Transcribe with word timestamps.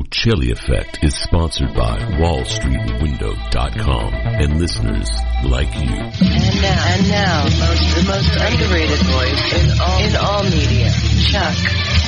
Ochelli 0.00 0.50
Effect 0.50 1.04
is 1.04 1.14
sponsored 1.14 1.74
by 1.74 1.98
WallStreetWindow.com 1.98 4.14
and 4.14 4.58
listeners 4.58 5.10
like 5.44 5.74
you. 5.74 5.90
And 5.90 6.62
now, 6.62 6.86
and 6.88 7.06
now, 7.10 7.44
the 7.44 7.50
most, 7.60 7.96
the 7.96 8.04
most 8.08 8.34
underrated 8.40 8.98
voice 9.00 9.52
in 9.62 9.78
all, 9.78 10.02
in 10.02 10.16
all 10.16 10.42
media, 10.44 10.90
Chuck 11.30 11.54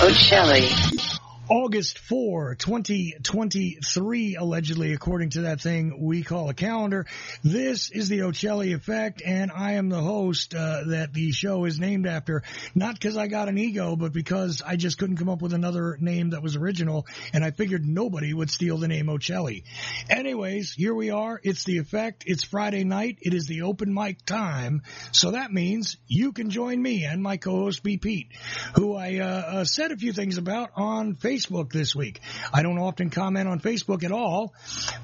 Ochelli. 0.01 1.12
August 1.53 1.99
4, 1.99 2.55
2023, 2.55 4.37
allegedly, 4.37 4.95
according 4.95 5.29
to 5.29 5.43
that 5.43 5.61
thing 5.61 6.03
we 6.03 6.23
call 6.23 6.49
a 6.49 6.55
calendar. 6.55 7.05
This 7.45 7.91
is 7.91 8.09
the 8.09 8.21
Ochelli 8.21 8.75
Effect, 8.75 9.21
and 9.23 9.53
I 9.53 9.73
am 9.73 9.91
the 9.91 10.01
host 10.01 10.55
uh, 10.55 10.85
that 10.87 11.13
the 11.13 11.31
show 11.33 11.67
is 11.67 11.79
named 11.79 12.07
after. 12.07 12.43
Not 12.75 12.95
because 12.95 13.19
I 13.19 13.27
got 13.27 13.51
an 13.51 13.59
ego, 13.59 13.97
but 13.97 14.15
because 14.15 14.63
I 14.67 14.77
just 14.77 14.97
couldn't 14.97 15.19
come 15.19 15.29
up 15.29 15.43
with 15.43 15.53
another 15.53 15.99
name 16.01 16.31
that 16.31 16.43
was 16.43 16.57
original, 16.57 17.07
and 17.35 17.45
I 17.45 17.51
figured 17.51 17.85
nobody 17.85 18.33
would 18.33 18.51
steal 18.51 18.79
the 18.79 18.89
name 18.89 19.09
Ochelli. 19.09 19.65
Anyways, 20.09 20.73
here 20.73 20.95
we 20.95 21.11
are. 21.11 21.39
It's 21.43 21.65
the 21.65 21.77
Effect. 21.77 22.25
It's 22.27 22.45
Friday 22.45 22.85
night. 22.85 23.19
It 23.21 23.35
is 23.35 23.45
the 23.45 23.63
open 23.63 23.93
mic 23.93 24.25
time. 24.25 24.81
So 25.13 25.33
that 25.33 25.53
means 25.53 25.99
you 26.09 26.33
can 26.33 26.49
join 26.49 26.81
me 26.81 27.05
and 27.05 27.23
my 27.23 27.37
co-host 27.37 27.83
B. 27.83 27.99
Pete, 27.99 28.29
who 28.77 28.97
I 28.97 29.19
uh, 29.19 29.27
uh, 29.27 29.65
said 29.67 29.93
a 29.93 29.99
few 29.99 30.15
things 30.15 30.39
about 30.39 30.71
on 30.77 31.15
Facebook 31.15 31.42
Facebook 31.43 31.73
this 31.73 31.95
week. 31.95 32.21
I 32.53 32.63
don't 32.63 32.79
often 32.79 33.11
comment 33.11 33.49
on 33.49 33.61
Facebook 33.61 34.05
at 34.05 34.13
all, 34.13 34.55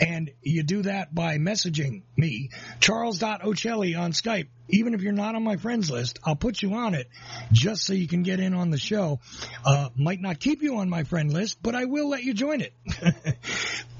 And 0.00 0.30
you 0.42 0.62
do 0.62 0.82
that 0.82 1.11
by 1.12 1.38
messaging 1.38 2.02
me, 2.16 2.50
charles.ochelli 2.80 3.98
on 3.98 4.12
Skype. 4.12 4.48
Even 4.68 4.94
if 4.94 5.02
you're 5.02 5.12
not 5.12 5.34
on 5.34 5.42
my 5.42 5.56
friends 5.56 5.90
list, 5.90 6.18
I'll 6.24 6.36
put 6.36 6.62
you 6.62 6.74
on 6.74 6.94
it 6.94 7.08
just 7.52 7.84
so 7.84 7.92
you 7.92 8.08
can 8.08 8.22
get 8.22 8.40
in 8.40 8.54
on 8.54 8.70
the 8.70 8.78
show. 8.78 9.20
Uh, 9.64 9.88
might 9.96 10.20
not 10.20 10.40
keep 10.40 10.62
you 10.62 10.78
on 10.78 10.88
my 10.88 11.04
friend 11.04 11.32
list, 11.32 11.58
but 11.62 11.74
I 11.74 11.84
will 11.84 12.08
let 12.08 12.22
you 12.22 12.34
join 12.34 12.60
it. 12.60 12.72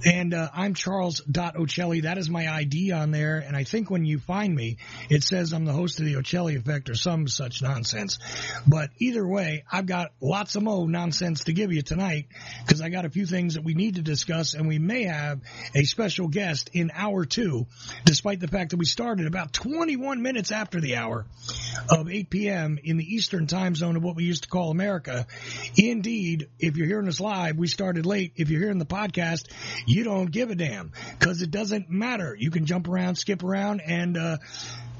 and 0.04 0.34
uh, 0.34 0.48
I'm 0.54 0.74
Charles 0.74 1.22
Charles.Ochelli. 1.32 2.02
That 2.02 2.18
is 2.18 2.30
my 2.30 2.52
ID 2.52 2.92
on 2.92 3.10
there. 3.10 3.38
And 3.38 3.56
I 3.56 3.64
think 3.64 3.90
when 3.90 4.04
you 4.04 4.18
find 4.18 4.54
me, 4.54 4.78
it 5.10 5.22
says 5.22 5.52
I'm 5.52 5.64
the 5.64 5.72
host 5.72 6.00
of 6.00 6.06
the 6.06 6.14
Ochelli 6.14 6.56
Effect 6.56 6.90
or 6.90 6.94
some 6.94 7.28
such 7.28 7.62
nonsense. 7.62 8.18
But 8.66 8.90
either 8.98 9.26
way, 9.26 9.64
I've 9.70 9.86
got 9.86 10.12
lots 10.20 10.56
of 10.56 10.62
mo 10.62 10.86
nonsense 10.86 11.44
to 11.44 11.52
give 11.52 11.72
you 11.72 11.82
tonight 11.82 12.26
because 12.64 12.80
I 12.80 12.88
got 12.88 13.04
a 13.04 13.10
few 13.10 13.26
things 13.26 13.54
that 13.54 13.64
we 13.64 13.74
need 13.74 13.96
to 13.96 14.02
discuss 14.02 14.54
and 14.54 14.68
we 14.68 14.78
may 14.78 15.04
have 15.04 15.40
a 15.74 15.84
special 15.84 16.28
guest 16.28 16.70
in 16.72 16.90
hour 16.94 17.24
two, 17.24 17.66
despite 18.04 18.40
the 18.40 18.48
fact 18.48 18.70
that 18.70 18.78
we 18.78 18.84
started 18.84 19.26
about 19.26 19.52
21 19.52 20.22
minutes 20.22 20.52
after 20.52 20.61
the 20.70 20.96
hour 20.96 21.26
of 21.90 22.08
8 22.08 22.30
p.m. 22.30 22.78
in 22.82 22.96
the 22.96 23.04
Eastern 23.04 23.46
time 23.46 23.74
zone 23.74 23.96
of 23.96 24.02
what 24.02 24.16
we 24.16 24.24
used 24.24 24.44
to 24.44 24.48
call 24.48 24.70
America. 24.70 25.26
Indeed, 25.76 26.48
if 26.58 26.76
you're 26.76 26.86
hearing 26.86 27.08
us 27.08 27.20
live, 27.20 27.56
we 27.56 27.66
started 27.66 28.06
late. 28.06 28.32
If 28.36 28.50
you're 28.50 28.60
hearing 28.60 28.78
the 28.78 28.86
podcast, 28.86 29.50
you 29.86 30.04
don't 30.04 30.30
give 30.30 30.50
a 30.50 30.54
damn 30.54 30.92
because 31.18 31.42
it 31.42 31.50
doesn't 31.50 31.90
matter. 31.90 32.36
You 32.38 32.50
can 32.50 32.66
jump 32.66 32.88
around, 32.88 33.16
skip 33.16 33.42
around, 33.42 33.82
and, 33.84 34.16
uh, 34.16 34.38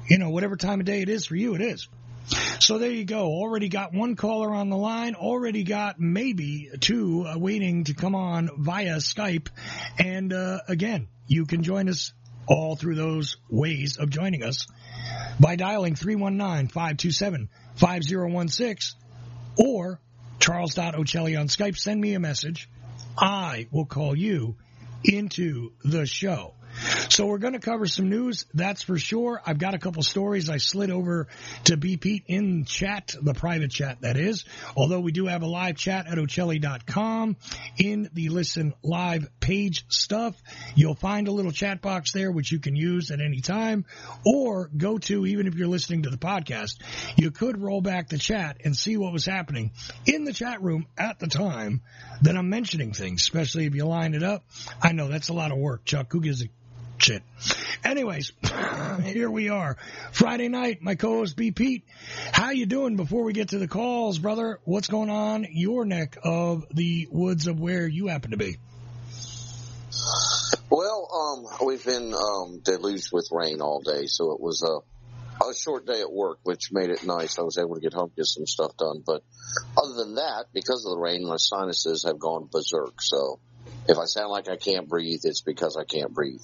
you 0.07 0.17
know, 0.17 0.29
whatever 0.29 0.55
time 0.55 0.79
of 0.79 0.85
day 0.85 1.01
it 1.01 1.09
is 1.09 1.25
for 1.25 1.35
you, 1.35 1.55
it 1.55 1.61
is. 1.61 1.87
So 2.59 2.77
there 2.77 2.91
you 2.91 3.03
go. 3.05 3.25
Already 3.25 3.67
got 3.67 3.93
one 3.93 4.15
caller 4.15 4.53
on 4.53 4.69
the 4.69 4.77
line. 4.77 5.15
Already 5.15 5.63
got 5.63 5.99
maybe 5.99 6.69
two 6.79 7.25
uh, 7.27 7.37
waiting 7.37 7.83
to 7.85 7.93
come 7.93 8.15
on 8.15 8.49
via 8.57 8.97
Skype. 8.97 9.49
And 9.99 10.31
uh, 10.31 10.59
again, 10.67 11.09
you 11.27 11.45
can 11.45 11.63
join 11.63 11.89
us 11.89 12.13
all 12.47 12.75
through 12.75 12.95
those 12.95 13.37
ways 13.49 13.97
of 13.97 14.09
joining 14.09 14.43
us 14.43 14.67
by 15.39 15.55
dialing 15.55 15.95
319-527-5016 15.95 18.93
or 19.57 19.99
charles.ochelli 20.39 21.39
on 21.39 21.47
Skype. 21.47 21.77
Send 21.77 22.01
me 22.01 22.13
a 22.13 22.19
message. 22.19 22.69
I 23.17 23.67
will 23.71 23.85
call 23.85 24.15
you 24.15 24.57
into 25.03 25.71
the 25.83 26.05
show. 26.05 26.53
So 27.09 27.25
we're 27.27 27.37
going 27.37 27.53
to 27.53 27.59
cover 27.59 27.85
some 27.85 28.09
news, 28.09 28.47
that's 28.53 28.81
for 28.81 28.97
sure. 28.97 29.39
I've 29.45 29.59
got 29.59 29.75
a 29.75 29.77
couple 29.77 30.01
stories 30.01 30.49
I 30.49 30.57
slid 30.57 30.89
over 30.89 31.27
to 31.65 31.77
B 31.77 31.97
Pete 31.97 32.23
in 32.27 32.65
chat, 32.65 33.13
the 33.21 33.35
private 33.35 33.69
chat 33.69 34.01
that 34.01 34.17
is. 34.17 34.45
Although 34.75 35.01
we 35.01 35.11
do 35.11 35.27
have 35.27 35.43
a 35.43 35.47
live 35.47 35.75
chat 35.75 36.07
at 36.07 36.17
Ochelli.com 36.17 37.37
in 37.77 38.09
the 38.13 38.29
listen 38.29 38.73
live 38.83 39.29
page 39.43 39.85
stuff. 39.89 40.41
You'll 40.73 40.95
find 40.95 41.27
a 41.27 41.31
little 41.31 41.51
chat 41.51 41.81
box 41.81 42.13
there 42.13 42.31
which 42.31 42.51
you 42.51 42.59
can 42.59 42.77
use 42.77 43.11
at 43.11 43.19
any 43.19 43.41
time 43.41 43.85
or 44.25 44.69
go 44.75 44.97
to 44.99 45.25
even 45.25 45.47
if 45.47 45.55
you're 45.55 45.67
listening 45.67 46.03
to 46.03 46.09
the 46.09 46.17
podcast. 46.17 46.77
You 47.17 47.29
could 47.29 47.61
roll 47.61 47.81
back 47.81 48.07
the 48.07 48.17
chat 48.17 48.61
and 48.63 48.75
see 48.75 48.95
what 48.95 49.11
was 49.11 49.25
happening 49.25 49.71
in 50.05 50.23
the 50.23 50.31
chat 50.31 50.63
room 50.63 50.87
at 50.97 51.19
the 51.19 51.27
time 51.27 51.81
that 52.21 52.37
I'm 52.37 52.49
mentioning 52.49 52.93
things, 52.93 53.21
especially 53.21 53.65
if 53.65 53.75
you 53.75 53.85
line 53.85 54.13
it 54.13 54.23
up. 54.23 54.45
I 54.81 54.93
know 54.93 55.09
that's 55.09 55.27
a 55.27 55.33
lot 55.33 55.51
of 55.51 55.57
work, 55.57 55.83
Chuck. 55.83 56.11
Who 56.13 56.21
gives 56.21 56.41
a 56.41 56.47
shit. 56.99 57.21
Anyways, 57.83 58.31
here 59.03 59.29
we 59.29 59.49
are. 59.49 59.75
Friday 60.13 60.47
night, 60.47 60.81
my 60.81 60.95
co-host 60.95 61.35
B 61.35 61.51
Pete. 61.51 61.83
How 62.31 62.51
you 62.51 62.65
doing 62.65 62.95
before 62.95 63.23
we 63.23 63.33
get 63.33 63.49
to 63.49 63.59
the 63.59 63.67
calls, 63.67 64.19
brother? 64.19 64.61
What's 64.63 64.87
going 64.87 65.09
on 65.09 65.47
your 65.51 65.83
neck 65.83 66.17
of 66.23 66.65
the 66.73 67.09
woods 67.11 67.47
of 67.47 67.59
where 67.59 67.85
you 67.85 68.07
happen 68.07 68.31
to 68.31 68.37
be? 68.37 68.57
Well, 70.73 71.07
um, 71.13 71.67
we've 71.67 71.85
been 71.85 72.15
um, 72.15 72.59
deluged 72.63 73.09
with 73.11 73.29
rain 73.31 73.61
all 73.61 73.81
day, 73.81 74.07
so 74.07 74.31
it 74.31 74.41
was 74.41 74.63
a, 74.63 75.45
a 75.45 75.53
short 75.53 75.85
day 75.85 76.01
at 76.01 76.11
work, 76.11 76.39
which 76.41 76.71
made 76.71 76.89
it 76.89 77.05
nice. 77.05 77.37
I 77.37 77.43
was 77.43 77.59
able 77.59 77.75
to 77.75 77.79
get 77.79 77.93
home, 77.93 78.11
get 78.17 78.25
some 78.25 78.47
stuff 78.47 78.75
done. 78.75 79.03
But 79.05 79.21
other 79.77 79.93
than 79.93 80.15
that, 80.15 80.45
because 80.51 80.83
of 80.83 80.95
the 80.95 80.99
rain, 80.99 81.27
my 81.27 81.35
sinuses 81.37 82.05
have 82.07 82.17
gone 82.17 82.49
berserk. 82.51 83.03
So 83.03 83.39
if 83.87 83.99
I 83.99 84.05
sound 84.05 84.31
like 84.31 84.49
I 84.49 84.55
can't 84.55 84.89
breathe, 84.89 85.19
it's 85.25 85.41
because 85.41 85.77
I 85.77 85.83
can't 85.83 86.11
breathe. 86.11 86.41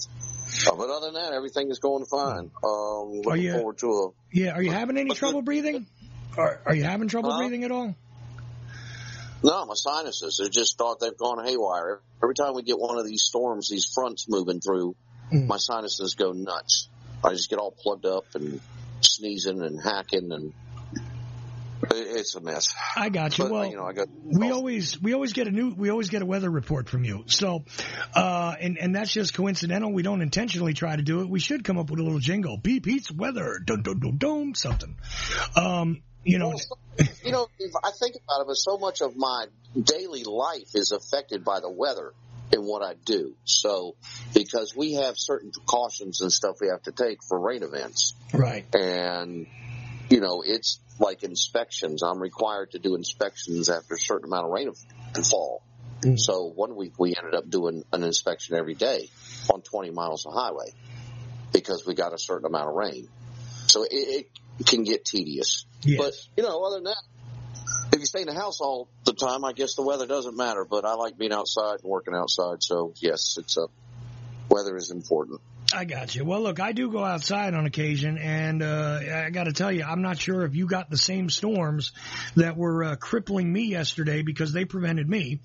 Uh, 0.68 0.76
but 0.76 0.92
other 0.92 1.08
than 1.08 1.16
that, 1.16 1.34
everything 1.34 1.72
is 1.72 1.80
going 1.80 2.06
fine. 2.06 2.52
Um, 2.64 3.22
looking 3.26 3.42
you- 3.42 3.54
forward 3.54 3.80
to 3.80 3.88
a. 3.88 4.10
Yeah, 4.32 4.52
are 4.52 4.62
you 4.62 4.72
having 4.72 5.00
any 5.00 5.16
trouble 5.16 5.42
breathing? 5.42 5.88
Are, 6.38 6.62
are 6.68 6.76
you 6.76 6.84
having 6.84 7.08
trouble 7.08 7.32
Huh? 7.32 7.40
breathing 7.40 7.64
at 7.64 7.72
all? 7.72 7.96
No, 9.44 9.66
my 9.66 9.74
sinuses. 9.76 10.40
They 10.42 10.50
just 10.50 10.78
thought 10.78 11.00
they've 11.00 11.18
gone 11.18 11.46
haywire. 11.46 12.02
Every 12.22 12.36
time 12.36 12.54
we 12.56 12.64
get 12.64 12.78
one 12.78 12.98
of 12.98 13.06
these 13.06 13.24
storms, 13.24 13.70
these 13.70 13.86
fronts 13.86 14.26
moving 14.28 14.60
through, 14.60 14.96
Mm. 15.32 15.48
my 15.48 15.58
sinuses 15.58 16.16
go 16.16 16.32
nuts. 16.32 16.90
I 17.24 17.32
just 17.32 17.50
get 17.50 17.60
all 17.60 17.72
plugged 17.72 18.06
up 18.06 18.26
and 18.34 18.60
sneezing 19.02 19.62
and 19.62 19.80
hacking, 19.82 20.32
and 20.32 20.54
it's 21.92 22.36
a 22.36 22.42
mess. 22.42 22.74
I 22.96 23.10
got 23.10 23.38
you. 23.38 23.46
But 23.46 23.54
well, 23.54 23.66
you 23.66 23.78
know, 23.78 23.86
I 23.86 23.94
got. 23.94 24.08
we 24.24 24.52
always 24.52 25.00
we 25.02 25.14
always 25.14 25.34
get 25.34 25.48
a 25.48 25.52
new 25.52 25.74
we 25.74 25.90
always 25.90 26.10
get 26.10 26.22
a 26.22 26.26
weather 26.26 26.50
report 26.50 26.90
from 26.90 27.04
you. 27.04 27.24
So, 27.28 27.64
uh, 28.14 28.56
and 28.60 28.78
and 28.78 28.96
that's 28.96 29.12
just 29.12 29.34
coincidental. 29.34 29.94
We 29.94 30.02
don't 30.04 30.22
intentionally 30.22 30.74
try 30.74 30.96
to 30.96 31.04
do 31.04 31.22
it. 31.22 31.30
We 31.30 31.40
should 31.40 31.64
come 31.64 31.78
up 31.78 31.90
with 31.90 32.00
a 32.00 32.04
little 32.04 32.20
jingle. 32.20 32.58
Beep 32.58 32.84
Pete's 32.86 33.12
weather. 33.12 33.60
Dum 33.64 33.82
dum 33.84 34.00
dum 34.00 34.18
dum 34.18 34.56
something. 34.56 34.98
Um, 35.56 36.02
you 36.24 36.38
know, 36.38 36.50
Well, 36.50 37.08
you 37.24 37.32
know, 37.32 37.48
if 37.60 37.72
I 37.84 37.92
think 37.92 38.16
about 38.16 38.42
it, 38.42 38.48
but 38.48 38.56
so 38.56 38.78
much 38.78 39.02
of 39.02 39.16
my 39.16 39.46
daily 39.82 40.24
life 40.24 40.76
is 40.76 40.92
affected 40.92 41.44
by 41.44 41.60
the 41.60 41.70
weather 41.70 42.14
and 42.52 42.66
what 42.66 42.82
I 42.82 42.96
do. 43.06 43.36
So, 43.46 43.96
because 44.34 44.76
we 44.76 44.94
have 44.94 45.16
certain 45.18 45.52
precautions 45.52 46.22
and 46.22 46.32
stuff 46.32 46.58
we 46.62 46.68
have 46.68 46.82
to 46.84 46.92
take 46.92 47.20
for 47.28 47.40
rain 47.40 47.64
events, 47.64 48.14
right? 48.34 48.66
and 48.76 49.48
you 50.10 50.20
know, 50.20 50.44
it's 50.46 50.80
like 51.00 51.24
inspections. 51.24 52.04
I'm 52.04 52.20
required 52.20 52.72
to 52.72 52.80
do 52.80 52.96
inspections 52.96 53.70
after 53.70 53.94
a 53.94 54.00
certain 54.00 54.26
amount 54.26 54.46
of 54.46 54.52
rain 54.52 54.72
to 55.14 55.24
fall. 55.24 55.62
Mm. 56.02 56.20
So 56.20 56.52
one 56.54 56.76
week 56.76 56.94
we 56.98 57.16
ended 57.16 57.36
up 57.36 57.50
doing 57.50 57.84
an 57.92 58.04
inspection 58.04 58.56
every 58.56 58.74
day 58.74 59.10
on 59.54 59.62
20 59.62 59.92
miles 59.92 60.26
of 60.26 60.34
highway 60.34 60.72
because 61.54 61.86
we 61.86 61.94
got 61.94 62.14
a 62.14 62.18
certain 62.18 62.46
amount 62.46 62.70
of 62.70 62.76
rain. 62.76 63.08
So 63.68 63.84
it, 63.84 63.90
it 63.92 64.30
can 64.66 64.84
get 64.84 65.06
tedious. 65.06 65.66
Yes. 65.82 65.98
But 65.98 66.14
you 66.38 66.44
know, 66.44 66.64
other 66.64 66.78
than 66.78 66.86
that, 66.86 67.02
if 67.94 68.00
you 68.00 68.06
stay 68.06 68.22
in 68.22 68.28
the 68.28 68.34
house 68.34 68.62
all 68.62 68.90
the 69.06 69.14
time, 69.14 69.44
I 69.44 69.54
guess 69.54 69.76
the 69.76 69.84
weather 69.84 70.08
doesn't 70.08 70.36
matter. 70.36 70.66
But 70.66 70.86
I 70.86 70.94
like 70.94 71.18
being 71.18 71.34
outside 71.34 71.80
and 71.82 71.90
working 71.90 72.14
outside. 72.16 72.62
So 72.62 72.94
yes, 72.98 73.38
it's 73.40 73.58
a 73.58 73.68
weather 74.50 74.76
is 74.76 74.92
important. 74.92 75.42
I 75.72 75.86
got 75.86 76.16
you. 76.16 76.26
Well, 76.26 76.42
look, 76.42 76.60
I 76.60 76.72
do 76.72 76.92
go 76.92 77.04
outside 77.04 77.54
on 77.54 77.68
occasion, 77.68 78.18
and 78.18 78.64
uh, 78.64 79.00
I 79.26 79.30
got 79.30 79.44
to 79.44 79.54
tell 79.54 79.72
you, 79.72 79.84
I'm 79.84 80.02
not 80.02 80.18
sure 80.18 80.44
if 80.44 80.56
you 80.56 80.66
got 80.66 80.90
the 80.90 80.98
same 80.98 81.30
storms 81.30 81.92
that 82.36 82.58
were 82.58 82.84
uh, 82.84 82.96
crippling 82.96 83.52
me 83.52 83.68
yesterday 83.68 84.24
because 84.24 84.52
they 84.52 84.66
prevented 84.66 85.08
me 85.08 85.42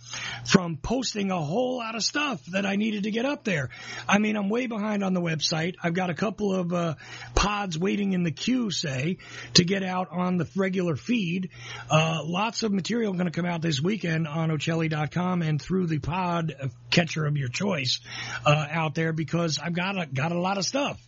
from 0.46 0.78
posting 0.78 1.30
a 1.30 1.40
whole 1.40 1.78
lot 1.78 1.94
of 1.94 2.02
stuff 2.02 2.42
that 2.46 2.64
I 2.64 2.76
needed 2.76 3.02
to 3.04 3.10
get 3.10 3.26
up 3.26 3.44
there. 3.44 3.68
I 4.08 4.18
mean, 4.18 4.36
I'm 4.36 4.48
way 4.48 4.66
behind 4.66 5.04
on 5.04 5.12
the 5.12 5.20
website. 5.20 5.74
I've 5.82 5.94
got 5.94 6.08
a 6.08 6.14
couple 6.14 6.54
of 6.54 6.72
uh, 6.72 6.94
pods 7.34 7.78
waiting 7.78 8.14
in 8.14 8.22
the 8.22 8.32
queue, 8.32 8.70
say, 8.70 9.18
to 9.54 9.64
get 9.64 9.82
out 9.82 10.08
on 10.10 10.38
the 10.38 10.48
regular 10.56 10.96
feed. 10.96 11.50
Uh, 11.90 12.20
lots 12.24 12.62
of 12.62 12.72
material 12.72 13.12
going 13.12 13.26
to 13.26 13.30
come 13.30 13.46
out 13.46 13.60
this 13.60 13.80
weekend 13.80 14.26
on 14.26 14.48
Ochelli.com 14.50 15.42
and 15.42 15.60
through 15.60 15.86
the 15.86 15.98
pod 15.98 16.54
catcher 16.90 17.26
of 17.26 17.36
your 17.36 17.48
choice 17.48 18.00
uh, 18.46 18.66
out 18.70 18.94
there 18.94 19.12
because 19.12 19.58
I've 19.58 19.74
got 19.74 20.00
a 20.00 20.13
got 20.14 20.32
a 20.32 20.38
lot 20.38 20.58
of 20.58 20.64
stuff 20.64 21.00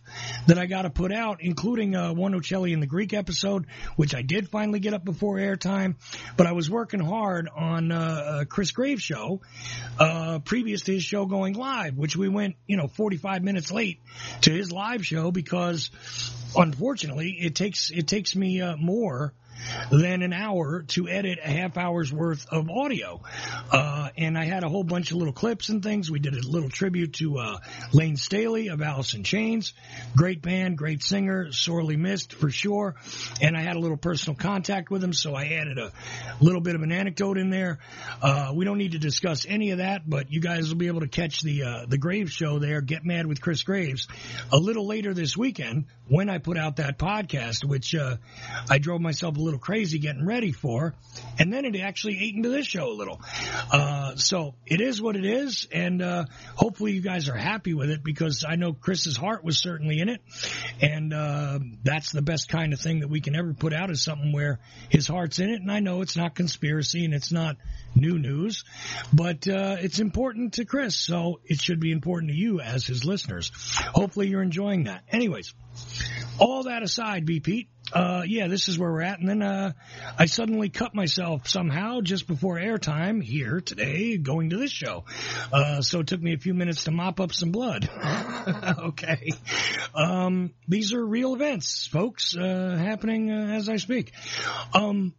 that 0.47 0.57
I 0.57 0.65
got 0.65 0.83
to 0.83 0.89
put 0.89 1.11
out, 1.11 1.37
including 1.41 1.95
uh, 1.95 2.13
one 2.13 2.33
Ochelli 2.33 2.73
in 2.73 2.79
the 2.79 2.87
Greek 2.87 3.13
episode, 3.13 3.65
which 3.95 4.13
I 4.13 4.21
did 4.21 4.49
finally 4.49 4.79
get 4.79 4.93
up 4.93 5.03
before 5.03 5.37
airtime. 5.37 5.95
But 6.35 6.47
I 6.47 6.51
was 6.51 6.69
working 6.69 6.99
hard 6.99 7.49
on 7.53 7.91
uh, 7.91 7.97
uh, 7.97 8.45
Chris 8.45 8.71
Graves' 8.71 9.01
show, 9.01 9.41
uh, 9.99 10.39
previous 10.39 10.81
to 10.83 10.93
his 10.93 11.03
show 11.03 11.25
going 11.25 11.53
live, 11.53 11.97
which 11.97 12.15
we 12.15 12.29
went, 12.29 12.55
you 12.67 12.77
know, 12.77 12.87
45 12.87 13.43
minutes 13.43 13.71
late 13.71 13.99
to 14.41 14.51
his 14.51 14.71
live 14.71 15.05
show 15.05 15.31
because, 15.31 15.89
unfortunately, 16.55 17.37
it 17.39 17.55
takes 17.55 17.89
it 17.89 18.07
takes 18.07 18.35
me 18.35 18.61
uh, 18.61 18.75
more 18.77 19.33
than 19.91 20.21
an 20.21 20.33
hour 20.33 20.83
to 20.89 21.07
edit 21.07 21.39
a 21.43 21.49
half 21.49 21.77
hour's 21.77 22.11
worth 22.11 22.47
of 22.49 22.69
audio. 22.69 23.21
Uh, 23.71 24.09
and 24.17 24.37
I 24.37 24.45
had 24.45 24.63
a 24.63 24.69
whole 24.69 24.83
bunch 24.83 25.11
of 25.11 25.17
little 25.17 25.33
clips 25.33 25.69
and 25.69 25.83
things. 25.83 26.09
We 26.09 26.19
did 26.19 26.33
a 26.33 26.47
little 26.47 26.69
tribute 26.69 27.13
to 27.13 27.37
uh, 27.37 27.57
Layne 27.93 28.17
Staley 28.17 28.67
of 28.69 28.81
Alice 28.81 29.13
in 29.13 29.23
Chains. 29.23 29.73
Great 30.15 30.41
band, 30.41 30.77
great 30.77 31.03
singer, 31.03 31.51
sorely 31.51 31.97
missed 31.97 32.33
for 32.33 32.49
sure. 32.49 32.95
And 33.41 33.55
I 33.55 33.61
had 33.61 33.75
a 33.75 33.79
little 33.79 33.97
personal 33.97 34.35
contact 34.35 34.89
with 34.89 35.03
him, 35.03 35.13
so 35.13 35.35
I 35.35 35.45
added 35.45 35.77
a 35.77 35.91
little 36.41 36.61
bit 36.61 36.75
of 36.75 36.81
an 36.81 36.91
anecdote 36.91 37.37
in 37.37 37.49
there. 37.49 37.79
Uh, 38.21 38.51
we 38.53 38.65
don't 38.65 38.77
need 38.77 38.93
to 38.93 38.99
discuss 38.99 39.45
any 39.47 39.71
of 39.71 39.79
that, 39.79 40.07
but 40.07 40.31
you 40.31 40.41
guys 40.41 40.69
will 40.69 40.77
be 40.77 40.87
able 40.87 41.01
to 41.01 41.07
catch 41.07 41.41
the 41.41 41.63
uh, 41.63 41.85
the 41.87 41.97
Graves 41.97 42.31
show 42.31 42.59
there, 42.59 42.81
Get 42.81 43.05
Mad 43.05 43.25
with 43.25 43.41
Chris 43.41 43.63
Graves, 43.63 44.07
a 44.51 44.57
little 44.57 44.85
later 44.85 45.13
this 45.13 45.35
weekend 45.35 45.85
when 46.09 46.29
I 46.29 46.37
put 46.37 46.57
out 46.57 46.77
that 46.77 46.97
podcast, 46.97 47.63
which 47.65 47.93
uh, 47.93 48.17
I 48.69 48.77
drove 48.77 49.01
myself 49.01 49.37
a 49.37 49.41
little 49.47 49.59
crazy 49.59 49.99
getting 49.99 50.25
ready 50.25 50.51
for, 50.51 50.93
and 51.39 51.51
then 51.51 51.65
it 51.65 51.75
actually 51.77 52.21
ate 52.21 52.35
into 52.35 52.49
this 52.49 52.67
show 52.67 52.91
a 52.91 52.93
little. 52.93 53.21
Uh, 53.71 54.15
so 54.15 54.55
it 54.65 54.81
is 54.81 55.01
what 55.01 55.15
it 55.15 55.25
is, 55.25 55.67
and 55.71 56.01
uh, 56.01 56.25
hopefully 56.55 56.91
you 56.91 57.01
guys 57.01 57.29
are 57.29 57.37
happy 57.37 57.73
with 57.73 57.89
it 57.89 58.03
because 58.03 58.43
I 58.47 58.57
know 58.57 58.73
Chris's 58.73 59.15
heart 59.15 59.43
was 59.43 59.57
certainly 59.57 59.99
in 59.99 60.09
it, 60.09 60.21
and 60.81 61.13
uh, 61.13 61.59
that's 61.83 62.11
the 62.11 62.21
best 62.21 62.49
kind 62.49 62.73
of 62.73 62.81
thing 62.81 62.99
that 62.99 63.09
we 63.09 63.21
can 63.21 63.35
ever 63.35 63.53
put 63.53 63.73
out 63.73 63.89
is 63.89 64.03
something 64.03 64.33
where 64.33 64.59
his 64.89 65.07
heart's 65.07 65.39
in 65.39 65.49
it. 65.49 65.61
And 65.61 65.71
I 65.71 65.79
know 65.79 66.01
it's 66.01 66.17
not 66.17 66.35
conspiracy 66.35 67.05
and 67.05 67.13
it's 67.13 67.31
not 67.31 67.57
new 67.95 68.19
news, 68.19 68.65
but 69.13 69.47
uh, 69.47 69.77
it's 69.79 69.99
important 69.99 70.55
to 70.55 70.65
Chris, 70.65 70.95
so 70.97 71.39
it 71.45 71.61
should 71.61 71.79
be 71.79 71.91
important 71.91 72.31
to 72.31 72.37
you 72.37 72.59
as 72.59 72.85
his 72.85 73.05
listeners. 73.05 73.51
Hopefully 73.95 74.27
you're 74.27 74.43
enjoying 74.43 74.83
that. 74.83 75.03
Anyways. 75.09 75.53
All 76.39 76.63
that 76.63 76.83
aside, 76.83 77.25
B. 77.25 77.39
Pete, 77.39 77.69
uh, 77.93 78.23
yeah, 78.25 78.47
this 78.47 78.67
is 78.67 78.77
where 78.77 78.91
we're 78.91 79.01
at. 79.01 79.19
And 79.19 79.29
then, 79.29 79.41
uh, 79.41 79.73
I 80.17 80.25
suddenly 80.25 80.69
cut 80.69 80.93
myself 80.93 81.47
somehow 81.47 82.01
just 82.01 82.27
before 82.27 82.55
airtime 82.55 83.23
here 83.23 83.61
today 83.61 84.17
going 84.17 84.49
to 84.49 84.57
this 84.57 84.71
show. 84.71 85.05
Uh, 85.51 85.81
so 85.81 86.01
it 86.01 86.07
took 86.07 86.21
me 86.21 86.33
a 86.33 86.37
few 86.37 86.53
minutes 86.53 86.85
to 86.85 86.91
mop 86.91 87.19
up 87.19 87.33
some 87.33 87.51
blood. 87.51 87.89
okay. 88.79 89.29
Um, 89.95 90.53
these 90.67 90.93
are 90.93 91.05
real 91.05 91.33
events, 91.33 91.87
folks, 91.87 92.35
uh, 92.35 92.77
happening 92.77 93.31
uh, 93.31 93.53
as 93.53 93.69
I 93.69 93.77
speak. 93.77 94.11
Um, 94.73 95.13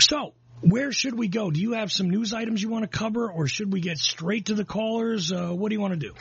so 0.00 0.34
where 0.60 0.92
should 0.92 1.16
we 1.16 1.28
go? 1.28 1.50
Do 1.50 1.60
you 1.60 1.72
have 1.72 1.92
some 1.92 2.10
news 2.10 2.34
items 2.34 2.62
you 2.62 2.68
want 2.68 2.90
to 2.90 2.98
cover 2.98 3.30
or 3.30 3.46
should 3.46 3.72
we 3.72 3.80
get 3.80 3.98
straight 3.98 4.46
to 4.46 4.54
the 4.54 4.64
callers? 4.64 5.32
Uh, 5.32 5.50
what 5.50 5.68
do 5.68 5.74
you 5.74 5.80
want 5.80 5.94
to 5.94 6.00
do? 6.00 6.14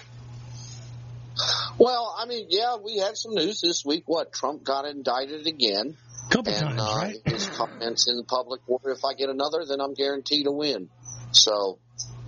Well, 1.77 2.15
I 2.17 2.25
mean, 2.25 2.47
yeah, 2.49 2.77
we 2.83 2.97
had 2.97 3.17
some 3.17 3.33
news 3.33 3.61
this 3.61 3.83
week. 3.85 4.03
What 4.05 4.33
Trump 4.33 4.63
got 4.63 4.85
indicted 4.85 5.47
again. 5.47 5.97
Couple 6.29 6.53
and, 6.53 6.77
times, 6.77 6.81
uh, 6.81 6.95
right? 6.97 7.17
his 7.25 7.47
comments 7.47 8.09
in 8.09 8.17
the 8.17 8.23
public 8.23 8.61
were, 8.67 8.91
"If 8.91 9.05
I 9.05 9.13
get 9.13 9.29
another, 9.29 9.65
then 9.65 9.79
I'm 9.79 9.93
guaranteed 9.93 10.45
to 10.45 10.51
win." 10.51 10.89
So, 11.31 11.79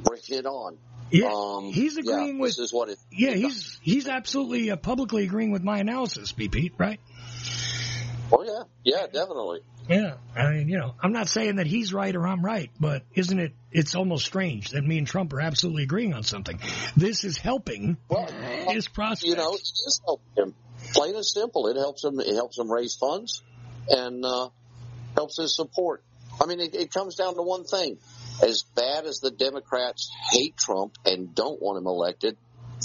bring 0.03 0.21
it 0.29 0.45
on. 0.45 0.77
Yeah, 1.11 1.31
Um, 1.33 1.71
he's 1.73 1.97
agreeing 1.97 2.35
yeah, 2.35 2.41
with. 2.41 2.51
This 2.51 2.59
is 2.59 2.73
what 2.73 2.89
it. 2.89 2.99
Yeah, 3.11 3.33
he's 3.33 3.79
he's 3.81 4.07
absolutely 4.07 4.69
uh, 4.71 4.75
publicly 4.75 5.23
agreeing 5.23 5.51
with 5.51 5.63
my 5.63 5.79
analysis, 5.79 6.31
B. 6.31 6.47
Pete, 6.47 6.73
right? 6.77 6.99
Oh 8.31 8.43
yeah, 8.43 8.63
yeah, 8.83 9.07
definitely. 9.07 9.61
Yeah, 9.89 10.13
I 10.35 10.51
mean, 10.51 10.69
you 10.69 10.77
know, 10.77 10.93
I'm 11.01 11.11
not 11.13 11.29
saying 11.29 11.55
that 11.55 11.65
he's 11.65 11.91
right 11.91 12.15
or 12.15 12.27
I'm 12.27 12.45
right, 12.45 12.69
but 12.79 13.01
isn't 13.15 13.39
it? 13.39 13.53
It's 13.71 13.95
almost 13.95 14.23
strange 14.25 14.69
that 14.69 14.83
me 14.83 14.99
and 14.99 15.07
Trump 15.07 15.33
are 15.33 15.41
absolutely 15.41 15.83
agreeing 15.83 16.13
on 16.13 16.21
something. 16.21 16.59
This 16.95 17.23
is 17.23 17.39
helping 17.39 17.97
Well, 18.07 18.27
his 18.67 18.87
prospects. 18.87 19.23
you 19.23 19.35
know, 19.35 19.53
it 19.55 19.61
just 19.61 20.01
helps 20.05 20.23
him. 20.37 20.53
Plain 20.93 21.15
and 21.15 21.25
simple, 21.25 21.67
it 21.67 21.75
helps 21.75 22.03
him. 22.03 22.19
It 22.19 22.35
helps 22.35 22.57
him 22.57 22.71
raise 22.71 22.95
funds 22.95 23.41
and 23.89 24.23
uh, 24.23 24.49
helps 25.15 25.37
his 25.37 25.55
support. 25.55 26.03
I 26.39 26.45
mean, 26.45 26.59
it, 26.59 26.75
it 26.75 26.93
comes 26.93 27.15
down 27.15 27.35
to 27.35 27.41
one 27.41 27.63
thing: 27.63 27.97
as 28.43 28.63
bad 28.75 29.05
as 29.05 29.19
the 29.19 29.31
Democrats 29.31 30.11
hate 30.31 30.55
Trump 30.55 30.97
and 31.03 31.33
don't 31.33 31.59
want 31.61 31.79
him 31.79 31.87
elected, 31.87 32.37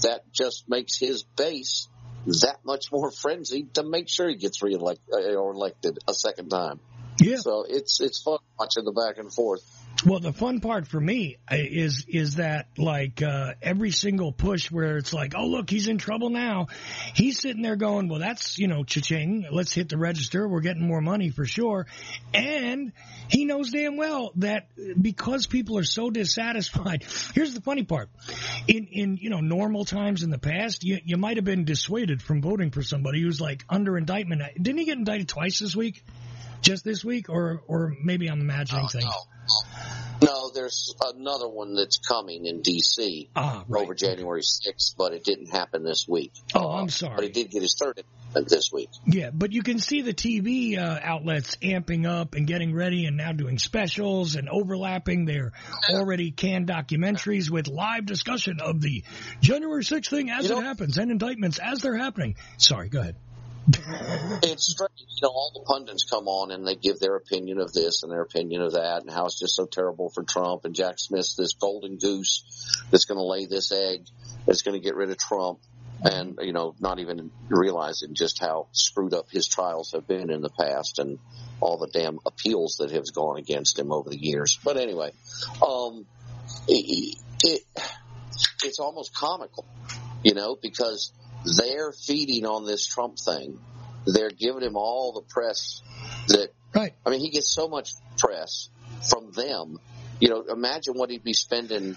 that 0.03 0.23
just 0.33 0.69
makes 0.69 0.99
his 0.99 1.23
base 1.37 1.87
that 2.27 2.57
much 2.65 2.91
more 2.91 3.11
frenzied 3.11 3.75
to 3.75 3.83
make 3.85 4.09
sure 4.09 4.29
he 4.29 4.37
gets 4.37 4.63
reelected 4.63 5.15
or 5.15 5.53
elected 5.53 5.99
a 6.09 6.15
second 6.15 6.49
time. 6.49 6.81
Yeah. 7.19 7.37
So 7.37 7.65
it's 7.69 8.01
it's 8.01 8.23
fun 8.23 8.39
watching 8.59 8.85
the 8.85 8.93
back 8.93 9.19
and 9.19 9.33
forth. 9.33 9.63
Well, 10.05 10.21
the 10.21 10.33
fun 10.33 10.61
part 10.61 10.87
for 10.87 11.01
me 11.01 11.37
uh, 11.51 11.57
is 11.59 12.05
is 12.09 12.37
that 12.37 12.67
like 12.77 13.23
uh, 13.23 13.55
every 13.63 13.91
single 13.91 14.33
push 14.33 14.71
where 14.71 14.99
it's 14.99 15.15
like, 15.15 15.35
oh 15.37 15.47
look, 15.47 15.71
he's 15.71 15.89
in 15.89 15.99
trouble 15.99 16.31
now. 16.31 16.67
He's 17.15 17.41
sitting 17.41 17.63
there 17.63 17.77
going, 17.77 18.09
well, 18.09 18.19
that's 18.19 18.59
you 18.59 18.67
know, 18.67 18.85
cha-ching. 18.85 19.47
Let's 19.51 19.73
hit 19.73 19.89
the 19.89 19.97
register. 19.97 20.47
We're 20.47 20.61
getting 20.61 20.87
more 20.87 21.01
money 21.01 21.31
for 21.31 21.47
sure. 21.47 21.87
And 22.35 22.93
he 23.29 23.45
knows 23.45 23.71
damn 23.71 23.97
well 23.97 24.33
that 24.37 24.69
because 25.01 25.47
people 25.47 25.79
are 25.79 25.85
so 25.85 26.11
dissatisfied. 26.11 27.05
Here's 27.35 27.55
the 27.55 27.63
funny 27.63 27.85
part: 27.85 28.11
in 28.67 28.89
in 28.89 29.17
you 29.17 29.31
know 29.31 29.41
normal 29.41 29.85
times 29.85 30.23
in 30.23 30.31
the 30.31 30.39
past, 30.39 30.85
you 30.85 30.99
you 31.05 31.17
might 31.17 31.37
have 31.37 31.45
been 31.45 31.65
dissuaded 31.65 32.21
from 32.21 32.43
voting 32.43 32.73
for 32.73 32.83
somebody 32.83 33.23
who's 33.23 33.41
like 33.41 33.65
under 33.71 33.97
indictment. 33.97 34.43
Didn't 34.61 34.79
he 34.79 34.85
get 34.85 34.99
indicted 34.99 35.29
twice 35.29 35.61
this 35.61 35.75
week? 35.75 36.03
Just 36.65 36.83
this 36.85 37.05
week, 37.05 37.29
or 37.29 37.63
or 37.69 37.95
maybe 38.03 38.27
I'm 38.29 38.41
imagining 38.41 38.89
things. 38.89 39.05
No, 40.23 40.51
there's 40.55 40.95
another 41.15 41.49
one 41.49 41.75
that's 41.75 41.99
coming 41.99 42.47
in 42.47 42.63
D.C. 42.63 43.29
Ah, 43.37 43.65
right. 43.69 43.83
over 43.83 43.95
January 43.95 44.41
6th, 44.41 44.95
but 44.97 45.13
it 45.13 45.23
didn't 45.25 45.49
happen 45.49 45.85
this 45.85 46.09
week. 46.09 46.33
Oh, 46.55 46.71
I'm 46.71 46.89
sorry. 46.89 47.17
But 47.17 47.25
he 47.25 47.31
did 47.31 47.51
get 47.51 47.61
his 47.61 47.75
third 47.79 48.03
this 48.49 48.73
week. 48.73 48.89
Yeah, 49.07 49.31
but 49.35 49.53
you 49.53 49.63
can 49.63 49.79
see 49.79 50.01
the 50.03 50.15
TV 50.15 50.79
uh, 50.79 50.99
outlets 51.03 51.57
amping 51.57 52.07
up 52.09 52.35
and 52.35 52.47
getting 52.47 52.75
ready 52.75 53.05
and 53.07 53.17
now 53.19 53.33
doing 53.33 53.59
specials 53.59 54.35
and 54.35 54.49
overlapping 54.49 55.25
their 55.27 55.53
already 55.91 56.31
canned 56.31 56.69
documentaries 56.69 57.51
with 57.51 57.69
live 57.69 58.07
discussion 58.07 58.59
of 58.61 58.81
the 58.81 59.05
January 59.41 59.85
6th 59.85 60.09
thing 60.09 60.31
as 60.31 60.47
You 60.49 60.53
it 60.53 60.61
know- 60.61 60.63
happens 60.67 60.97
and 60.97 61.11
indictments 61.11 61.59
as 61.59 61.81
they're 61.81 61.97
happening. 61.99 62.37
Sorry, 62.57 62.89
go 62.89 63.01
ahead. 63.01 63.17
It's 63.67 64.67
strange, 64.73 64.93
you 64.99 65.23
know, 65.23 65.31
all 65.31 65.53
the 65.55 65.65
pundits 65.67 66.05
come 66.05 66.29
on 66.29 66.51
and 66.51 66.67
they 66.67 66.77
give 66.77 66.99
their 66.99 67.17
opinion 67.17 67.59
of 67.61 67.73
this 67.73 68.03
and 68.03 68.13
their 68.13 68.23
opinion 68.23 68.63
of 68.63 68.73
that 68.73 69.03
and 69.03 69.11
how 69.11 69.27
it's 69.27 69.39
just 69.39 69.57
so 69.57 69.67
terrible 69.67 70.11
for 70.11 70.23
Trump 70.23 70.65
and 70.65 70.75
Jack 70.75 70.99
Smith's 70.99 71.35
this 71.35 71.55
golden 71.55 71.97
goose 71.97 72.85
that's 72.91 73.07
going 73.07 73.19
to 73.19 73.25
lay 73.25 73.47
this 73.47 73.73
egg 73.73 74.07
that's 74.47 74.63
going 74.63 74.79
to 74.79 74.85
get 74.85 74.97
rid 74.97 75.11
of 75.11 75.19
Trump 75.19 75.61
and, 76.03 76.39
you 76.43 76.53
know, 76.53 76.75
not 76.81 76.99
even 76.99 77.31
realizing 77.49 78.15
just 78.15 78.39
how 78.39 78.69
screwed 78.73 79.15
up 79.15 79.31
his 79.31 79.49
trials 79.49 79.93
have 79.93 80.07
been 80.07 80.31
in 80.31 80.43
the 80.43 80.51
past 80.51 80.99
and 80.99 81.19
all 81.61 81.79
the 81.79 81.89
damn 81.99 82.19
appeals 82.27 82.77
that 82.81 82.91
have 82.91 83.05
gone 83.15 83.39
against 83.39 83.79
him 83.79 83.93
over 83.93 84.11
the 84.11 84.19
years. 84.19 84.59
But 84.63 84.77
anyway, 84.77 85.13
um, 85.67 86.05
it, 86.69 87.17
it 87.43 87.63
it's 88.63 88.79
almost 88.79 89.15
comical, 89.15 89.65
you 90.23 90.35
know, 90.35 90.57
because 90.61 91.13
they're 91.45 91.93
feeding 91.93 92.47
on 92.47 92.65
this 92.67 92.87
Trump 92.87 93.19
thing. 93.19 93.59
They're 94.07 94.31
giving 94.31 94.63
him 94.63 94.77
all 94.77 95.13
the 95.13 95.23
press 95.23 95.83
that, 96.29 96.51
Right. 96.75 96.93
I 97.07 97.11
mean, 97.11 97.21
he 97.21 97.31
gets 97.31 97.51
so 97.51 97.69
much 97.69 97.93
press 98.19 98.69
from 99.09 99.31
them. 99.31 99.79
You 100.21 100.29
know, 100.31 100.43
imagine 100.49 100.95
what 100.95 101.11
he'd 101.11 101.23
be 101.25 101.33
spending 101.35 101.97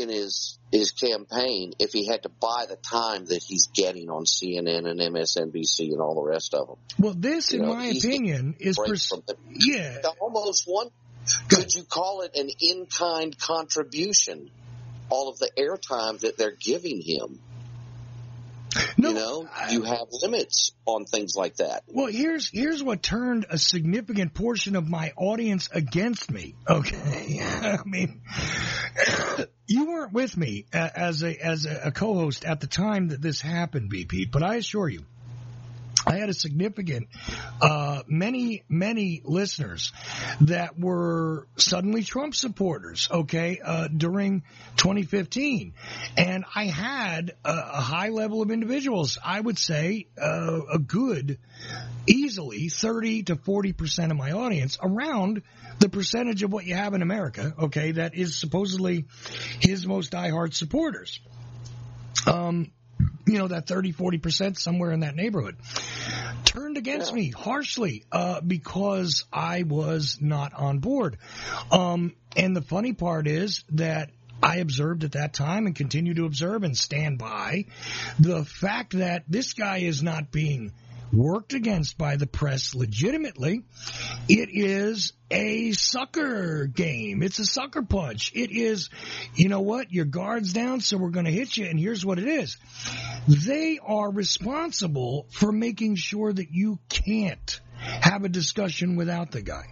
in 0.00 0.08
his 0.08 0.58
his 0.72 0.90
campaign 0.90 1.72
if 1.78 1.92
he 1.92 2.06
had 2.06 2.24
to 2.24 2.28
buy 2.28 2.66
the 2.68 2.76
time 2.76 3.24
that 3.26 3.42
he's 3.42 3.68
getting 3.68 4.10
on 4.10 4.24
CNN 4.24 4.86
and 4.88 4.98
MSNBC 5.00 5.92
and 5.92 6.00
all 6.00 6.16
the 6.16 6.28
rest 6.28 6.52
of 6.54 6.66
them. 6.66 6.76
Well, 6.98 7.14
this, 7.14 7.52
You 7.52 7.60
in 7.60 7.66
know, 7.66 7.74
my 7.74 7.86
opinion, 7.86 8.56
is 8.58 8.76
pers- 8.76 9.12
yeah. 9.48 9.98
almost 10.20 10.64
one. 10.66 10.88
Could 11.48 11.72
you 11.72 11.84
call 11.84 12.22
it 12.22 12.32
an 12.36 12.50
in-kind 12.60 13.38
contribution? 13.38 14.50
All 15.08 15.28
of 15.30 15.38
the 15.38 15.50
airtime 15.56 16.18
that 16.20 16.36
they're 16.36 16.56
giving 16.60 17.00
him. 17.00 17.38
No, 18.98 19.08
you 19.10 19.14
know, 19.14 19.48
I- 19.54 19.70
you 19.72 19.82
have 19.82 20.08
limits 20.22 20.72
on 20.86 21.04
things 21.04 21.36
like 21.36 21.56
that. 21.56 21.84
Well, 21.86 22.06
here's 22.06 22.48
here's 22.48 22.82
what 22.82 23.02
turned 23.02 23.46
a 23.50 23.58
significant 23.58 24.32
portion 24.34 24.74
of 24.76 24.88
my 24.88 25.12
audience 25.16 25.68
against 25.72 26.30
me. 26.30 26.54
Okay, 26.68 27.40
I 27.62 27.78
mean, 27.84 28.22
you 29.66 29.86
weren't 29.86 30.12
with 30.12 30.36
me 30.36 30.66
as 30.72 31.22
a 31.22 31.36
as 31.44 31.66
a, 31.66 31.82
a 31.86 31.92
co-host 31.92 32.44
at 32.44 32.60
the 32.60 32.66
time 32.66 33.08
that 33.08 33.20
this 33.20 33.40
happened, 33.40 33.90
BP. 33.92 34.30
But 34.30 34.42
I 34.42 34.56
assure 34.56 34.88
you. 34.88 35.04
I 36.06 36.18
had 36.18 36.28
a 36.28 36.34
significant, 36.34 37.08
uh, 37.60 38.02
many, 38.06 38.62
many 38.68 39.22
listeners 39.24 39.92
that 40.42 40.78
were 40.78 41.48
suddenly 41.56 42.04
Trump 42.04 42.34
supporters, 42.34 43.08
okay, 43.10 43.58
uh, 43.62 43.88
during 43.88 44.44
2015. 44.76 45.74
And 46.16 46.44
I 46.54 46.66
had 46.66 47.32
a, 47.44 47.50
a 47.50 47.80
high 47.80 48.10
level 48.10 48.40
of 48.40 48.52
individuals, 48.52 49.18
I 49.24 49.40
would 49.40 49.58
say, 49.58 50.06
uh, 50.20 50.60
a 50.74 50.78
good, 50.78 51.38
easily 52.06 52.68
30 52.68 53.24
to 53.24 53.36
40% 53.36 54.10
of 54.12 54.16
my 54.16 54.30
audience 54.30 54.78
around 54.80 55.42
the 55.80 55.88
percentage 55.88 56.44
of 56.44 56.52
what 56.52 56.64
you 56.66 56.74
have 56.76 56.94
in 56.94 57.02
America, 57.02 57.52
okay, 57.64 57.92
that 57.92 58.14
is 58.14 58.36
supposedly 58.36 59.06
his 59.60 59.86
most 59.86 60.12
diehard 60.12 60.54
supporters. 60.54 61.20
Um, 62.26 62.70
you 63.26 63.38
know, 63.38 63.48
that 63.48 63.66
30, 63.66 63.92
40%, 63.92 64.56
somewhere 64.56 64.92
in 64.92 65.00
that 65.00 65.16
neighborhood, 65.16 65.56
turned 66.44 66.76
against 66.76 67.12
me 67.12 67.30
harshly, 67.30 68.04
uh, 68.12 68.40
because 68.40 69.24
I 69.32 69.64
was 69.64 70.18
not 70.20 70.54
on 70.54 70.78
board. 70.78 71.18
Um, 71.70 72.14
and 72.36 72.56
the 72.56 72.62
funny 72.62 72.92
part 72.92 73.26
is 73.26 73.64
that 73.72 74.10
I 74.42 74.56
observed 74.58 75.04
at 75.04 75.12
that 75.12 75.32
time 75.32 75.66
and 75.66 75.74
continue 75.74 76.14
to 76.14 76.24
observe 76.26 76.62
and 76.62 76.76
stand 76.76 77.18
by 77.18 77.66
the 78.18 78.44
fact 78.44 78.96
that 78.96 79.24
this 79.28 79.54
guy 79.54 79.78
is 79.78 80.02
not 80.02 80.30
being 80.30 80.72
worked 81.12 81.54
against 81.54 81.98
by 81.98 82.16
the 82.16 82.26
press 82.26 82.74
legitimately. 82.74 83.62
It 84.28 84.48
is 84.52 85.12
a 85.30 85.72
sucker 85.72 86.66
game. 86.66 87.22
It's 87.22 87.38
a 87.38 87.46
sucker 87.46 87.82
punch. 87.82 88.32
It 88.34 88.50
is, 88.50 88.90
you 89.34 89.48
know 89.48 89.60
what? 89.60 89.92
Your 89.92 90.04
guard's 90.04 90.52
down, 90.52 90.80
so 90.80 90.96
we're 90.96 91.10
going 91.10 91.26
to 91.26 91.32
hit 91.32 91.56
you. 91.56 91.66
And 91.66 91.78
here's 91.78 92.04
what 92.04 92.18
it 92.18 92.28
is. 92.28 92.56
They 93.28 93.78
are 93.84 94.10
responsible 94.10 95.26
for 95.30 95.52
making 95.52 95.96
sure 95.96 96.32
that 96.32 96.50
you 96.50 96.78
can't 96.88 97.60
have 97.78 98.24
a 98.24 98.28
discussion 98.28 98.96
without 98.96 99.30
the 99.30 99.42
guy. 99.42 99.64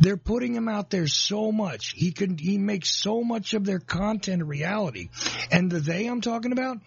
They're 0.00 0.16
putting 0.16 0.54
him 0.54 0.68
out 0.68 0.90
there 0.90 1.06
so 1.06 1.50
much. 1.50 1.92
He 1.96 2.12
can, 2.12 2.38
he 2.38 2.56
makes 2.58 2.90
so 2.90 3.22
much 3.22 3.54
of 3.54 3.64
their 3.64 3.80
content 3.80 4.44
reality. 4.44 5.08
And 5.50 5.70
the 5.70 5.80
they 5.80 6.06
I'm 6.06 6.20
talking 6.20 6.52
about 6.52 6.78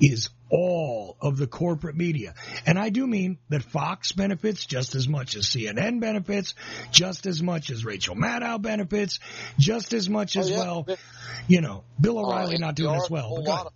is 0.00 0.30
all 0.50 1.16
of 1.20 1.36
the 1.36 1.46
corporate 1.46 1.96
media. 1.96 2.34
And 2.66 2.78
I 2.78 2.90
do 2.90 3.06
mean 3.06 3.38
that 3.48 3.62
Fox 3.62 4.12
benefits 4.12 4.64
just 4.66 4.94
as 4.94 5.08
much 5.08 5.36
as 5.36 5.46
CNN 5.46 6.00
benefits, 6.00 6.54
just 6.90 7.26
as 7.26 7.42
much 7.42 7.70
as 7.70 7.84
Rachel 7.84 8.14
Maddow 8.14 8.60
benefits, 8.60 9.18
just 9.58 9.92
as 9.94 10.08
much 10.08 10.36
as 10.36 10.50
Oh, 10.50 10.52
yeah. 10.52 10.58
well, 10.58 10.86
you 11.48 11.60
know, 11.60 11.84
Bill 12.00 12.18
O'Reilly 12.18 12.56
Uh, 12.56 12.58
not 12.58 12.74
doing 12.76 12.94
as 12.94 13.08
well. 13.10 13.30
But 13.36 13.44
go 13.44 13.50
lot 13.50 13.54
ahead. 13.54 13.66
of- 13.66 13.72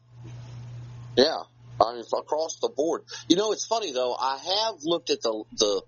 yeah, 1.17 1.37
I 1.85 1.95
mean 1.95 2.05
across 2.17 2.57
the 2.61 2.69
board. 2.69 3.03
You 3.29 3.37
know, 3.37 3.53
it's 3.53 3.65
funny 3.67 3.93
though. 3.93 4.15
I 4.15 4.37
have 4.39 4.77
looked 4.85 5.11
at 5.11 5.21
the 5.23 5.43
the, 5.57 5.83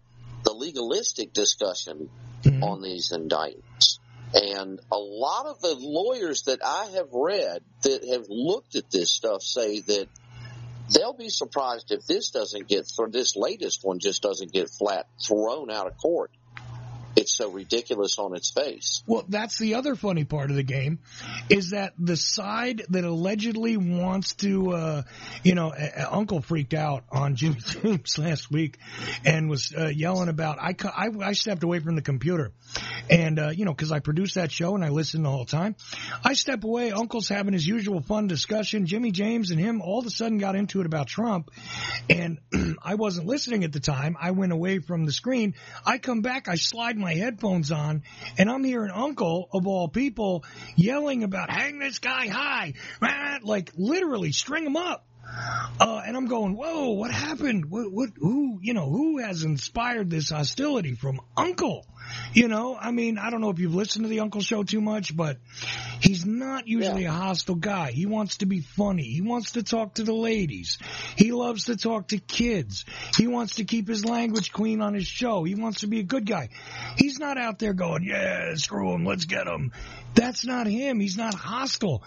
the 0.45 0.53
legalistic 0.53 1.33
discussion 1.33 2.09
Mhm. 2.43 2.63
on 2.65 2.83
these 2.83 3.13
indictments, 3.13 3.99
and 4.35 4.81
a 4.91 4.97
lot 4.99 5.47
of 5.47 5.61
the 5.61 5.75
lawyers 5.79 6.43
that 6.45 6.65
I 6.65 6.87
have 6.97 7.13
read 7.13 7.63
that 7.83 8.03
have 8.13 8.27
looked 8.29 8.75
at 8.77 8.91
this 8.91 9.11
stuff 9.11 9.43
say 9.43 9.81
that 9.81 10.09
they'll 10.93 11.17
be 11.17 11.29
surprised 11.29 11.91
if 11.91 12.07
this 12.07 12.31
doesn't 12.31 12.69
get 12.69 12.87
this 13.11 13.37
latest 13.37 13.81
one 13.83 13.99
just 13.99 14.23
doesn't 14.23 14.53
get 14.53 14.69
flat 14.71 15.07
thrown 15.27 15.71
out 15.71 15.87
of 15.87 15.97
court. 15.97 16.31
It's 17.17 17.37
so 17.37 17.51
ridiculous 17.51 18.19
on 18.19 18.35
its 18.35 18.51
face. 18.51 19.03
Well, 19.07 19.25
that's 19.29 19.59
the 19.59 19.75
other 19.75 19.97
funny 19.97 20.25
part 20.25 20.51
of 20.51 20.57
the 20.57 20.63
game, 20.63 21.01
is 21.49 21.71
that 21.71 21.93
the 21.99 22.17
side 22.17 22.83
that 22.91 23.05
allegedly 23.05 23.77
wants 23.77 24.35
to, 24.35 24.73
uh, 24.73 25.03
you 25.43 25.55
know, 25.55 25.73
Uncle 26.11 26.41
freaked 26.41 26.75
out 26.75 27.05
on 27.11 27.35
Jimmy 27.35 27.57
James 27.83 28.19
last 28.19 28.51
week 28.51 28.79
and 29.25 29.51
was 29.51 29.73
uh, 29.77 29.89
yelling 29.89 30.29
about. 30.29 30.59
I, 30.61 30.75
I 30.85 31.09
I 31.23 31.33
stepped 31.33 31.63
away 31.63 31.81
from 31.81 31.97
the 31.97 32.03
computer, 32.03 32.53
and 33.09 33.39
uh, 33.39 33.51
you 33.51 33.65
know, 33.65 33.73
because 33.73 33.93
I 33.93 33.99
produce 33.99 34.35
that 34.35 34.53
show 34.53 34.75
and 34.75 34.85
I 34.85 34.91
listen 34.91 35.23
the 35.23 35.31
whole 35.31 35.45
time. 35.45 35.77
I 36.25 36.35
step 36.35 36.65
away. 36.65 36.93
Uncle's 36.93 37.29
having 37.29 37.53
his 37.53 37.67
usual 37.67 38.01
fun 38.01 38.29
discussion. 38.29 38.87
Jimmy 38.87 39.11
James 39.11 39.51
and 39.51 39.59
him 39.61 39.83
all 39.83 39.99
of 39.99 40.07
a 40.07 40.11
sudden 40.11 40.39
got 40.39 40.55
into 40.55 40.81
it 40.81 40.87
about 40.87 41.09
Trump, 41.09 41.51
and 42.09 42.39
I 42.83 42.95
wasn't 42.95 43.27
listening 43.27 43.65
at 43.65 43.73
the 43.73 43.81
time. 43.81 44.17
I 44.21 44.31
went 44.31 44.53
away 44.53 44.79
from 44.79 45.07
the 45.07 45.13
screen. 45.13 45.55
I 45.85 45.99
come 45.99 46.23
back. 46.23 46.49
I 46.49 46.55
slide 46.55 47.00
my 47.01 47.15
headphones 47.15 47.73
on, 47.73 48.03
and 48.39 48.51
I'm 48.51 48.65
hearing 48.65 48.91
Uncle 48.91 49.49
of 49.53 49.67
all 49.67 49.89
people 49.89 50.45
yelling 50.77 51.25
about 51.25 51.51
"Hang 51.51 51.79
this 51.79 51.99
guy 51.99 52.29
high!" 52.29 52.75
Like 53.43 53.73
literally 53.77 54.33
string 54.33 54.67
him 54.67 54.77
up. 54.77 55.07
Uh, 55.81 56.03
and 56.07 56.17
I'm 56.17 56.27
going, 56.27 56.57
whoa, 56.57 56.91
what 56.91 57.11
happened? 57.11 57.71
What, 57.71 57.91
what, 57.91 58.11
who, 58.19 58.59
you 58.61 58.75
know, 58.75 58.89
who 58.91 59.19
has 59.19 59.45
inspired 59.45 60.11
this 60.11 60.31
hostility 60.31 60.95
from 60.95 61.21
Uncle? 61.37 61.87
You 62.33 62.49
know, 62.49 62.77
I 62.77 62.91
mean, 62.91 63.19
I 63.19 63.31
don't 63.31 63.41
know 63.41 63.51
if 63.51 63.59
you've 63.59 63.75
listened 63.75 64.05
to 64.05 64.09
the 64.09 64.21
Uncle 64.21 64.41
show 64.41 64.63
too 64.63 64.81
much, 64.81 65.17
but 65.17 65.39
he's 66.01 66.27
not 66.27 66.67
usually 66.67 67.05
a 67.05 67.13
hostile 67.13 67.55
guy. 67.55 67.93
He 67.93 68.07
wants 68.07 68.39
to 68.39 68.47
be 68.47 68.61
funny. 68.61 69.05
He 69.05 69.21
wants 69.21 69.53
to 69.53 69.63
talk 69.63 69.95
to 69.95 70.03
the 70.03 70.13
ladies. 70.13 70.79
He 71.17 71.33
loves 71.33 71.67
to 71.67 71.77
talk 71.77 72.09
to 72.09 72.19
kids. 72.19 72.85
He 73.17 73.27
wants 73.27 73.57
to 73.57 73.65
keep 73.65 73.89
his 73.89 74.05
language 74.05 74.53
clean 74.53 74.81
on 74.81 74.95
his 74.95 75.07
show. 75.07 75.45
He 75.45 75.55
wants 75.55 75.81
to 75.81 75.87
be 75.87 76.01
a 76.01 76.05
good 76.05 76.27
guy. 76.27 76.51
He's 76.97 77.19
not 77.19 77.39
out 77.39 77.59
there 77.59 77.73
going, 77.73 78.05
yeah, 78.05 78.55
screw 78.57 78.93
him, 78.93 79.05
let's 79.05 79.25
get 79.25 79.47
him. 79.47 79.73
That's 80.15 80.45
not 80.45 80.67
him. 80.67 81.01
He's 81.01 81.17
not 81.17 81.35
hostile. 81.35 82.03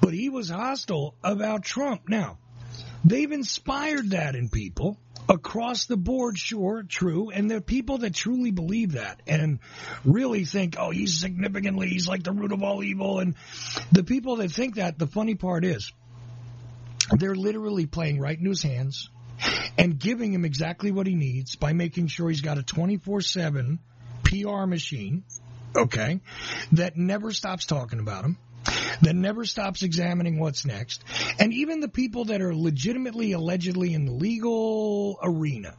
But 0.00 0.14
he 0.14 0.28
was 0.28 0.48
hostile 0.48 1.16
about 1.22 1.64
Trump. 1.64 2.08
Now, 2.08 2.38
they've 3.08 3.32
inspired 3.32 4.10
that 4.10 4.34
in 4.34 4.48
people 4.48 4.98
across 5.28 5.86
the 5.86 5.96
board, 5.96 6.38
sure, 6.38 6.82
true. 6.82 7.30
And 7.30 7.50
there 7.50 7.58
are 7.58 7.62
people 7.62 7.98
that 7.98 8.14
truly 8.14 8.50
believe 8.50 8.92
that 8.92 9.20
and 9.26 9.58
really 10.04 10.44
think, 10.44 10.76
oh, 10.78 10.90
he's 10.90 11.20
significantly, 11.20 11.88
he's 11.88 12.08
like 12.08 12.22
the 12.22 12.32
root 12.32 12.52
of 12.52 12.62
all 12.62 12.82
evil. 12.82 13.18
And 13.18 13.34
the 13.92 14.04
people 14.04 14.36
that 14.36 14.50
think 14.50 14.76
that, 14.76 14.98
the 14.98 15.06
funny 15.06 15.34
part 15.34 15.64
is, 15.64 15.92
they're 17.10 17.34
literally 17.34 17.86
playing 17.86 18.18
right 18.20 18.36
into 18.36 18.50
his 18.50 18.62
hands 18.62 19.10
and 19.76 19.98
giving 19.98 20.32
him 20.32 20.44
exactly 20.44 20.90
what 20.90 21.06
he 21.06 21.14
needs 21.14 21.56
by 21.56 21.72
making 21.72 22.08
sure 22.08 22.28
he's 22.28 22.40
got 22.40 22.58
a 22.58 22.62
24 22.62 23.20
7 23.20 23.78
PR 24.24 24.66
machine, 24.66 25.24
okay, 25.76 26.20
that 26.72 26.96
never 26.96 27.32
stops 27.32 27.66
talking 27.66 28.00
about 28.00 28.24
him 28.24 28.36
that 29.02 29.14
never 29.14 29.44
stops 29.44 29.82
examining 29.82 30.38
what's 30.38 30.64
next. 30.64 31.02
And 31.38 31.52
even 31.52 31.80
the 31.80 31.88
people 31.88 32.26
that 32.26 32.40
are 32.40 32.54
legitimately, 32.54 33.32
allegedly 33.32 33.94
in 33.94 34.06
the 34.06 34.12
legal 34.12 35.18
arena 35.22 35.74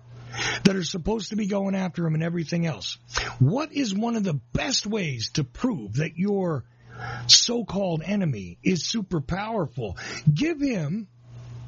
that 0.64 0.76
are 0.76 0.84
supposed 0.84 1.30
to 1.30 1.36
be 1.36 1.48
going 1.48 1.76
after 1.76 2.06
him 2.06 2.14
and 2.14 2.24
everything 2.24 2.66
else. 2.66 2.98
What 3.40 3.74
is 3.74 3.94
one 3.94 4.16
of 4.16 4.24
the 4.24 4.40
best 4.54 4.86
ways 4.86 5.32
to 5.32 5.44
prove 5.44 5.96
that 5.96 6.18
your 6.18 6.66
so-called 7.28 8.02
enemy 8.06 8.58
is 8.64 8.86
super 8.86 9.22
powerful? 9.22 9.98
Give 10.32 10.60
him 10.60 11.08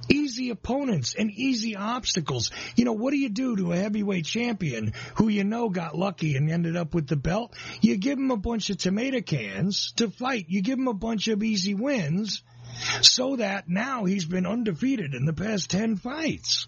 easy 0.09 0.49
opponents 0.49 1.15
and 1.17 1.31
easy 1.31 1.75
obstacles. 1.75 2.51
You 2.75 2.85
know, 2.85 2.93
what 2.93 3.11
do 3.11 3.17
you 3.17 3.29
do 3.29 3.55
to 3.55 3.73
a 3.73 3.77
heavyweight 3.77 4.25
champion 4.25 4.93
who 5.15 5.27
you 5.27 5.43
know 5.43 5.69
got 5.69 5.97
lucky 5.97 6.35
and 6.35 6.49
ended 6.49 6.75
up 6.75 6.93
with 6.93 7.07
the 7.07 7.15
belt? 7.15 7.55
You 7.81 7.97
give 7.97 8.17
him 8.17 8.31
a 8.31 8.37
bunch 8.37 8.69
of 8.69 8.77
tomato 8.77 9.21
cans 9.21 9.93
to 9.97 10.09
fight. 10.09 10.45
You 10.49 10.61
give 10.61 10.79
him 10.79 10.87
a 10.87 10.93
bunch 10.93 11.27
of 11.27 11.43
easy 11.43 11.73
wins 11.73 12.43
so 13.01 13.35
that 13.35 13.67
now 13.67 14.05
he's 14.05 14.25
been 14.25 14.45
undefeated 14.45 15.13
in 15.13 15.25
the 15.25 15.33
past 15.33 15.69
10 15.69 15.97
fights. 15.97 16.67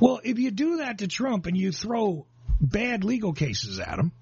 Well, 0.00 0.20
if 0.22 0.38
you 0.38 0.50
do 0.50 0.78
that 0.78 0.98
to 0.98 1.08
Trump 1.08 1.46
and 1.46 1.56
you 1.56 1.72
throw 1.72 2.26
bad 2.60 3.04
legal 3.04 3.32
cases 3.32 3.80
at 3.80 3.98
him, 3.98 4.12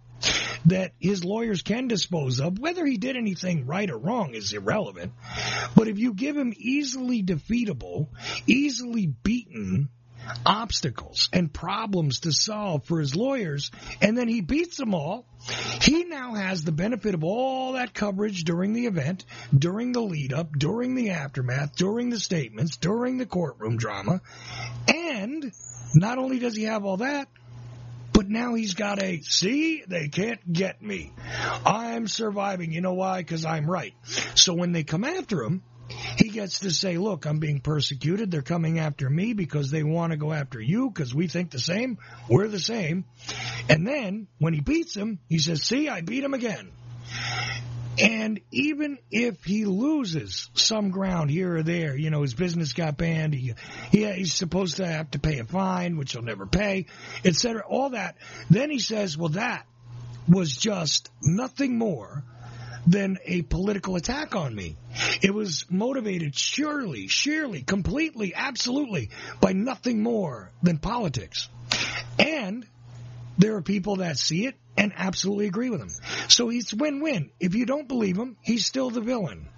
that 0.67 0.93
his 0.99 1.25
lawyers 1.25 1.63
can 1.63 1.89
dispose 1.89 2.41
of. 2.41 2.59
Whether 2.59 2.85
he 2.87 2.97
did 2.97 3.17
anything 3.17 3.67
right 3.67 3.91
or 3.91 3.99
wrong 3.99 4.35
is 4.35 4.53
irrelevant. 4.53 5.13
But 5.75 5.89
if 5.89 5.99
you 5.99 6.15
give 6.15 6.37
him 6.37 6.53
easily 6.57 7.23
defeatable, 7.23 8.09
easily 8.47 9.07
beaten 9.07 9.89
obstacles 10.47 11.29
and 11.33 11.53
problems 11.53 12.21
to 12.21 12.33
solve 12.33 12.85
for 12.85 13.01
his 13.01 13.15
lawyers, 13.15 13.71
and 14.01 14.17
then 14.17 14.29
he 14.29 14.41
beats 14.41 14.77
them 14.77 14.95
all, 14.95 15.27
he 15.83 16.05
now 16.05 16.35
has 16.35 16.65
the 16.65 16.73
benefit 16.73 17.15
of 17.15 17.25
all 17.25 17.73
that 17.73 17.95
coverage 17.95 18.45
during 18.45 18.73
the 18.73 18.87
event, 18.87 19.25
during 19.57 19.93
the 19.93 20.01
lead 20.01 20.33
up, 20.33 20.53
during 20.53 20.95
the 20.95 21.11
aftermath, 21.11 21.77
during 21.77 22.11
the 22.11 22.19
statements, 22.19 22.77
during 22.77 23.19
the 23.19 23.27
courtroom 23.27 23.77
drama, 23.77 24.21
and 24.89 25.53
not 25.95 26.19
only 26.19 26.39
does 26.39 26.57
he 26.57 26.65
have 26.65 26.85
all 26.85 26.99
that, 26.99 27.29
but 28.15 28.29
now 28.29 28.55
he's 28.55 28.75
got 28.75 29.03
a, 29.03 29.21
see, 29.21 29.83
they 29.87 30.09
can't 30.09 30.41
get 30.51 30.81
me. 30.81 31.13
I'm 31.67 32.07
surviving. 32.07 32.73
You 32.73 32.81
know 32.81 32.95
why? 32.95 33.19
Because 33.19 33.45
I'm 33.45 33.69
right. 33.69 33.93
So 34.35 34.55
when 34.55 34.73
they 34.73 34.85
come 34.85 35.05
after 35.05 35.43
him, 35.43 35.63
he 36.17 36.29
gets 36.29 36.61
to 36.61 36.71
say, 36.71 36.97
look, 36.97 37.27
I'm 37.27 37.41
being 37.41 37.61
persecuted. 37.61 38.31
They're 38.31 38.43
coming 38.43 38.79
after 38.79 39.11
me 39.11 39.35
because 39.35 39.71
they 39.71 39.83
want 39.83 40.13
to 40.13 40.17
go 40.17 40.33
after 40.33 40.61
you 40.61 40.89
because 40.91 41.15
we 41.15 41.29
think 41.29 41.51
the 41.51 41.59
same. 41.59 41.99
We're 42.29 42.49
the 42.49 42.61
same. 42.61 43.05
And 43.69 43.87
then 43.87 44.29
when 44.39 44.55
he 44.55 44.61
beats 44.61 44.95
him, 44.95 45.19
he 45.29 45.39
says, 45.39 45.63
see, 45.63 45.89
I 45.89 46.01
beat 46.01 46.25
him 46.25 46.35
again. 46.35 46.71
And 47.99 48.41
even 48.51 48.99
if 49.11 49.45
he 49.45 49.65
loses 49.65 50.51
some 50.55 50.91
ground 50.91 51.31
here 51.31 51.57
or 51.57 51.63
there, 51.63 51.97
you 51.97 52.11
know, 52.11 52.23
his 52.23 52.35
business 52.35 52.73
got 52.73 52.97
banned, 52.97 53.35
he, 53.35 53.55
he 53.91 54.11
he's 54.13 54.35
supposed 54.35 54.79
to 54.79 54.87
have 54.87 55.11
to 55.13 55.19
pay 55.19 55.39
a 55.39 55.45
fine, 55.45 55.97
which 55.97 56.13
he'll 56.13 56.23
never 56.23 56.47
pay, 56.47 56.87
etc. 57.25 57.63
All 57.69 57.91
that. 57.91 58.17
Then 58.51 58.71
he 58.71 58.79
says, 58.79 59.17
well, 59.17 59.31
that 59.31 59.67
was 60.29 60.57
just 60.57 61.11
nothing 61.23 61.79
more 61.79 62.25
than 62.87 63.19
a 63.25 63.43
political 63.43 63.97
attack 63.97 64.35
on 64.35 64.55
me. 64.55 64.77
It 65.23 65.33
was 65.33 65.65
motivated 65.71 66.37
surely, 66.37 67.09
surely, 67.09 67.63
completely, 67.63 68.35
absolutely 68.35 69.11
by 69.41 69.53
nothing 69.53 70.03
more 70.03 70.51
than 70.63 70.79
politics. 70.79 71.49
And 72.19 72.67
there 73.39 73.57
are 73.57 73.63
people 73.63 73.97
that 73.97 74.19
see 74.19 74.47
it 74.47 74.55
and 74.77 74.93
absolutely 74.97 75.47
agree 75.47 75.71
with 75.71 75.81
him. 75.81 75.91
So 76.29 76.49
he's 76.49 76.73
win-win. 76.75 77.31
If 77.41 77.55
you 77.55 77.67
don't 77.67 77.89
believe 77.89 78.17
him, 78.17 78.37
he's 78.41 78.67
still 78.67 78.91
the 78.91 79.01
villain. 79.01 79.49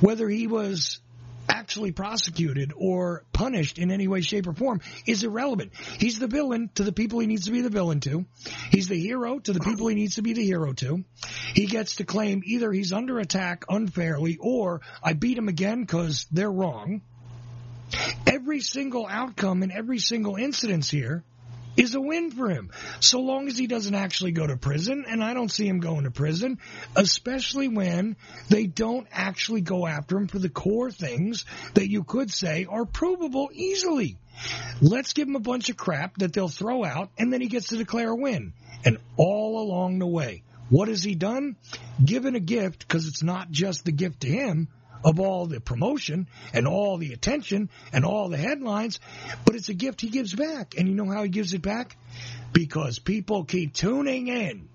Whether 0.00 0.28
he 0.28 0.46
was 0.46 1.00
actually 1.48 1.92
prosecuted 1.92 2.72
or 2.76 3.24
punished 3.32 3.78
in 3.78 3.90
any 3.90 4.08
way, 4.08 4.20
shape, 4.20 4.46
or 4.46 4.54
form 4.54 4.80
is 5.06 5.24
irrelevant. 5.24 5.72
He's 5.98 6.18
the 6.18 6.26
villain 6.26 6.70
to 6.74 6.82
the 6.82 6.92
people 6.92 7.20
he 7.20 7.26
needs 7.26 7.46
to 7.46 7.52
be 7.52 7.60
the 7.60 7.70
villain 7.70 8.00
to. 8.00 8.24
He's 8.70 8.88
the 8.88 8.98
hero 8.98 9.38
to 9.40 9.52
the 9.52 9.60
people 9.60 9.88
he 9.88 9.94
needs 9.94 10.16
to 10.16 10.22
be 10.22 10.32
the 10.32 10.44
hero 10.44 10.72
to. 10.74 11.04
He 11.54 11.66
gets 11.66 11.96
to 11.96 12.04
claim 12.04 12.42
either 12.44 12.72
he's 12.72 12.92
under 12.92 13.18
attack 13.18 13.64
unfairly 13.68 14.38
or 14.40 14.80
I 15.02 15.12
beat 15.12 15.38
him 15.38 15.48
again 15.48 15.80
because 15.80 16.26
they're 16.30 16.50
wrong. 16.50 17.02
Every 18.26 18.60
single 18.60 19.06
outcome 19.06 19.62
in 19.62 19.70
every 19.70 19.98
single 19.98 20.36
incident 20.36 20.86
here 20.86 21.24
is 21.76 21.94
a 21.94 22.00
win 22.00 22.30
for 22.30 22.48
him. 22.48 22.70
So 23.00 23.20
long 23.20 23.48
as 23.48 23.58
he 23.58 23.66
doesn't 23.66 23.94
actually 23.94 24.32
go 24.32 24.46
to 24.46 24.56
prison, 24.56 25.04
and 25.08 25.22
I 25.22 25.34
don't 25.34 25.50
see 25.50 25.66
him 25.66 25.80
going 25.80 26.04
to 26.04 26.10
prison, 26.10 26.58
especially 26.96 27.68
when 27.68 28.16
they 28.48 28.66
don't 28.66 29.06
actually 29.12 29.60
go 29.60 29.86
after 29.86 30.16
him 30.16 30.28
for 30.28 30.38
the 30.38 30.48
core 30.48 30.90
things 30.90 31.44
that 31.74 31.90
you 31.90 32.04
could 32.04 32.30
say 32.30 32.66
are 32.68 32.84
provable 32.84 33.50
easily. 33.52 34.18
Let's 34.80 35.12
give 35.12 35.28
him 35.28 35.36
a 35.36 35.40
bunch 35.40 35.70
of 35.70 35.76
crap 35.76 36.18
that 36.18 36.32
they'll 36.32 36.48
throw 36.48 36.84
out, 36.84 37.10
and 37.18 37.32
then 37.32 37.40
he 37.40 37.48
gets 37.48 37.68
to 37.68 37.76
declare 37.76 38.10
a 38.10 38.16
win. 38.16 38.52
And 38.84 38.98
all 39.16 39.62
along 39.62 39.98
the 39.98 40.06
way, 40.06 40.42
what 40.68 40.88
has 40.88 41.02
he 41.02 41.14
done? 41.14 41.56
Given 42.04 42.34
a 42.34 42.40
gift, 42.40 42.80
because 42.80 43.06
it's 43.06 43.22
not 43.22 43.50
just 43.50 43.84
the 43.84 43.92
gift 43.92 44.20
to 44.20 44.28
him, 44.28 44.68
of 45.04 45.20
all 45.20 45.46
the 45.46 45.60
promotion 45.60 46.26
and 46.52 46.66
all 46.66 46.96
the 46.96 47.12
attention 47.12 47.68
and 47.92 48.04
all 48.04 48.28
the 48.28 48.36
headlines, 48.36 48.98
but 49.44 49.54
it's 49.54 49.68
a 49.68 49.74
gift 49.74 50.00
he 50.00 50.08
gives 50.08 50.34
back. 50.34 50.74
And 50.76 50.88
you 50.88 50.94
know 50.94 51.10
how 51.10 51.22
he 51.22 51.28
gives 51.28 51.54
it 51.54 51.62
back? 51.62 51.96
Because 52.52 52.98
people 52.98 53.44
keep 53.44 53.74
tuning 53.74 54.28
in 54.28 54.68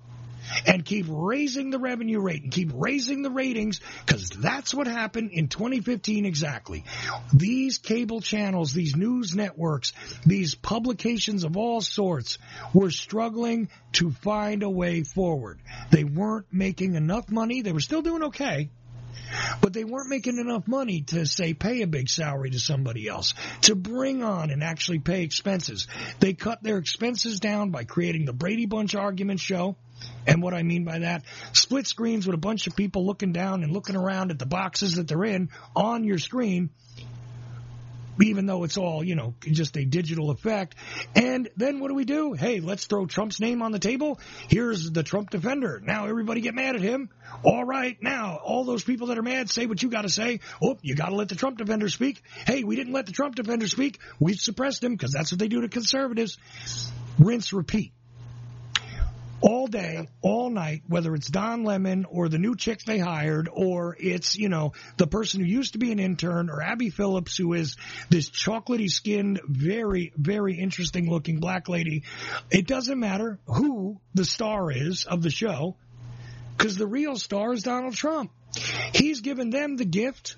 and 0.66 0.86
keep 0.86 1.06
raising 1.10 1.70
the 1.70 1.78
revenue 1.78 2.20
rate 2.20 2.44
and 2.44 2.52
keep 2.52 2.72
raising 2.74 3.22
the 3.22 3.30
ratings 3.30 3.80
because 4.06 4.30
that's 4.30 4.74
what 4.74 4.88
happened 4.88 5.32
in 5.32 5.48
2015 5.48 6.26
exactly. 6.26 6.84
These 7.34 7.78
cable 7.78 8.22
channels, 8.22 8.74
these 8.74 8.96
news 8.96 9.36
networks, 9.36 9.94
these 10.26 10.56
publications 10.56 11.44
of 11.44 11.58
all 11.58 11.82
sorts 11.82 12.38
were 12.74 12.92
struggling 12.92 13.70
to 13.94 14.12
find 14.12 14.64
a 14.64 14.70
way 14.70 15.04
forward. 15.04 15.60
They 15.92 16.04
weren't 16.04 16.48
making 16.52 16.96
enough 16.96 17.30
money. 17.30 17.62
They 17.62 17.72
were 17.72 17.80
still 17.80 18.02
doing 18.02 18.24
okay 18.24 18.70
but 19.62 19.74
they 19.74 19.84
weren't 19.84 20.10
making 20.10 20.38
enough 20.38 20.68
money 20.68 21.02
to 21.02 21.26
say 21.26 21.54
pay 21.54 21.82
a 21.82 21.88
big 21.88 22.10
salary 22.10 22.52
to 22.52 22.60
somebody 22.60 23.08
else, 23.08 23.34
to 23.62 23.76
bring 23.76 24.24
on 24.24 24.52
and 24.52 24.64
actually 24.64 25.00
pay 25.00 25.24
expenses. 25.24 25.88
They 26.20 26.34
cut 26.34 26.64
their 26.64 26.78
expenses 26.78 27.40
down 27.40 27.72
by 27.72 27.84
creating 27.84 28.26
the 28.26 28.34
Brady 28.34 28.66
Bunch 28.66 28.96
argument 28.96 29.40
show. 29.40 29.76
And 30.26 30.42
what 30.42 30.54
I 30.54 30.64
mean 30.64 30.86
by 30.86 31.00
that, 31.00 31.24
split 31.52 31.86
screens 31.86 32.26
with 32.26 32.34
a 32.34 32.40
bunch 32.40 32.68
of 32.68 32.76
people 32.76 33.06
looking 33.06 33.34
down 33.34 33.64
and 33.64 33.74
looking 33.74 33.98
around 33.98 34.32
at 34.32 34.40
the 34.40 34.46
boxes 34.46 34.96
that 34.96 35.08
they're 35.08 35.26
in 35.26 35.50
on 35.76 36.06
your 36.06 36.20
screen 36.20 36.70
even 38.22 38.46
though 38.46 38.64
it's 38.64 38.78
all, 38.78 39.04
you 39.04 39.16
know, 39.16 39.34
just 39.42 39.78
a 39.78 39.86
digital 39.86 40.30
effect. 40.32 40.76
And 41.16 41.50
then 41.58 41.80
what 41.80 41.90
do 41.90 41.96
we 41.96 42.06
do? 42.06 42.34
Hey, 42.34 42.60
let's 42.60 42.86
throw 42.86 43.06
Trump's 43.06 43.40
name 43.40 43.62
on 43.62 43.72
the 43.72 43.80
table. 43.80 44.20
Here's 44.48 44.92
the 44.92 45.04
Trump 45.04 45.30
defender. 45.30 45.82
Now 45.84 46.08
everybody 46.08 46.42
get 46.42 46.56
mad 46.56 46.76
at 46.76 46.82
him. 46.82 47.10
All 47.44 47.64
right. 47.64 47.98
Now 48.02 48.40
all 48.44 48.64
those 48.64 48.84
people 48.84 49.08
that 49.08 49.18
are 49.18 49.24
mad, 49.24 49.50
say 49.50 49.66
what 49.66 49.82
you 49.82 49.90
got 49.90 50.04
to 50.04 50.10
say. 50.10 50.40
Oh, 50.64 50.78
you 50.82 50.96
got 50.96 51.10
to 51.10 51.16
let 51.16 51.30
the 51.30 51.36
Trump 51.36 51.58
defender 51.58 51.90
speak. 51.90 52.22
Hey, 52.46 52.64
we 52.64 52.76
didn't 52.76 52.94
let 52.94 53.06
the 53.06 53.12
Trump 53.12 53.36
defender 53.36 53.68
speak. 53.68 54.00
We've 54.20 54.40
suppressed 54.40 54.84
him 54.84 54.94
because 54.94 55.12
that's 55.12 55.32
what 55.32 55.40
they 55.40 55.48
do 55.48 55.62
to 55.62 55.70
conservatives. 55.70 56.38
Rinse, 57.18 57.54
repeat 57.54 57.94
all 59.42 59.68
day, 59.68 60.08
all 60.22 60.50
night, 60.50 60.84
whether 60.88 61.14
it's 61.16 61.28
Don 61.28 61.64
Lemon 61.64 62.06
or 62.10 62.30
the 62.30 62.38
new 62.38 62.56
chick 62.56 62.84
they 62.84 63.00
hired, 63.00 63.50
or 63.52 63.96
it's, 64.00 64.36
you 64.36 64.50
know, 64.50 64.74
the 64.98 65.08
person 65.08 65.42
who 65.42 65.48
used 65.48 65.74
to 65.74 65.80
be 65.80 65.92
an 65.92 66.00
intern, 66.00 66.50
or 66.50 66.62
Abby 66.62 66.90
Phillips, 66.90 67.38
who 67.38 67.54
is 67.54 67.78
this 68.10 68.30
chocolatey 68.30 68.90
skinned, 68.90 69.40
very, 69.48 70.12
very 70.16 70.58
interesting 70.58 71.10
looking 71.10 71.40
black 71.40 71.70
lady. 71.70 72.04
It 72.52 72.68
doesn't 72.68 73.00
matter 73.00 73.40
who 73.46 74.00
the 74.14 74.26
star 74.26 74.72
is 74.72 75.06
of 75.06 75.22
the 75.22 75.30
show, 75.30 75.76
because 76.58 76.78
the 76.78 76.88
real 76.88 77.16
star 77.16 77.54
is 77.54 77.64
Donald 77.64 77.96
Trump. 77.96 78.32
He's 78.94 79.22
given 79.22 79.52
them 79.52 79.78
the 79.78 79.86
gift 79.86 80.36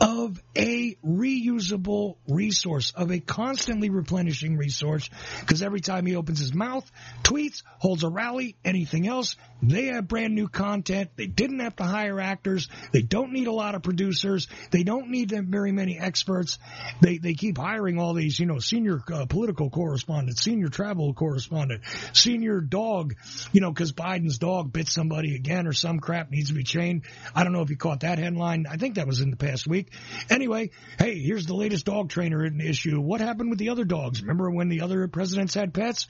of 0.00 0.40
a 0.56 0.96
reusable 1.04 2.16
resource, 2.28 2.92
of 2.94 3.10
a 3.10 3.20
constantly 3.20 3.90
replenishing 3.90 4.56
resource, 4.56 5.08
because 5.40 5.62
every 5.62 5.80
time 5.80 6.06
he 6.06 6.16
opens 6.16 6.38
his 6.38 6.54
mouth, 6.54 6.90
tweets, 7.22 7.62
holds 7.78 8.04
a 8.04 8.08
rally, 8.08 8.56
anything 8.64 9.06
else, 9.08 9.36
they 9.62 9.86
have 9.86 10.06
brand 10.06 10.34
new 10.34 10.48
content. 10.48 11.10
They 11.16 11.26
didn't 11.26 11.60
have 11.60 11.76
to 11.76 11.84
hire 11.84 12.20
actors. 12.20 12.68
They 12.92 13.02
don't 13.02 13.32
need 13.32 13.48
a 13.48 13.52
lot 13.52 13.74
of 13.74 13.82
producers. 13.82 14.46
They 14.70 14.84
don't 14.84 15.10
need 15.10 15.30
very 15.30 15.72
many 15.72 15.98
experts. 15.98 16.58
They 17.00 17.18
they 17.18 17.34
keep 17.34 17.58
hiring 17.58 17.98
all 17.98 18.14
these, 18.14 18.38
you 18.38 18.46
know, 18.46 18.60
senior 18.60 19.02
uh, 19.12 19.26
political 19.26 19.70
correspondent, 19.70 20.38
senior 20.38 20.68
travel 20.68 21.12
correspondent, 21.14 21.82
senior 22.12 22.60
dog, 22.60 23.14
you 23.52 23.60
know, 23.60 23.72
because 23.72 23.92
Biden's 23.92 24.38
dog 24.38 24.72
bit 24.72 24.88
somebody 24.88 25.34
again 25.34 25.66
or 25.66 25.72
some 25.72 25.98
crap 25.98 26.30
needs 26.30 26.48
to 26.48 26.54
be 26.54 26.62
chained. 26.62 27.02
I 27.34 27.42
don't 27.42 27.52
know 27.52 27.62
if 27.62 27.70
you 27.70 27.76
caught 27.76 28.00
that 28.00 28.18
headline. 28.18 28.66
I 28.70 28.76
think 28.76 28.94
that 28.94 29.06
was 29.06 29.20
in 29.20 29.30
the 29.30 29.36
past 29.36 29.66
week. 29.66 29.87
Anyway, 30.30 30.70
hey, 30.98 31.18
here's 31.18 31.46
the 31.46 31.54
latest 31.54 31.86
dog 31.86 32.10
trainer 32.10 32.44
issue. 32.44 33.00
What 33.00 33.20
happened 33.20 33.50
with 33.50 33.58
the 33.58 33.70
other 33.70 33.84
dogs? 33.84 34.20
Remember 34.20 34.50
when 34.50 34.68
the 34.68 34.82
other 34.82 35.08
presidents 35.08 35.54
had 35.54 35.74
pets? 35.74 36.06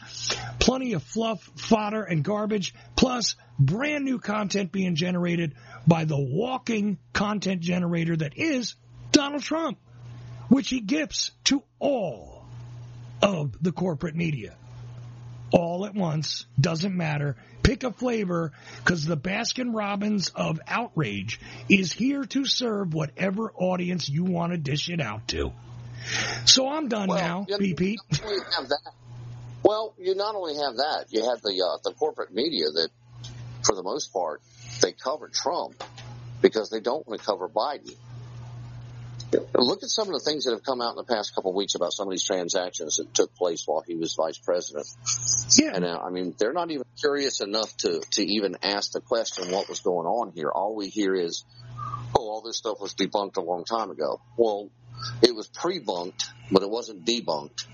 Plenty 0.58 0.94
of 0.94 1.02
fluff, 1.02 1.42
fodder, 1.56 2.02
and 2.02 2.22
garbage, 2.22 2.74
plus 2.96 3.36
brand 3.58 4.04
new 4.04 4.18
content 4.18 4.72
being 4.72 4.94
generated 4.94 5.54
by 5.86 6.04
the 6.04 6.18
walking 6.18 6.98
content 7.12 7.60
generator 7.60 8.16
that 8.16 8.36
is 8.36 8.74
Donald 9.12 9.42
Trump, 9.42 9.78
which 10.48 10.68
he 10.68 10.80
gifts 10.80 11.32
to 11.44 11.62
all 11.78 12.44
of 13.22 13.62
the 13.62 13.72
corporate 13.72 14.14
media. 14.14 14.54
All 15.50 15.86
at 15.86 15.94
once, 15.94 16.46
doesn't 16.60 16.94
matter. 16.94 17.36
Pick 17.68 17.84
a 17.84 17.92
flavor 17.92 18.52
because 18.78 19.04
the 19.04 19.18
Baskin 19.18 19.74
Robbins 19.74 20.30
of 20.34 20.58
outrage 20.66 21.38
is 21.68 21.92
here 21.92 22.24
to 22.24 22.46
serve 22.46 22.94
whatever 22.94 23.52
audience 23.52 24.08
you 24.08 24.24
want 24.24 24.52
to 24.52 24.56
dish 24.56 24.88
it 24.88 25.02
out 25.02 25.28
to. 25.28 25.52
So 26.46 26.66
I'm 26.66 26.88
done 26.88 27.10
Well, 27.10 27.46
now, 27.46 27.58
you- 27.58 27.74
BP. 27.74 27.96
Well, 29.62 29.94
you 29.98 30.14
not 30.14 30.34
only 30.34 30.54
have 30.54 30.76
that, 30.76 31.08
you 31.10 31.24
have 31.28 31.42
the 31.42 31.62
uh, 31.62 31.76
the 31.84 31.92
corporate 31.92 32.32
media 32.32 32.70
that, 32.70 32.88
for 33.62 33.74
the 33.74 33.82
most 33.82 34.14
part, 34.14 34.40
they 34.80 34.92
cover 34.92 35.28
Trump 35.28 35.84
because 36.40 36.70
they 36.70 36.80
don't 36.80 37.06
want 37.06 37.20
to 37.20 37.26
cover 37.26 37.50
Biden. 37.50 37.94
Look 39.54 39.82
at 39.82 39.90
some 39.90 40.08
of 40.08 40.14
the 40.14 40.20
things 40.20 40.44
that 40.44 40.52
have 40.52 40.62
come 40.62 40.80
out 40.80 40.90
in 40.90 40.96
the 40.96 41.04
past 41.04 41.34
couple 41.34 41.50
of 41.50 41.56
weeks 41.56 41.74
about 41.74 41.92
some 41.92 42.06
of 42.08 42.12
these 42.12 42.24
transactions 42.24 42.96
that 42.96 43.12
took 43.12 43.34
place 43.34 43.64
while 43.66 43.82
he 43.86 43.94
was 43.96 44.14
vice 44.14 44.38
president. 44.38 44.86
Yeah, 45.56 45.72
And 45.74 45.84
uh, 45.84 45.98
I 46.02 46.10
mean, 46.10 46.34
they're 46.38 46.52
not 46.52 46.70
even 46.70 46.84
curious 46.98 47.40
enough 47.40 47.76
to 47.78 48.00
to 48.12 48.22
even 48.22 48.56
ask 48.62 48.92
the 48.92 49.00
question 49.00 49.50
what 49.50 49.68
was 49.68 49.80
going 49.80 50.06
on 50.06 50.32
here. 50.34 50.48
All 50.48 50.74
we 50.74 50.88
hear 50.88 51.14
is, 51.14 51.44
"Oh, 52.16 52.28
all 52.28 52.42
this 52.42 52.56
stuff 52.56 52.78
was 52.80 52.94
debunked 52.94 53.36
a 53.36 53.42
long 53.42 53.64
time 53.64 53.90
ago." 53.90 54.20
Well, 54.36 54.70
it 55.22 55.34
was 55.34 55.48
pre-bunked, 55.48 56.30
but 56.50 56.62
it 56.62 56.70
wasn't 56.70 57.04
debunked, 57.04 57.66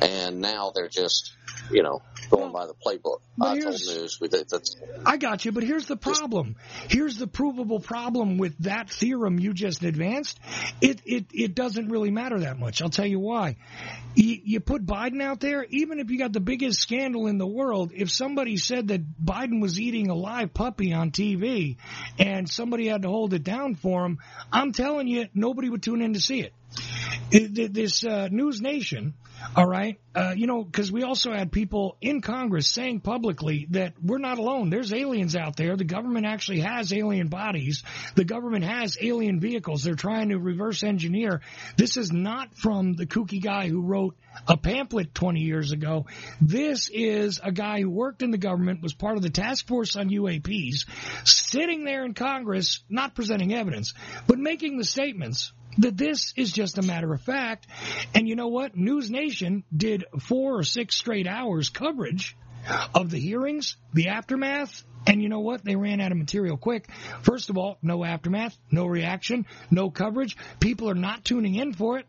and 0.00 0.40
now 0.40 0.72
they're 0.74 0.88
just 0.88 1.32
you 1.70 1.82
know, 1.82 2.02
going 2.30 2.52
by 2.52 2.66
the 2.66 2.74
playbook. 2.74 3.20
but 3.36 3.48
I 3.48 3.58
told 3.58 3.72
news. 3.72 4.18
We 4.20 4.28
that's 4.28 4.76
I 5.04 5.16
got 5.16 5.44
you, 5.44 5.52
but 5.52 5.62
here's 5.62 5.86
the 5.86 5.96
problem. 5.96 6.56
Here's 6.88 7.16
the 7.16 7.26
provable 7.26 7.80
problem 7.80 8.38
with 8.38 8.56
that 8.60 8.90
theorem 8.90 9.38
you 9.38 9.52
just 9.52 9.82
advanced. 9.82 10.38
It 10.80 11.00
it 11.04 11.26
it 11.32 11.54
doesn't 11.54 11.88
really 11.88 12.10
matter 12.10 12.40
that 12.40 12.58
much. 12.58 12.82
I'll 12.82 12.90
tell 12.90 13.06
you 13.06 13.20
why. 13.20 13.56
You, 14.16 14.38
you 14.44 14.60
put 14.60 14.86
Biden 14.86 15.20
out 15.20 15.40
there, 15.40 15.64
even 15.70 15.98
if 15.98 16.10
you 16.10 16.18
got 16.18 16.32
the 16.32 16.40
biggest 16.40 16.80
scandal 16.80 17.26
in 17.26 17.38
the 17.38 17.46
world, 17.46 17.90
if 17.92 18.10
somebody 18.10 18.56
said 18.56 18.88
that 18.88 19.02
Biden 19.22 19.60
was 19.60 19.80
eating 19.80 20.08
a 20.08 20.14
live 20.14 20.54
puppy 20.54 20.92
on 20.92 21.10
TV 21.10 21.78
and 22.18 22.48
somebody 22.48 22.86
had 22.86 23.02
to 23.02 23.08
hold 23.08 23.34
it 23.34 23.42
down 23.42 23.74
for 23.74 24.04
him, 24.04 24.18
I'm 24.52 24.72
telling 24.72 25.08
you, 25.08 25.26
nobody 25.34 25.68
would 25.68 25.82
tune 25.82 26.00
in 26.00 26.14
to 26.14 26.20
see 26.20 26.40
it. 26.40 26.52
This 27.30 28.04
uh, 28.04 28.28
News 28.30 28.60
Nation, 28.60 29.14
all 29.56 29.66
right, 29.66 29.98
uh, 30.14 30.34
you 30.36 30.46
know, 30.46 30.62
because 30.62 30.92
we 30.92 31.02
also 31.02 31.32
had 31.32 31.50
people 31.50 31.96
in 32.00 32.20
Congress 32.20 32.68
saying 32.68 33.00
publicly 33.00 33.66
that 33.70 33.94
we're 34.02 34.18
not 34.18 34.38
alone. 34.38 34.70
There's 34.70 34.92
aliens 34.92 35.34
out 35.34 35.56
there. 35.56 35.76
The 35.76 35.84
government 35.84 36.26
actually 36.26 36.60
has 36.60 36.92
alien 36.92 37.28
bodies. 37.28 37.82
The 38.14 38.24
government 38.24 38.64
has 38.64 38.96
alien 39.00 39.40
vehicles. 39.40 39.82
They're 39.82 39.94
trying 39.94 40.28
to 40.28 40.38
reverse 40.38 40.82
engineer. 40.82 41.40
This 41.76 41.96
is 41.96 42.12
not 42.12 42.54
from 42.56 42.94
the 42.94 43.06
kooky 43.06 43.42
guy 43.42 43.68
who 43.68 43.80
wrote 43.82 44.16
a 44.46 44.56
pamphlet 44.56 45.14
20 45.14 45.40
years 45.40 45.72
ago. 45.72 46.06
This 46.40 46.88
is 46.92 47.40
a 47.42 47.52
guy 47.52 47.80
who 47.80 47.90
worked 47.90 48.22
in 48.22 48.30
the 48.30 48.38
government, 48.38 48.82
was 48.82 48.94
part 48.94 49.16
of 49.16 49.22
the 49.22 49.30
task 49.30 49.66
force 49.66 49.96
on 49.96 50.10
UAPs, 50.10 50.86
sitting 51.24 51.84
there 51.84 52.04
in 52.04 52.14
Congress, 52.14 52.80
not 52.88 53.14
presenting 53.14 53.52
evidence, 53.52 53.94
but 54.26 54.38
making 54.38 54.78
the 54.78 54.84
statements 54.84 55.52
that 55.78 55.96
this 55.96 56.32
is 56.36 56.52
just 56.52 56.78
a 56.78 56.82
matter 56.82 57.12
of 57.12 57.22
fact. 57.22 57.66
And 58.14 58.28
you 58.28 58.36
know 58.36 58.48
what? 58.48 58.76
News 58.76 59.10
Nation 59.10 59.64
did 59.74 60.04
four 60.20 60.58
or 60.58 60.62
six 60.62 60.96
straight 60.96 61.26
hours 61.26 61.68
coverage 61.68 62.36
of 62.94 63.10
the 63.10 63.18
hearings, 63.18 63.76
the 63.92 64.08
aftermath, 64.08 64.84
and 65.06 65.22
you 65.22 65.28
know 65.28 65.40
what? 65.40 65.64
They 65.64 65.76
ran 65.76 66.00
out 66.00 66.12
of 66.12 66.18
material 66.18 66.56
quick. 66.56 66.88
First 67.22 67.50
of 67.50 67.58
all, 67.58 67.78
no 67.82 68.04
aftermath, 68.04 68.56
no 68.70 68.86
reaction, 68.86 69.46
no 69.70 69.90
coverage. 69.90 70.36
People 70.60 70.88
are 70.88 70.94
not 70.94 71.24
tuning 71.24 71.54
in 71.54 71.74
for 71.74 71.98
it, 71.98 72.06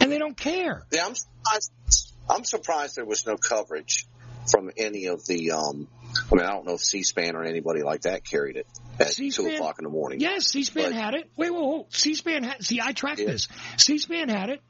and 0.00 0.12
they 0.12 0.18
don't 0.18 0.36
care. 0.36 0.84
Yeah, 0.92 1.06
I'm 1.06 1.14
surprised. 1.14 2.12
I'm 2.28 2.44
surprised 2.44 2.96
there 2.96 3.04
was 3.06 3.26
no 3.26 3.36
coverage 3.36 4.06
from 4.50 4.70
any 4.76 5.06
of 5.06 5.24
the. 5.26 5.52
Um, 5.52 5.88
I 6.30 6.34
mean, 6.34 6.44
I 6.44 6.50
don't 6.50 6.66
know 6.66 6.74
if 6.74 6.80
C-SPAN 6.80 7.34
or 7.36 7.44
anybody 7.44 7.82
like 7.82 8.02
that 8.02 8.24
carried 8.24 8.56
it 8.56 8.66
at 8.98 9.08
two 9.08 9.30
C-SPAN 9.30 9.54
o'clock 9.54 9.76
in 9.78 9.84
the 9.84 9.90
morning. 9.90 10.20
Yes, 10.20 10.46
C-SPAN 10.48 10.84
But- 10.84 10.92
had 10.94 11.14
it. 11.14 11.30
Wait, 11.36 11.50
wait, 11.52 11.62
wait. 11.64 11.84
C-SPAN 11.94 12.42
had. 12.44 12.62
See, 12.64 12.80
I 12.82 12.92
tracked 12.92 13.20
Yeah. 13.20 13.26
this. 13.26 13.48
C-SPAN 13.76 14.28
had 14.28 14.50
it. 14.50 14.60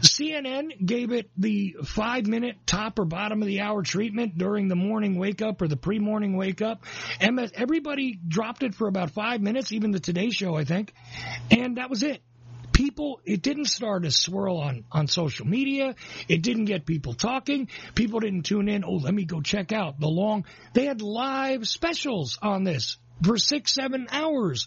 CNN 0.00 0.84
gave 0.84 1.12
it 1.12 1.30
the 1.36 1.76
five-minute 1.84 2.56
top 2.66 2.98
or 2.98 3.04
bottom 3.04 3.40
of 3.42 3.46
the 3.48 3.60
hour 3.60 3.82
treatment 3.82 4.36
during 4.36 4.68
the 4.68 4.76
morning 4.76 5.16
wake 5.18 5.42
up 5.42 5.62
or 5.62 5.68
the 5.68 5.76
pre-morning 5.76 6.36
wake 6.36 6.62
up. 6.62 6.84
MS, 7.20 7.52
everybody 7.54 8.18
dropped 8.26 8.62
it 8.62 8.74
for 8.74 8.88
about 8.88 9.10
five 9.10 9.40
minutes, 9.40 9.72
even 9.72 9.90
the 9.90 10.00
Today 10.00 10.30
Show, 10.30 10.56
I 10.56 10.64
think, 10.64 10.92
and 11.50 11.76
that 11.76 11.90
was 11.90 12.02
it. 12.02 12.22
People, 12.72 13.20
it 13.24 13.42
didn't 13.42 13.66
start 13.66 14.04
a 14.04 14.10
swirl 14.10 14.58
on, 14.58 14.84
on 14.90 15.06
social 15.06 15.46
media. 15.46 15.94
It 16.28 16.42
didn't 16.42 16.64
get 16.64 16.86
people 16.86 17.14
talking. 17.14 17.68
People 17.94 18.20
didn't 18.20 18.42
tune 18.42 18.68
in. 18.68 18.84
Oh, 18.84 18.94
let 18.94 19.14
me 19.14 19.24
go 19.24 19.40
check 19.40 19.72
out 19.72 20.00
the 20.00 20.08
long. 20.08 20.46
They 20.72 20.86
had 20.86 21.02
live 21.02 21.68
specials 21.68 22.38
on 22.40 22.64
this 22.64 22.96
for 23.22 23.36
six, 23.38 23.74
seven 23.74 24.08
hours. 24.10 24.66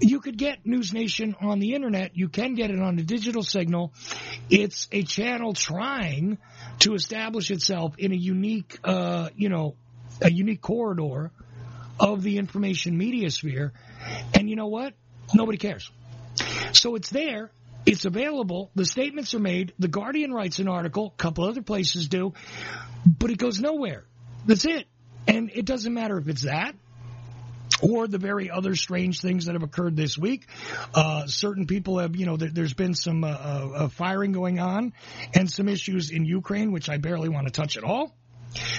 You 0.00 0.20
could 0.20 0.36
get 0.36 0.66
News 0.66 0.92
Nation 0.92 1.34
on 1.40 1.58
the 1.58 1.74
internet. 1.74 2.16
You 2.16 2.28
can 2.28 2.54
get 2.54 2.70
it 2.70 2.78
on 2.78 2.98
a 2.98 3.02
digital 3.02 3.42
signal. 3.42 3.92
It's 4.50 4.88
a 4.92 5.02
channel 5.02 5.54
trying 5.54 6.38
to 6.80 6.94
establish 6.94 7.50
itself 7.50 7.94
in 7.98 8.12
a 8.12 8.16
unique, 8.16 8.78
uh, 8.84 9.30
you 9.36 9.48
know, 9.48 9.76
a 10.20 10.30
unique 10.30 10.60
corridor 10.60 11.30
of 11.98 12.22
the 12.22 12.38
information 12.38 12.98
media 12.98 13.30
sphere. 13.30 13.72
And 14.34 14.50
you 14.50 14.56
know 14.56 14.66
what? 14.66 14.94
Nobody 15.34 15.58
cares. 15.58 15.90
So 16.72 16.94
it's 16.94 17.10
there. 17.10 17.50
It's 17.84 18.04
available. 18.04 18.70
The 18.74 18.84
statements 18.84 19.34
are 19.34 19.40
made. 19.40 19.72
The 19.78 19.88
Guardian 19.88 20.32
writes 20.32 20.58
an 20.58 20.68
article. 20.68 21.14
A 21.14 21.22
couple 21.22 21.44
other 21.44 21.62
places 21.62 22.08
do. 22.08 22.34
But 23.06 23.30
it 23.30 23.38
goes 23.38 23.60
nowhere. 23.60 24.04
That's 24.44 24.64
it. 24.64 24.86
And 25.28 25.50
it 25.54 25.64
doesn't 25.64 25.92
matter 25.92 26.18
if 26.18 26.28
it's 26.28 26.42
that 26.42 26.74
or 27.82 28.06
the 28.06 28.18
very 28.18 28.50
other 28.50 28.74
strange 28.74 29.20
things 29.20 29.46
that 29.46 29.54
have 29.54 29.62
occurred 29.62 29.96
this 29.96 30.16
week. 30.16 30.46
Uh, 30.94 31.26
certain 31.26 31.66
people 31.66 31.98
have, 31.98 32.16
you 32.16 32.26
know, 32.26 32.36
there, 32.36 32.50
there's 32.50 32.74
been 32.74 32.94
some 32.94 33.24
uh, 33.24 33.28
uh, 33.28 33.70
uh, 33.74 33.88
firing 33.88 34.32
going 34.32 34.58
on 34.58 34.92
and 35.34 35.50
some 35.50 35.68
issues 35.68 36.10
in 36.10 36.24
Ukraine, 36.24 36.72
which 36.72 36.88
I 36.88 36.96
barely 36.96 37.28
want 37.28 37.46
to 37.46 37.52
touch 37.52 37.76
at 37.76 37.84
all. 37.84 38.14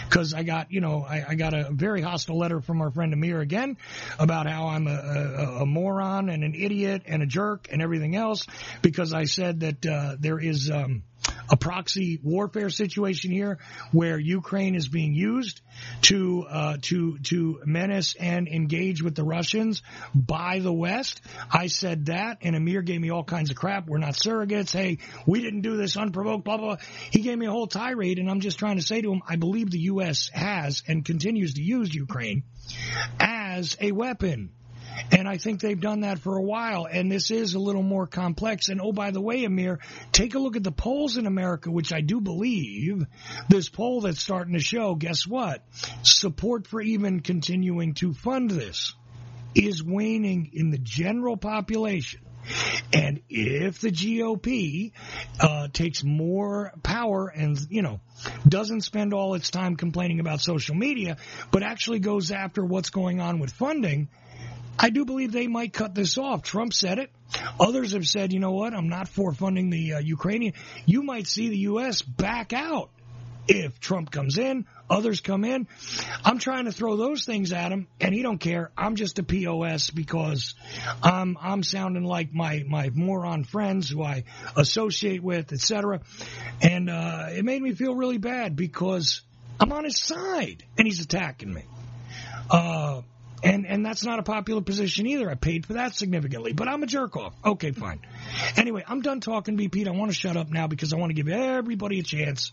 Because 0.09 0.33
I 0.33 0.43
got, 0.43 0.71
you 0.71 0.81
know, 0.81 1.05
I, 1.07 1.25
I 1.29 1.35
got 1.35 1.53
a 1.53 1.69
very 1.71 2.01
hostile 2.01 2.37
letter 2.37 2.61
from 2.61 2.81
our 2.81 2.91
friend 2.91 3.13
Amir 3.13 3.39
again 3.41 3.77
about 4.19 4.47
how 4.47 4.67
I'm 4.67 4.87
a, 4.87 4.91
a, 4.91 5.61
a 5.61 5.65
moron 5.65 6.29
and 6.29 6.43
an 6.43 6.55
idiot 6.55 7.03
and 7.05 7.21
a 7.21 7.25
jerk 7.25 7.67
and 7.71 7.81
everything 7.81 8.15
else 8.15 8.45
because 8.81 9.13
I 9.13 9.25
said 9.25 9.61
that 9.61 9.85
uh, 9.85 10.15
there 10.19 10.39
is 10.39 10.69
um, 10.71 11.03
a 11.49 11.57
proxy 11.57 12.19
warfare 12.23 12.69
situation 12.69 13.31
here 13.31 13.59
where 13.91 14.19
Ukraine 14.19 14.75
is 14.75 14.87
being 14.87 15.13
used 15.13 15.61
to 16.03 16.45
uh, 16.49 16.77
to 16.83 17.17
to 17.19 17.61
menace 17.65 18.15
and 18.19 18.47
engage 18.47 19.01
with 19.01 19.15
the 19.15 19.23
Russians 19.23 19.81
by 20.13 20.59
the 20.59 20.73
West. 20.73 21.21
I 21.51 21.67
said 21.67 22.07
that, 22.07 22.39
and 22.41 22.55
Amir 22.55 22.81
gave 22.81 22.99
me 22.99 23.11
all 23.11 23.23
kinds 23.23 23.51
of 23.51 23.57
crap. 23.57 23.87
We're 23.87 23.97
not 23.97 24.13
surrogates. 24.13 24.71
Hey, 24.71 24.99
we 25.25 25.41
didn't 25.41 25.61
do 25.61 25.77
this 25.77 25.95
unprovoked. 25.97 26.43
Blah 26.43 26.57
blah. 26.57 26.75
blah. 26.75 26.85
He 27.11 27.21
gave 27.21 27.37
me 27.37 27.45
a 27.45 27.51
whole 27.51 27.67
tirade, 27.67 28.19
and 28.19 28.29
I'm 28.29 28.41
just 28.41 28.59
trying 28.59 28.77
to 28.77 28.83
say 28.83 29.01
to 29.01 29.11
him, 29.11 29.21
I 29.27 29.35
believe 29.35 29.71
the 29.71 29.79
U.S. 29.79 30.29
has 30.33 30.83
and 30.87 31.05
continues 31.05 31.55
to 31.55 31.61
use 31.61 31.93
Ukraine 31.93 32.43
as 33.19 33.77
a 33.79 33.91
weapon. 33.91 34.51
And 35.11 35.27
I 35.27 35.37
think 35.37 35.59
they've 35.59 35.79
done 35.79 36.01
that 36.01 36.19
for 36.19 36.37
a 36.37 36.41
while. 36.41 36.87
And 36.91 37.11
this 37.11 37.31
is 37.31 37.53
a 37.53 37.59
little 37.59 37.83
more 37.83 38.07
complex. 38.07 38.69
And 38.69 38.81
oh, 38.81 38.91
by 38.91 39.11
the 39.11 39.21
way, 39.21 39.43
Amir, 39.45 39.79
take 40.11 40.35
a 40.35 40.39
look 40.39 40.55
at 40.55 40.63
the 40.63 40.71
polls 40.71 41.17
in 41.17 41.25
America, 41.25 41.71
which 41.71 41.93
I 41.93 42.01
do 42.01 42.21
believe 42.21 43.05
this 43.49 43.69
poll 43.69 44.01
that's 44.01 44.21
starting 44.21 44.53
to 44.53 44.59
show, 44.59 44.95
guess 44.95 45.25
what? 45.25 45.63
Support 46.03 46.67
for 46.67 46.81
even 46.81 47.21
continuing 47.21 47.93
to 47.95 48.13
fund 48.13 48.49
this 48.49 48.93
is 49.55 49.83
waning 49.83 50.51
in 50.53 50.69
the 50.69 50.77
general 50.77 51.37
population. 51.37 52.21
And 52.93 53.21
if 53.29 53.81
the 53.81 53.91
GOP 53.91 54.93
uh, 55.39 55.67
takes 55.67 56.03
more 56.03 56.71
power 56.83 57.27
and, 57.27 57.59
you 57.69 57.81
know, 57.81 57.99
doesn't 58.47 58.81
spend 58.81 59.13
all 59.13 59.33
its 59.33 59.49
time 59.51 59.75
complaining 59.75 60.19
about 60.19 60.39
social 60.39 60.75
media, 60.75 61.17
but 61.51 61.63
actually 61.63 61.99
goes 61.99 62.31
after 62.31 62.63
what's 62.63 62.89
going 62.89 63.19
on 63.19 63.39
with 63.39 63.51
funding, 63.51 64.09
I 64.79 64.89
do 64.89 65.05
believe 65.05 65.31
they 65.31 65.47
might 65.47 65.73
cut 65.73 65.95
this 65.95 66.17
off. 66.17 66.43
Trump 66.43 66.73
said 66.73 66.99
it. 66.99 67.11
Others 67.59 67.93
have 67.93 68.07
said, 68.07 68.33
you 68.33 68.39
know 68.39 68.51
what, 68.51 68.73
I'm 68.73 68.89
not 68.89 69.07
for 69.07 69.33
funding 69.33 69.69
the 69.69 69.93
uh, 69.93 69.99
Ukrainian. 69.99 70.53
You 70.85 71.03
might 71.03 71.27
see 71.27 71.49
the 71.49 71.57
U.S. 71.59 72.01
back 72.01 72.53
out 72.53 72.89
if 73.47 73.79
Trump 73.79 74.11
comes 74.11 74.37
in, 74.37 74.65
others 74.89 75.21
come 75.21 75.43
in. 75.45 75.67
I'm 76.23 76.37
trying 76.37 76.65
to 76.65 76.71
throw 76.71 76.95
those 76.97 77.25
things 77.25 77.53
at 77.53 77.71
him, 77.71 77.87
and 77.99 78.13
he 78.13 78.21
don't 78.21 78.39
care. 78.39 78.71
I'm 78.77 78.95
just 78.95 79.19
a 79.19 79.23
POS 79.23 79.89
because 79.89 80.55
I'm 81.01 81.37
I'm 81.41 81.63
sounding 81.63 82.03
like 82.03 82.33
my 82.33 82.63
my 82.67 82.89
moron 82.93 83.43
friends 83.43 83.89
who 83.89 84.03
I 84.03 84.25
associate 84.55 85.23
with, 85.23 85.53
etc. 85.53 86.01
And 86.61 86.89
uh, 86.89 87.27
it 87.29 87.45
made 87.45 87.61
me 87.61 87.73
feel 87.73 87.95
really 87.95 88.17
bad 88.17 88.55
because 88.55 89.21
I'm 89.59 89.71
on 89.71 89.85
his 89.85 89.99
side, 89.99 90.63
and 90.77 90.85
he's 90.87 90.99
attacking 91.01 91.53
me. 91.53 91.63
Uh, 92.49 93.01
and 93.43 93.65
and 93.65 93.85
that's 93.85 94.03
not 94.03 94.19
a 94.19 94.23
popular 94.23 94.61
position 94.61 95.07
either. 95.07 95.29
I 95.29 95.35
paid 95.35 95.65
for 95.65 95.73
that 95.73 95.95
significantly, 95.95 96.53
but 96.53 96.67
I'm 96.67 96.83
a 96.83 96.87
jerk 96.87 97.15
off. 97.15 97.33
Okay, 97.45 97.71
fine. 97.71 97.99
Anyway, 98.55 98.83
I'm 98.87 99.01
done 99.01 99.19
talking, 99.19 99.57
BP. 99.57 99.87
I 99.87 99.91
want 99.91 100.11
to 100.11 100.15
shut 100.15 100.37
up 100.37 100.49
now 100.49 100.67
because 100.67 100.93
I 100.93 100.97
want 100.97 101.09
to 101.11 101.13
give 101.13 101.29
everybody 101.29 101.99
a 101.99 102.03
chance 102.03 102.51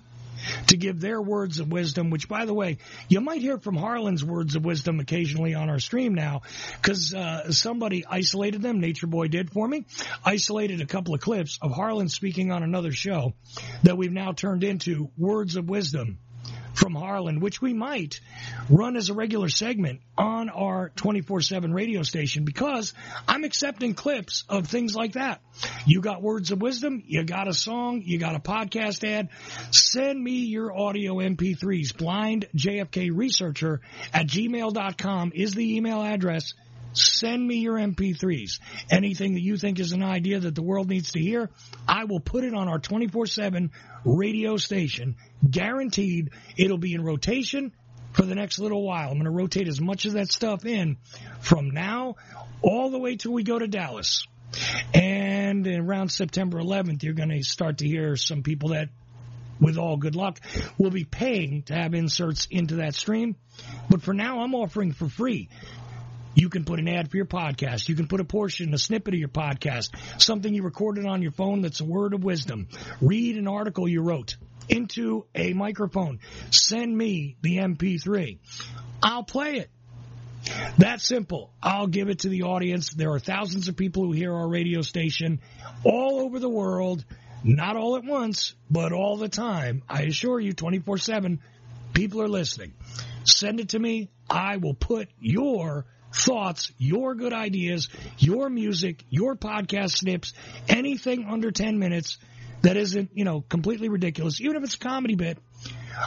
to 0.66 0.76
give 0.76 1.00
their 1.00 1.20
words 1.20 1.58
of 1.60 1.70
wisdom, 1.70 2.10
which, 2.10 2.28
by 2.28 2.44
the 2.44 2.54
way, 2.54 2.78
you 3.08 3.20
might 3.20 3.40
hear 3.40 3.58
from 3.58 3.76
Harlan's 3.76 4.24
words 4.24 4.56
of 4.56 4.64
wisdom 4.64 5.00
occasionally 5.00 5.54
on 5.54 5.70
our 5.70 5.78
stream 5.78 6.14
now, 6.14 6.42
because 6.76 7.14
uh, 7.14 7.50
somebody 7.50 8.04
isolated 8.06 8.62
them. 8.62 8.80
Nature 8.80 9.06
Boy 9.06 9.28
did 9.28 9.50
for 9.50 9.66
me. 9.66 9.86
Isolated 10.24 10.80
a 10.80 10.86
couple 10.86 11.14
of 11.14 11.20
clips 11.20 11.58
of 11.62 11.72
Harlan 11.72 12.08
speaking 12.08 12.52
on 12.52 12.62
another 12.62 12.92
show 12.92 13.34
that 13.82 13.96
we've 13.96 14.12
now 14.12 14.32
turned 14.32 14.64
into 14.64 15.10
words 15.16 15.56
of 15.56 15.68
wisdom 15.68 16.18
from 16.74 16.94
Harlan, 16.94 17.40
which 17.40 17.62
we 17.62 17.72
might 17.72 18.20
run 18.68 18.96
as 18.96 19.08
a 19.08 19.14
regular 19.14 19.48
segment 19.48 20.00
on 20.18 20.50
our 20.50 20.90
24-7 20.96 21.72
radio 21.72 22.02
station 22.02 22.44
because 22.44 22.92
I'm 23.26 23.44
accepting 23.44 23.94
clips 23.94 24.44
of 24.48 24.66
things 24.66 24.94
like 24.94 25.12
that. 25.12 25.40
You 25.86 26.00
got 26.00 26.22
words 26.22 26.50
of 26.50 26.60
wisdom, 26.60 27.02
you 27.06 27.24
got 27.24 27.48
a 27.48 27.54
song, 27.54 28.02
you 28.04 28.18
got 28.18 28.34
a 28.34 28.40
podcast 28.40 29.08
ad, 29.08 29.28
send 29.70 30.22
me 30.22 30.46
your 30.46 30.76
audio 30.76 31.14
MP3s. 31.14 31.96
Blind 31.96 32.46
JFK 32.56 33.10
researcher 33.12 33.80
at 34.12 34.26
gmail.com 34.26 35.32
is 35.34 35.54
the 35.54 35.76
email 35.76 36.02
address. 36.02 36.54
Send 36.94 37.46
me 37.46 37.56
your 37.56 37.76
MP3s. 37.76 38.60
Anything 38.90 39.34
that 39.34 39.42
you 39.42 39.56
think 39.56 39.80
is 39.80 39.92
an 39.92 40.02
idea 40.02 40.40
that 40.40 40.54
the 40.54 40.62
world 40.62 40.88
needs 40.88 41.12
to 41.12 41.20
hear, 41.20 41.50
I 41.86 42.04
will 42.04 42.20
put 42.20 42.44
it 42.44 42.54
on 42.54 42.68
our 42.68 42.78
24 42.78 43.26
7 43.26 43.70
radio 44.04 44.56
station. 44.56 45.16
Guaranteed 45.48 46.30
it'll 46.56 46.78
be 46.78 46.94
in 46.94 47.02
rotation 47.02 47.72
for 48.12 48.22
the 48.22 48.34
next 48.34 48.58
little 48.58 48.82
while. 48.82 49.08
I'm 49.08 49.14
going 49.14 49.24
to 49.24 49.30
rotate 49.30 49.68
as 49.68 49.80
much 49.80 50.06
of 50.06 50.12
that 50.12 50.30
stuff 50.30 50.64
in 50.64 50.96
from 51.40 51.70
now 51.70 52.16
all 52.62 52.90
the 52.90 52.98
way 52.98 53.16
till 53.16 53.32
we 53.32 53.42
go 53.42 53.58
to 53.58 53.66
Dallas. 53.66 54.26
And 54.94 55.66
around 55.66 56.10
September 56.10 56.58
11th, 56.58 57.02
you're 57.02 57.14
going 57.14 57.30
to 57.30 57.42
start 57.42 57.78
to 57.78 57.88
hear 57.88 58.16
some 58.16 58.42
people 58.42 58.70
that, 58.70 58.88
with 59.60 59.78
all 59.78 59.96
good 59.96 60.14
luck, 60.14 60.40
will 60.78 60.90
be 60.90 61.04
paying 61.04 61.62
to 61.64 61.74
have 61.74 61.94
inserts 61.94 62.46
into 62.50 62.76
that 62.76 62.94
stream. 62.94 63.36
But 63.90 64.02
for 64.02 64.14
now, 64.14 64.40
I'm 64.40 64.54
offering 64.54 64.92
for 64.92 65.08
free. 65.08 65.48
You 66.34 66.48
can 66.48 66.64
put 66.64 66.80
an 66.80 66.88
ad 66.88 67.10
for 67.10 67.16
your 67.16 67.26
podcast. 67.26 67.88
You 67.88 67.94
can 67.94 68.08
put 68.08 68.20
a 68.20 68.24
portion, 68.24 68.74
a 68.74 68.78
snippet 68.78 69.14
of 69.14 69.20
your 69.20 69.28
podcast, 69.28 69.90
something 70.20 70.52
you 70.52 70.62
recorded 70.62 71.06
on 71.06 71.22
your 71.22 71.32
phone 71.32 71.60
that's 71.60 71.80
a 71.80 71.84
word 71.84 72.14
of 72.14 72.24
wisdom. 72.24 72.68
Read 73.00 73.36
an 73.36 73.48
article 73.48 73.88
you 73.88 74.02
wrote 74.02 74.36
into 74.68 75.26
a 75.34 75.52
microphone. 75.52 76.20
Send 76.50 76.96
me 76.96 77.36
the 77.42 77.58
MP3. 77.58 78.38
I'll 79.02 79.24
play 79.24 79.56
it. 79.56 79.70
That 80.78 81.00
simple. 81.00 81.52
I'll 81.62 81.86
give 81.86 82.08
it 82.08 82.20
to 82.20 82.28
the 82.28 82.42
audience. 82.42 82.90
There 82.90 83.12
are 83.12 83.18
thousands 83.18 83.68
of 83.68 83.76
people 83.76 84.04
who 84.04 84.12
hear 84.12 84.34
our 84.34 84.48
radio 84.48 84.82
station 84.82 85.40
all 85.84 86.20
over 86.20 86.38
the 86.38 86.48
world, 86.48 87.04
not 87.42 87.76
all 87.76 87.96
at 87.96 88.04
once, 88.04 88.54
but 88.70 88.92
all 88.92 89.16
the 89.16 89.28
time. 89.28 89.82
I 89.88 90.02
assure 90.02 90.40
you, 90.40 90.52
24 90.52 90.98
7, 90.98 91.40
people 91.94 92.20
are 92.20 92.28
listening. 92.28 92.74
Send 93.24 93.60
it 93.60 93.70
to 93.70 93.78
me. 93.78 94.10
I 94.28 94.58
will 94.58 94.74
put 94.74 95.08
your 95.18 95.86
thoughts, 96.14 96.72
your 96.78 97.14
good 97.14 97.32
ideas, 97.32 97.88
your 98.18 98.48
music, 98.48 99.04
your 99.10 99.34
podcast 99.34 99.90
snips, 99.98 100.32
anything 100.68 101.26
under 101.28 101.50
10 101.50 101.78
minutes 101.78 102.18
that 102.62 102.76
isn't, 102.76 103.10
you 103.14 103.24
know, 103.24 103.42
completely 103.42 103.88
ridiculous, 103.88 104.40
even 104.40 104.56
if 104.56 104.64
it's 104.64 104.74
a 104.74 104.78
comedy 104.78 105.16
bit, 105.16 105.38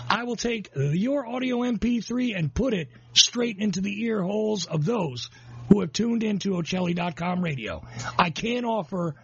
I 0.10 0.24
will 0.24 0.36
take 0.36 0.70
your 0.76 1.28
audio 1.28 1.58
MP3 1.58 2.38
and 2.38 2.54
put 2.54 2.74
it 2.74 2.90
straight 3.14 3.58
into 3.60 3.82
the 3.82 4.04
ear 4.04 4.22
holes 4.22 4.66
of 4.66 4.86
those 4.86 5.30
who 5.70 5.82
have 5.82 5.94
tuned 5.94 6.24
into 6.24 6.52
Ochelli.com 6.52 7.42
radio. 7.42 7.86
I 8.18 8.30
can't 8.30 8.66
offer 8.66 9.16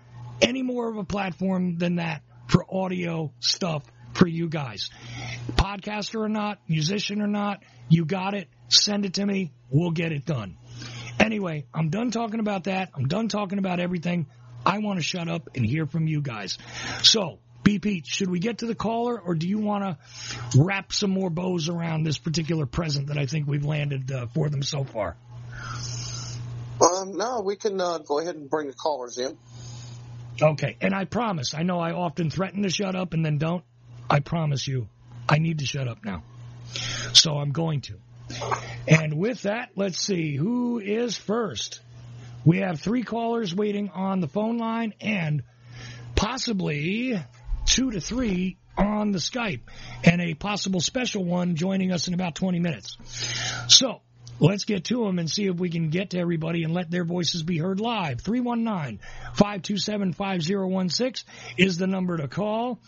any 0.41 0.61
more 0.61 0.89
of 0.89 0.97
a 0.97 1.03
platform 1.03 1.77
than 1.77 1.95
that 1.95 2.21
for 2.47 2.65
audio 2.69 3.31
stuff 3.39 3.83
for 4.13 4.27
you 4.27 4.47
guys. 4.47 4.89
Podcaster 5.53 6.19
or 6.19 6.29
not, 6.29 6.59
musician 6.67 7.21
or 7.21 7.27
not, 7.27 7.63
you 7.89 8.05
got 8.05 8.33
it. 8.33 8.47
Send 8.67 9.05
it 9.05 9.15
to 9.15 9.25
me. 9.25 9.51
We'll 9.69 9.91
get 9.91 10.11
it 10.11 10.25
done. 10.25 10.57
Anyway, 11.19 11.65
I'm 11.73 11.89
done 11.89 12.11
talking 12.11 12.39
about 12.39 12.65
that. 12.65 12.89
I'm 12.95 13.07
done 13.07 13.27
talking 13.27 13.59
about 13.59 13.79
everything. 13.79 14.27
I 14.65 14.79
want 14.79 14.99
to 14.99 15.03
shut 15.03 15.27
up 15.27 15.49
and 15.55 15.65
hear 15.65 15.85
from 15.85 16.07
you 16.07 16.21
guys. 16.21 16.57
So, 17.01 17.39
BP, 17.63 18.03
should 18.05 18.29
we 18.29 18.39
get 18.39 18.59
to 18.59 18.65
the 18.65 18.75
caller, 18.75 19.19
or 19.19 19.35
do 19.35 19.47
you 19.47 19.59
want 19.59 19.83
to 19.83 20.59
wrap 20.59 20.91
some 20.91 21.11
more 21.11 21.29
bows 21.29 21.69
around 21.69 22.03
this 22.03 22.17
particular 22.17 22.65
present 22.65 23.07
that 23.07 23.17
I 23.17 23.25
think 23.25 23.47
we've 23.47 23.65
landed 23.65 24.11
uh, 24.11 24.27
for 24.27 24.49
them 24.49 24.63
so 24.63 24.83
far? 24.83 25.15
Um, 26.81 27.15
no, 27.15 27.41
we 27.41 27.55
can 27.55 27.79
uh, 27.79 27.99
go 27.99 28.19
ahead 28.19 28.35
and 28.35 28.49
bring 28.49 28.67
the 28.67 28.73
callers 28.73 29.17
in. 29.17 29.37
Okay, 30.41 30.77
and 30.81 30.93
I 30.93 31.05
promise. 31.05 31.53
I 31.53 31.63
know 31.63 31.79
I 31.79 31.91
often 31.91 32.29
threaten 32.29 32.63
to 32.63 32.69
shut 32.69 32.95
up 32.95 33.13
and 33.13 33.25
then 33.25 33.37
don't. 33.37 33.63
I 34.09 34.19
promise 34.19 34.67
you, 34.67 34.89
I 35.29 35.37
need 35.37 35.59
to 35.59 35.65
shut 35.65 35.87
up 35.87 36.03
now. 36.03 36.23
So 37.13 37.37
I'm 37.37 37.51
going 37.51 37.81
to. 37.81 37.99
And 38.87 39.17
with 39.17 39.43
that, 39.43 39.69
let's 39.75 39.99
see 39.99 40.35
who 40.35 40.79
is 40.79 41.17
first. 41.17 41.79
We 42.45 42.59
have 42.59 42.79
three 42.79 43.03
callers 43.03 43.55
waiting 43.55 43.89
on 43.89 44.19
the 44.19 44.27
phone 44.27 44.57
line 44.57 44.93
and 44.99 45.43
possibly 46.15 47.19
two 47.65 47.91
to 47.91 48.01
three 48.01 48.57
on 48.77 49.11
the 49.11 49.19
Skype 49.19 49.61
and 50.03 50.21
a 50.21 50.33
possible 50.33 50.79
special 50.79 51.23
one 51.23 51.55
joining 51.55 51.91
us 51.91 52.07
in 52.07 52.13
about 52.13 52.35
20 52.35 52.59
minutes. 52.59 52.97
So 53.67 54.01
let's 54.39 54.65
get 54.65 54.85
to 54.85 55.05
them 55.05 55.19
and 55.19 55.29
see 55.29 55.45
if 55.45 55.55
we 55.55 55.69
can 55.69 55.89
get 55.89 56.09
to 56.11 56.19
everybody 56.19 56.63
and 56.63 56.73
let 56.73 56.89
their 56.91 57.05
voices 57.05 57.43
be 57.43 57.57
heard 57.57 57.79
live. 57.79 58.17
319-527-5016 58.23 61.23
is 61.57 61.77
the 61.77 61.87
number 61.87 62.17
to 62.17 62.27
call. 62.27 62.79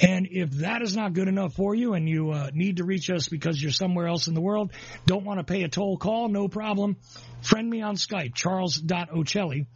And 0.00 0.26
if 0.30 0.52
that 0.58 0.80
is 0.82 0.96
not 0.96 1.12
good 1.12 1.26
enough 1.28 1.54
for 1.54 1.74
you 1.74 1.94
and 1.94 2.08
you 2.08 2.30
uh, 2.30 2.50
need 2.52 2.76
to 2.78 2.84
reach 2.84 3.10
us 3.10 3.28
because 3.28 3.60
you're 3.60 3.72
somewhere 3.72 4.06
else 4.06 4.28
in 4.28 4.34
the 4.34 4.40
world, 4.40 4.72
don't 5.06 5.24
want 5.24 5.40
to 5.40 5.44
pay 5.44 5.62
a 5.62 5.68
toll 5.68 5.96
call, 5.98 6.28
no 6.28 6.48
problem. 6.48 6.96
Friend 7.42 7.68
me 7.68 7.82
on 7.82 7.96
Skype, 7.96 8.34
charles.ochelli, 8.34 9.66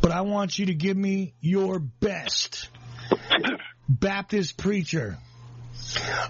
but 0.00 0.10
I 0.10 0.22
want 0.22 0.58
you 0.58 0.66
to 0.66 0.74
give 0.74 0.96
me 0.96 1.34
your 1.40 1.78
best 1.78 2.68
Baptist 3.88 4.56
preacher. 4.56 5.18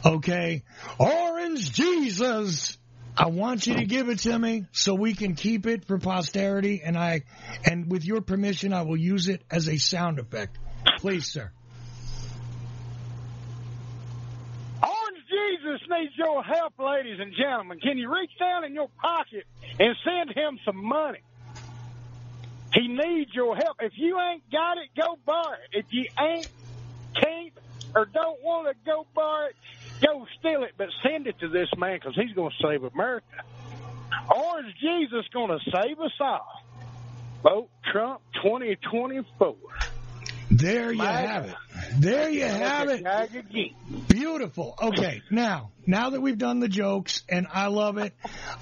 Okay, 0.05 0.65
Orange 0.99 1.73
Jesus. 1.73 2.77
I 3.17 3.27
want 3.27 3.67
you 3.67 3.75
to 3.75 3.85
give 3.85 4.09
it 4.09 4.21
to 4.21 4.39
me 4.39 4.67
so 4.73 4.95
we 4.95 5.15
can 5.15 5.35
keep 5.35 5.67
it 5.67 5.85
for 5.85 5.99
posterity, 5.99 6.83
and 6.85 6.97
I, 6.97 7.23
and 7.65 7.91
with 7.91 8.05
your 8.05 8.21
permission, 8.21 8.73
I 8.73 8.83
will 8.83 8.97
use 8.97 9.29
it 9.29 9.43
as 9.51 9.69
a 9.69 9.77
sound 9.79 10.19
effect. 10.19 10.59
Please, 10.99 11.27
sir. 11.27 11.51
Orange 14.83 15.25
Jesus 15.29 15.81
needs 15.91 16.13
your 16.17 16.43
help, 16.43 16.75
ladies 16.79 17.19
and 17.21 17.35
gentlemen. 17.37 17.81
Can 17.81 17.99
you 17.99 18.11
reach 18.13 18.31
down 18.39 18.65
in 18.65 18.75
your 18.75 18.89
pocket 19.01 19.45
and 19.79 19.95
send 20.05 20.37
him 20.37 20.59
some 20.65 20.83
money? 20.83 21.21
He 22.73 22.87
needs 22.87 23.35
your 23.35 23.57
help. 23.57 23.79
If 23.81 23.93
you 23.97 24.19
ain't 24.21 24.49
got 24.51 24.79
it, 24.79 24.89
go 24.97 25.19
borrow 25.27 25.55
it. 25.55 25.85
If 25.85 25.87
you 25.91 26.07
ain't, 26.19 26.49
can't, 27.21 27.53
or 27.95 28.07
don't 28.07 28.41
want 28.43 28.69
to 28.69 28.75
go 28.87 29.07
borrow 29.15 29.47
it, 29.47 29.57
go 30.01 30.27
steal 30.39 30.63
it, 30.65 30.73
but 30.77 30.89
send 31.03 31.27
it 31.27 31.39
to 31.41 31.49
this 31.49 31.69
man 31.77 31.99
because 31.99 32.15
he's 32.15 32.35
going 32.35 32.51
to 32.51 32.67
save 32.67 32.85
America. 32.85 33.27
Or 34.35 34.61
is 34.61 34.73
Jesus 34.81 35.27
going 35.33 35.51
to 35.51 35.59
save 35.71 36.01
us 36.01 36.13
all. 36.21 36.47
Vote 37.43 37.71
Trump 37.91 38.21
2024. 38.43 39.57
There 40.51 40.93
you 40.93 41.01
have 41.01 41.47
it. 41.47 41.55
There 41.99 42.29
you 42.29 42.45
have 42.45 42.89
it. 42.89 44.09
Beautiful. 44.09 44.75
Okay, 44.83 45.23
now, 45.31 45.71
now 45.87 46.11
that 46.11 46.21
we've 46.21 46.37
done 46.37 46.59
the 46.59 46.69
jokes 46.69 47.23
and 47.29 47.47
I 47.53 47.69
love 47.69 47.99
it, 47.99 48.13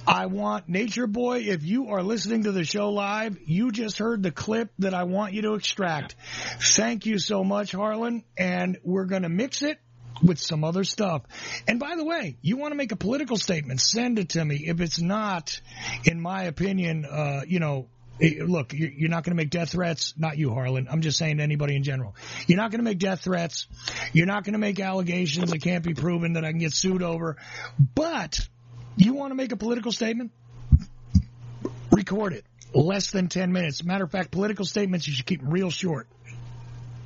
I 0.07 0.27
want 0.27 0.69
Nature 0.69 1.07
Boy, 1.07 1.39
if 1.39 1.65
you 1.65 1.89
are 1.89 2.03
listening 2.03 2.45
to 2.45 2.53
the 2.53 2.65
show 2.65 2.91
live, 2.91 3.39
you 3.47 3.73
just 3.73 3.99
heard 3.99 4.23
the 4.23 4.31
clip 4.31 4.71
that 4.81 4.93
I 4.93 5.05
want 5.05 5.33
you 5.33 5.43
to 5.43 5.55
extract. 5.55 6.15
Thank 6.61 7.07
you 7.07 7.19
so 7.19 7.43
much, 7.43 7.73
Harlan, 7.73 8.23
and 8.37 8.79
we're 8.85 9.07
going 9.07 9.23
to 9.23 9.31
mix 9.31 9.63
it 9.63 9.79
with 10.23 10.39
some 10.39 10.65
other 10.65 10.85
stuff. 10.85 11.23
And 11.67 11.79
by 11.79 11.97
the 11.97 12.05
way, 12.05 12.37
you 12.43 12.57
want 12.57 12.73
to 12.73 12.77
make 12.77 12.93
a 12.93 12.97
political 12.97 13.37
statement, 13.37 13.81
send 13.81 14.19
it 14.19 14.31
to 14.31 14.45
me. 14.45 14.65
If 14.67 14.81
it's 14.81 15.01
not, 15.01 15.61
in 16.05 16.21
my 16.21 16.45
opinion, 16.45 17.05
uh, 17.05 17.43
you 17.47 17.61
know, 17.61 17.89
look, 18.21 18.73
you're 18.73 19.11
not 19.11 19.25
going 19.25 19.37
to 19.37 19.41
make 19.41 19.51
death 19.51 19.71
threats. 19.71 20.15
Not 20.17 20.39
you, 20.39 20.51
Harlan. 20.53 20.89
I'm 20.91 21.03
just 21.03 21.19
saying 21.19 21.37
to 21.39 21.43
anybody 21.43 21.77
in 21.77 21.83
general. 21.83 22.17
You're 22.47 22.59
not 22.59 22.71
going 22.71 22.81
to 22.81 22.85
make 22.85 22.99
death 22.99 23.21
threats. 23.21 23.67
You're 24.13 24.27
not 24.27 24.45
going 24.45 24.55
to 24.55 24.59
make 24.59 24.81
allegations 24.81 25.51
that 25.51 25.63
can't 25.63 25.85
be 25.85 25.95
proven 25.95 26.35
that 26.35 26.45
I 26.45 26.51
can 26.51 26.59
get 26.59 26.73
sued 26.73 27.03
over. 27.03 27.37
But 27.95 28.41
you 28.97 29.15
want 29.15 29.31
to 29.31 29.35
make 29.37 29.53
a 29.53 29.57
political 29.57 29.93
statement? 29.93 30.33
Record 31.93 32.33
it. 32.33 32.45
Less 32.75 33.11
than 33.13 33.29
10 33.29 33.53
minutes. 33.53 33.83
Matter 33.85 34.05
of 34.05 34.11
fact, 34.11 34.31
political 34.31 34.65
statements 34.65 35.07
you 35.07 35.15
should 35.15 35.27
keep 35.27 35.41
real 35.43 35.71
short. 35.71 36.07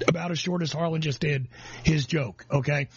About 0.07 0.31
as 0.31 0.39
short 0.39 0.63
as 0.63 0.73
Harlan 0.73 1.01
just 1.01 1.21
did 1.21 1.49
his 1.85 2.07
joke. 2.07 2.45
Okay, 2.51 2.89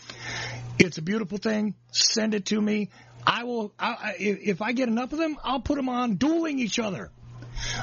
it's 0.79 0.97
a 0.97 1.01
beautiful 1.01 1.37
thing. 1.37 1.75
Send 1.91 2.33
it 2.33 2.45
to 2.47 2.61
me. 2.61 2.89
I 3.25 3.43
will. 3.43 3.73
I, 3.79 4.15
if 4.19 4.61
I 4.61 4.73
get 4.73 4.87
enough 4.87 5.13
of 5.13 5.19
them, 5.19 5.37
I'll 5.43 5.61
put 5.61 5.75
them 5.75 5.89
on 5.89 6.15
dueling 6.15 6.59
each 6.59 6.79
other. 6.79 7.11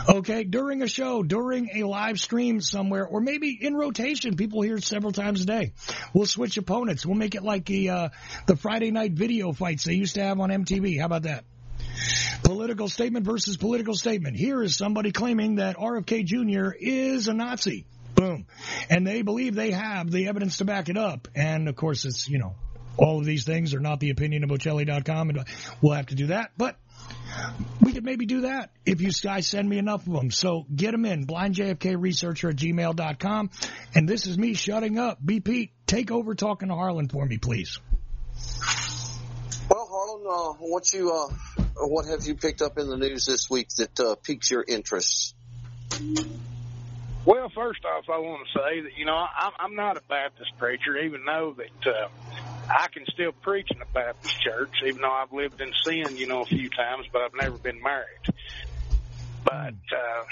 Okay, 0.09 0.45
during 0.45 0.83
a 0.83 0.87
show, 0.87 1.23
during 1.23 1.71
a 1.75 1.85
live 1.85 2.21
stream 2.21 2.61
somewhere, 2.61 3.07
or 3.07 3.21
maybe 3.21 3.59
in 3.61 3.75
rotation. 3.75 4.37
People 4.37 4.63
hear 4.63 4.79
several 4.79 5.13
times 5.13 5.43
a 5.43 5.47
day. 5.47 5.73
We'll 6.13 6.27
switch 6.27 6.57
opponents. 6.59 7.07
We'll 7.07 7.17
make 7.17 7.35
it 7.35 7.43
like 7.43 7.65
the 7.65 7.91
uh, 7.91 8.09
the 8.47 8.57
Friday 8.57 8.91
night 8.91 9.13
video 9.13 9.53
fights 9.53 9.85
they 9.85 9.95
used 9.95 10.17
to 10.17 10.23
have 10.23 10.39
on 10.41 10.51
MTV. 10.51 10.99
How 10.99 11.07
about 11.07 11.23
that? 11.23 11.45
Political 12.43 12.89
statement 12.89 13.25
versus 13.25 13.57
political 13.57 13.95
statement. 13.95 14.37
Here 14.37 14.63
is 14.63 14.77
somebody 14.77 15.13
claiming 15.13 15.57
that 15.57 15.77
RFK 15.77 16.25
Jr. 16.25 16.75
is 16.79 17.29
a 17.29 17.35
Nazi. 17.35 17.87
Boom. 18.23 18.47
And 18.89 19.05
they 19.05 19.23
believe 19.23 19.57
they 19.57 19.73
have 19.73 20.09
the 20.09 20.29
evidence 20.29 20.59
to 20.59 20.65
back 20.65 20.89
it 20.89 20.97
up. 20.97 21.27
And 21.35 21.69
of 21.69 21.75
course, 21.75 22.05
it's, 22.05 22.29
you 22.29 22.39
know, 22.39 22.55
all 22.97 23.19
of 23.19 23.25
these 23.25 23.45
things 23.45 23.75
are 23.75 23.81
not 23.81 23.99
the 23.99 24.11
opinion 24.11 24.45
of 24.45 24.51
Ochelli.com, 24.51 25.31
and 25.31 25.45
we'll 25.81 25.95
have 25.95 26.07
to 26.07 26.15
do 26.15 26.29
that. 26.29 26.53
But 26.57 26.77
we 27.81 27.93
could 27.93 28.05
maybe 28.05 28.27
do 28.27 28.43
that 28.43 28.71
if 28.87 29.01
you 29.01 29.11
guys 29.11 29.49
send 29.49 29.69
me 29.69 29.79
enough 29.79 30.07
of 30.07 30.13
them. 30.13 30.31
So 30.31 30.67
get 30.73 30.93
them 30.93 31.05
in, 31.05 31.27
blindjfkresearcher 31.27 32.51
at 32.51 32.57
gmail.com. 32.57 33.51
And 33.97 34.09
this 34.09 34.29
is 34.29 34.39
me 34.39 34.55
shutting 34.55 34.99
up. 34.99 35.21
BP, 35.21 35.71
take 35.87 36.13
over 36.13 36.37
talking 36.37 36.69
to 36.69 36.77
Harlan 36.77 37.09
for 37.09 37.27
me, 37.27 37.39
please. 37.39 37.81
Well, 39.69 39.89
Harlan, 39.91 40.27
uh, 40.29 40.53
what 40.61 40.93
you, 40.93 41.13
uh, 41.13 41.29
what 41.75 42.07
have 42.07 42.25
you 42.25 42.37
picked 42.37 42.63
up 42.63 42.79
in 42.79 42.89
the 42.89 42.97
news 42.97 43.27
this 43.27 43.51
week 43.51 43.71
that 43.79 43.99
uh, 43.99 44.15
piques 44.15 44.49
your 44.49 44.65
interest? 44.67 45.35
Well, 47.25 47.49
first 47.55 47.85
off, 47.85 48.09
I 48.09 48.19
want 48.19 48.47
to 48.47 48.59
say 48.59 48.81
that 48.81 48.97
you 48.97 49.05
know 49.05 49.15
I'm, 49.15 49.53
I'm 49.59 49.75
not 49.77 49.97
a 49.97 50.03
Baptist 50.09 50.53
preacher, 50.59 50.97
even 50.97 51.25
though 51.25 51.55
that 51.57 51.91
uh, 51.93 52.09
I 52.69 52.89
can 52.89 53.05
still 53.13 53.31
preach 53.33 53.69
in 53.71 53.81
a 53.81 53.87
Baptist 53.87 54.41
church, 54.41 54.75
even 54.85 55.03
though 55.03 55.13
I've 55.13 55.33
lived 55.33 55.61
in 55.61 55.71
sin, 55.87 56.17
you 56.17 56.27
know, 56.27 56.43
a 56.43 56.47
few 56.47 56.69
times, 56.69 57.07
but 57.13 57.23
I've 57.23 57.35
never 57.35 57.59
been 57.59 57.81
married. 57.81 58.07
But 59.45 59.75
uh, 59.75 60.25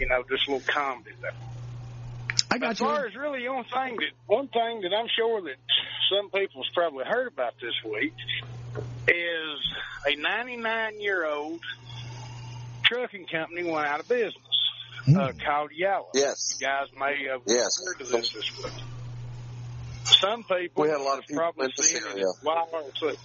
you 0.00 0.08
know, 0.08 0.24
just 0.28 0.48
a 0.48 0.52
little 0.52 0.66
comedy 0.66 1.10
there. 1.20 1.30
I 2.50 2.58
got 2.58 2.72
as 2.72 2.80
you. 2.80 2.86
far 2.86 3.06
as 3.06 3.14
really 3.14 3.48
one 3.48 3.64
thing 3.64 3.96
that 3.96 4.12
one 4.26 4.48
thing 4.48 4.80
that 4.82 4.92
I'm 4.92 5.08
sure 5.16 5.42
that 5.42 5.56
some 6.10 6.28
people's 6.30 6.68
probably 6.74 7.04
heard 7.04 7.28
about 7.28 7.54
this 7.60 7.74
week 7.88 8.14
is 9.06 9.58
a 10.06 10.16
99 10.16 11.00
year 11.00 11.24
old 11.24 11.60
trucking 12.84 13.26
company 13.26 13.62
went 13.62 13.86
out 13.86 14.00
of 14.00 14.08
business 14.08 14.51
uh, 15.08 15.32
called 15.44 15.70
Yellow. 15.76 16.08
Yes. 16.14 16.56
You 16.60 16.66
guys 16.66 16.86
may 16.98 17.28
have 17.30 17.42
Yes. 17.46 17.70
heard 17.84 18.00
of 18.00 18.08
this 18.08 18.32
this 18.32 18.58
week. 18.62 18.72
Some 20.04 20.42
people 20.44 20.82
We 20.82 20.88
had 20.88 20.98
a 20.98 21.02
lot 21.02 21.18
of 21.18 21.24
have 21.24 21.26
people 21.28 21.42
probably 21.42 21.66
in 21.66 21.72
this 21.76 21.90
seen 21.90 22.02
area. 22.10 22.24
it. 22.26 23.18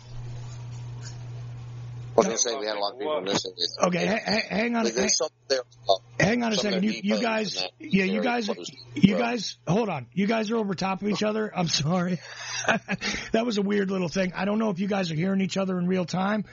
Wow, 2.17 2.23
too. 2.23 2.29
I 2.29 2.33
was 2.33 2.43
going 2.43 2.55
to 2.55 2.59
say 2.59 2.59
we 2.59 2.65
had 2.65 2.77
a 2.77 2.79
lot 2.79 2.93
of 2.93 2.99
people 2.99 3.17
in 3.19 3.25
this 3.25 3.45
area. 3.45 3.87
Okay, 3.87 4.05
ha- 4.07 4.31
ha- 4.31 4.47
hang 4.49 4.75
on. 4.75 4.83
There's 4.85 5.17
something 5.17 5.37
there. 5.49 5.61
uh, 5.89 5.93
Hang 6.19 6.43
on 6.43 6.51
a 6.51 6.55
second. 6.55 6.83
You, 6.83 6.99
you 7.03 7.21
guys, 7.21 7.63
yeah, 7.79 8.03
you 8.05 8.21
guys, 8.21 8.47
close 8.47 8.67
to 8.69 8.75
the 8.95 9.01
you 9.07 9.17
guys, 9.17 9.57
hold 9.67 9.87
on. 9.87 10.07
You 10.13 10.25
guys 10.27 10.49
are 10.51 10.57
over 10.57 10.73
top 10.73 11.01
of 11.03 11.07
each 11.09 11.21
other. 11.23 11.51
I'm 11.55 11.67
sorry. 11.67 12.19
that 13.31 13.45
was 13.45 13.57
a 13.57 13.61
weird 13.61 13.91
little 13.91 14.09
thing. 14.09 14.33
I 14.35 14.45
don't 14.45 14.59
know 14.59 14.71
if 14.71 14.79
you 14.79 14.87
guys 14.87 15.11
are 15.11 15.15
hearing 15.15 15.41
each 15.41 15.57
other 15.57 15.77
in 15.77 15.87
real 15.87 16.05
time, 16.05 16.43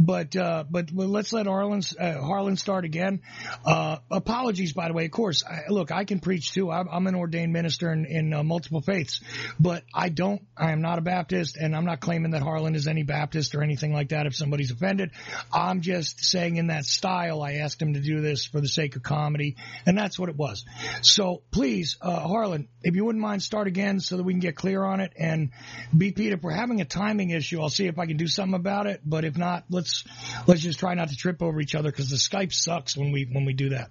but, 0.00 0.34
uh, 0.34 0.64
but 0.68 0.90
let's 0.92 1.32
let 1.32 1.46
Harlan, 1.46 1.82
uh, 1.98 2.14
Harlan 2.20 2.56
start 2.56 2.84
again. 2.84 3.20
Uh, 3.64 3.98
apologies, 4.10 4.72
by 4.72 4.88
the 4.88 4.94
way. 4.94 5.04
Of 5.04 5.10
course, 5.12 5.44
I, 5.44 5.70
look, 5.70 5.92
I 5.92 6.04
can 6.04 6.18
preach 6.20 6.52
too. 6.52 6.70
I'm, 6.70 6.88
I'm 6.90 7.06
an 7.06 7.14
ordained 7.14 7.52
minister 7.52 7.92
in, 7.92 8.06
in 8.06 8.32
uh, 8.32 8.42
multiple 8.42 8.80
faiths, 8.80 9.20
but 9.60 9.84
I 9.94 10.08
don't, 10.08 10.42
I 10.56 10.72
am 10.72 10.80
not 10.80 10.98
a 10.98 11.02
Baptist 11.02 11.56
and 11.56 11.76
I'm 11.76 11.84
not 11.84 12.00
claiming 12.00 12.32
that 12.32 12.42
Harlan 12.42 12.74
is 12.74 12.88
any 12.88 13.02
Baptist 13.02 13.54
or 13.54 13.62
anything 13.62 13.92
like 13.92 14.08
that 14.08 14.26
if 14.26 14.34
somebody's 14.34 14.70
offended. 14.72 15.09
I'm 15.52 15.80
just 15.80 16.24
saying 16.24 16.56
in 16.56 16.68
that 16.68 16.84
style, 16.84 17.42
I 17.42 17.54
asked 17.54 17.80
him 17.80 17.94
to 17.94 18.00
do 18.00 18.20
this 18.20 18.44
for 18.44 18.60
the 18.60 18.68
sake 18.68 18.96
of 18.96 19.02
comedy, 19.02 19.56
and 19.86 19.96
that's 19.96 20.18
what 20.18 20.28
it 20.28 20.36
was. 20.36 20.64
So 21.02 21.42
please, 21.50 21.96
uh, 22.00 22.20
Harlan, 22.20 22.68
if 22.82 22.94
you 22.94 23.04
wouldn't 23.04 23.22
mind, 23.22 23.42
start 23.42 23.66
again 23.66 24.00
so 24.00 24.16
that 24.16 24.22
we 24.22 24.32
can 24.32 24.40
get 24.40 24.56
clear 24.56 24.82
on 24.84 25.00
it. 25.00 25.12
And 25.16 25.50
BP, 25.94 26.32
if 26.32 26.42
we're 26.42 26.52
having 26.52 26.80
a 26.80 26.84
timing 26.84 27.30
issue, 27.30 27.60
I'll 27.60 27.68
see 27.68 27.86
if 27.86 27.98
I 27.98 28.06
can 28.06 28.16
do 28.16 28.26
something 28.26 28.54
about 28.54 28.86
it. 28.86 29.00
But 29.04 29.24
if 29.24 29.36
not, 29.36 29.64
let's 29.70 30.04
let's 30.46 30.60
just 30.60 30.78
try 30.78 30.94
not 30.94 31.08
to 31.08 31.16
trip 31.16 31.42
over 31.42 31.60
each 31.60 31.74
other 31.74 31.90
because 31.90 32.10
the 32.10 32.16
Skype 32.16 32.52
sucks 32.52 32.96
when 32.96 33.12
we 33.12 33.28
when 33.30 33.44
we 33.44 33.52
do 33.52 33.70
that 33.70 33.90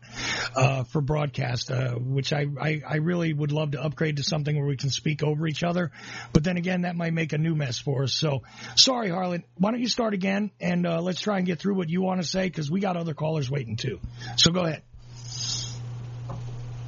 uh, 0.56 0.84
for 0.86 1.02
broadcast. 1.02 1.72
Uh, 1.72 1.94
which 1.94 2.34
I, 2.34 2.46
I 2.60 2.82
I 2.88 2.96
really 2.98 3.34
would 3.34 3.52
love 3.52 3.72
to 3.72 3.84
upgrade 3.84 4.18
to 4.18 4.24
something 4.24 4.56
where 4.56 4.68
we 4.68 4.78
can 4.78 4.90
speak 4.90 5.24
over 5.24 5.48
each 5.48 5.64
other. 5.64 5.92
But 6.34 6.44
then 6.44 6.58
again, 6.58 6.82
that 6.82 6.96
might 6.96 7.14
make 7.14 7.34
a 7.34 7.38
new 7.38 7.56
mess 7.56 7.80
for 7.80 8.04
us. 8.04 8.14
So 8.14 8.44
sorry, 8.76 9.10
Harlan. 9.10 9.44
Why 9.58 9.72
don't 9.72 9.82
you 9.82 9.90
start 9.90 10.14
again 10.14 10.52
and 10.60 10.86
uh, 10.86 11.02
let's 11.10 11.22
try 11.22 11.38
and 11.38 11.48
get 11.48 11.58
through 11.58 11.74
what 11.74 11.90
you 11.90 12.04
want 12.04 12.22
to 12.22 12.28
say 12.28 12.44
because 12.44 12.70
we 12.70 12.80
got 12.80 12.96
other 12.96 13.16
callers 13.16 13.50
waiting 13.50 13.78
too. 13.78 14.00
So 14.36 14.52
go 14.52 14.66
ahead. 14.66 14.84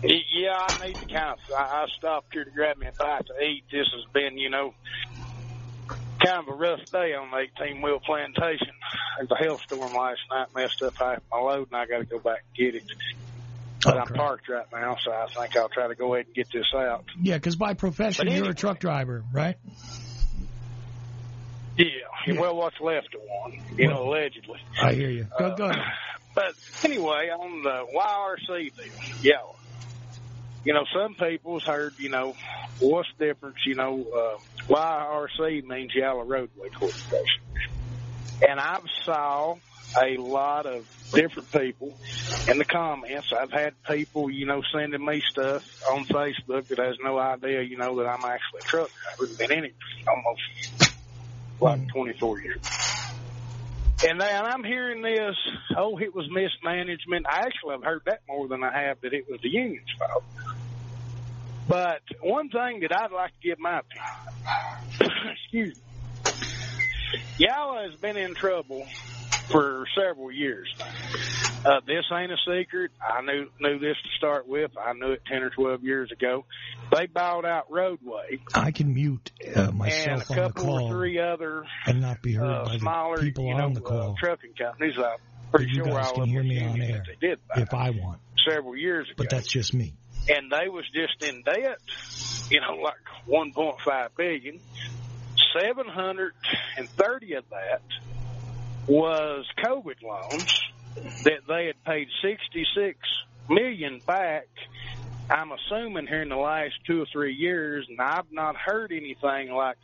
Yeah, 0.03 0.57
I 0.59 0.85
need 0.85 0.95
to 0.95 1.05
kind 1.07 1.33
of. 1.33 1.39
I, 1.57 1.61
I 1.61 1.85
stopped 1.97 2.31
here 2.31 2.43
to 2.43 2.51
grab 2.51 2.77
me 2.77 2.85
a 2.85 2.91
bite 2.91 3.25
to 3.25 3.43
eat. 3.43 3.63
This 3.71 3.87
has 3.91 4.13
been, 4.13 4.37
you 4.37 4.51
know, 4.51 4.75
kind 6.23 6.37
of 6.37 6.49
a 6.49 6.53
rough 6.53 6.85
day 6.91 7.15
on 7.15 7.31
the 7.31 7.65
18 7.65 7.81
wheel 7.81 7.99
plantation. 7.99 8.73
There's 9.17 9.31
a 9.31 9.43
hailstorm 9.43 9.91
last 9.91 10.19
night, 10.29 10.49
messed 10.55 10.83
up 10.83 10.93
half 10.97 11.23
my 11.31 11.39
load, 11.39 11.69
and 11.71 11.77
I 11.77 11.87
got 11.87 11.97
to 11.97 12.05
go 12.05 12.19
back 12.19 12.43
and 12.47 12.55
get 12.55 12.75
it. 12.75 12.83
But 13.83 13.97
Oh, 13.97 13.99
I'm 14.01 14.13
parked 14.13 14.47
right 14.49 14.67
now, 14.71 14.97
so 15.03 15.11
I 15.11 15.25
think 15.25 15.57
I'll 15.57 15.69
try 15.69 15.87
to 15.87 15.95
go 15.95 16.13
ahead 16.13 16.27
and 16.27 16.35
get 16.35 16.51
this 16.51 16.67
out. 16.75 17.05
Yeah, 17.19 17.37
because 17.37 17.55
by 17.55 17.73
profession 17.73 18.27
But 18.27 18.35
you're 18.35 18.51
a 18.51 18.53
truck 18.53 18.79
driver, 18.79 19.23
right? 19.33 19.57
Yeah, 21.77 21.85
Yeah. 22.27 22.39
well, 22.39 22.55
what's 22.55 22.79
left 22.79 23.13
of 23.15 23.21
one, 23.27 23.61
you 23.77 23.87
know, 23.87 24.07
allegedly. 24.07 24.59
I 24.81 24.93
hear 24.93 25.09
you. 25.09 25.27
Go 25.37 25.45
Uh, 25.45 25.55
go 25.55 25.69
ahead. 25.69 25.83
But 26.33 26.55
anyway, 26.83 27.29
on 27.29 27.63
the 27.63 27.85
YRC 27.93 28.75
deal, 28.75 28.85
yeah. 29.21 29.37
You 30.63 30.73
know, 30.73 30.85
some 30.93 31.15
people's 31.15 31.63
heard, 31.63 31.95
you 31.97 32.09
know, 32.09 32.35
what's 32.79 33.09
the 33.17 33.25
difference, 33.25 33.57
you 33.65 33.75
know, 33.75 34.05
uh, 34.15 34.71
YRC 34.71 35.63
means 35.65 35.93
Yellow 35.95 36.23
Roadway 36.23 36.69
Corporation. 36.69 37.41
And 38.47 38.59
I've 38.59 38.85
saw 39.03 39.55
a 40.01 40.17
lot 40.17 40.65
of 40.65 40.87
different 41.13 41.51
people 41.51 41.97
in 42.47 42.57
the 42.57 42.65
comments. 42.65 43.33
I've 43.33 43.51
had 43.51 43.73
people, 43.83 44.29
you 44.29 44.45
know, 44.45 44.61
sending 44.71 45.03
me 45.03 45.21
stuff 45.29 45.83
on 45.91 46.05
Facebook 46.05 46.67
that 46.67 46.77
has 46.77 46.95
no 47.03 47.17
idea, 47.17 47.61
you 47.61 47.77
know, 47.77 47.97
that 47.97 48.07
I'm 48.07 48.23
actually 48.23 48.59
a 48.59 48.63
truck 48.63 48.89
driver. 49.17 49.33
Been 49.37 49.51
in 49.51 49.65
it 49.65 49.75
almost 50.07 50.90
like 51.61 51.79
hmm. 51.79 51.87
24 51.87 52.41
years. 52.41 52.57
And 54.03 54.19
then 54.19 54.45
I'm 54.45 54.63
hearing 54.63 55.03
this, 55.03 55.35
oh, 55.77 55.99
it 55.99 56.15
was 56.15 56.27
mismanagement. 56.31 57.27
I 57.29 57.41
actually 57.41 57.73
have 57.73 57.83
heard 57.83 58.01
that 58.05 58.21
more 58.27 58.47
than 58.47 58.63
I 58.63 58.87
have 58.87 58.99
that 59.01 59.13
it 59.13 59.25
was 59.29 59.39
the 59.41 59.49
union's 59.49 59.91
fault. 59.97 60.23
But 61.67 62.01
one 62.19 62.49
thing 62.49 62.79
that 62.81 62.97
I'd 62.97 63.11
like 63.11 63.29
to 63.29 63.47
give 63.47 63.59
my 63.59 63.79
opinion, 63.79 65.31
excuse 65.33 65.75
me, 65.77 67.45
Yala 67.45 67.89
has 67.89 67.99
been 67.99 68.17
in 68.17 68.33
trouble 68.33 68.87
for 69.49 69.85
several 69.95 70.31
years 70.31 70.73
now. 70.79 71.50
Uh, 71.63 71.79
this 71.85 72.03
ain't 72.11 72.31
a 72.31 72.37
secret. 72.47 72.91
I 72.99 73.21
knew 73.21 73.47
knew 73.59 73.77
this 73.77 73.95
to 73.95 74.09
start 74.17 74.47
with. 74.47 74.71
I 74.77 74.93
knew 74.93 75.11
it 75.11 75.21
ten 75.31 75.43
or 75.43 75.51
twelve 75.51 75.83
years 75.83 76.11
ago. 76.11 76.45
They 76.91 77.05
bought 77.05 77.45
out 77.45 77.71
Roadway 77.71 78.39
I 78.55 78.71
can 78.71 78.93
mute 78.93 79.31
uh, 79.55 79.59
and 79.59 79.69
a 79.69 79.71
myself 79.71 80.09
on 80.31 80.35
the 80.37 80.41
couple 80.41 80.63
or 80.63 80.79
call 80.79 80.89
three 80.89 81.19
other 81.19 81.63
and 81.85 82.01
not 82.01 82.21
be 82.23 82.33
heard 82.33 82.45
uh, 82.49 82.65
by 82.65 82.77
smaller, 82.77 83.17
the 83.17 83.23
people 83.23 83.45
you 83.45 83.55
know, 83.55 83.65
on 83.65 83.73
the 83.73 83.81
call 83.81 84.11
uh, 84.11 84.15
trucking 84.19 84.53
companies. 84.57 84.95
I'm 84.97 85.17
pretty 85.51 85.67
You 85.71 85.83
sure 85.83 85.93
guys 85.93 86.11
can 86.13 86.25
hear 86.25 86.43
me 86.43 86.63
on 86.63 86.81
air 86.81 87.03
They 87.05 87.27
did 87.27 87.39
if 87.55 87.73
I 87.75 87.91
want, 87.91 88.19
several 88.49 88.75
years 88.75 89.05
ago, 89.07 89.15
but 89.17 89.29
that's 89.29 89.47
just 89.47 89.73
me. 89.73 89.93
and 90.29 90.51
they 90.51 90.67
was 90.67 90.85
just 90.93 91.23
in 91.31 91.43
debt. 91.43 91.77
You 92.49 92.59
know, 92.59 92.73
like 92.81 92.95
1.5 93.29 94.09
billion. 94.17 94.59
730 95.61 97.33
of 97.35 97.43
that 97.49 97.81
was 98.87 99.45
COVID 99.63 100.01
loans 100.01 100.61
that 100.95 101.41
they 101.47 101.67
had 101.67 101.83
paid 101.83 102.07
66 102.21 102.97
million 103.49 103.99
back. 104.05 104.47
I'm 105.29 105.51
assuming 105.51 106.07
here 106.07 106.21
in 106.21 106.29
the 106.29 106.35
last 106.35 106.73
two 106.85 107.01
or 107.01 107.05
three 107.05 107.33
years, 107.33 107.87
and 107.89 108.01
I've 108.01 108.31
not 108.31 108.57
heard 108.57 108.91
anything 108.91 109.51
like 109.51 109.77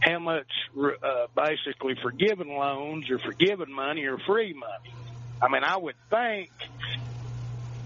how 0.00 0.18
much 0.18 0.48
uh, 0.78 1.26
basically 1.34 1.94
forgiven 2.02 2.48
loans 2.48 3.10
or 3.10 3.18
forgiven 3.18 3.72
money 3.72 4.04
or 4.04 4.18
free 4.18 4.52
money. 4.52 4.94
I 5.42 5.48
mean, 5.48 5.64
I 5.64 5.76
would 5.76 5.96
think 6.08 6.50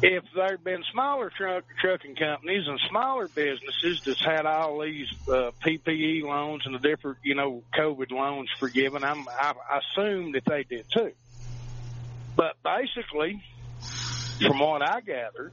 if 0.03 0.25
there'd 0.35 0.63
been 0.63 0.85
smaller 0.93 1.31
truck 1.31 1.65
trucking 1.81 2.17
companies 2.17 2.67
and 2.67 2.79
smaller 2.89 3.29
businesses 3.29 4.03
that's 4.05 4.23
had 4.23 4.45
all 4.45 4.81
these 4.81 5.09
uh, 5.29 5.51
PPE 5.65 6.23
loans 6.23 6.67
and 6.67 6.75
the 6.75 6.79
different, 6.79 7.19
you 7.23 7.35
know, 7.35 7.63
COVID 7.77 8.11
loans 8.11 8.51
forgiven, 8.59 9.05
I'm, 9.05 9.27
I 9.29 9.55
assume 9.79 10.33
that 10.33 10.45
they 10.45 10.65
did 10.65 10.87
too. 10.93 11.13
But 12.37 12.57
basically, 12.63 13.43
from 14.41 14.59
what 14.59 14.83
I 14.83 15.01
gather, 15.01 15.53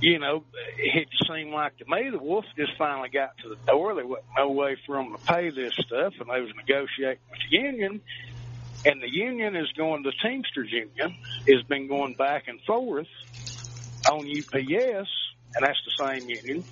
you 0.00 0.18
know, 0.18 0.44
it 0.78 1.08
seemed 1.28 1.52
like 1.52 1.76
to 1.78 1.84
me 1.86 2.08
the 2.10 2.18
wolf 2.18 2.46
just 2.56 2.72
finally 2.78 3.10
got 3.10 3.36
to 3.38 3.50
the 3.50 3.56
door. 3.66 3.94
There 3.94 4.06
wasn't 4.06 4.26
no 4.36 4.50
way 4.50 4.76
for 4.86 4.96
them 4.96 5.12
to 5.12 5.18
pay 5.18 5.50
this 5.50 5.74
stuff, 5.74 6.14
and 6.18 6.30
they 6.30 6.40
was 6.40 6.50
negotiating 6.56 7.18
with 7.30 7.40
the 7.50 7.56
union. 7.56 8.00
And 8.86 9.02
the 9.02 9.12
union 9.12 9.56
is 9.56 9.70
going, 9.72 10.02
the 10.02 10.14
Teamsters 10.22 10.72
Union 10.72 11.16
has 11.46 11.62
been 11.64 11.86
going 11.86 12.14
back 12.14 12.48
and 12.48 12.58
forth 12.62 13.08
on 14.10 14.20
UPS, 14.20 15.10
and 15.54 15.66
that's 15.66 15.78
the 15.84 16.06
same 16.06 16.30
union 16.30 16.64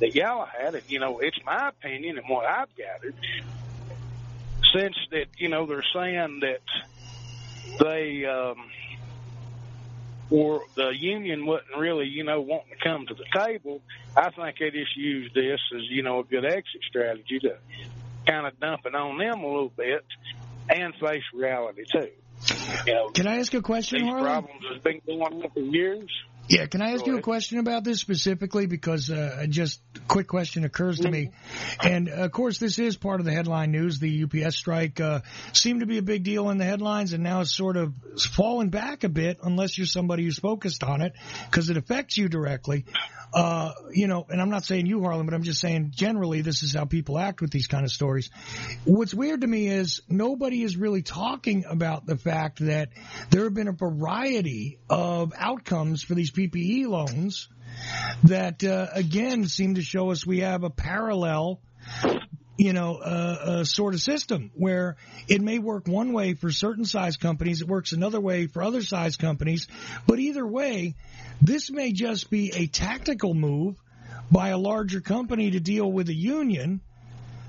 that 0.00 0.16
y'all 0.16 0.46
had. 0.46 0.74
And, 0.74 0.82
you 0.88 0.98
know, 0.98 1.20
it's 1.20 1.38
my 1.46 1.68
opinion 1.68 2.18
and 2.18 2.28
what 2.28 2.44
I've 2.44 2.74
gathered, 2.74 3.14
since 4.74 4.96
that, 5.12 5.26
you 5.38 5.48
know, 5.48 5.66
they're 5.66 5.84
saying 5.94 6.40
that 6.40 6.62
they, 7.78 8.24
um, 8.24 8.56
or 10.30 10.62
the 10.74 10.90
union 10.90 11.46
wasn't 11.46 11.76
really, 11.78 12.06
you 12.06 12.24
know, 12.24 12.40
wanting 12.40 12.72
to 12.76 12.88
come 12.88 13.06
to 13.06 13.14
the 13.14 13.24
table, 13.38 13.80
I 14.16 14.30
think 14.30 14.58
they 14.58 14.70
just 14.70 14.96
used 14.96 15.34
this 15.34 15.60
as, 15.74 15.82
you 15.90 16.02
know, 16.02 16.20
a 16.20 16.24
good 16.24 16.44
exit 16.44 16.82
strategy 16.88 17.38
to 17.40 17.56
kind 18.26 18.46
of 18.46 18.58
dump 18.58 18.82
it 18.86 18.94
on 18.94 19.18
them 19.18 19.42
a 19.42 19.46
little 19.46 19.72
bit 19.76 20.04
and 20.68 20.94
face 20.94 21.22
reality 21.34 21.84
too. 21.92 22.08
You 22.86 22.94
know, 22.94 23.08
Can 23.10 23.26
I 23.26 23.38
ask 23.38 23.52
a 23.54 23.62
question, 23.62 24.00
these 24.00 24.08
Harlan? 24.08 24.24
problems 24.24 24.62
has 24.72 24.82
been 24.82 25.00
going 25.06 25.22
on 25.22 25.50
for 25.50 25.60
years. 25.60 26.10
Yeah, 26.46 26.66
can 26.66 26.82
I 26.82 26.92
ask 26.92 27.06
you 27.06 27.16
a 27.16 27.22
question 27.22 27.58
about 27.58 27.84
this 27.84 28.00
specifically? 28.00 28.66
Because 28.66 29.10
uh, 29.10 29.46
just 29.48 29.80
a 29.96 30.00
quick 30.00 30.28
question 30.28 30.64
occurs 30.64 31.00
to 31.00 31.10
me. 31.10 31.30
And 31.82 32.10
of 32.10 32.32
course, 32.32 32.58
this 32.58 32.78
is 32.78 32.98
part 32.98 33.20
of 33.20 33.26
the 33.26 33.32
headline 33.32 33.70
news. 33.70 33.98
The 33.98 34.24
UPS 34.24 34.56
strike 34.56 35.00
uh, 35.00 35.20
seemed 35.54 35.80
to 35.80 35.86
be 35.86 35.96
a 35.96 36.02
big 36.02 36.22
deal 36.22 36.50
in 36.50 36.58
the 36.58 36.64
headlines, 36.64 37.14
and 37.14 37.22
now 37.22 37.40
it's 37.40 37.50
sort 37.56 37.78
of 37.78 37.94
fallen 38.18 38.68
back 38.68 39.04
a 39.04 39.08
bit, 39.08 39.38
unless 39.42 39.78
you're 39.78 39.86
somebody 39.86 40.24
who's 40.24 40.38
focused 40.38 40.84
on 40.84 41.00
it, 41.00 41.14
because 41.46 41.70
it 41.70 41.78
affects 41.78 42.18
you 42.18 42.28
directly. 42.28 42.84
Uh, 43.32 43.72
you 43.92 44.06
know, 44.06 44.24
and 44.28 44.40
I'm 44.40 44.50
not 44.50 44.64
saying 44.64 44.86
you, 44.86 45.02
Harlan, 45.02 45.26
but 45.26 45.34
I'm 45.34 45.42
just 45.42 45.60
saying 45.60 45.90
generally 45.92 46.42
this 46.42 46.62
is 46.62 46.74
how 46.74 46.84
people 46.84 47.18
act 47.18 47.40
with 47.40 47.50
these 47.50 47.66
kind 47.66 47.84
of 47.84 47.90
stories. 47.90 48.30
What's 48.84 49.12
weird 49.12 49.40
to 49.40 49.46
me 49.46 49.66
is 49.66 50.02
nobody 50.08 50.62
is 50.62 50.76
really 50.76 51.02
talking 51.02 51.64
about 51.68 52.06
the 52.06 52.16
fact 52.16 52.60
that 52.60 52.90
there 53.30 53.42
have 53.44 53.54
been 53.54 53.66
a 53.66 53.72
variety 53.72 54.78
of 54.88 55.32
outcomes 55.36 56.04
for 56.04 56.14
these 56.14 56.30
PPE 56.34 56.86
loans 56.86 57.48
that, 58.24 58.62
uh, 58.62 58.88
again, 58.92 59.46
seem 59.46 59.76
to 59.76 59.82
show 59.82 60.10
us 60.10 60.26
we 60.26 60.40
have 60.40 60.64
a 60.64 60.70
parallel 60.70 61.60
you 62.56 62.72
know, 62.72 62.96
uh, 62.96 63.36
uh, 63.44 63.64
sort 63.64 63.94
of 63.94 64.00
system 64.00 64.50
where 64.54 64.96
it 65.26 65.40
may 65.42 65.58
work 65.58 65.88
one 65.88 66.12
way 66.12 66.34
for 66.34 66.50
certain 66.52 66.84
size 66.84 67.16
companies, 67.16 67.60
it 67.60 67.68
works 67.68 67.92
another 67.92 68.20
way 68.20 68.46
for 68.46 68.62
other 68.62 68.82
size 68.82 69.16
companies. 69.16 69.66
But 70.06 70.20
either 70.20 70.46
way, 70.46 70.94
this 71.42 71.70
may 71.70 71.92
just 71.92 72.30
be 72.30 72.52
a 72.54 72.66
tactical 72.66 73.34
move 73.34 73.76
by 74.30 74.50
a 74.50 74.58
larger 74.58 75.00
company 75.00 75.52
to 75.52 75.60
deal 75.60 75.90
with 75.90 76.08
a 76.08 76.14
union 76.14 76.80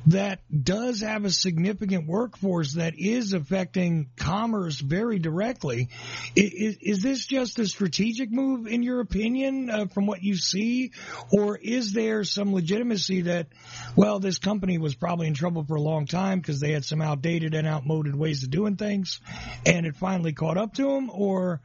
that 0.07 0.39
does 0.63 1.01
have 1.01 1.25
a 1.25 1.31
significant 1.31 2.07
workforce 2.07 2.73
that 2.73 2.93
is 2.97 3.33
affecting 3.33 4.09
commerce 4.17 4.79
very 4.79 5.19
directly. 5.19 5.89
Is, 6.35 6.77
is 6.81 7.01
this 7.01 7.25
just 7.25 7.59
a 7.59 7.65
strategic 7.65 8.31
move, 8.31 8.67
in 8.67 8.83
your 8.83 8.99
opinion, 8.99 9.69
uh, 9.69 9.85
from 9.87 10.05
what 10.05 10.21
you 10.21 10.35
see, 10.35 10.91
or 11.31 11.57
is 11.57 11.93
there 11.93 12.23
some 12.23 12.53
legitimacy 12.53 13.23
that, 13.23 13.47
well, 13.95 14.19
this 14.19 14.37
company 14.37 14.77
was 14.77 14.95
probably 14.95 15.27
in 15.27 15.33
trouble 15.33 15.63
for 15.63 15.75
a 15.75 15.81
long 15.81 16.05
time 16.05 16.39
because 16.39 16.59
they 16.59 16.71
had 16.71 16.85
some 16.85 17.01
outdated 17.01 17.53
and 17.53 17.67
outmoded 17.67 18.15
ways 18.15 18.43
of 18.43 18.51
doing 18.51 18.75
things, 18.75 19.19
and 19.65 19.85
it 19.85 19.95
finally 19.95 20.33
caught 20.33 20.57
up 20.57 20.73
to 20.75 20.83
them, 20.83 21.09
or 21.09 21.61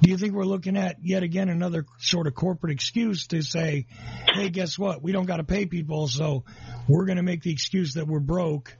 do 0.00 0.10
you 0.10 0.16
think 0.16 0.32
we're 0.34 0.44
looking 0.44 0.76
at 0.76 0.96
yet 1.02 1.22
again 1.22 1.48
another 1.48 1.84
sort 1.98 2.26
of 2.26 2.34
corporate 2.34 2.72
excuse 2.72 3.26
to 3.28 3.42
say, 3.42 3.86
hey, 4.32 4.48
guess 4.48 4.78
what? 4.78 5.02
We 5.02 5.12
don't 5.12 5.26
got 5.26 5.38
to 5.38 5.44
pay 5.44 5.66
people, 5.66 6.08
so 6.08 6.44
we're 6.88 7.04
going 7.04 7.16
to 7.16 7.22
make 7.22 7.42
the 7.42 7.52
excuse 7.52 7.94
that 7.94 8.06
we're 8.06 8.20
broke, 8.20 8.76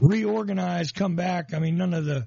reorganize, 0.00 0.92
come 0.92 1.16
back. 1.16 1.52
I 1.54 1.58
mean, 1.58 1.76
none 1.76 1.92
of 1.92 2.04
the 2.04 2.26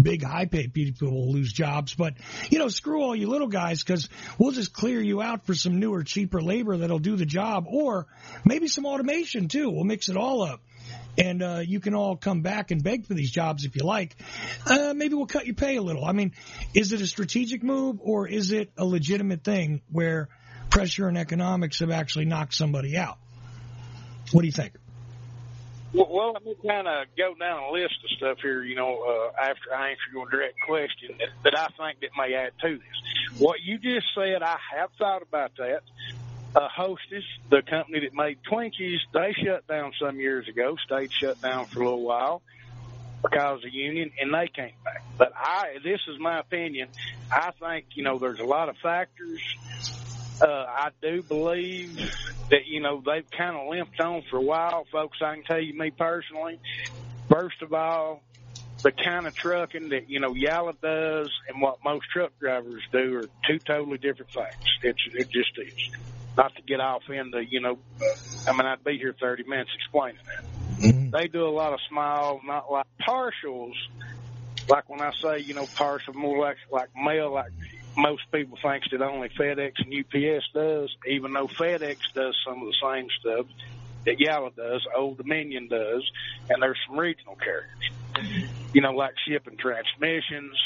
big 0.00 0.22
high 0.22 0.46
paid 0.46 0.74
people 0.74 1.10
will 1.10 1.32
lose 1.32 1.52
jobs, 1.52 1.94
but 1.94 2.14
you 2.50 2.58
know, 2.58 2.68
screw 2.68 3.02
all 3.02 3.14
you 3.14 3.28
little 3.28 3.46
guys 3.46 3.82
because 3.82 4.08
we'll 4.38 4.52
just 4.52 4.72
clear 4.72 5.00
you 5.00 5.22
out 5.22 5.46
for 5.46 5.54
some 5.54 5.78
newer, 5.78 6.02
cheaper 6.02 6.42
labor 6.42 6.76
that'll 6.76 6.98
do 6.98 7.16
the 7.16 7.26
job, 7.26 7.66
or 7.68 8.06
maybe 8.44 8.68
some 8.68 8.84
automation 8.84 9.48
too. 9.48 9.70
We'll 9.70 9.84
mix 9.84 10.08
it 10.08 10.16
all 10.16 10.42
up. 10.42 10.60
And 11.18 11.42
uh, 11.42 11.62
you 11.64 11.80
can 11.80 11.94
all 11.94 12.16
come 12.16 12.42
back 12.42 12.70
and 12.70 12.82
beg 12.82 13.06
for 13.06 13.14
these 13.14 13.30
jobs 13.30 13.64
if 13.64 13.76
you 13.76 13.84
like. 13.84 14.16
Uh, 14.66 14.92
maybe 14.94 15.14
we'll 15.14 15.26
cut 15.26 15.46
your 15.46 15.54
pay 15.54 15.76
a 15.76 15.82
little. 15.82 16.04
I 16.04 16.12
mean, 16.12 16.32
is 16.74 16.92
it 16.92 17.00
a 17.00 17.06
strategic 17.06 17.62
move 17.62 17.98
or 18.00 18.28
is 18.28 18.52
it 18.52 18.70
a 18.76 18.84
legitimate 18.84 19.42
thing 19.44 19.82
where 19.90 20.28
pressure 20.70 21.08
and 21.08 21.16
economics 21.16 21.78
have 21.80 21.90
actually 21.90 22.26
knocked 22.26 22.54
somebody 22.54 22.96
out? 22.96 23.18
What 24.32 24.42
do 24.42 24.46
you 24.46 24.52
think? 24.52 24.74
Well, 25.94 26.32
let 26.34 26.44
me 26.44 26.54
kind 26.66 26.86
of 26.86 27.06
go 27.16 27.34
down 27.38 27.62
a 27.62 27.70
list 27.72 27.94
of 28.04 28.10
stuff 28.18 28.38
here, 28.42 28.62
you 28.62 28.74
know, 28.74 29.02
uh, 29.02 29.40
after 29.40 29.74
I 29.74 29.90
answer 29.90 30.10
your 30.12 30.28
direct 30.28 30.60
question 30.60 31.16
that, 31.18 31.28
that 31.44 31.58
I 31.58 31.68
think 31.78 32.00
that 32.00 32.10
may 32.18 32.34
add 32.34 32.52
to 32.60 32.76
this. 32.76 33.40
What 33.40 33.60
you 33.64 33.78
just 33.78 34.06
said, 34.14 34.42
I 34.42 34.56
have 34.76 34.90
thought 34.98 35.22
about 35.22 35.52
that. 35.56 35.80
Hostess, 36.60 37.24
the 37.50 37.62
company 37.62 38.00
that 38.00 38.14
made 38.14 38.38
Twinkies, 38.50 38.98
they 39.12 39.34
shut 39.44 39.66
down 39.66 39.92
some 40.00 40.18
years 40.18 40.48
ago, 40.48 40.76
stayed 40.84 41.12
shut 41.12 41.40
down 41.42 41.66
for 41.66 41.80
a 41.80 41.84
little 41.84 42.02
while 42.02 42.42
because 43.22 43.64
of 43.64 43.72
union, 43.72 44.10
and 44.20 44.32
they 44.32 44.48
came 44.48 44.72
back. 44.84 45.04
But 45.18 45.32
I, 45.36 45.78
this 45.82 46.00
is 46.08 46.18
my 46.18 46.38
opinion. 46.38 46.88
I 47.30 47.50
think 47.60 47.86
you 47.94 48.04
know 48.04 48.18
there's 48.18 48.40
a 48.40 48.44
lot 48.44 48.68
of 48.68 48.76
factors. 48.78 49.40
Uh, 50.40 50.46
I 50.46 50.90
do 51.00 51.22
believe 51.22 51.96
that 52.50 52.66
you 52.66 52.80
know 52.80 53.02
they've 53.04 53.28
kind 53.30 53.56
of 53.56 53.68
limped 53.68 54.00
on 54.00 54.22
for 54.30 54.36
a 54.38 54.42
while, 54.42 54.86
folks. 54.90 55.18
I 55.22 55.34
can 55.34 55.44
tell 55.44 55.60
you, 55.60 55.74
me 55.74 55.90
personally. 55.90 56.58
First 57.28 57.62
of 57.62 57.72
all, 57.72 58.22
the 58.82 58.92
kind 58.92 59.26
of 59.26 59.34
trucking 59.34 59.90
that 59.90 60.08
you 60.08 60.20
know 60.20 60.34
Yalla 60.34 60.74
does 60.80 61.30
and 61.48 61.60
what 61.60 61.78
most 61.84 62.06
truck 62.10 62.32
drivers 62.38 62.82
do 62.92 63.16
are 63.16 63.28
two 63.46 63.58
totally 63.58 63.98
different 63.98 64.32
things. 64.32 64.78
It's 64.82 65.00
it 65.12 65.30
just 65.30 65.58
is. 65.58 65.90
Not 66.36 66.54
to 66.56 66.62
get 66.62 66.80
off 66.80 67.08
into 67.08 67.44
you 67.44 67.60
know, 67.60 67.78
I 68.46 68.52
mean 68.52 68.66
I'd 68.66 68.84
be 68.84 68.98
here 68.98 69.14
thirty 69.18 69.44
minutes 69.44 69.70
explaining 69.74 70.20
that. 70.26 70.44
Mm-hmm. 70.80 71.10
They 71.10 71.28
do 71.28 71.46
a 71.46 71.50
lot 71.50 71.72
of 71.72 71.80
small, 71.88 72.40
not 72.44 72.70
like 72.70 72.86
partials. 73.00 73.74
Like 74.68 74.88
when 74.88 75.00
I 75.00 75.12
say 75.22 75.38
you 75.38 75.54
know 75.54 75.66
partial, 75.74 76.14
more 76.14 76.38
like 76.38 76.58
like 76.70 76.88
mail, 76.96 77.32
like 77.32 77.52
most 77.96 78.22
people 78.30 78.58
thinks 78.60 78.88
that 78.90 79.00
only 79.00 79.28
FedEx 79.30 79.72
and 79.78 79.94
UPS 79.94 80.44
does, 80.52 80.94
even 81.06 81.32
though 81.32 81.48
FedEx 81.48 81.98
does 82.14 82.36
some 82.46 82.62
of 82.62 82.68
the 82.68 82.76
same 82.82 83.08
stuff 83.20 83.46
that 84.04 84.20
Yalla 84.20 84.50
does, 84.56 84.86
Old 84.96 85.18
Dominion 85.18 85.68
does, 85.68 86.08
and 86.48 86.62
there's 86.62 86.78
some 86.86 86.98
regional 86.98 87.36
carriers. 87.36 88.46
You 88.72 88.80
know, 88.80 88.92
like 88.92 89.14
shipping 89.26 89.56
transmissions, 89.56 90.56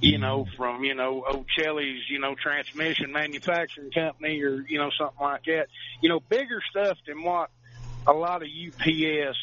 you 0.00 0.18
know, 0.18 0.46
from, 0.56 0.84
you 0.84 0.94
know, 0.94 1.24
Ochelli's, 1.28 2.08
you 2.08 2.20
know, 2.20 2.34
transmission 2.34 3.12
manufacturing 3.12 3.90
company 3.90 4.42
or, 4.42 4.64
you 4.68 4.78
know, 4.78 4.90
something 4.98 5.20
like 5.20 5.44
that. 5.46 5.66
You 6.00 6.08
know, 6.08 6.20
bigger 6.20 6.60
stuff 6.70 6.98
than 7.06 7.22
what 7.22 7.50
a 8.06 8.12
lot 8.12 8.42
of 8.42 8.48
UPS, 8.48 9.38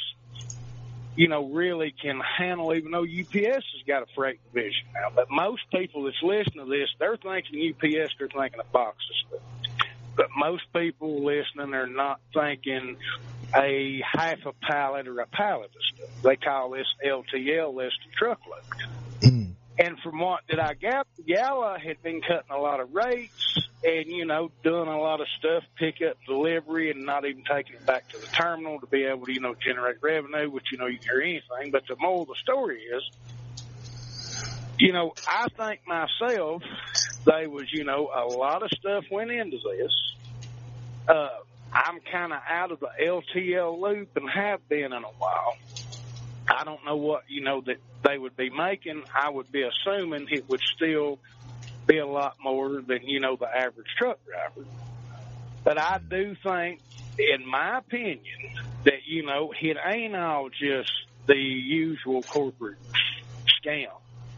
you 1.15 1.27
know, 1.27 1.45
really 1.49 1.93
can 2.01 2.19
handle, 2.19 2.73
even 2.73 2.91
though 2.91 3.03
UPS 3.03 3.65
has 3.65 3.83
got 3.85 4.03
a 4.03 4.05
freight 4.15 4.39
division 4.53 4.87
now. 4.93 5.11
But 5.13 5.29
most 5.29 5.63
people 5.71 6.03
that's 6.03 6.21
listening 6.23 6.65
to 6.65 6.71
this, 6.71 6.89
they're 6.99 7.17
thinking 7.17 7.73
UPS, 7.73 8.13
they're 8.17 8.29
thinking 8.29 8.59
of 8.59 8.67
stuff. 8.71 9.41
But 10.15 10.27
most 10.37 10.63
people 10.73 11.25
listening 11.25 11.73
are 11.73 11.87
not 11.87 12.21
thinking 12.33 12.95
a 13.53 14.01
half 14.09 14.45
a 14.45 14.53
pallet 14.53 15.07
or 15.07 15.19
a 15.19 15.27
pallet 15.27 15.71
of 15.75 15.81
stuff. 15.95 16.21
They 16.23 16.37
call 16.37 16.71
this 16.71 16.87
LTL, 17.05 17.73
less 17.73 17.91
than 18.03 18.13
truckload. 18.17 18.61
And 19.77 19.99
from 19.99 20.19
what 20.19 20.47
did 20.47 20.59
I 20.59 20.73
gather, 20.73 21.09
Yalla 21.25 21.77
had 21.77 22.01
been 22.01 22.21
cutting 22.21 22.51
a 22.51 22.57
lot 22.57 22.79
of 22.79 22.93
rates 22.93 23.57
and, 23.83 24.07
you 24.07 24.25
know, 24.25 24.49
doing 24.63 24.87
a 24.87 24.99
lot 24.99 25.19
of 25.19 25.27
stuff, 25.37 25.63
pick 25.75 26.01
up 26.01 26.17
delivery 26.25 26.91
and 26.91 27.05
not 27.05 27.25
even 27.25 27.43
taking 27.43 27.75
it 27.75 27.85
back 27.85 28.07
to 28.09 28.17
the 28.17 28.27
terminal 28.27 28.79
to 28.79 28.87
be 28.87 29.03
able 29.03 29.25
to, 29.25 29.33
you 29.33 29.41
know, 29.41 29.53
generate 29.53 29.97
revenue, 30.01 30.49
which, 30.49 30.71
you 30.71 30.77
know, 30.77 30.87
you 30.87 30.97
hear 31.03 31.21
anything. 31.21 31.71
But 31.71 31.87
the 31.87 31.97
moral 31.99 32.21
of 32.21 32.29
the 32.29 32.35
story 32.35 32.79
is, 32.79 33.03
you 34.79 34.93
know, 34.93 35.13
I 35.27 35.47
think 35.57 35.81
myself, 35.85 36.63
they 37.25 37.47
was, 37.47 37.71
you 37.71 37.83
know, 37.83 38.09
a 38.15 38.25
lot 38.25 38.63
of 38.63 38.69
stuff 38.71 39.05
went 39.11 39.31
into 39.31 39.57
this. 39.57 40.15
Uh, 41.07 41.29
I'm 41.73 41.99
kind 42.11 42.31
of 42.31 42.39
out 42.49 42.71
of 42.71 42.79
the 42.79 42.89
LTL 43.01 43.79
loop 43.79 44.15
and 44.15 44.29
have 44.29 44.67
been 44.69 44.93
in 44.93 44.93
a 44.93 45.13
while. 45.19 45.57
I 46.47 46.63
don't 46.63 46.85
know 46.85 46.97
what, 46.97 47.23
you 47.27 47.41
know, 47.43 47.61
that 47.65 47.77
they 48.03 48.17
would 48.17 48.35
be 48.37 48.49
making. 48.49 49.03
I 49.13 49.29
would 49.29 49.51
be 49.51 49.63
assuming 49.63 50.27
it 50.31 50.49
would 50.49 50.61
still 50.75 51.19
be 51.87 51.97
a 51.97 52.07
lot 52.07 52.35
more 52.43 52.81
than, 52.81 52.99
you 53.03 53.19
know, 53.19 53.35
the 53.35 53.47
average 53.47 53.87
truck 53.97 54.19
driver. 54.25 54.67
But 55.63 55.79
I 55.79 55.99
do 55.99 56.35
think, 56.43 56.81
in 57.17 57.45
my 57.47 57.79
opinion, 57.79 58.21
that, 58.83 59.05
you 59.07 59.25
know, 59.25 59.53
it 59.59 59.77
ain't 59.83 60.15
all 60.15 60.49
just 60.49 60.91
the 61.27 61.35
usual 61.35 62.23
corporate 62.23 62.77
scam. 63.63 63.87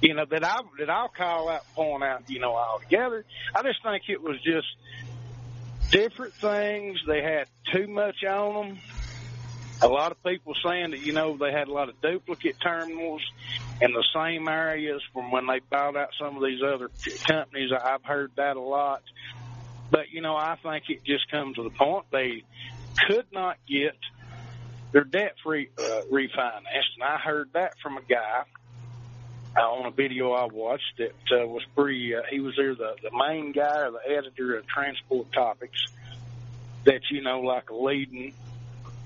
you 0.01 0.13
know, 0.13 0.25
that 0.29 0.43
I 0.43 0.57
that 0.79 0.89
I'll 0.89 1.09
call 1.09 1.49
out, 1.49 1.63
point 1.75 2.03
out, 2.03 2.23
you 2.27 2.39
know, 2.39 2.53
all 2.53 2.79
together. 2.79 3.25
I 3.55 3.63
just 3.63 3.81
think 3.83 4.03
it 4.09 4.21
was 4.21 4.37
just 4.43 4.67
different 5.91 6.33
things. 6.35 6.99
They 7.07 7.21
had 7.21 7.47
too 7.73 7.87
much 7.87 8.23
on 8.23 8.53
them. 8.53 8.79
A 9.81 9.87
lot 9.87 10.11
of 10.11 10.23
people 10.23 10.53
saying 10.65 10.91
that 10.91 11.01
you 11.01 11.13
know 11.13 11.37
they 11.37 11.51
had 11.51 11.67
a 11.67 11.73
lot 11.73 11.89
of 11.89 12.01
duplicate 12.01 12.59
terminals 12.59 13.21
in 13.79 13.91
the 13.91 14.03
same 14.15 14.47
areas 14.47 15.01
from 15.13 15.31
when 15.31 15.45
they 15.45 15.59
bought 15.69 15.95
out 15.95 16.09
some 16.19 16.35
of 16.35 16.43
these 16.43 16.61
other 16.63 16.89
companies. 17.25 17.71
I've 17.71 18.03
heard 18.03 18.31
that 18.37 18.57
a 18.57 18.61
lot. 18.61 19.03
But 19.91 20.09
you 20.11 20.21
know, 20.21 20.35
I 20.35 20.57
think 20.61 20.85
it 20.89 21.03
just 21.03 21.29
comes 21.29 21.55
to 21.57 21.63
the 21.63 21.69
point 21.69 22.05
they 22.11 22.43
could 23.07 23.27
not 23.31 23.57
get 23.67 23.95
their 24.91 25.03
debt 25.03 25.35
free 25.43 25.69
uh, 25.77 26.01
refinanced, 26.11 26.95
and 26.95 27.03
I 27.03 27.17
heard 27.17 27.49
that 27.53 27.73
from 27.81 27.97
a 27.97 28.01
guy 28.01 28.43
uh, 29.57 29.61
on 29.61 29.85
a 29.85 29.91
video 29.91 30.31
I 30.31 30.45
watched 30.45 30.97
that 30.97 31.13
uh, 31.31 31.47
was 31.47 31.63
pretty. 31.75 32.15
Uh, 32.15 32.21
he 32.29 32.39
was 32.39 32.55
there, 32.57 32.75
the 32.75 32.95
the 33.01 33.11
main 33.15 33.51
guy 33.51 33.79
or 33.81 33.91
the 33.91 34.11
editor 34.11 34.57
of 34.57 34.67
Transport 34.67 35.31
Topics. 35.33 35.79
That 36.85 37.01
you 37.11 37.21
know, 37.21 37.41
like 37.41 37.69
a 37.69 37.75
leading 37.75 38.33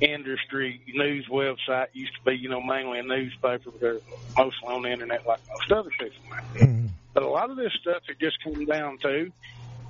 industry 0.02 0.82
news 0.88 1.28
website 1.30 1.88
used 1.94 2.14
to 2.16 2.32
be, 2.32 2.38
you 2.38 2.50
know, 2.50 2.62
mainly 2.62 3.00
a 3.00 3.04
newspaper, 3.04 3.72
but 3.72 3.80
they're 3.80 4.00
mostly 4.38 4.68
on 4.68 4.82
the 4.82 4.92
internet 4.92 5.26
like 5.26 5.40
most 5.48 5.72
other 5.72 5.92
people. 5.92 6.36
Mm-hmm. 6.56 6.88
But 7.14 7.24
a 7.24 7.30
lot 7.30 7.50
of 7.50 7.58
this 7.58 7.72
stuff 7.80 8.02
it 8.10 8.20
just 8.20 8.44
comes 8.44 8.68
down 8.68 8.98
to 9.00 9.32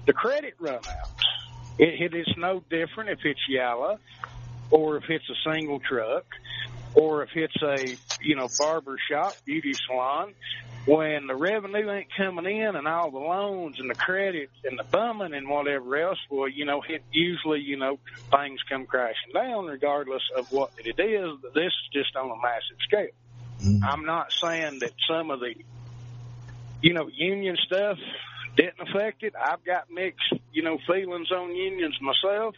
the 0.06 0.14
credit 0.14 0.56
runouts. 0.60 1.08
It, 1.78 2.14
it 2.14 2.16
is 2.16 2.28
no 2.38 2.64
different 2.70 3.12
if 3.12 3.20
it's 3.24 3.48
yellow 3.48 4.00
or 4.70 4.98
if 4.98 5.10
it's 5.10 5.30
a 5.30 5.52
single 5.52 5.80
truck 5.80 6.26
or 6.94 7.24
if 7.24 7.30
it's 7.36 7.62
a, 7.62 7.98
you 8.22 8.36
know, 8.36 8.50
barber 8.60 8.98
shop, 9.10 9.34
beauty 9.46 9.74
salon, 9.88 10.34
when 10.86 11.28
the 11.28 11.36
revenue 11.36 11.92
ain't 11.92 12.08
coming 12.16 12.46
in 12.46 12.76
and 12.76 12.88
all 12.88 13.12
the 13.12 13.20
loans 13.20 13.80
and 13.80 13.90
the 13.90 13.96
credit 13.96 14.50
and 14.64 14.80
the 14.80 14.84
bumming 14.84 15.34
and 15.34 15.48
whatever 15.48 15.96
else, 15.98 16.18
well, 16.30 16.48
you 16.48 16.66
know, 16.66 16.82
it 16.88 17.04
usually, 17.12 17.60
you 17.60 17.78
know, 17.78 18.00
things 18.32 18.60
come 18.68 18.86
crashing 18.86 19.34
down 19.34 19.68
regardless 19.68 20.24
of 20.36 20.52
what 20.52 20.72
it 20.80 21.00
is. 21.00 21.38
This 21.54 21.66
is 21.66 21.90
just 21.94 22.16
on 22.16 22.32
a 22.32 22.42
massive 22.42 22.78
scale. 22.84 23.08
Mm-hmm. 23.64 23.84
I'm 23.84 24.06
not 24.06 24.32
saying 24.32 24.80
that 24.80 24.94
some 25.08 25.30
of 25.30 25.40
the, 25.40 25.54
you 26.82 26.94
know, 26.94 27.08
union 27.14 27.58
stuff 27.64 28.00
didn't 28.58 28.80
affect 28.82 29.22
it. 29.22 29.34
I've 29.40 29.64
got 29.64 29.92
mixed, 29.92 30.34
you 30.52 30.64
know, 30.64 30.80
feelings 30.88 31.32
on 31.32 31.56
unions 31.56 31.98
myself. 32.02 32.56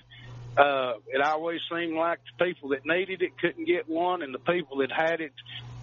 Uh, 0.55 0.93
it 1.07 1.19
always 1.21 1.59
seemed 1.69 1.95
like 1.95 2.19
the 2.37 2.45
people 2.45 2.69
that 2.69 2.85
needed 2.85 3.21
it 3.21 3.37
couldn't 3.37 3.65
get 3.65 3.89
one, 3.89 4.21
and 4.21 4.33
the 4.33 4.39
people 4.39 4.77
that 4.77 4.91
had 4.91 5.19
it 5.19 5.33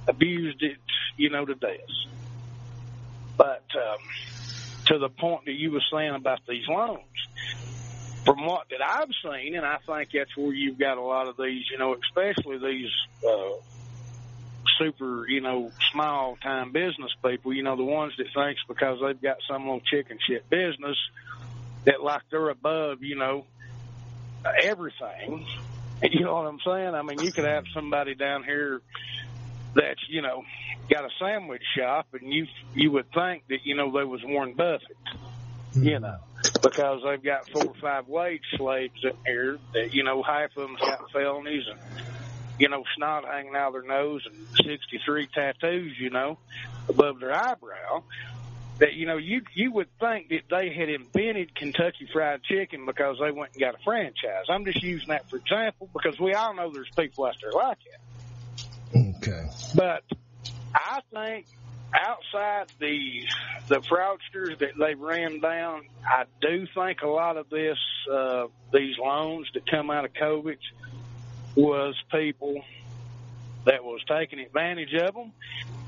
abused 0.09 0.62
it, 0.62 0.78
you 1.16 1.28
know, 1.28 1.45
to 1.45 1.55
death. 1.55 1.78
But 3.36 3.64
um, 3.74 3.98
to 4.86 4.98
the 4.98 5.08
point 5.08 5.46
that 5.46 5.52
you 5.52 5.72
were 5.72 5.82
saying 5.92 6.14
about 6.14 6.40
these 6.48 6.66
loans, 6.68 7.00
from 8.24 8.44
what 8.46 8.66
that 8.70 8.80
I've 8.86 9.08
seen, 9.24 9.56
and 9.56 9.64
I 9.64 9.78
think 9.86 10.10
that's 10.12 10.36
where 10.36 10.52
you've 10.52 10.78
got 10.78 10.98
a 10.98 11.02
lot 11.02 11.26
of 11.28 11.36
these, 11.36 11.64
you 11.70 11.78
know, 11.78 11.96
especially 12.04 12.58
these 12.58 12.90
uh, 13.26 13.54
super, 14.78 15.28
you 15.28 15.40
know, 15.40 15.72
small 15.92 16.36
time 16.42 16.72
business 16.72 17.12
people, 17.24 17.52
you 17.52 17.62
know, 17.62 17.76
the 17.76 17.84
ones 17.84 18.12
that 18.18 18.26
thinks 18.34 18.60
because 18.68 18.98
they've 19.02 19.20
got 19.20 19.38
some 19.48 19.62
little 19.62 19.80
chicken 19.80 20.18
shit 20.26 20.48
business 20.50 20.96
that 21.84 22.02
like 22.02 22.22
they're 22.30 22.50
above, 22.50 23.02
you 23.02 23.16
know, 23.16 23.46
everything. 24.62 25.46
You 26.02 26.24
know 26.24 26.32
what 26.32 26.46
I'm 26.46 26.58
saying? 26.64 26.94
I 26.94 27.02
mean, 27.02 27.20
you 27.20 27.30
could 27.30 27.44
have 27.44 27.64
somebody 27.74 28.14
down 28.14 28.42
here 28.42 28.80
that's, 29.74 30.00
you 30.08 30.22
know, 30.22 30.44
got 30.91 31.05
a 31.05 31.11
sandwich 31.18 31.62
shop 31.76 32.09
and 32.12 32.32
you 32.32 32.47
you 32.74 32.91
would 32.93 33.11
think 33.12 33.45
that, 33.49 33.64
you 33.64 33.76
know, 33.76 33.91
they 33.93 34.05
was 34.05 34.20
Warren 34.24 34.55
Buffett. 34.55 34.97
Hmm. 35.72 35.84
You 35.84 36.01
know, 36.01 36.18
because 36.62 37.03
they've 37.05 37.22
got 37.22 37.49
four 37.49 37.66
or 37.66 37.74
five 37.80 38.09
wage 38.09 38.43
slaves 38.57 39.05
in 39.05 39.12
here 39.24 39.59
that, 39.72 39.95
you 39.95 40.03
know, 40.03 40.22
half 40.22 40.57
of 40.57 40.66
them's 40.66 40.80
got 40.80 41.11
felonies 41.12 41.64
and 41.70 41.78
you 42.61 42.68
know, 42.68 42.84
snot 42.95 43.24
hanging 43.24 43.57
out 43.57 43.68
of 43.68 43.72
their 43.72 43.82
nose 43.82 44.22
and 44.26 44.36
63 44.66 45.28
tattoos, 45.34 45.99
you 45.99 46.11
know, 46.11 46.38
above 46.88 47.18
their 47.18 47.34
eyebrow. 47.34 48.03
That, 48.78 48.95
you 48.95 49.07
know, 49.07 49.16
you 49.16 49.43
you 49.55 49.72
would 49.72 49.88
think 49.99 50.28
that 50.28 50.43
they 50.51 50.72
had 50.72 50.88
invented 50.88 51.55
Kentucky 51.55 52.09
Fried 52.12 52.43
Chicken 52.43 52.86
because 52.86 53.16
they 53.20 53.30
went 53.30 53.53
and 53.53 53.61
got 53.61 53.74
a 53.74 53.82
franchise. 53.82 54.47
I'm 54.49 54.64
just 54.64 54.82
using 54.82 55.09
that 55.09 55.28
for 55.28 55.36
example 55.36 55.88
because 55.93 56.18
we 56.18 56.32
all 56.34 56.55
know 56.55 56.70
there's 56.70 56.88
people 56.97 57.24
out 57.26 57.36
there 57.43 57.53
like 57.53 57.78
that. 57.91 59.18
Okay. 59.18 59.49
But 59.74 60.05
I 60.74 61.00
think 61.12 61.46
outside 61.94 62.66
the 62.78 63.22
the 63.68 63.82
fraudsters 63.90 64.58
that 64.58 64.72
they 64.78 64.94
ran 64.94 65.40
down, 65.40 65.82
I 66.04 66.24
do 66.40 66.66
think 66.74 67.02
a 67.02 67.08
lot 67.08 67.36
of 67.36 67.48
this 67.50 67.78
uh, 68.12 68.46
these 68.72 68.96
loans 68.98 69.48
that 69.54 69.68
come 69.70 69.90
out 69.90 70.04
of 70.04 70.12
COVID 70.14 70.58
was 71.56 71.94
people 72.12 72.62
that 73.66 73.84
was 73.84 74.00
taking 74.08 74.40
advantage 74.40 74.94
of 74.94 75.14
them. 75.14 75.32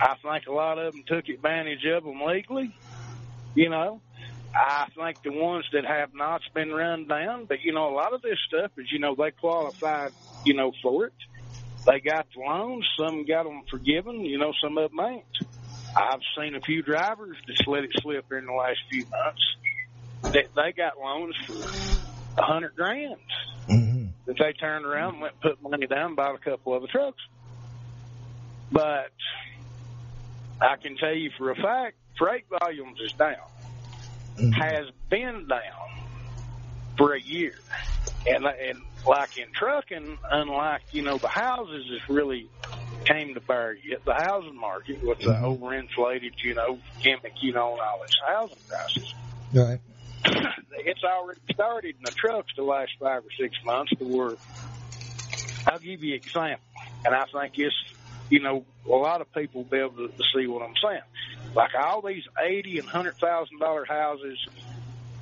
I 0.00 0.14
think 0.22 0.46
a 0.46 0.52
lot 0.52 0.78
of 0.78 0.92
them 0.92 1.04
took 1.06 1.28
advantage 1.28 1.84
of 1.86 2.04
them 2.04 2.20
legally. 2.20 2.74
You 3.54 3.68
know, 3.68 4.00
I 4.54 4.86
think 4.96 5.18
the 5.22 5.32
ones 5.32 5.64
that 5.72 5.84
have 5.84 6.10
not 6.14 6.42
been 6.54 6.70
run 6.70 7.06
down, 7.06 7.46
but 7.46 7.62
you 7.62 7.72
know, 7.72 7.88
a 7.88 7.94
lot 7.94 8.12
of 8.12 8.22
this 8.22 8.38
stuff 8.48 8.72
is, 8.76 8.86
you 8.90 8.98
know, 8.98 9.14
they 9.14 9.30
qualified, 9.30 10.12
you 10.44 10.54
know, 10.54 10.72
for 10.82 11.06
it. 11.06 11.12
They 11.86 12.00
got 12.00 12.26
the 12.34 12.40
loans. 12.40 12.86
Some 12.96 13.26
got 13.26 13.44
them 13.44 13.62
forgiven. 13.70 14.24
You 14.24 14.38
know, 14.38 14.52
some 14.62 14.78
of 14.78 14.90
them 14.90 15.00
ain't. 15.00 15.24
I've 15.96 16.20
seen 16.38 16.54
a 16.54 16.60
few 16.60 16.82
drivers 16.82 17.36
just 17.46 17.66
let 17.66 17.84
it 17.84 17.90
slip 18.00 18.32
in 18.32 18.46
the 18.46 18.52
last 18.52 18.78
few 18.90 19.04
months 19.06 19.56
that 20.22 20.54
they 20.54 20.72
got 20.72 20.98
loans 20.98 21.36
for 21.46 22.40
a 22.40 22.44
hundred 22.44 22.74
grand. 22.76 23.16
Mm-hmm 23.68 23.92
that 24.26 24.38
they 24.38 24.52
turned 24.52 24.84
around 24.84 25.14
and 25.14 25.22
went 25.22 25.34
and 25.34 25.42
put 25.42 25.62
money 25.62 25.86
down 25.86 26.08
and 26.08 26.16
bought 26.16 26.34
a 26.34 26.38
couple 26.38 26.74
of 26.74 26.82
the 26.82 26.88
trucks. 26.88 27.22
But 28.70 29.12
I 30.60 30.76
can 30.76 30.96
tell 30.96 31.14
you 31.14 31.30
for 31.36 31.50
a 31.50 31.56
fact, 31.56 31.96
freight 32.18 32.44
volumes 32.48 32.98
is 33.00 33.12
down, 33.12 33.36
mm-hmm. 34.36 34.50
has 34.52 34.86
been 35.10 35.48
down 35.48 36.06
for 36.96 37.14
a 37.14 37.20
year. 37.20 37.54
And, 38.26 38.46
and 38.46 38.80
like 39.06 39.36
in 39.38 39.52
trucking, 39.52 40.18
unlike, 40.30 40.82
you 40.92 41.02
know, 41.02 41.18
the 41.18 41.28
houses 41.28 41.86
has 41.90 42.08
really 42.08 42.48
came 43.04 43.34
to 43.34 43.40
bear 43.40 43.76
yet. 43.84 44.04
The 44.04 44.14
housing 44.14 44.58
market 44.58 45.02
with 45.02 45.18
the 45.18 45.32
mm-hmm. 45.32 45.44
overinflated, 45.44 46.42
you 46.42 46.54
know, 46.54 46.78
gimmick, 47.02 47.34
you 47.40 47.52
know, 47.52 47.72
and 47.72 47.80
all 47.80 48.00
this 48.02 48.16
housing 48.26 48.58
prices. 48.68 49.14
Right. 49.52 49.80
it's 50.86 51.02
already 51.04 51.40
started 51.52 51.96
in 51.96 52.04
the 52.04 52.12
trucks 52.12 52.52
the 52.56 52.62
last 52.62 52.92
five 53.00 53.22
or 53.24 53.30
six 53.38 53.56
months 53.64 53.92
to 53.98 54.04
where 54.04 54.36
I'll 55.66 55.78
give 55.78 56.02
you 56.02 56.14
an 56.14 56.20
example, 56.20 56.64
and 57.04 57.14
I 57.14 57.24
think 57.24 57.58
it's 57.58 57.74
you 58.30 58.40
know 58.40 58.64
a 58.86 58.88
lot 58.88 59.20
of 59.20 59.32
people 59.32 59.62
will 59.62 59.70
be 59.70 59.78
able 59.78 60.08
to, 60.08 60.08
to 60.08 60.24
see 60.34 60.46
what 60.46 60.62
I'm 60.62 60.74
saying. 60.82 61.02
Like 61.54 61.70
all 61.74 62.02
these 62.02 62.24
eighty 62.40 62.78
and 62.78 62.88
hundred 62.88 63.16
thousand 63.16 63.58
dollar 63.58 63.84
houses, 63.84 64.38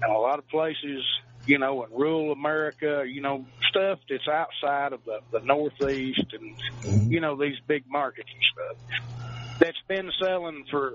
and 0.03 0.13
a 0.13 0.19
lot 0.19 0.39
of 0.39 0.49
places, 0.49 1.05
you 1.47 1.59
know, 1.59 1.85
in 1.85 1.91
rural 1.93 2.33
America, 2.33 3.05
you 3.07 3.21
know, 3.21 3.47
stuff 3.71 4.01
that's 4.09 4.29
outside 4.29 4.93
of 4.93 5.05
the, 5.05 5.21
the 5.31 5.41
Northeast 5.41 6.33
and 6.33 6.57
mm-hmm. 6.59 7.11
you 7.11 7.21
know 7.21 7.37
these 7.37 7.59
big 7.67 7.85
markets 7.89 8.29
and 8.33 8.43
stuff 8.53 9.59
that's 9.59 9.81
been 9.89 10.11
selling 10.21 10.65
for 10.71 10.93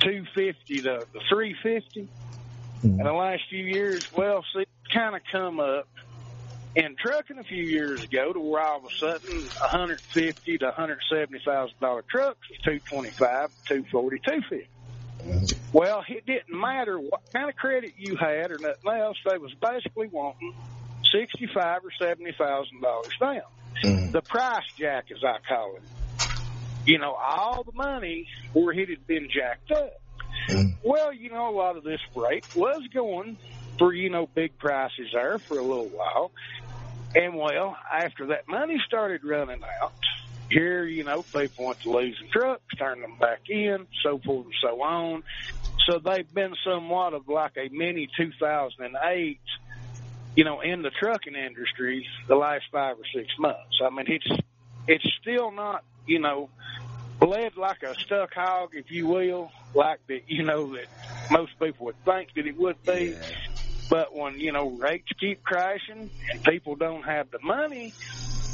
two 0.00 0.24
fifty 0.34 0.82
to 0.82 1.06
three 1.28 1.54
fifty 1.62 2.08
in 2.84 2.98
the 2.98 3.12
last 3.12 3.44
few 3.48 3.64
years, 3.64 4.12
well, 4.12 4.44
see, 4.52 4.60
it's 4.60 4.92
kind 4.92 5.16
of 5.16 5.22
come 5.32 5.58
up 5.58 5.88
in 6.74 6.96
trucking 6.96 7.38
a 7.38 7.44
few 7.44 7.62
years 7.62 8.02
ago 8.02 8.32
to 8.32 8.40
where 8.40 8.62
all 8.62 8.78
of 8.78 8.84
a 8.84 8.94
sudden 8.94 9.40
150 9.40 10.58
to 10.58 10.64
170 10.66 11.38
thousand 11.44 11.78
dollar 11.80 12.02
trucks 12.02 12.46
was 12.50 12.58
225, 12.58 13.50
240, 13.66 14.18
250. 14.18 15.56
Well, 15.72 16.04
it 16.06 16.26
didn't 16.26 16.60
matter 16.60 16.98
what 16.98 17.22
kind 17.32 17.48
of 17.48 17.56
credit 17.56 17.94
you 17.96 18.16
had 18.16 18.50
or 18.50 18.58
nothing 18.58 18.90
else. 18.90 19.16
They 19.26 19.38
was 19.38 19.54
basically 19.54 20.08
wanting 20.08 20.54
sixty-five 21.14 21.84
or 21.84 21.90
seventy 22.00 22.32
thousand 22.32 22.80
dollars 22.80 23.12
down. 23.20 23.42
Mm-hmm. 23.84 24.10
The 24.12 24.22
price 24.22 24.64
jack, 24.78 25.06
as 25.10 25.22
I 25.22 25.38
call 25.46 25.76
it. 25.76 25.82
You 26.86 26.98
know, 26.98 27.14
all 27.14 27.64
the 27.64 27.72
money 27.72 28.26
where 28.52 28.72
it 28.72 28.90
had 28.90 29.06
been 29.06 29.28
jacked 29.30 29.70
up. 29.72 30.00
Mm. 30.50 30.74
Well, 30.82 31.12
you 31.12 31.30
know, 31.30 31.48
a 31.48 31.56
lot 31.56 31.76
of 31.76 31.84
this 31.84 32.00
freight 32.12 32.44
was 32.54 32.82
going 32.92 33.38
for, 33.78 33.92
you 33.92 34.10
know, 34.10 34.28
big 34.34 34.58
prices 34.58 35.08
there 35.12 35.38
for 35.38 35.58
a 35.58 35.62
little 35.62 35.88
while. 35.88 36.30
And 37.14 37.36
well, 37.36 37.76
after 37.90 38.26
that 38.26 38.48
money 38.48 38.80
started 38.86 39.24
running 39.24 39.62
out, 39.82 39.92
here, 40.50 40.84
you 40.84 41.04
know, 41.04 41.22
people 41.22 41.66
went 41.66 41.80
to 41.80 41.90
losing 41.90 42.28
trucks, 42.30 42.62
turning 42.78 43.02
them 43.02 43.16
back 43.18 43.48
in, 43.48 43.86
so 44.02 44.18
forth 44.18 44.46
and 44.46 44.54
so 44.60 44.82
on. 44.82 45.22
So 45.86 45.98
they've 45.98 46.32
been 46.32 46.54
somewhat 46.64 47.14
of 47.14 47.28
like 47.28 47.56
a 47.56 47.68
mini 47.70 48.08
2008, 48.16 49.40
you 50.36 50.44
know, 50.44 50.60
in 50.60 50.82
the 50.82 50.90
trucking 50.90 51.34
industry 51.34 52.06
the 52.26 52.34
last 52.34 52.64
five 52.72 52.96
or 52.98 53.04
six 53.14 53.28
months. 53.38 53.78
I 53.82 53.90
mean, 53.90 54.06
it's, 54.08 54.42
it's 54.88 55.04
still 55.20 55.50
not, 55.50 55.84
you 56.06 56.18
know, 56.18 56.50
bled 57.20 57.56
like 57.56 57.82
a 57.82 57.94
stuck 57.94 58.34
hog, 58.34 58.70
if 58.72 58.90
you 58.90 59.06
will, 59.06 59.50
like 59.74 60.00
that, 60.08 60.22
you 60.28 60.42
know, 60.42 60.74
that 60.74 60.86
most 61.30 61.52
people 61.58 61.86
would 61.86 62.04
think 62.04 62.34
that 62.34 62.46
it 62.46 62.56
would 62.56 62.82
be. 62.84 63.16
Yeah. 63.16 63.26
But 63.90 64.14
when, 64.14 64.40
you 64.40 64.52
know, 64.52 64.70
rates 64.70 65.08
keep 65.20 65.44
crashing 65.44 66.10
and 66.30 66.42
people 66.42 66.74
don't 66.74 67.02
have 67.02 67.30
the 67.30 67.38
money 67.42 67.92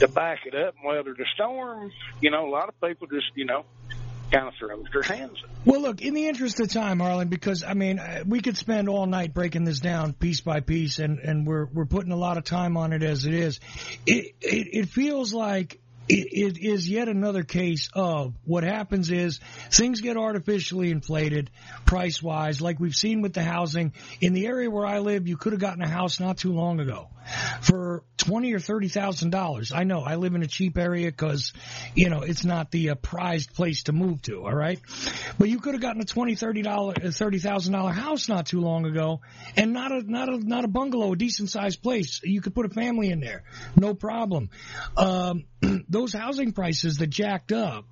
to 0.01 0.09
back 0.09 0.41
it 0.45 0.55
up 0.55 0.75
and 0.77 0.85
weather 0.85 1.15
the 1.17 1.27
storm, 1.35 1.91
you 2.21 2.31
know, 2.31 2.49
a 2.49 2.51
lot 2.51 2.69
of 2.69 2.81
people 2.81 3.07
just, 3.07 3.31
you 3.35 3.45
know, 3.45 3.65
of 4.95 5.07
hands. 5.07 5.43
Well, 5.65 5.81
look, 5.81 6.01
in 6.01 6.15
the 6.15 6.27
interest 6.27 6.61
of 6.61 6.71
time, 6.71 7.01
Harlan, 7.01 7.29
because 7.29 7.63
I 7.63 7.75
mean, 7.75 7.99
uh, 7.99 8.25
we 8.27 8.41
could 8.41 8.57
spend 8.57 8.89
all 8.89 9.07
night 9.07 9.35
breaking 9.35 9.65
this 9.65 9.81
down 9.81 10.13
piece 10.13 10.41
by 10.41 10.61
piece, 10.61 10.99
and 10.99 11.19
and 11.19 11.47
we're 11.47 11.67
we're 11.67 11.87
putting 11.87 12.13
a 12.13 12.17
lot 12.17 12.39
of 12.39 12.45
time 12.45 12.77
on 12.77 12.93
it 12.93 13.03
as 13.03 13.27
it 13.27 13.35
is. 13.35 13.61
It 14.07 14.35
it, 14.41 14.69
it 14.73 14.89
feels 14.89 15.35
like. 15.35 15.81
It, 16.13 16.59
is 16.59 16.89
yet 16.89 17.09
another 17.09 17.45
case 17.45 17.89
of 17.95 18.35
what 18.45 18.65
happens 18.65 19.11
is 19.11 19.39
things 19.71 20.01
get 20.01 20.17
artificially 20.17 20.91
inflated 20.91 21.51
price 21.87 22.23
wise, 22.23 22.61
like 22.61 22.81
we've 22.81 22.95
seen 22.95 23.23
with 23.23 23.33
the 23.33 23.43
housing. 23.43 23.93
In 24.21 24.33
the 24.33 24.47
area 24.47 24.71
where 24.71 24.87
I 24.87 24.99
live, 24.99 25.29
you 25.29 25.37
could 25.37 25.53
have 25.53 25.61
gotten 25.61 25.83
a 25.83 25.89
house 25.89 26.19
not 26.19 26.39
too 26.39 26.53
long 26.53 26.81
ago 26.81 27.09
for 27.63 28.03
twenty 28.17 28.53
or 28.55 28.59
thirty 28.59 28.89
thousand 28.89 29.31
dollars. 29.31 29.73
I 29.73 29.85
know 29.85 30.01
I 30.01 30.17
live 30.17 30.35
in 30.35 30.43
a 30.43 30.47
cheap 30.47 30.77
area 30.79 31.07
because 31.11 31.53
you 31.95 32.09
know 32.09 32.23
it's 32.23 32.45
not 32.45 32.71
the 32.71 32.91
uh, 32.91 32.95
prized 32.97 33.55
place 33.55 33.85
to 33.85 33.93
move 33.93 34.23
to. 34.23 34.45
All 34.45 34.55
right, 34.55 34.81
but 35.39 35.49
you 35.49 35.61
could 35.61 35.75
have 35.75 35.83
gotten 35.83 36.01
a 36.01 36.05
twenty 36.05 36.35
thirty 36.35 36.63
dollar 36.63 36.95
thirty 36.95 37.39
thousand 37.39 37.73
dollar 37.73 37.93
house 37.93 38.29
not 38.29 38.47
too 38.47 38.61
long 38.61 38.87
ago, 38.87 39.21
and 39.57 39.73
not 39.73 39.93
a 39.93 40.03
not 40.11 40.29
a 40.29 40.39
not 40.39 40.65
a 40.65 40.69
bungalow, 40.69 41.13
a 41.13 41.17
decent 41.17 41.51
sized 41.51 41.83
place. 41.83 42.21
You 42.25 42.41
could 42.41 42.55
put 42.55 42.67
a 42.67 42.71
family 42.71 43.11
in 43.11 43.21
there, 43.21 43.45
no 43.77 43.95
problem. 43.95 44.51
Um, 44.97 45.45
those 46.01 46.15
housing 46.15 46.53
prices 46.53 46.97
that 46.97 47.09
jacked 47.09 47.53
up 47.53 47.85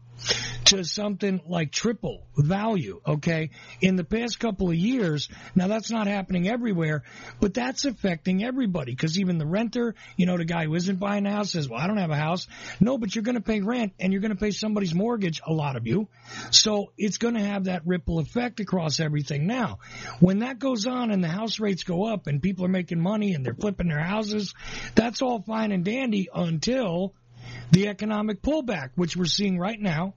to 0.65 0.83
something 0.83 1.41
like 1.47 1.71
triple 1.71 2.27
value, 2.37 3.01
okay, 3.07 3.51
in 3.81 3.97
the 3.97 4.05
past 4.05 4.41
couple 4.41 4.69
of 4.69 4.75
years. 4.75 5.29
Now 5.55 5.69
that's 5.69 5.91
not 5.91 6.07
happening 6.07 6.49
everywhere, 6.49 7.05
but 7.39 7.55
that's 7.55 7.85
affecting 7.85 8.43
everybody 8.43 8.93
because 8.93 9.19
even 9.19 9.39
the 9.39 9.47
renter, 9.47 9.95
you 10.17 10.27
know, 10.27 10.39
the 10.39 10.45
guy 10.45 10.65
who 10.65 10.75
isn't 10.75 10.99
buying 10.99 11.27
a 11.27 11.31
house 11.31 11.53
says, 11.53 11.69
well, 11.69 11.81
I 11.81 11.87
don't 11.87 11.99
have 11.99 12.11
a 12.11 12.17
house. 12.17 12.49
No, 12.81 12.99
but 12.99 13.15
you're 13.15 13.23
going 13.23 13.37
to 13.37 13.43
pay 13.43 13.61
rent 13.61 13.93
and 14.01 14.13
you're 14.13 14.23
going 14.23 14.35
to 14.35 14.41
pay 14.41 14.51
somebody's 14.51 14.95
mortgage, 14.95 15.41
a 15.47 15.53
lot 15.53 15.77
of 15.77 15.87
you. 15.87 16.09
So 16.51 16.93
it's 16.97 17.19
going 17.19 17.35
to 17.35 17.45
have 17.45 17.65
that 17.65 17.87
ripple 17.87 18.19
effect 18.19 18.61
across 18.61 19.01
everything. 19.01 19.47
Now, 19.47 19.79
when 20.21 20.41
that 20.41 20.59
goes 20.59 20.87
on 20.87 21.11
and 21.11 21.23
the 21.23 21.29
house 21.29 21.61
rates 21.61 21.83
go 21.83 22.07
up 22.07 22.27
and 22.27 22.43
people 22.43 22.65
are 22.65 22.69
making 22.69 23.01
money 23.01 23.35
and 23.35 23.45
they're 23.45 23.55
flipping 23.55 23.89
their 23.89 24.03
houses, 24.03 24.55
that's 24.95 25.23
all 25.23 25.43
fine 25.43 25.73
and 25.73 25.85
dandy 25.85 26.29
until 26.35 27.15
the 27.71 27.89
economic 27.89 28.43
pullback, 28.43 28.91
which 28.95 29.17
we're 29.17 29.27
seeing 29.27 29.59
right 29.59 29.81
now. 29.81 30.15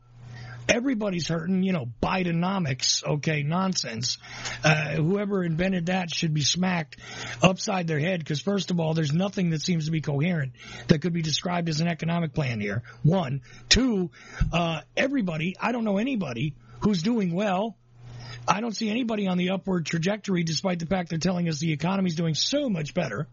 Everybody's 0.69 1.27
hurting, 1.27 1.63
you 1.63 1.73
know, 1.73 1.87
Bidenomics, 2.01 3.03
okay, 3.03 3.43
nonsense. 3.43 4.19
Uh, 4.63 4.95
whoever 4.95 5.43
invented 5.43 5.87
that 5.87 6.13
should 6.13 6.33
be 6.33 6.43
smacked 6.43 6.97
upside 7.41 7.87
their 7.87 7.99
head 7.99 8.19
because, 8.19 8.39
first 8.39 8.71
of 8.71 8.79
all, 8.79 8.93
there's 8.93 9.11
nothing 9.11 9.49
that 9.49 9.61
seems 9.61 9.85
to 9.85 9.91
be 9.91 10.01
coherent 10.01 10.53
that 10.87 11.01
could 11.01 11.13
be 11.13 11.23
described 11.23 11.67
as 11.67 11.81
an 11.81 11.87
economic 11.87 12.33
plan 12.33 12.61
here. 12.61 12.83
One. 13.03 13.41
Two, 13.69 14.11
uh, 14.53 14.81
everybody, 14.95 15.55
I 15.59 15.71
don't 15.71 15.83
know 15.83 15.97
anybody 15.97 16.55
who's 16.81 17.01
doing 17.01 17.33
well 17.33 17.75
I 18.47 18.61
don't 18.61 18.75
see 18.75 18.89
anybody 18.89 19.27
on 19.27 19.37
the 19.37 19.51
upward 19.51 19.85
trajectory, 19.85 20.43
despite 20.43 20.79
the 20.79 20.85
fact 20.85 21.09
they're 21.09 21.19
telling 21.19 21.47
us 21.47 21.59
the 21.59 21.71
economy's 21.71 22.15
doing 22.15 22.33
so 22.33 22.69
much 22.69 22.93
better. 22.93 23.27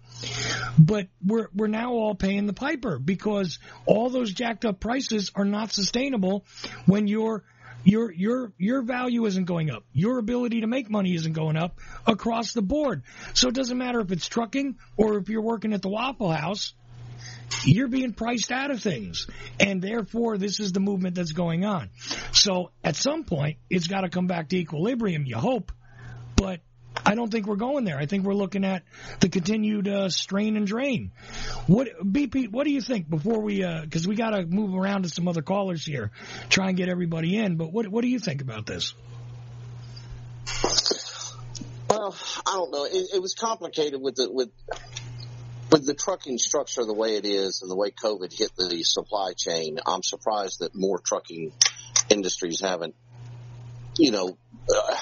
But 0.79 1.09
we're 1.25 1.49
we're 1.55 1.67
now 1.67 1.93
all 1.93 2.15
paying 2.15 2.47
the 2.47 2.53
piper 2.53 2.99
because 2.99 3.59
all 3.87 4.11
those 4.11 4.33
jacked 4.33 4.65
up 4.65 4.81
prices 4.81 5.31
are 5.35 5.45
not 5.45 5.73
sustainable 5.73 6.45
when 6.87 7.07
your 7.07 7.45
your 7.85 8.13
your 8.13 8.53
your 8.59 8.83
value 8.83 9.25
isn't 9.27 9.45
going 9.45 9.71
up. 9.71 9.85
Your 9.93 10.19
ability 10.19 10.61
to 10.61 10.67
make 10.67 10.91
money 10.91 11.15
isn't 11.15 11.33
going 11.33 11.57
up 11.57 11.79
across 12.07 12.53
the 12.53 12.63
board. 12.63 13.03
So 13.35 13.49
it 13.49 13.55
doesn't 13.55 13.79
matter 13.79 14.01
if 14.01 14.13
it's 14.13 14.29
trucking 14.29 14.77
or 14.97 15.17
if 15.19 15.29
you're 15.29 15.43
working 15.43 15.73
at 15.73 15.83
the 15.83 15.89
Waffle 15.89 16.31
House 16.31 16.75
you're 17.65 17.89
being 17.89 18.13
priced 18.13 18.53
out 18.53 18.71
of 18.71 18.83
things. 18.83 19.27
And 19.59 19.83
therefore, 19.83 20.39
this 20.39 20.61
is 20.61 20.73
the 20.73 20.81
movement 20.81 21.15
that's 21.15 21.33
going 21.33 21.65
on. 21.65 21.91
So 22.33 22.71
at 22.85 22.97
some 22.97 23.25
point, 23.25 23.59
it's 23.71 23.87
got 23.87 24.03
to 24.03 24.09
come 24.09 24.27
back 24.27 24.49
to 24.51 24.57
equilibrium, 24.57 25.25
you 25.27 25.37
hope. 25.37 25.73
But 26.37 26.61
I 27.05 27.15
don't 27.15 27.31
think 27.31 27.47
we're 27.47 27.57
going 27.57 27.85
there. 27.85 27.99
I 27.99 28.07
think 28.07 28.25
we're 28.25 28.35
looking 28.35 28.65
at 28.65 28.83
the 29.21 29.29
continued 29.29 29.89
uh, 29.89 30.09
strain 30.09 30.57
and 30.57 30.67
drain. 30.67 31.13
What 31.67 31.89
BP? 32.03 32.51
What 32.51 32.65
do 32.65 32.71
you 32.71 32.81
think 32.81 33.09
before 33.09 33.41
we? 33.41 33.65
Because 33.65 34.07
we 34.07 34.15
got 34.15 34.31
to 34.31 34.45
move 34.47 34.75
around 34.75 35.03
to 35.03 35.09
some 35.09 35.29
other 35.29 35.43
callers 35.43 35.85
here, 35.85 36.11
try 36.49 36.69
and 36.69 36.77
get 36.77 36.89
everybody 36.89 37.37
in. 37.37 37.57
But 37.57 37.73
what 37.73 37.89
what 37.89 38.03
do 38.03 38.09
you 38.09 38.19
think 38.19 38.43
about 38.43 38.67
this? 38.67 38.95
Well, 41.89 42.15
I 42.47 42.53
don't 42.53 42.71
know. 42.71 42.85
It, 42.85 43.15
it 43.15 43.23
was 43.23 43.35
complicated 43.35 44.01
with 44.01 44.17
the 44.17 44.31
with 44.31 44.51
with 45.71 45.87
the 45.87 45.95
trucking 45.95 46.39
structure 46.39 46.85
the 46.85 46.95
way 46.95 47.16
it 47.16 47.25
is 47.25 47.62
and 47.62 47.71
the 47.71 47.77
way 47.77 47.91
COVID 47.91 48.33
hit 48.37 48.51
the 48.57 48.83
supply 48.85 49.33
chain, 49.37 49.79
I'm 49.87 50.03
surprised 50.03 50.61
that 50.61 50.75
more 50.75 50.99
trucking 50.99 51.53
industries 52.09 52.61
haven't, 52.61 52.95
you 53.99 54.11
know, 54.11 54.39
uh, 54.75 54.97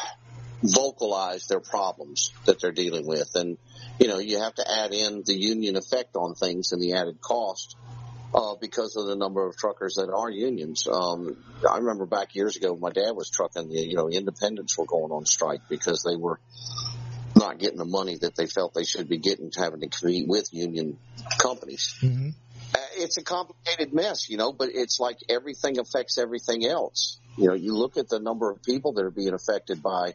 vocalized 0.63 1.49
their 1.49 1.61
problems 1.61 2.33
that 2.47 2.61
they're 2.61 2.73
dealing 2.73 3.07
with. 3.07 3.31
And, 3.35 3.59
you 4.01 4.09
know, 4.09 4.19
you 4.19 4.41
have 4.41 4.55
to 4.55 4.69
add 4.69 4.93
in 4.93 5.23
the 5.25 5.35
union 5.35 5.77
effect 5.77 6.17
on 6.17 6.35
things 6.35 6.73
and 6.73 6.83
the 6.83 6.95
added 6.95 7.21
cost. 7.21 7.77
Uh, 8.35 8.55
because 8.61 8.97
of 8.97 9.07
the 9.07 9.15
number 9.15 9.47
of 9.47 9.57
truckers 9.57 9.95
that 9.95 10.13
are 10.13 10.29
unions. 10.29 10.87
Um, 10.93 11.43
I 11.71 11.79
remember 11.79 12.05
back 12.05 12.35
years 12.35 12.57
ago, 12.57 12.77
my 12.77 12.91
dad 12.91 13.13
was 13.13 13.31
trucking. 13.31 13.71
You 13.71 13.95
know, 13.95 14.11
independents 14.11 14.77
were 14.77 14.85
going 14.85 15.13
on 15.13 15.25
strike 15.25 15.61
because 15.71 16.03
they 16.03 16.17
were 16.17 16.39
not 17.37 17.59
getting 17.59 17.79
the 17.79 17.85
money 17.85 18.17
that 18.17 18.35
they 18.35 18.47
felt 18.47 18.75
they 18.75 18.85
should 18.85 19.09
be 19.09 19.19
getting, 19.19 19.51
having 19.57 19.81
to 19.81 19.89
compete 19.89 20.27
with 20.27 20.53
union 20.53 20.99
companies. 21.39 21.95
Mm-hmm. 22.01 22.31
Uh, 22.75 22.79
it's 22.97 23.19
a 23.19 23.23
complicated 23.23 23.93
mess, 23.93 24.29
you 24.29 24.37
know, 24.37 24.53
but 24.53 24.71
it's 24.73 24.99
like 24.99 25.19
everything 25.29 25.79
affects 25.79 26.19
everything 26.19 26.67
else. 26.67 27.19
You 27.37 27.49
know, 27.49 27.55
you 27.55 27.75
look 27.75 27.97
at 27.97 28.09
the 28.09 28.19
number 28.19 28.51
of 28.51 28.63
people 28.63 28.95
that 28.95 29.05
are 29.05 29.11
being 29.11 29.35
affected 29.35 29.83
by 29.83 30.15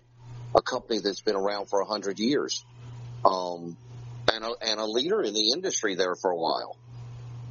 a 0.56 0.62
company 0.62 1.00
that's 1.00 1.22
been 1.22 1.36
around 1.36 1.68
for 1.68 1.80
a 1.82 1.86
hundred 1.86 2.20
years, 2.20 2.66
um, 3.24 3.78
and 4.34 4.44
a, 4.44 4.52
and 4.62 4.80
a 4.80 4.86
leader 4.86 5.22
in 5.22 5.34
the 5.34 5.52
industry 5.52 5.96
there 5.96 6.16
for 6.16 6.32
a 6.32 6.36
while. 6.36 6.76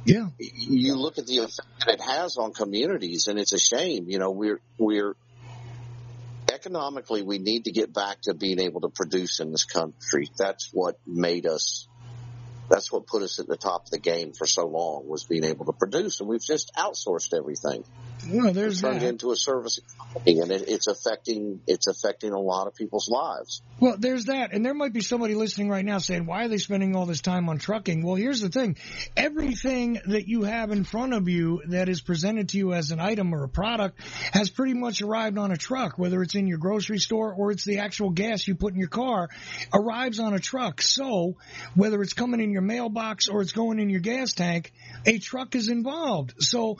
Yeah. 0.05 0.27
You 0.37 0.95
look 0.95 1.17
at 1.17 1.27
the 1.27 1.39
effect 1.39 1.67
that 1.85 1.93
it 1.95 2.01
has 2.01 2.37
on 2.37 2.53
communities, 2.53 3.27
and 3.27 3.39
it's 3.39 3.53
a 3.53 3.59
shame. 3.59 4.09
You 4.09 4.19
know, 4.19 4.31
we're 4.31 4.59
we're 4.77 5.15
economically, 6.61 7.23
we 7.23 7.39
need 7.39 7.65
to 7.65 7.71
get 7.71 7.91
back 7.91 8.21
to 8.21 8.35
being 8.35 8.59
able 8.59 8.81
to 8.81 8.89
produce 8.89 9.39
in 9.39 9.51
this 9.51 9.65
country. 9.65 10.29
That's 10.37 10.69
what 10.71 10.95
made 11.07 11.47
us, 11.47 11.87
that's 12.69 12.91
what 12.91 13.07
put 13.07 13.23
us 13.23 13.39
at 13.39 13.47
the 13.47 13.57
top 13.57 13.85
of 13.85 13.89
the 13.89 13.97
game 13.97 14.33
for 14.33 14.45
so 14.45 14.67
long 14.67 15.07
was 15.07 15.23
being 15.23 15.43
able 15.43 15.65
to 15.65 15.73
produce. 15.73 16.19
And 16.19 16.29
we've 16.29 16.43
just 16.43 16.71
outsourced 16.77 17.33
everything. 17.35 17.83
Well, 18.29 18.53
there's 18.53 18.81
turned 18.81 19.01
that. 19.01 19.07
into 19.07 19.31
a 19.31 19.35
service 19.35 19.79
economy 19.79 20.39
and 20.39 20.51
it, 20.51 20.65
it's 20.67 20.87
affecting, 20.87 21.61
it's 21.67 21.87
affecting 21.87 22.31
a 22.31 22.39
lot 22.39 22.67
of 22.67 22.75
people's 22.75 23.09
lives. 23.09 23.61
Well, 23.79 23.95
there's 23.97 24.25
that. 24.25 24.53
And 24.53 24.65
there 24.65 24.73
might 24.73 24.93
be 24.93 25.01
somebody 25.01 25.33
listening 25.33 25.69
right 25.69 25.83
now 25.83 25.97
saying, 25.97 26.25
why 26.25 26.45
are 26.45 26.47
they 26.47 26.57
spending 26.57 26.95
all 26.95 27.05
this 27.05 27.21
time 27.21 27.49
on 27.49 27.57
trucking? 27.57 28.03
Well, 28.03 28.15
here's 28.15 28.41
the 28.41 28.49
thing. 28.49 28.77
Everything 29.17 29.99
that 30.05 30.27
you 30.27 30.43
have 30.43 30.71
in 30.71 30.83
front 30.83 31.13
of 31.13 31.27
you 31.27 31.61
that 31.69 31.89
is 31.89 32.01
presented 32.01 32.49
to 32.49 32.57
you 32.57 32.73
as 32.73 32.91
an 32.91 32.99
item 32.99 33.33
or 33.33 33.43
a 33.43 33.49
product 33.49 33.99
has 34.33 34.49
pretty 34.49 34.73
much 34.73 35.01
arrived 35.01 35.37
on 35.37 35.51
a 35.51 35.57
truck, 35.57 35.97
whether 35.97 36.21
it's 36.21 36.35
in 36.35 36.47
your 36.47 36.59
grocery 36.59 36.99
store 36.99 37.33
or 37.33 37.51
it's 37.51 37.65
the 37.65 37.79
actual 37.79 38.11
gas 38.11 38.47
you 38.47 38.55
put 38.55 38.73
in 38.73 38.79
your 38.79 38.89
car, 38.89 39.29
arrives 39.73 40.19
on 40.19 40.33
a 40.33 40.39
truck. 40.39 40.81
So 40.81 41.37
whether 41.75 42.01
it's 42.01 42.13
coming 42.13 42.39
in 42.39 42.51
your 42.51 42.61
mailbox 42.61 43.29
or 43.29 43.41
it's 43.41 43.53
going 43.53 43.79
in 43.79 43.89
your 43.89 44.01
gas 44.01 44.33
tank, 44.33 44.73
a 45.05 45.17
truck 45.17 45.55
is 45.55 45.69
involved. 45.69 46.35
So 46.39 46.77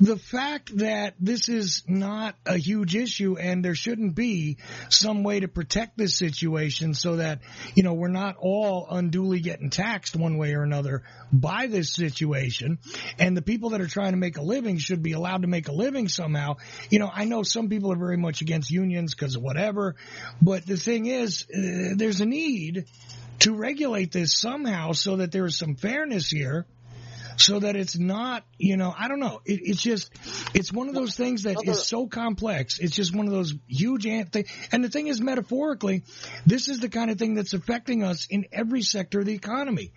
the 0.00 0.16
fact 0.16 0.76
that 0.78 0.83
this 1.20 1.48
is 1.48 1.82
not 1.86 2.36
a 2.46 2.56
huge 2.56 2.94
issue 2.94 3.36
and 3.36 3.64
there 3.64 3.74
shouldn't 3.74 4.14
be 4.14 4.58
some 4.88 5.22
way 5.22 5.40
to 5.40 5.48
protect 5.48 5.96
this 5.96 6.16
situation 6.16 6.94
so 6.94 7.16
that, 7.16 7.40
you 7.74 7.82
know, 7.82 7.94
we're 7.94 8.08
not 8.08 8.36
all 8.38 8.86
unduly 8.90 9.40
getting 9.40 9.70
taxed 9.70 10.16
one 10.16 10.38
way 10.38 10.54
or 10.54 10.62
another 10.62 11.02
by 11.32 11.66
this 11.66 11.94
situation. 11.94 12.78
And 13.18 13.36
the 13.36 13.42
people 13.42 13.70
that 13.70 13.80
are 13.80 13.86
trying 13.86 14.12
to 14.12 14.18
make 14.18 14.36
a 14.36 14.42
living 14.42 14.78
should 14.78 15.02
be 15.02 15.12
allowed 15.12 15.42
to 15.42 15.48
make 15.48 15.68
a 15.68 15.72
living 15.72 16.08
somehow. 16.08 16.56
You 16.90 16.98
know, 16.98 17.10
I 17.12 17.24
know 17.24 17.42
some 17.42 17.68
people 17.68 17.92
are 17.92 17.98
very 17.98 18.16
much 18.16 18.40
against 18.40 18.70
unions 18.70 19.14
because 19.14 19.36
of 19.36 19.42
whatever, 19.42 19.96
but 20.40 20.66
the 20.66 20.76
thing 20.76 21.06
is, 21.06 21.44
uh, 21.54 21.94
there's 21.96 22.20
a 22.20 22.26
need 22.26 22.86
to 23.40 23.54
regulate 23.54 24.12
this 24.12 24.38
somehow 24.38 24.92
so 24.92 25.16
that 25.16 25.32
there 25.32 25.44
is 25.46 25.58
some 25.58 25.74
fairness 25.74 26.30
here 26.30 26.66
so 27.36 27.60
that 27.60 27.76
it's 27.76 27.98
not, 27.98 28.44
you 28.58 28.76
know, 28.76 28.94
I 28.96 29.08
don't 29.08 29.20
know. 29.20 29.40
It, 29.44 29.60
it's 29.62 29.82
just, 29.82 30.12
it's 30.54 30.72
one 30.72 30.88
of 30.88 30.94
those 30.94 31.16
things 31.16 31.44
that 31.44 31.56
is 31.64 31.86
so 31.86 32.06
complex. 32.06 32.78
It's 32.78 32.94
just 32.94 33.14
one 33.14 33.26
of 33.26 33.32
those 33.32 33.54
huge 33.66 34.06
ant 34.06 34.32
thing. 34.32 34.46
And 34.72 34.84
the 34.84 34.88
thing 34.88 35.08
is, 35.08 35.20
metaphorically, 35.20 36.04
this 36.46 36.68
is 36.68 36.80
the 36.80 36.88
kind 36.88 37.10
of 37.10 37.18
thing 37.18 37.34
that's 37.34 37.54
affecting 37.54 38.02
us 38.02 38.26
in 38.30 38.46
every 38.52 38.82
sector 38.82 39.20
of 39.20 39.26
the 39.26 39.34
economy, 39.34 39.92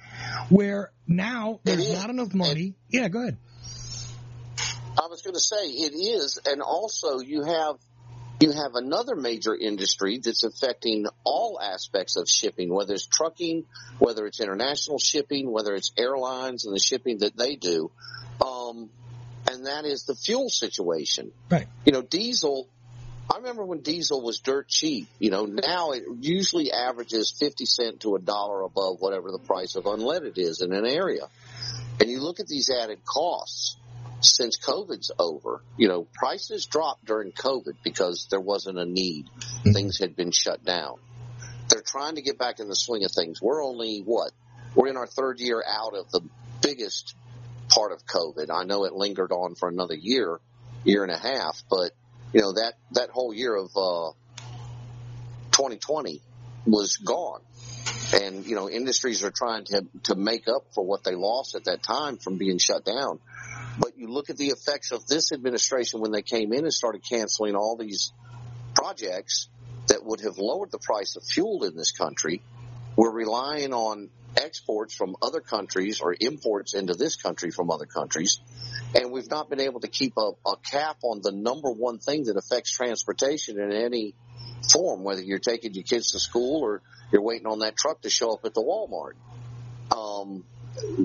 where 0.49 0.91
now 1.07 1.59
there's 1.63 1.93
not 1.93 2.09
enough 2.09 2.33
money. 2.33 2.75
Yeah, 2.89 3.07
go 3.09 3.21
ahead. 3.21 3.37
I 4.99 5.07
was 5.07 5.21
going 5.21 5.35
to 5.35 5.39
say 5.39 5.67
it 5.67 5.93
is, 5.93 6.39
and 6.45 6.61
also 6.61 7.19
you 7.19 7.43
have 7.43 7.75
you 8.39 8.51
have 8.51 8.75
another 8.75 9.15
major 9.15 9.55
industry 9.55 10.19
that's 10.23 10.43
affecting 10.43 11.05
all 11.23 11.59
aspects 11.61 12.17
of 12.17 12.29
shipping, 12.29 12.73
whether 12.73 12.93
it's 12.93 13.07
trucking, 13.07 13.65
whether 13.99 14.25
it's 14.27 14.39
international 14.39 14.99
shipping, 14.99 15.51
whether 15.51 15.73
it's 15.73 15.91
airlines 15.97 16.65
and 16.65 16.75
the 16.75 16.79
shipping 16.79 17.19
that 17.19 17.35
they 17.35 17.55
do, 17.55 17.91
um, 18.45 18.89
and 19.49 19.65
that 19.65 19.85
is 19.85 20.03
the 20.03 20.15
fuel 20.15 20.49
situation. 20.49 21.31
Right. 21.49 21.67
You 21.85 21.93
know, 21.93 22.01
diesel. 22.01 22.69
I 23.29 23.37
remember 23.37 23.65
when 23.65 23.81
diesel 23.81 24.21
was 24.21 24.39
dirt 24.39 24.69
cheap. 24.69 25.09
You 25.19 25.31
know, 25.31 25.45
now 25.45 25.91
it 25.91 26.03
usually 26.21 26.71
averages 26.71 27.31
fifty 27.31 27.65
cent 27.65 28.01
to 28.01 28.15
a 28.15 28.19
dollar 28.19 28.61
above 28.61 28.97
whatever 28.99 29.31
the 29.31 29.39
price 29.39 29.75
of 29.75 29.83
unleaded 29.83 30.37
is 30.37 30.61
in 30.61 30.71
an 30.71 30.85
area. 30.85 31.27
And 31.99 32.09
you 32.09 32.21
look 32.21 32.39
at 32.39 32.47
these 32.47 32.69
added 32.69 33.03
costs 33.03 33.77
since 34.21 34.57
COVID's 34.57 35.11
over, 35.19 35.61
you 35.77 35.87
know, 35.87 36.07
prices 36.13 36.65
dropped 36.65 37.05
during 37.05 37.31
COVID 37.31 37.75
because 37.83 38.27
there 38.29 38.39
wasn't 38.39 38.79
a 38.79 38.85
need. 38.85 39.27
Mm-hmm. 39.27 39.71
Things 39.71 39.99
had 39.99 40.15
been 40.15 40.31
shut 40.31 40.63
down. 40.63 40.97
They're 41.69 41.83
trying 41.85 42.15
to 42.15 42.21
get 42.21 42.39
back 42.39 42.59
in 42.59 42.67
the 42.67 42.75
swing 42.75 43.03
of 43.03 43.11
things. 43.11 43.41
We're 43.41 43.63
only 43.63 43.99
what? 43.99 44.31
We're 44.75 44.87
in 44.87 44.97
our 44.97 45.07
third 45.07 45.39
year 45.39 45.63
out 45.67 45.95
of 45.95 46.09
the 46.11 46.21
biggest 46.61 47.15
part 47.69 47.91
of 47.91 48.05
COVID. 48.05 48.49
I 48.51 48.63
know 48.63 48.85
it 48.85 48.93
lingered 48.93 49.31
on 49.31 49.55
for 49.55 49.69
another 49.69 49.95
year, 49.95 50.39
year 50.83 51.03
and 51.03 51.11
a 51.11 51.17
half, 51.17 51.63
but 51.69 51.91
you 52.33 52.41
know 52.41 52.53
that 52.53 52.73
that 52.91 53.09
whole 53.09 53.33
year 53.33 53.55
of 53.55 53.69
uh, 53.75 54.11
2020 55.51 56.21
was 56.65 56.97
gone 56.97 57.41
and 58.13 58.45
you 58.45 58.55
know 58.55 58.69
industries 58.69 59.23
are 59.23 59.31
trying 59.31 59.65
to 59.65 59.85
to 60.03 60.15
make 60.15 60.47
up 60.47 60.65
for 60.73 60.85
what 60.85 61.03
they 61.03 61.15
lost 61.15 61.55
at 61.55 61.65
that 61.65 61.83
time 61.83 62.17
from 62.17 62.37
being 62.37 62.57
shut 62.57 62.85
down. 62.85 63.19
But 63.79 63.97
you 63.97 64.07
look 64.07 64.29
at 64.29 64.37
the 64.37 64.47
effects 64.47 64.91
of 64.91 65.05
this 65.07 65.31
administration 65.31 66.01
when 66.01 66.11
they 66.11 66.21
came 66.21 66.53
in 66.53 66.63
and 66.63 66.73
started 66.73 67.03
canceling 67.07 67.55
all 67.55 67.77
these 67.77 68.11
projects 68.73 69.49
that 69.87 70.03
would 70.03 70.21
have 70.21 70.37
lowered 70.37 70.71
the 70.71 70.79
price 70.79 71.15
of 71.15 71.23
fuel 71.23 71.63
in 71.63 71.75
this 71.75 71.91
country. 71.91 72.41
We're 72.95 73.11
relying 73.11 73.73
on 73.73 74.09
exports 74.35 74.93
from 74.93 75.15
other 75.21 75.39
countries 75.39 76.01
or 76.01 76.15
imports 76.19 76.73
into 76.73 76.93
this 76.93 77.15
country 77.15 77.51
from 77.51 77.71
other 77.71 77.85
countries. 77.85 78.39
And 78.95 79.11
we've 79.11 79.29
not 79.29 79.49
been 79.49 79.59
able 79.59 79.79
to 79.81 79.87
keep 79.87 80.13
a, 80.17 80.31
a 80.45 80.57
cap 80.63 80.97
on 81.03 81.21
the 81.21 81.31
number 81.31 81.71
one 81.71 81.99
thing 81.99 82.25
that 82.25 82.37
affects 82.37 82.71
transportation 82.71 83.59
in 83.59 83.71
any 83.71 84.15
form, 84.71 85.03
whether 85.03 85.21
you're 85.21 85.39
taking 85.39 85.73
your 85.73 85.83
kids 85.83 86.11
to 86.11 86.19
school 86.19 86.63
or 86.63 86.81
you're 87.11 87.21
waiting 87.21 87.47
on 87.47 87.59
that 87.59 87.75
truck 87.75 88.01
to 88.01 88.09
show 88.09 88.33
up 88.33 88.45
at 88.45 88.53
the 88.53 88.61
Walmart. 88.61 89.13
Um, 89.95 90.43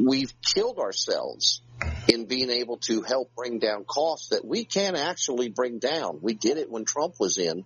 we've 0.06 0.32
killed 0.42 0.78
ourselves 0.78 1.62
in 2.08 2.26
being 2.26 2.50
able 2.50 2.78
to 2.78 3.02
help 3.02 3.30
bring 3.36 3.58
down 3.58 3.84
costs 3.84 4.30
that 4.30 4.44
we 4.44 4.64
can 4.64 4.96
actually 4.96 5.48
bring 5.48 5.78
down. 5.78 6.18
We 6.20 6.34
did 6.34 6.58
it 6.58 6.70
when 6.70 6.84
Trump 6.84 7.14
was 7.20 7.38
in, 7.38 7.64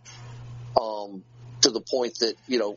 um, 0.81 1.25
to 1.63 1.71
the 1.71 1.81
point 1.81 2.19
that, 2.21 2.35
you 2.47 2.59
know, 2.59 2.77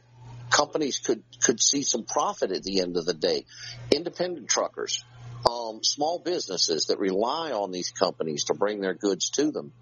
companies 0.49 0.99
could, 0.99 1.21
could 1.43 1.61
see 1.61 1.83
some 1.83 2.05
profit 2.05 2.51
at 2.51 2.63
the 2.63 2.79
end 2.79 2.97
of 2.97 3.05
the 3.05 3.13
day. 3.13 3.45
Independent 3.91 4.47
truckers, 4.47 5.03
um, 5.49 5.83
small 5.83 6.19
businesses 6.19 6.87
that 6.87 6.99
rely 6.99 7.51
on 7.51 7.71
these 7.71 7.91
companies 7.91 8.45
to 8.45 8.53
bring 8.53 8.79
their 8.81 8.93
goods 8.93 9.29
to 9.31 9.51
them. 9.51 9.73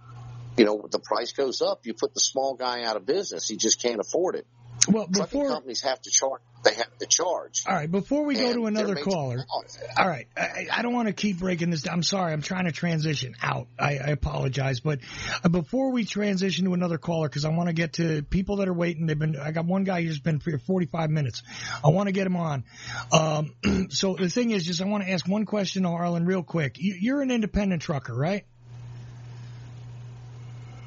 You 0.57 0.65
know, 0.65 0.87
the 0.89 0.99
price 0.99 1.33
goes 1.33 1.61
up, 1.61 1.85
you 1.85 1.93
put 1.93 2.13
the 2.13 2.19
small 2.19 2.55
guy 2.55 2.83
out 2.83 2.95
of 2.95 3.05
business. 3.05 3.47
He 3.47 3.57
just 3.57 3.81
can't 3.81 3.99
afford 3.99 4.35
it. 4.35 4.47
Well, 4.89 5.05
Trucking 5.05 5.21
before 5.23 5.49
companies 5.49 5.81
have 5.81 6.01
to 6.01 6.09
charge. 6.09 6.41
They 6.63 6.73
have 6.73 6.97
to 6.99 7.05
charge. 7.05 7.63
all 7.67 7.75
right, 7.75 7.89
before 7.89 8.25
we 8.25 8.35
go 8.35 8.53
to 8.53 8.65
another 8.65 8.95
caller. 8.95 9.45
All 9.97 10.07
right, 10.07 10.27
I, 10.35 10.67
I 10.71 10.81
don't 10.81 10.93
want 10.93 11.07
to 11.07 11.13
keep 11.13 11.39
breaking 11.39 11.69
this. 11.69 11.83
down. 11.83 11.95
I'm 11.95 12.03
sorry. 12.03 12.33
I'm 12.33 12.41
trying 12.41 12.65
to 12.65 12.71
transition 12.71 13.35
out. 13.41 13.67
I, 13.77 13.97
I 13.97 14.09
apologize, 14.09 14.79
but 14.79 14.99
uh, 15.43 15.49
before 15.49 15.91
we 15.91 16.05
transition 16.05 16.65
to 16.65 16.73
another 16.73 16.97
caller, 16.97 17.29
because 17.29 17.45
I 17.45 17.49
want 17.49 17.67
to 17.67 17.73
get 17.73 17.93
to 17.93 18.23
people 18.23 18.57
that 18.57 18.67
are 18.67 18.73
waiting. 18.73 19.05
They've 19.05 19.17
been. 19.17 19.37
I 19.37 19.51
got 19.51 19.65
one 19.65 19.83
guy 19.83 20.01
who's 20.03 20.19
been 20.19 20.39
for 20.39 20.57
45 20.57 21.09
minutes. 21.09 21.43
I 21.83 21.89
want 21.89 22.07
to 22.07 22.13
get 22.13 22.25
him 22.25 22.35
on. 22.35 22.63
Um, 23.11 23.87
so 23.89 24.15
the 24.15 24.29
thing 24.29 24.51
is, 24.51 24.65
just 24.65 24.81
I 24.81 24.85
want 24.85 25.03
to 25.03 25.11
ask 25.11 25.27
one 25.27 25.45
question 25.45 25.83
to 25.83 25.89
Harlan 25.89 26.25
real 26.25 26.43
quick. 26.43 26.77
You, 26.79 26.95
you're 26.99 27.21
an 27.21 27.31
independent 27.31 27.81
trucker, 27.81 28.15
right? 28.15 28.45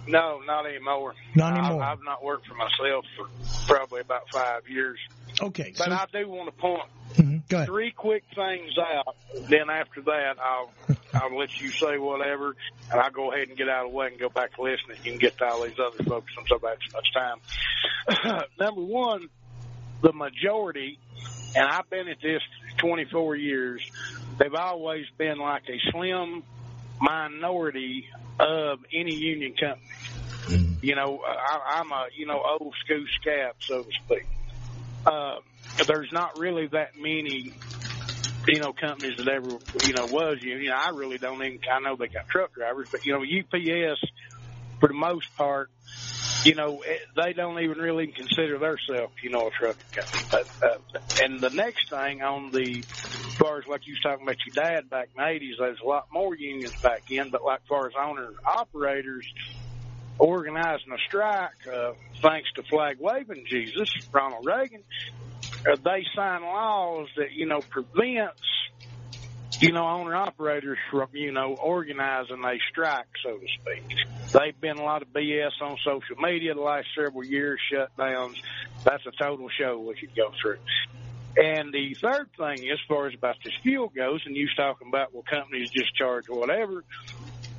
No, 0.06 0.40
not 0.46 0.66
anymore. 0.66 1.14
Not 1.34 1.56
anymore. 1.56 1.82
I, 1.82 1.92
I've 1.92 2.02
not 2.04 2.24
worked 2.24 2.46
for 2.46 2.54
myself 2.54 3.04
for 3.16 3.28
probably 3.66 4.00
about 4.00 4.22
five 4.32 4.68
years. 4.68 4.98
Okay. 5.40 5.72
But 5.76 5.86
So, 5.86 5.92
I 5.92 6.06
do 6.12 6.28
want 6.28 6.54
to 6.54 6.60
point 6.60 6.82
Mhm, 7.14 7.66
three 7.66 7.90
quick 7.90 8.22
things 8.34 8.72
out. 8.78 9.16
Then 9.48 9.68
after 9.68 10.02
that, 10.02 10.36
I'll 10.38 10.70
I'll 11.14 11.36
let 11.36 11.60
you 11.60 11.70
say 11.72 11.98
whatever, 11.98 12.54
and 12.90 13.00
I'll 13.00 13.10
go 13.10 13.32
ahead 13.32 13.48
and 13.48 13.56
get 13.56 13.68
out 13.68 13.86
of 13.86 13.90
the 13.90 13.96
way 13.96 14.06
and 14.08 14.18
go 14.18 14.28
back 14.28 14.54
to 14.54 14.62
listening. 14.62 14.98
You 15.02 15.10
can 15.12 15.18
get 15.18 15.36
to 15.38 15.44
all 15.44 15.64
these 15.64 15.78
other 15.78 16.04
folks 16.04 16.32
since 16.36 16.48
I've 16.52 16.62
had 16.62 16.78
so 16.88 16.96
much 16.96 18.32
time. 18.32 18.44
Number 18.60 18.82
one, 18.82 19.28
the 20.02 20.12
majority, 20.12 20.98
and 21.56 21.66
I've 21.68 21.90
been 21.90 22.06
at 22.08 22.20
this 22.22 22.42
24 22.78 23.36
years. 23.36 23.82
They've 24.38 24.54
always 24.54 25.06
been 25.18 25.38
like 25.38 25.64
a 25.68 25.78
slim 25.90 26.44
minority 27.00 28.06
of 28.40 28.78
any 28.92 29.12
union 29.12 29.54
company. 29.54 30.78
You 30.82 30.94
know, 30.96 31.20
I, 31.26 31.78
I'm 31.78 31.92
a 31.92 32.06
you 32.16 32.26
know 32.26 32.40
old 32.42 32.74
school 32.84 33.04
scab, 33.20 33.54
so 33.68 33.82
to 33.82 33.90
speak. 34.04 34.26
Uh, 35.06 35.36
there's 35.86 36.10
not 36.12 36.38
really 36.38 36.66
that 36.68 36.90
many, 36.98 37.54
you 38.48 38.58
know, 38.58 38.72
companies 38.72 39.16
that 39.18 39.28
ever, 39.28 39.58
you 39.84 39.94
know, 39.94 40.06
was 40.06 40.38
union. 40.42 40.72
I 40.74 40.90
really 40.90 41.18
don't 41.18 41.42
even, 41.42 41.60
I 41.70 41.80
know 41.80 41.96
they 41.96 42.08
got 42.08 42.28
truck 42.28 42.54
drivers, 42.54 42.88
but, 42.90 43.06
you 43.06 43.12
know, 43.12 43.20
UPS, 43.20 44.00
for 44.78 44.88
the 44.88 44.94
most 44.94 45.26
part, 45.36 45.70
you 46.44 46.54
know, 46.54 46.82
they 47.16 47.32
don't 47.32 47.60
even 47.60 47.78
really 47.78 48.06
consider 48.08 48.58
themselves, 48.58 49.12
you 49.22 49.30
know, 49.30 49.48
a 49.48 49.50
trucking 49.50 49.82
company. 49.94 50.24
But, 50.30 50.48
uh, 50.62 50.98
and 51.18 51.42
the 51.42 51.50
next 51.50 51.90
thing 51.90 52.22
on 52.22 52.50
the, 52.52 52.78
as 52.80 53.34
far 53.38 53.58
as 53.58 53.64
like 53.68 53.86
you 53.86 53.94
was 53.94 54.02
talking 54.02 54.26
about 54.26 54.36
your 54.46 54.54
dad 54.54 54.88
back 54.90 55.08
in 55.16 55.22
the 55.22 55.28
80s, 55.28 55.58
there's 55.58 55.80
a 55.84 55.88
lot 55.88 56.06
more 56.12 56.34
unions 56.34 56.74
back 56.82 57.04
in, 57.10 57.30
but 57.30 57.44
like 57.44 57.60
far 57.68 57.86
as 57.86 57.92
owner 57.98 58.30
operators, 58.46 59.26
organizing 60.18 60.92
a 60.92 60.98
strike, 61.08 61.50
uh, 61.72 61.92
thanks 62.22 62.50
to 62.54 62.62
flag 62.64 62.98
waving 63.00 63.44
Jesus, 63.48 63.90
Ronald 64.12 64.46
Reagan, 64.46 64.82
uh, 65.66 65.76
they 65.84 66.04
sign 66.14 66.42
laws 66.42 67.08
that, 67.16 67.32
you 67.32 67.46
know, 67.46 67.60
prevents, 67.60 68.40
you 69.60 69.72
know, 69.72 69.86
owner 69.86 70.16
operators 70.16 70.78
from, 70.90 71.08
you 71.12 71.32
know, 71.32 71.54
organizing 71.54 72.42
a 72.44 72.58
strike, 72.70 73.06
so 73.22 73.36
to 73.36 73.46
speak. 73.60 73.96
They've 74.32 74.58
been 74.58 74.78
a 74.78 74.82
lot 74.82 75.02
of 75.02 75.08
BS 75.08 75.50
on 75.60 75.76
social 75.84 76.16
media 76.16 76.54
the 76.54 76.62
last 76.62 76.86
several 76.96 77.24
years, 77.24 77.60
shutdowns. 77.70 78.36
That's 78.84 79.04
a 79.06 79.10
total 79.10 79.48
show 79.50 79.78
we 79.78 79.94
could 79.96 80.16
go 80.16 80.32
through. 80.40 80.58
And 81.36 81.72
the 81.72 81.94
third 81.94 82.30
thing, 82.36 82.70
as 82.70 82.78
far 82.88 83.06
as 83.06 83.14
about 83.14 83.36
this 83.44 83.52
fuel 83.62 83.92
goes, 83.94 84.22
and 84.24 84.34
you 84.34 84.44
was 84.44 84.56
talking 84.56 84.88
about, 84.88 85.12
well, 85.12 85.24
companies 85.28 85.70
just 85.70 85.94
charge 85.94 86.28
whatever. 86.28 86.82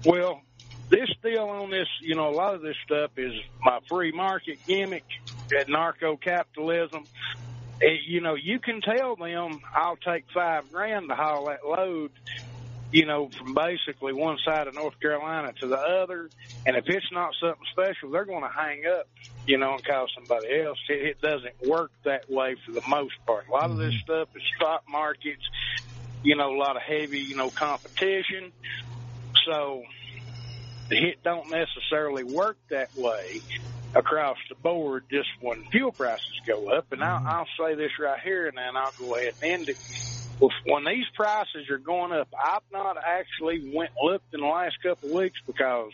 Well, 0.04 0.42
this 0.90 1.10
deal 1.24 1.44
on 1.44 1.70
this, 1.70 1.88
you 2.02 2.16
know, 2.16 2.30
a 2.30 2.36
lot 2.36 2.56
of 2.56 2.62
this 2.62 2.76
stuff 2.84 3.12
is 3.16 3.34
my 3.64 3.80
free 3.88 4.12
market 4.12 4.60
gimmick, 4.68 5.06
that 5.50 5.70
narco 5.70 6.18
capitalism. 6.18 7.06
You 7.82 8.22
know, 8.22 8.36
you 8.36 8.60
can 8.60 8.82
tell 8.82 9.16
them 9.16 9.60
I'll 9.74 9.98
take 9.98 10.26
five 10.34 10.72
grand 10.72 11.10
to 11.10 11.16
haul 11.16 11.46
that 11.46 11.66
load, 11.66 12.12
you 12.92 13.06
know, 13.06 13.30
from 13.30 13.56
basically 13.56 14.14
one 14.14 14.38
side 14.46 14.68
of 14.68 14.76
North 14.76 15.00
Carolina 15.00 15.54
to 15.62 15.68
the 15.68 15.80
other. 15.80 16.30
And 16.66 16.76
if 16.76 16.88
it's 16.88 17.12
not 17.12 17.34
something 17.42 17.66
special, 17.72 18.12
they're 18.12 18.26
going 18.26 18.44
to 18.44 18.50
hang 18.50 18.84
up, 18.86 19.08
you 19.48 19.58
know, 19.58 19.74
and 19.74 19.84
call 19.84 20.08
somebody 20.14 20.62
else. 20.62 20.78
It, 20.90 21.02
it 21.02 21.22
doesn't 21.22 21.68
work 21.68 21.92
that 22.04 22.30
way 22.30 22.56
for 22.66 22.72
the 22.72 22.84
most 22.88 23.16
part. 23.26 23.48
A 23.48 23.52
lot 23.52 23.72
of 23.72 23.78
this 23.78 23.94
mm-hmm. 23.94 24.04
stuff 24.04 24.30
is 24.36 24.44
spot 24.56 24.84
markets, 24.88 25.44
you 26.24 26.36
know, 26.36 26.56
a 26.56 26.58
lot 26.58 26.76
of 26.76 26.84
heavy, 26.84 27.20
you 27.20 27.36
know, 27.36 27.50
competition. 27.50 28.52
So 29.46 29.84
it 30.92 31.24
don't 31.24 31.50
necessarily 31.50 32.24
work 32.24 32.58
that 32.70 32.96
way 32.98 33.42
across 33.94 34.38
the 34.50 34.56
board 34.56 35.04
just 35.12 35.30
when 35.42 35.64
fuel 35.66 35.92
prices 35.92 36.42
go 36.46 36.70
up. 36.70 36.92
And 36.92 37.04
I'll, 37.04 37.26
I'll 37.26 37.48
say 37.60 37.76
this 37.76 37.92
right 38.00 38.20
here, 38.20 38.48
and 38.48 38.58
then 38.58 38.76
I'll 38.76 38.94
go 38.98 39.16
ahead 39.16 39.34
and 39.42 39.52
end 39.52 39.70
it. 39.70 39.78
When 40.66 40.86
these 40.86 41.06
prices 41.14 41.70
are 41.70 41.78
going 41.78 42.12
up, 42.12 42.30
I've 42.34 42.64
not 42.72 42.98
actually 42.98 43.72
went 43.74 43.92
looked 44.02 44.34
in 44.34 44.40
the 44.40 44.48
last 44.48 44.82
couple 44.82 45.10
of 45.10 45.16
weeks 45.16 45.40
because 45.46 45.92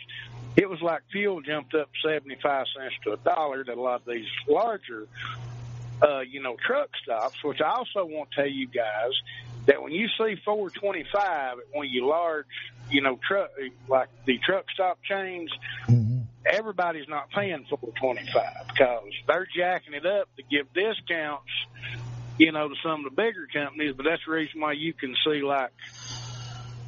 it 0.56 0.70
was 0.70 0.82
like 0.82 1.02
fuel 1.12 1.41
jumped 1.41 1.76
up 1.76 1.89
75 2.04 2.66
cents 2.76 2.95
to 3.04 3.12
a 3.12 3.18
dollar 3.18 3.64
to 3.66 3.74
a 3.74 3.76
lot 3.76 4.02
of 4.02 4.06
these 4.06 4.26
larger, 4.48 5.06
uh, 6.02 6.22
you 6.22 6.41
know, 6.41 6.56
truck 6.66 6.89
stops, 7.04 7.43
which 7.43 7.60
I 7.60 7.72
also 7.72 8.06
want 8.06 8.32
to 8.32 8.36
tell 8.38 8.48
you 8.48 8.68
guys 8.68 9.12
that 9.68 9.82
when 9.84 9.91
you 9.93 10.07
see 10.07 10.36
425 10.43 11.59
at 11.59 11.65
one 11.72 11.86
of 11.86 11.91
your 11.91 12.07
large, 12.07 12.45
you 12.89 13.01
know, 13.01 13.20
truck, 13.26 13.51
like 13.88 14.09
the 14.26 14.39
truck 14.39 14.65
stop 14.74 14.99
chains, 15.03 15.51
mm-hmm. 15.88 16.22
everybody's 16.45 17.07
not 17.07 17.30
paying 17.30 17.65
425 17.70 18.68
because 18.68 19.03
they're 19.28 19.47
jacking 19.55 19.93
it 19.93 20.05
up 20.05 20.28
to 20.38 20.43
give 20.43 20.74
discounts, 20.74 21.51
you 22.38 22.51
know, 22.51 22.70
to 22.70 22.76
some 22.82 23.05
of 23.05 23.15
the 23.15 23.15
bigger 23.15 23.47
companies. 23.53 23.93
But 23.95 24.05
that's 24.05 24.24
the 24.26 24.32
reason 24.32 24.61
why 24.61 24.72
you 24.72 24.93
can 24.93 25.15
see 25.26 25.41
like 25.41 25.72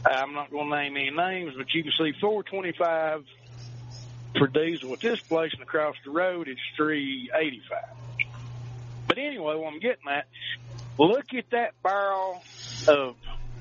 I'm 0.05 0.33
not 0.33 0.49
going 0.49 0.69
to 0.69 0.75
name 0.75 0.95
any 0.95 1.11
names, 1.11 1.55
but 1.57 1.73
you 1.73 1.83
can 1.83 1.91
see 1.91 2.13
425 2.19 3.25
for 4.37 4.47
diesel 4.47 4.93
at 4.93 5.01
this 5.01 5.19
place, 5.19 5.51
and 5.53 5.61
across 5.61 5.95
the 6.05 6.11
road 6.11 6.47
it's 6.47 6.61
385. 6.77 7.83
But 9.07 9.17
anyway, 9.17 9.55
what 9.55 9.73
I'm 9.73 9.79
getting 9.79 10.07
at, 10.09 10.27
look 10.97 11.33
at 11.33 11.49
that 11.49 11.73
barrel 11.83 12.43
of 12.87 13.15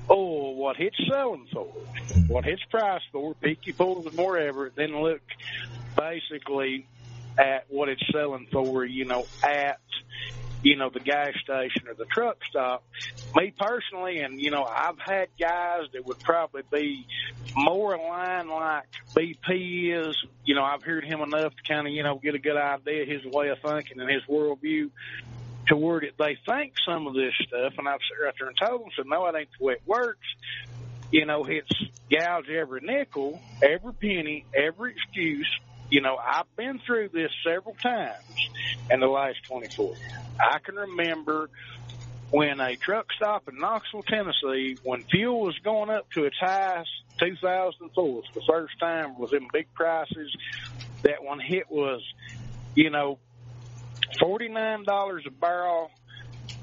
oil, 0.09 0.55
what 0.55 0.79
it's 0.79 0.97
selling 1.09 1.47
for, 1.51 1.65
what 2.27 2.47
it's 2.47 2.63
priced 2.65 3.05
for, 3.11 3.33
pick 3.35 3.65
your 3.65 3.75
pulls 3.75 4.05
and 4.05 4.17
wherever, 4.17 4.71
then 4.75 5.01
look 5.01 5.21
basically 5.95 6.87
at 7.37 7.65
what 7.69 7.89
it's 7.89 8.03
selling 8.11 8.47
for, 8.51 8.85
you 8.85 9.05
know, 9.05 9.25
at 9.43 9.79
you 10.61 10.75
know, 10.75 10.89
the 10.89 10.99
gas 10.99 11.33
station 11.43 11.87
or 11.87 11.93
the 11.93 12.05
truck 12.05 12.37
stop. 12.49 12.83
Me 13.35 13.53
personally, 13.57 14.19
and 14.19 14.41
you 14.41 14.51
know, 14.51 14.63
I've 14.63 14.99
had 14.99 15.29
guys 15.39 15.83
that 15.93 16.05
would 16.05 16.19
probably 16.19 16.63
be 16.71 17.05
more 17.55 17.93
aligned 17.93 18.49
like 18.49 18.83
BP 19.15 20.07
is. 20.07 20.15
You 20.43 20.55
know, 20.55 20.63
I've 20.63 20.83
heard 20.83 21.05
him 21.05 21.21
enough 21.21 21.55
to 21.55 21.63
kind 21.73 21.87
of, 21.87 21.93
you 21.93 22.03
know, 22.03 22.15
get 22.15 22.35
a 22.35 22.39
good 22.39 22.57
idea 22.57 23.03
of 23.03 23.07
his 23.07 23.25
way 23.25 23.49
of 23.49 23.59
thinking 23.59 23.99
and 23.99 24.09
his 24.09 24.23
worldview 24.23 24.89
to 25.69 25.77
where 25.77 25.99
it, 25.99 26.15
they 26.17 26.37
think 26.45 26.73
some 26.85 27.07
of 27.07 27.13
this 27.13 27.33
stuff. 27.47 27.73
And 27.77 27.87
I've 27.87 27.99
sat 28.01 28.23
right 28.23 28.33
there 28.37 28.49
and 28.49 28.57
told 28.57 28.81
them, 28.81 28.89
said, 28.95 29.05
no, 29.07 29.25
it 29.27 29.35
ain't 29.35 29.49
the 29.57 29.65
way 29.65 29.73
it 29.73 29.83
works. 29.85 30.27
You 31.11 31.25
know, 31.25 31.45
it's 31.45 31.71
gouge 32.11 32.49
every 32.49 32.81
nickel, 32.81 33.41
every 33.63 33.93
penny, 33.93 34.45
every 34.53 34.91
excuse. 34.91 35.49
You 35.89 36.01
know, 36.01 36.17
I've 36.17 36.53
been 36.55 36.79
through 36.85 37.09
this 37.09 37.31
several 37.43 37.75
times 37.75 38.49
in 38.91 38.99
the 38.99 39.07
last 39.07 39.37
24 39.47 39.85
years. 39.85 39.99
I 40.39 40.59
can 40.59 40.75
remember 40.75 41.49
when 42.31 42.59
a 42.59 42.75
truck 42.75 43.07
stop 43.15 43.47
in 43.47 43.57
Knoxville, 43.57 44.03
Tennessee, 44.03 44.77
when 44.83 45.03
fuel 45.03 45.41
was 45.41 45.57
going 45.59 45.89
up 45.89 46.11
to 46.11 46.25
its 46.25 46.37
highest, 46.39 46.89
2004, 47.19 48.21
the 48.33 48.41
first 48.47 48.79
time 48.79 49.17
was 49.17 49.33
in 49.33 49.47
big 49.51 49.73
prices. 49.73 50.35
That 51.03 51.23
one 51.23 51.39
hit 51.39 51.71
was, 51.71 52.01
you 52.75 52.91
know, 52.91 53.17
$49 54.21 55.25
a 55.25 55.31
barrel, 55.31 55.91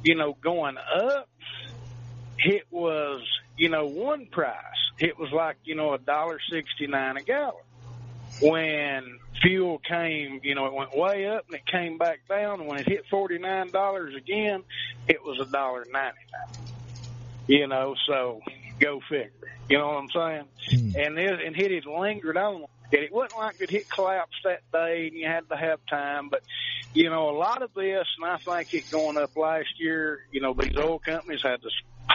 you 0.03 0.15
know, 0.15 0.37
going 0.41 0.77
up. 0.77 1.29
It 2.39 2.65
was, 2.71 3.23
you 3.57 3.69
know, 3.69 3.87
one 3.87 4.27
price. 4.27 4.55
It 4.99 5.19
was 5.19 5.31
like, 5.33 5.57
you 5.65 5.75
know, 5.75 5.95
a 5.95 5.99
dollar 5.99 6.39
sixty 6.51 6.87
nine 6.87 7.17
a 7.17 7.23
gallon 7.23 7.55
when 8.41 9.19
fuel 9.43 9.79
came, 9.79 10.41
you 10.43 10.55
know, 10.55 10.67
it 10.67 10.73
went 10.73 10.97
way 10.97 11.27
up 11.27 11.47
and 11.47 11.57
it 11.57 11.67
came 11.67 11.99
back 11.99 12.21
down. 12.29 12.61
And 12.61 12.69
when 12.69 12.79
it 12.79 12.89
hit 12.89 13.05
forty 13.11 13.39
nine 13.39 13.71
dollars 13.71 14.15
again, 14.15 14.63
it 15.09 15.23
was 15.23 15.39
a 15.41 15.51
dollar 15.51 15.85
ninety 15.91 16.19
nine. 16.33 16.67
You 17.47 17.67
know, 17.67 17.95
so 18.07 18.41
go 18.81 19.01
figure. 19.09 19.31
You 19.69 19.79
know 19.79 19.89
what 19.89 19.97
I'm 19.97 20.11
saying? 20.11 20.45
Mm. 20.73 21.07
And 21.07 21.19
it 21.19 21.41
and 21.47 21.57
it 21.57 21.71
had 21.71 21.87
lingered 21.87 22.37
on. 22.37 22.65
It 22.93 23.13
wasn't 23.13 23.39
like 23.39 23.61
it 23.61 23.71
hit 23.71 23.91
collapse 23.91 24.37
that 24.45 24.61
day 24.73 25.09
and 25.09 25.17
you 25.17 25.27
had 25.27 25.49
to 25.49 25.57
have 25.57 25.81
time, 25.87 26.29
but 26.29 26.43
you 26.95 27.11
know, 27.11 27.31
a 27.31 27.37
lot 27.37 27.63
of 27.63 27.75
this, 27.75 28.07
and 28.21 28.31
I 28.31 28.37
think 28.39 28.75
it 28.75 28.91
going 28.91 29.17
up 29.17 29.37
last 29.37 29.79
year. 29.79 30.21
You 30.31 30.41
know, 30.41 30.55
these 30.55 30.77
oil 30.77 30.99
companies 30.99 31.43
had 31.43 31.61
to 31.63 31.71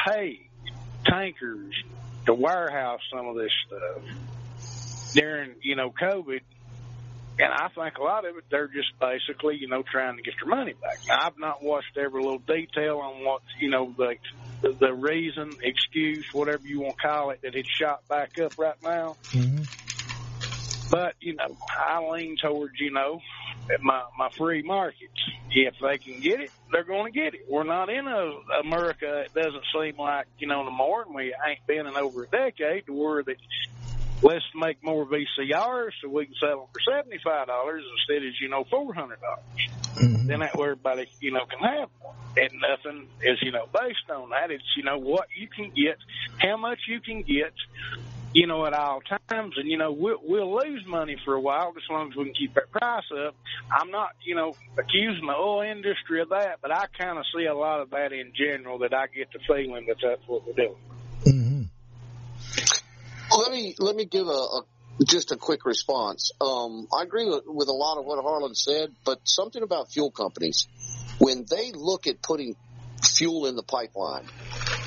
pay 0.05 0.49
tankers 1.05 1.75
to 2.25 2.33
warehouse 2.33 3.01
some 3.13 3.27
of 3.27 3.35
this 3.35 3.51
stuff 3.67 5.13
during, 5.13 5.55
you 5.61 5.75
know, 5.75 5.91
COVID. 5.91 6.41
And 7.39 7.51
I 7.51 7.69
think 7.69 7.97
a 7.97 8.03
lot 8.03 8.25
of 8.25 8.37
it, 8.37 8.43
they're 8.51 8.67
just 8.67 8.99
basically, 8.99 9.57
you 9.57 9.67
know, 9.67 9.83
trying 9.83 10.17
to 10.17 10.21
get 10.21 10.33
their 10.39 10.49
money 10.49 10.73
back. 10.73 10.99
Now, 11.07 11.19
I've 11.23 11.39
not 11.39 11.63
watched 11.63 11.97
every 11.97 12.21
little 12.21 12.39
detail 12.39 12.99
on 12.99 13.23
what, 13.23 13.41
you 13.59 13.69
know, 13.69 13.93
the 13.97 14.15
the 14.61 14.93
reason, 14.93 15.51
excuse, 15.63 16.25
whatever 16.33 16.67
you 16.67 16.81
want 16.81 16.97
to 16.97 17.07
call 17.07 17.29
it, 17.31 17.41
that 17.41 17.55
it's 17.55 17.69
shot 17.69 18.07
back 18.07 18.37
up 18.39 18.53
right 18.57 18.75
now. 18.83 19.17
Mm-hmm. 19.31 19.63
But 20.91 21.15
you 21.19 21.35
know, 21.35 21.57
I 21.69 22.05
lean 22.11 22.35
towards 22.37 22.79
you 22.79 22.91
know 22.91 23.21
my 23.81 24.03
my 24.17 24.29
free 24.29 24.61
markets. 24.61 25.13
If 25.51 25.75
they 25.81 25.97
can 25.97 26.19
get 26.19 26.39
it, 26.39 26.51
they're 26.71 26.83
going 26.83 27.11
to 27.11 27.19
get 27.19 27.33
it. 27.33 27.45
We're 27.49 27.63
not 27.63 27.89
in 27.89 28.07
a 28.07 28.59
America. 28.61 29.25
It 29.25 29.33
doesn't 29.33 29.63
seem 29.73 29.97
like 29.97 30.27
you 30.39 30.47
know 30.47 30.63
no 30.63 30.71
more, 30.71 31.03
and 31.03 31.13
we 31.13 31.33
ain't 31.47 31.65
been 31.67 31.87
in 31.87 31.95
over 31.95 32.23
a 32.23 32.27
decade 32.27 32.85
to 32.87 32.93
where 32.93 33.23
that 33.23 33.35
let's 34.21 34.45
make 34.55 34.83
more 34.83 35.05
VCRs 35.05 35.91
so 36.01 36.09
we 36.09 36.25
can 36.25 36.35
sell 36.39 36.57
them 36.57 36.67
for 36.73 36.91
seventy 36.91 37.19
five 37.23 37.47
dollars 37.47 37.83
instead 37.99 38.25
of 38.27 38.33
you 38.39 38.49
know 38.49 38.63
four 38.69 38.93
hundred 38.93 39.19
dollars. 39.21 39.43
Mm-hmm. 39.95 40.27
Then 40.27 40.39
that 40.39 40.55
way 40.55 40.67
everybody 40.67 41.09
you 41.19 41.31
know 41.31 41.45
can 41.45 41.59
have 41.59 41.89
one. 41.99 42.15
And 42.37 42.51
nothing 42.61 43.07
is 43.21 43.41
you 43.41 43.51
know 43.51 43.67
based 43.73 44.09
on 44.09 44.29
that. 44.29 44.51
It's 44.51 44.63
you 44.77 44.83
know 44.83 44.97
what 44.97 45.27
you 45.35 45.47
can 45.47 45.71
get, 45.71 45.97
how 46.37 46.57
much 46.57 46.79
you 46.87 47.01
can 47.01 47.23
get, 47.23 47.53
you 48.33 48.47
know, 48.47 48.65
at 48.65 48.73
all 48.73 49.01
times. 49.29 49.53
And, 49.57 49.69
you 49.69 49.77
know, 49.77 49.91
we'll, 49.91 50.19
we'll 50.23 50.55
lose 50.55 50.83
money 50.87 51.17
for 51.25 51.33
a 51.33 51.41
while 51.41 51.73
as 51.75 51.83
long 51.89 52.11
as 52.11 52.15
we 52.15 52.25
can 52.25 52.33
keep 52.33 52.53
that 52.55 52.71
price 52.71 53.03
up. 53.27 53.35
I'm 53.71 53.91
not, 53.91 54.11
you 54.23 54.35
know, 54.35 54.55
accusing 54.77 55.25
the 55.25 55.33
oil 55.33 55.61
industry 55.61 56.21
of 56.21 56.29
that, 56.29 56.59
but 56.61 56.71
I 56.71 56.85
kind 56.97 57.17
of 57.17 57.25
see 57.35 57.45
a 57.45 57.55
lot 57.55 57.81
of 57.81 57.89
that 57.91 58.11
in 58.11 58.33
general 58.35 58.79
that 58.79 58.93
I 58.93 59.07
get 59.07 59.31
the 59.33 59.39
feeling 59.47 59.85
that 59.87 59.97
that's 60.01 60.27
what 60.27 60.45
we're 60.45 60.53
doing. 60.53 60.75
Mm-hmm. 61.25 61.61
Let 63.39 63.51
me, 63.51 63.75
let 63.79 63.95
me 63.95 64.05
give 64.05 64.27
a, 64.27 64.29
a 64.29 64.63
just 65.07 65.31
a 65.31 65.35
quick 65.35 65.65
response. 65.65 66.31
Um, 66.41 66.87
I 66.97 67.03
agree 67.03 67.25
with, 67.25 67.43
with 67.47 67.69
a 67.69 67.73
lot 67.73 67.97
of 67.97 68.05
what 68.05 68.21
Harlan 68.21 68.55
said, 68.55 68.93
but 69.05 69.19
something 69.23 69.63
about 69.63 69.91
fuel 69.91 70.11
companies, 70.11 70.67
when 71.17 71.45
they 71.49 71.71
look 71.73 72.07
at 72.07 72.21
putting 72.21 72.55
fuel 73.03 73.47
in 73.47 73.55
the 73.55 73.63
pipeline 73.63 74.25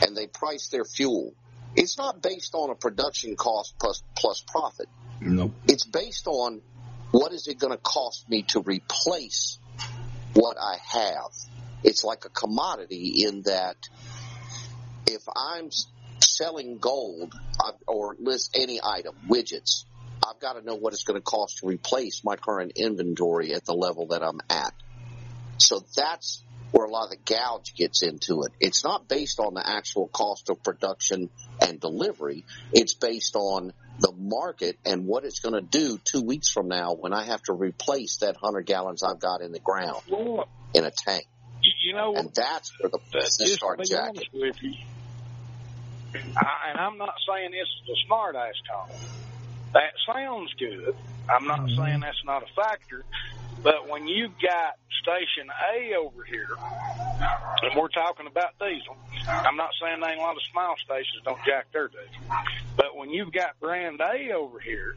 and 0.02 0.16
they 0.16 0.26
price 0.26 0.68
their 0.68 0.84
fuel, 0.84 1.34
it's 1.76 1.98
not 1.98 2.22
based 2.22 2.54
on 2.54 2.70
a 2.70 2.74
production 2.74 3.36
cost 3.36 3.74
plus, 3.78 4.02
plus 4.16 4.44
profit. 4.46 4.88
Nope. 5.20 5.52
It's 5.66 5.84
based 5.84 6.26
on 6.26 6.60
what 7.10 7.32
is 7.32 7.46
it 7.46 7.58
going 7.58 7.72
to 7.72 7.78
cost 7.78 8.28
me 8.28 8.42
to 8.48 8.60
replace 8.60 9.58
what 10.34 10.56
I 10.60 10.76
have. 10.92 11.30
It's 11.82 12.04
like 12.04 12.24
a 12.24 12.28
commodity 12.28 13.24
in 13.26 13.42
that 13.42 13.76
if 15.06 15.22
I'm 15.36 15.70
selling 16.20 16.78
gold 16.78 17.34
or 17.86 18.16
list 18.18 18.56
any 18.58 18.80
item, 18.82 19.14
widgets, 19.28 19.84
I've 20.26 20.40
got 20.40 20.54
to 20.54 20.64
know 20.64 20.74
what 20.76 20.92
it's 20.92 21.04
going 21.04 21.18
to 21.18 21.24
cost 21.24 21.58
to 21.58 21.66
replace 21.66 22.24
my 22.24 22.36
current 22.36 22.72
inventory 22.76 23.52
at 23.52 23.64
the 23.64 23.74
level 23.74 24.06
that 24.08 24.22
I'm 24.22 24.40
at. 24.48 24.72
So 25.58 25.84
that's 25.96 26.42
where 26.74 26.86
a 26.86 26.90
lot 26.90 27.04
of 27.04 27.10
the 27.10 27.34
gouge 27.34 27.72
gets 27.76 28.02
into 28.02 28.42
it. 28.42 28.52
It's 28.58 28.82
not 28.82 29.06
based 29.06 29.38
on 29.38 29.54
the 29.54 29.62
actual 29.64 30.08
cost 30.08 30.50
of 30.50 30.60
production 30.60 31.30
and 31.60 31.78
delivery. 31.78 32.44
It's 32.72 32.94
based 32.94 33.36
on 33.36 33.72
the 34.00 34.12
market 34.18 34.76
and 34.84 35.06
what 35.06 35.24
it's 35.24 35.38
going 35.38 35.54
to 35.54 35.60
do 35.60 36.00
two 36.04 36.22
weeks 36.22 36.50
from 36.50 36.66
now 36.66 36.94
when 36.94 37.12
I 37.12 37.26
have 37.26 37.40
to 37.44 37.52
replace 37.52 38.16
that 38.16 38.36
hundred 38.36 38.66
gallons 38.66 39.04
I've 39.04 39.20
got 39.20 39.40
in 39.40 39.52
the 39.52 39.60
ground 39.60 40.02
in 40.74 40.84
a 40.84 40.90
tank. 40.90 41.26
You 41.84 41.94
know, 41.94 42.16
and 42.16 42.34
that's 42.34 42.72
where 42.80 42.90
the 42.90 42.98
business 43.12 43.54
starts 43.54 43.88
jacking. 43.88 44.24
With 44.32 44.60
you, 44.60 44.74
I, 46.14 46.70
and 46.70 46.80
I'm 46.80 46.98
not 46.98 47.14
saying 47.26 47.52
this 47.52 47.68
is 47.84 47.88
a 47.88 48.06
smart 48.06 48.34
ass 48.34 48.54
comment. 48.68 49.00
That 49.74 49.92
sounds 50.12 50.52
good. 50.58 50.96
I'm 51.28 51.46
not 51.46 51.60
mm-hmm. 51.60 51.82
saying 51.82 52.00
that's 52.00 52.24
not 52.26 52.42
a 52.42 52.46
factor, 52.54 53.04
but 53.64 53.88
when 53.88 54.06
you've 54.06 54.38
got 54.40 54.76
Station 55.02 55.50
A 55.72 55.96
over 55.96 56.22
here, 56.22 56.48
and 57.62 57.74
we're 57.74 57.88
talking 57.88 58.26
about 58.26 58.52
diesel, 58.60 58.96
I'm 59.26 59.56
not 59.56 59.70
saying 59.80 60.00
there 60.00 60.10
ain't 60.10 60.20
a 60.20 60.22
lot 60.22 60.36
of 60.36 60.42
small 60.52 60.74
stations 60.84 61.22
don't 61.24 61.40
jack 61.46 61.72
their 61.72 61.88
diesel, 61.88 62.36
but 62.76 62.96
when 62.96 63.10
you've 63.10 63.32
got 63.32 63.58
brand 63.58 64.00
A 64.00 64.32
over 64.32 64.60
here, 64.60 64.94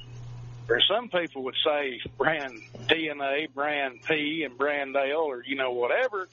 or 0.69 0.81
some 0.81 1.07
people 1.09 1.43
would 1.43 1.55
say 1.65 2.01
brand 2.17 2.61
DNA, 2.87 3.51
brand 3.53 4.03
P, 4.03 4.43
and 4.43 4.57
brand 4.57 4.95
A, 4.97 5.13
or 5.13 5.43
you 5.45 5.55
know 5.55 5.71
whatever, 5.71 6.27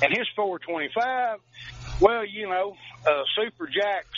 and 0.00 0.16
his 0.16 0.28
425, 0.36 1.40
well, 2.00 2.24
you 2.24 2.48
know, 2.48 2.76
uh, 3.06 3.22
Super 3.36 3.66
Jacks 3.66 4.16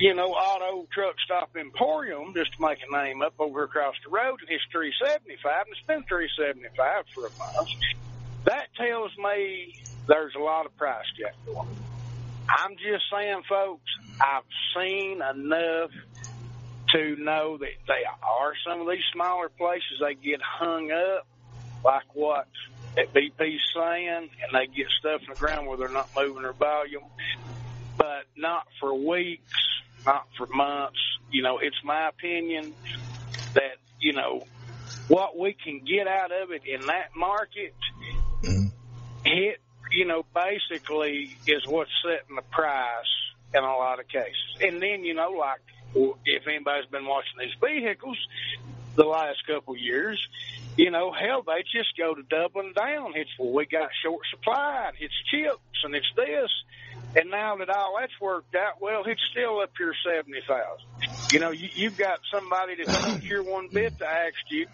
you 0.00 0.14
know, 0.14 0.28
auto 0.28 0.88
truck 0.92 1.14
stop 1.24 1.50
Emporium, 1.54 2.32
just 2.34 2.56
to 2.56 2.62
make 2.62 2.78
a 2.88 3.04
name 3.04 3.20
up 3.20 3.34
over 3.38 3.64
across 3.64 3.94
the 4.02 4.10
road, 4.10 4.40
and 4.40 4.48
it's 4.48 4.64
three 4.72 4.92
seventy 4.98 5.36
five, 5.42 5.66
and 5.66 5.76
it's 5.76 5.86
been 5.86 6.02
three 6.08 6.28
seventy 6.38 6.68
five 6.74 7.04
for 7.14 7.26
a 7.26 7.30
month. 7.38 7.68
That 8.46 8.68
tells 8.76 9.12
me 9.18 9.74
there's 10.08 10.34
a 10.34 10.40
lot 10.40 10.64
of 10.64 10.74
price 10.78 11.04
gap 11.18 11.34
going. 11.44 11.68
I'm 12.48 12.76
just 12.76 13.04
saying, 13.12 13.42
folks, 13.46 13.90
I've 14.18 14.42
seen 14.74 15.20
enough 15.20 15.90
to 16.94 17.16
know 17.16 17.58
that 17.58 17.76
they 17.86 18.02
are 18.22 18.52
some 18.66 18.80
of 18.80 18.88
these 18.88 19.04
smaller 19.12 19.50
places. 19.50 20.00
They 20.00 20.14
get 20.14 20.40
hung 20.42 20.90
up, 20.90 21.26
like 21.84 22.14
what 22.14 22.48
at 22.96 23.12
BP's 23.12 23.60
saying, 23.76 24.30
and 24.42 24.50
they 24.54 24.66
get 24.66 24.86
stuff 24.98 25.20
in 25.20 25.28
the 25.28 25.38
ground 25.38 25.68
where 25.68 25.76
they're 25.76 25.88
not 25.88 26.08
moving 26.16 26.42
their 26.42 26.54
volume, 26.54 27.04
but 27.98 28.24
not 28.34 28.66
for 28.80 28.94
weeks 28.94 29.52
not 30.04 30.26
for 30.36 30.46
months. 30.46 30.98
You 31.30 31.42
know, 31.42 31.58
it's 31.58 31.76
my 31.84 32.08
opinion 32.08 32.72
that, 33.54 33.76
you 34.00 34.12
know, 34.12 34.44
what 35.08 35.38
we 35.38 35.52
can 35.52 35.80
get 35.84 36.06
out 36.06 36.32
of 36.32 36.50
it 36.50 36.62
in 36.66 36.86
that 36.86 37.16
market, 37.16 37.74
mm-hmm. 38.42 38.66
it, 39.24 39.60
you 39.92 40.04
know, 40.06 40.24
basically 40.34 41.36
is 41.46 41.66
what's 41.66 41.90
setting 42.04 42.36
the 42.36 42.42
price 42.42 43.04
in 43.54 43.62
a 43.62 43.66
lot 43.66 43.98
of 43.98 44.08
cases. 44.08 44.56
And 44.60 44.80
then, 44.80 45.04
you 45.04 45.14
know, 45.14 45.30
like 45.30 45.60
if 46.24 46.46
anybody's 46.46 46.88
been 46.90 47.06
watching 47.06 47.38
these 47.40 47.54
vehicles 47.60 48.18
the 48.94 49.04
last 49.04 49.44
couple 49.46 49.74
of 49.74 49.80
years, 49.80 50.20
you 50.76 50.90
know, 50.90 51.12
hell, 51.12 51.42
they 51.42 51.62
just 51.62 51.96
go 51.98 52.14
to 52.14 52.22
doubling 52.22 52.72
down. 52.72 53.12
It's 53.16 53.30
well, 53.38 53.52
we 53.52 53.66
got 53.66 53.90
short 54.02 54.24
supply, 54.30 54.86
and 54.88 54.96
it's 55.00 55.14
chips, 55.30 55.84
and 55.84 55.94
it's 55.94 56.10
this. 56.16 56.50
And 57.16 57.30
now 57.30 57.56
that 57.56 57.68
all 57.68 57.96
that's 57.98 58.12
worked 58.20 58.54
out, 58.54 58.80
well, 58.80 59.02
it's 59.06 59.20
still 59.32 59.60
up 59.60 59.72
here 59.76 59.92
seventy 60.06 60.40
thousand. 60.46 60.86
You 61.32 61.40
know, 61.40 61.50
you, 61.50 61.68
you've 61.74 61.96
got 61.96 62.18
somebody 62.32 62.76
that 62.76 62.86
don't 62.86 63.20
care 63.26 63.42
one 63.42 63.68
bit 63.72 63.98
to 63.98 64.06
ask 64.06 64.38
you 64.50 64.66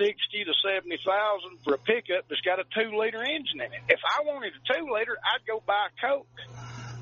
sixty 0.00 0.44
to 0.44 0.52
seventy 0.64 0.98
thousand 1.04 1.58
for 1.64 1.74
a 1.74 1.78
pickup 1.78 2.28
that's 2.28 2.40
got 2.40 2.58
a 2.60 2.64
two 2.72 2.96
liter 2.96 3.22
engine 3.22 3.60
in 3.60 3.72
it. 3.72 3.82
If 3.88 4.00
I 4.04 4.24
wanted 4.24 4.52
a 4.56 4.72
two 4.72 4.88
liter, 4.92 5.16
I'd 5.20 5.46
go 5.46 5.62
buy 5.66 5.88
a 5.92 6.06
Coke. 6.06 6.26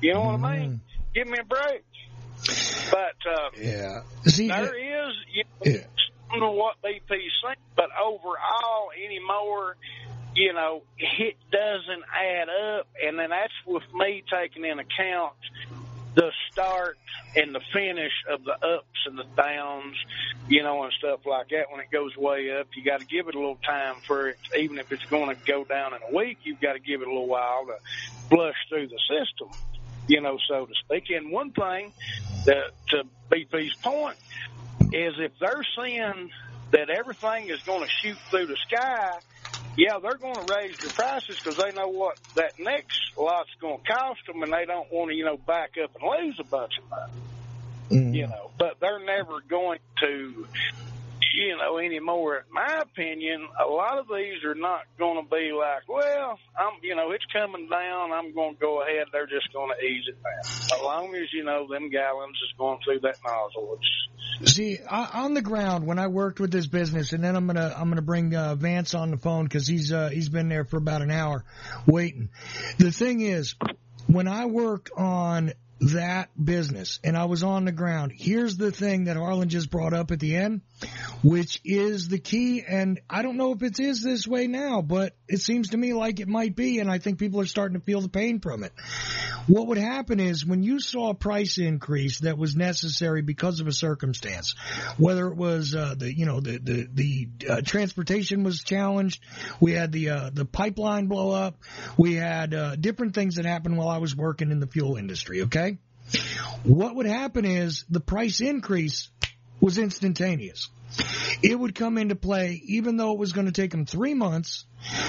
You 0.01 0.13
know 0.13 0.21
what 0.21 0.43
I 0.43 0.59
mean? 0.59 0.81
Give 1.13 1.27
me 1.27 1.37
a 1.39 1.45
break. 1.45 1.83
But 2.91 3.15
uh, 3.29 3.49
Yeah. 3.57 4.01
See, 4.27 4.47
there 4.47 4.75
is, 5.07 5.15
you 5.33 5.43
know, 5.43 5.71
Yeah. 5.71 5.87
I 6.29 6.37
don't 6.37 6.39
know 6.41 6.51
what 6.51 6.75
BP's 6.83 7.31
saying, 7.43 7.55
but 7.75 7.85
overall 7.95 8.89
anymore, 8.97 9.77
you 10.35 10.53
know, 10.53 10.83
it 10.97 11.37
doesn't 11.51 12.03
add 12.13 12.49
up. 12.49 12.87
And 13.01 13.17
then 13.17 13.29
that's 13.29 13.53
with 13.65 13.83
me 13.93 14.23
taking 14.29 14.65
in 14.65 14.79
account 14.79 15.33
the 16.15 16.31
start 16.51 16.97
and 17.35 17.53
the 17.53 17.61
finish 17.73 18.13
of 18.29 18.43
the 18.45 18.53
ups 18.53 19.05
and 19.05 19.17
the 19.17 19.25
downs, 19.35 19.95
you 20.47 20.63
know, 20.63 20.83
and 20.83 20.93
stuff 20.93 21.19
like 21.25 21.49
that. 21.49 21.69
When 21.69 21.81
it 21.81 21.91
goes 21.91 22.15
way 22.15 22.57
up, 22.57 22.67
you 22.75 22.83
got 22.83 22.99
to 22.99 23.05
give 23.05 23.27
it 23.27 23.35
a 23.35 23.37
little 23.37 23.59
time 23.65 23.95
for 24.07 24.29
it. 24.29 24.37
Even 24.57 24.77
if 24.77 24.91
it's 24.91 25.05
going 25.05 25.35
to 25.35 25.41
go 25.45 25.65
down 25.65 25.93
in 25.93 25.99
a 26.09 26.15
week, 26.15 26.39
you've 26.43 26.61
got 26.61 26.73
to 26.73 26.79
give 26.79 27.01
it 27.01 27.07
a 27.07 27.11
little 27.11 27.27
while 27.27 27.65
to 27.65 27.75
flush 28.29 28.55
through 28.69 28.87
the 28.87 28.99
system, 29.09 29.49
you 30.07 30.21
know, 30.21 30.37
so 30.47 30.65
to 30.65 30.73
speak. 30.85 31.09
And 31.09 31.31
one 31.31 31.51
thing 31.51 31.91
that 32.45 32.71
to 32.89 33.03
BP's 33.29 33.75
point 33.75 34.17
is 34.93 35.15
if 35.19 35.33
they're 35.39 35.65
seeing 35.77 36.29
that 36.71 36.89
everything 36.89 37.49
is 37.49 37.61
going 37.63 37.81
to 37.81 37.89
shoot 38.01 38.17
through 38.29 38.47
the 38.47 38.57
sky, 38.67 39.19
yeah, 39.77 39.99
they're 40.01 40.17
going 40.17 40.35
to 40.35 40.53
raise 40.53 40.77
the 40.77 40.89
prices 40.89 41.37
because 41.43 41.57
they 41.57 41.71
know 41.71 41.89
what 41.89 42.17
that 42.35 42.59
next 42.59 42.99
lot's 43.17 43.49
going 43.59 43.79
to 43.79 43.83
cost 43.83 44.25
them, 44.27 44.43
and 44.43 44.51
they 44.51 44.65
don't 44.65 44.91
want 44.91 45.11
to, 45.11 45.15
you 45.15 45.25
know, 45.25 45.37
back 45.37 45.71
up 45.83 45.91
and 45.99 46.25
lose 46.25 46.39
a 46.39 46.43
bunch 46.43 46.73
of 46.77 46.89
money. 46.89 47.13
Mm. 47.89 48.15
You 48.15 48.27
know, 48.27 48.51
but 48.57 48.79
they're 48.79 49.03
never 49.03 49.41
going 49.47 49.79
to, 49.99 50.47
you 51.35 51.57
know, 51.57 51.77
anymore. 51.77 52.37
In 52.37 52.53
my 52.53 52.81
opinion, 52.81 53.47
a 53.63 53.67
lot 53.67 53.99
of 53.99 54.07
these 54.07 54.43
are 54.45 54.55
not 54.55 54.81
going 54.97 55.23
to 55.23 55.29
be 55.29 55.51
like, 55.51 55.87
well, 55.87 56.39
I'm, 56.57 56.79
you 56.81 56.95
know, 56.95 57.11
it's 57.11 57.25
coming 57.31 57.69
down. 57.69 58.11
I'm 58.11 58.33
going 58.33 58.55
to 58.55 58.59
go 58.59 58.81
ahead. 58.81 59.07
They're 59.11 59.27
just 59.27 59.51
going 59.53 59.71
to 59.77 59.85
ease 59.85 60.05
it 60.07 60.17
down. 60.23 60.79
As 60.79 60.83
long 60.83 61.15
as 61.15 61.31
you 61.33 61.43
know 61.43 61.67
them 61.67 61.89
gallons 61.89 62.37
is 62.43 62.57
going 62.57 62.79
through 62.83 62.99
that 63.01 63.17
nozzle, 63.25 63.77
it's 63.77 64.05
See, 64.43 64.79
on 64.89 65.33
the 65.33 65.41
ground 65.41 65.87
when 65.87 65.97
I 65.97 66.07
worked 66.07 66.39
with 66.39 66.51
this 66.51 66.67
business, 66.67 67.13
and 67.13 67.23
then 67.23 67.37
I'm 67.37 67.47
gonna 67.47 67.73
I'm 67.75 67.87
gonna 67.87 68.01
bring 68.01 68.35
uh, 68.35 68.55
Vance 68.55 68.93
on 68.93 69.11
the 69.11 69.17
phone 69.17 69.45
because 69.45 69.65
he's 69.65 69.93
uh, 69.93 70.09
he's 70.09 70.27
been 70.27 70.49
there 70.49 70.65
for 70.65 70.75
about 70.77 71.01
an 71.01 71.09
hour 71.09 71.45
waiting. 71.85 72.29
The 72.77 72.91
thing 72.91 73.21
is, 73.21 73.55
when 74.07 74.27
I 74.27 74.45
worked 74.45 74.91
on 74.91 75.53
that 75.81 76.29
business 76.41 76.99
and 77.03 77.17
I 77.17 77.25
was 77.25 77.43
on 77.43 77.65
the 77.65 77.71
ground, 77.71 78.13
here's 78.15 78.57
the 78.57 78.71
thing 78.71 79.05
that 79.05 79.17
Harlan 79.17 79.49
just 79.49 79.69
brought 79.69 79.93
up 79.93 80.11
at 80.11 80.19
the 80.19 80.35
end, 80.35 80.61
which 81.23 81.59
is 81.65 82.07
the 82.07 82.19
key. 82.19 82.63
And 82.67 82.99
I 83.09 83.21
don't 83.21 83.37
know 83.37 83.51
if 83.51 83.61
it 83.61 83.79
is 83.79 84.01
this 84.01 84.27
way 84.27 84.47
now, 84.47 84.81
but 84.81 85.13
it 85.27 85.41
seems 85.41 85.69
to 85.69 85.77
me 85.77 85.93
like 85.93 86.19
it 86.19 86.27
might 86.27 86.55
be, 86.55 86.79
and 86.79 86.89
I 86.89 86.99
think 86.99 87.19
people 87.19 87.41
are 87.41 87.45
starting 87.45 87.77
to 87.79 87.85
feel 87.85 88.01
the 88.01 88.09
pain 88.09 88.39
from 88.39 88.63
it. 88.63 88.71
What 89.47 89.67
would 89.67 89.77
happen 89.77 90.19
is 90.19 90.45
when 90.45 90.63
you 90.63 90.79
saw 90.79 91.09
a 91.09 91.13
price 91.13 91.59
increase 91.59 92.19
that 92.19 92.37
was 92.37 92.55
necessary 92.55 93.21
because 93.21 93.59
of 93.59 93.67
a 93.67 93.71
circumstance, 93.71 94.55
whether 94.97 95.27
it 95.27 95.35
was 95.35 95.75
uh, 95.75 95.93
the 95.95 96.15
you 96.15 96.25
know 96.25 96.39
the 96.39 96.57
the 96.57 96.87
the 96.91 97.29
uh, 97.47 97.61
transportation 97.61 98.43
was 98.43 98.63
challenged, 98.63 99.21
we 99.59 99.73
had 99.73 99.91
the 99.91 100.09
uh, 100.09 100.29
the 100.33 100.45
pipeline 100.45 101.07
blow 101.07 101.29
up, 101.29 101.57
we 101.95 102.15
had 102.15 102.55
uh, 102.55 102.75
different 102.75 103.13
things 103.13 103.35
that 103.35 103.45
happened 103.45 103.77
while 103.77 103.89
I 103.89 103.99
was 103.99 104.15
working 104.15 104.49
in 104.49 104.59
the 104.59 104.67
fuel 104.67 104.95
industry. 104.95 105.43
Okay, 105.43 105.74
what 106.63 106.95
would 106.95 107.05
happen 107.05 107.45
is 107.45 107.85
the 107.89 107.99
price 107.99 108.41
increase 108.41 109.09
was 109.59 109.77
instantaneous. 109.77 110.69
It 111.41 111.57
would 111.57 111.75
come 111.75 111.97
into 111.97 112.15
play 112.15 112.61
even 112.65 112.97
though 112.97 113.13
it 113.13 113.19
was 113.19 113.33
going 113.33 113.47
to 113.47 113.51
take 113.51 113.71
them 113.71 113.85
three 113.85 114.13
months 114.13 114.65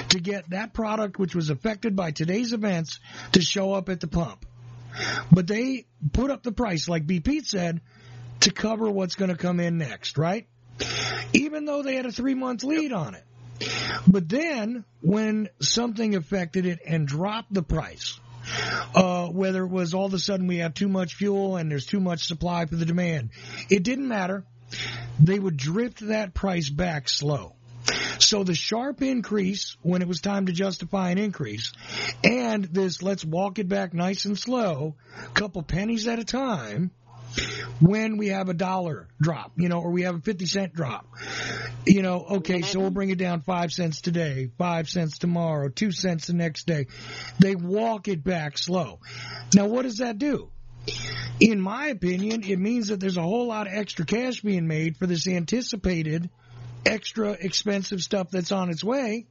to 0.08 0.20
get 0.20 0.50
that 0.50 0.72
product 0.72 1.18
which 1.18 1.34
was 1.34 1.50
affected 1.50 1.94
by 1.94 2.10
today's 2.10 2.52
events 2.52 2.98
to 3.32 3.40
show 3.40 3.72
up 3.72 3.88
at 3.88 4.00
the 4.00 4.08
pump. 4.08 4.46
But 5.30 5.46
they 5.46 5.86
put 6.12 6.30
up 6.30 6.42
the 6.42 6.52
price, 6.52 6.88
like 6.88 7.06
B. 7.06 7.20
Pete 7.20 7.46
said, 7.46 7.80
to 8.40 8.50
cover 8.50 8.90
what's 8.90 9.14
going 9.14 9.30
to 9.30 9.36
come 9.36 9.60
in 9.60 9.78
next, 9.78 10.18
right? 10.18 10.46
Even 11.32 11.64
though 11.64 11.82
they 11.82 11.96
had 11.96 12.06
a 12.06 12.12
three 12.12 12.34
month 12.34 12.64
lead 12.64 12.92
on 12.92 13.14
it. 13.14 13.24
But 14.06 14.28
then 14.28 14.84
when 15.00 15.48
something 15.60 16.14
affected 16.14 16.66
it 16.66 16.80
and 16.86 17.06
dropped 17.06 17.52
the 17.52 17.62
price, 17.62 18.18
uh, 18.94 19.26
whether 19.28 19.64
it 19.64 19.70
was 19.70 19.94
all 19.94 20.06
of 20.06 20.14
a 20.14 20.18
sudden 20.18 20.46
we 20.46 20.58
have 20.58 20.74
too 20.74 20.88
much 20.88 21.14
fuel 21.14 21.56
and 21.56 21.70
there's 21.70 21.86
too 21.86 22.00
much 22.00 22.26
supply 22.26 22.66
for 22.66 22.76
the 22.76 22.86
demand, 22.86 23.30
it 23.70 23.82
didn't 23.82 24.08
matter. 24.08 24.44
They 25.20 25.38
would 25.38 25.56
drift 25.56 26.06
that 26.08 26.34
price 26.34 26.68
back 26.68 27.08
slow. 27.08 27.54
So 28.18 28.42
the 28.42 28.54
sharp 28.54 29.02
increase 29.02 29.76
when 29.82 30.02
it 30.02 30.08
was 30.08 30.20
time 30.20 30.46
to 30.46 30.52
justify 30.52 31.10
an 31.10 31.18
increase 31.18 31.72
and 32.24 32.64
this 32.64 33.02
let's 33.02 33.24
walk 33.24 33.58
it 33.58 33.68
back 33.68 33.94
nice 33.94 34.24
and 34.24 34.38
slow, 34.38 34.96
a 35.24 35.28
couple 35.30 35.62
pennies 35.62 36.08
at 36.08 36.18
a 36.18 36.24
time, 36.24 36.90
when 37.80 38.16
we 38.16 38.28
have 38.28 38.48
a 38.48 38.54
dollar 38.54 39.08
drop, 39.20 39.52
you 39.56 39.68
know, 39.68 39.80
or 39.80 39.90
we 39.90 40.02
have 40.02 40.16
a 40.16 40.20
50 40.20 40.46
cent 40.46 40.74
drop. 40.74 41.06
You 41.86 42.02
know, 42.02 42.24
okay, 42.38 42.62
so 42.62 42.80
we'll 42.80 42.90
bring 42.90 43.10
it 43.10 43.18
down 43.18 43.42
5 43.42 43.72
cents 43.72 44.00
today, 44.00 44.50
5 44.58 44.88
cents 44.88 45.18
tomorrow, 45.18 45.68
2 45.68 45.92
cents 45.92 46.26
the 46.26 46.34
next 46.34 46.66
day. 46.66 46.86
They 47.38 47.54
walk 47.54 48.08
it 48.08 48.24
back 48.24 48.58
slow. 48.58 49.00
Now 49.54 49.66
what 49.66 49.82
does 49.82 49.98
that 49.98 50.18
do? 50.18 50.50
In 51.40 51.60
my 51.60 51.88
opinion, 51.88 52.42
it 52.44 52.58
means 52.58 52.88
that 52.88 53.00
there's 53.00 53.16
a 53.16 53.22
whole 53.22 53.46
lot 53.46 53.66
of 53.66 53.72
extra 53.74 54.04
cash 54.04 54.40
being 54.40 54.66
made 54.66 54.96
for 54.96 55.06
this 55.06 55.28
anticipated 55.28 56.30
extra 56.84 57.32
expensive 57.32 58.00
stuff 58.00 58.30
that's 58.30 58.52
on 58.52 58.70
its 58.70 58.84
way, 58.84 59.26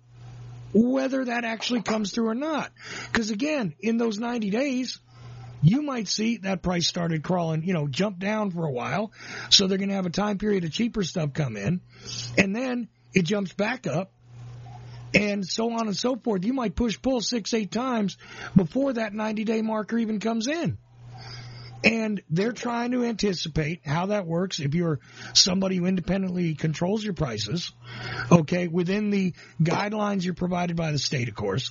whether 0.73 1.25
that 1.25 1.45
actually 1.45 1.81
comes 1.81 2.11
through 2.11 2.27
or 2.27 2.35
not. 2.35 2.71
Because 3.11 3.31
again, 3.31 3.73
in 3.79 3.97
those 3.97 4.19
90 4.19 4.49
days, 4.49 4.99
you 5.65 5.81
might 5.81 6.07
see 6.07 6.37
that 6.37 6.61
price 6.61 6.87
started 6.87 7.23
crawling, 7.23 7.63
you 7.63 7.73
know, 7.73 7.87
jump 7.87 8.19
down 8.19 8.51
for 8.51 8.65
a 8.65 8.71
while. 8.71 9.11
So 9.49 9.65
they're 9.65 9.79
going 9.79 9.89
to 9.89 9.95
have 9.95 10.05
a 10.05 10.11
time 10.11 10.37
period 10.37 10.63
of 10.63 10.71
cheaper 10.71 11.03
stuff 11.03 11.33
come 11.33 11.57
in. 11.57 11.81
And 12.37 12.55
then 12.55 12.87
it 13.15 13.23
jumps 13.23 13.51
back 13.53 13.87
up. 13.87 14.11
And 15.15 15.45
so 15.47 15.71
on 15.71 15.87
and 15.87 15.95
so 15.95 16.17
forth. 16.17 16.43
You 16.43 16.53
might 16.53 16.75
push 16.75 17.01
pull 17.01 17.21
six, 17.21 17.53
eight 17.53 17.71
times 17.71 18.17
before 18.55 18.93
that 18.93 19.13
90 19.13 19.43
day 19.45 19.61
marker 19.61 19.97
even 19.97 20.19
comes 20.19 20.47
in. 20.47 20.77
And 21.85 22.23
they're 22.31 22.51
trying 22.51 22.91
to 22.91 23.03
anticipate 23.03 23.85
how 23.85 24.07
that 24.07 24.25
works 24.25 24.59
if 24.59 24.73
you're 24.73 24.99
somebody 25.33 25.77
who 25.77 25.85
independently 25.85 26.55
controls 26.55 27.03
your 27.03 27.13
prices, 27.13 27.71
okay, 28.31 28.67
within 28.67 29.11
the 29.11 29.33
guidelines 29.61 30.23
you're 30.23 30.33
provided 30.33 30.75
by 30.75 30.91
the 30.91 30.97
state, 30.97 31.29
of 31.29 31.35
course, 31.35 31.69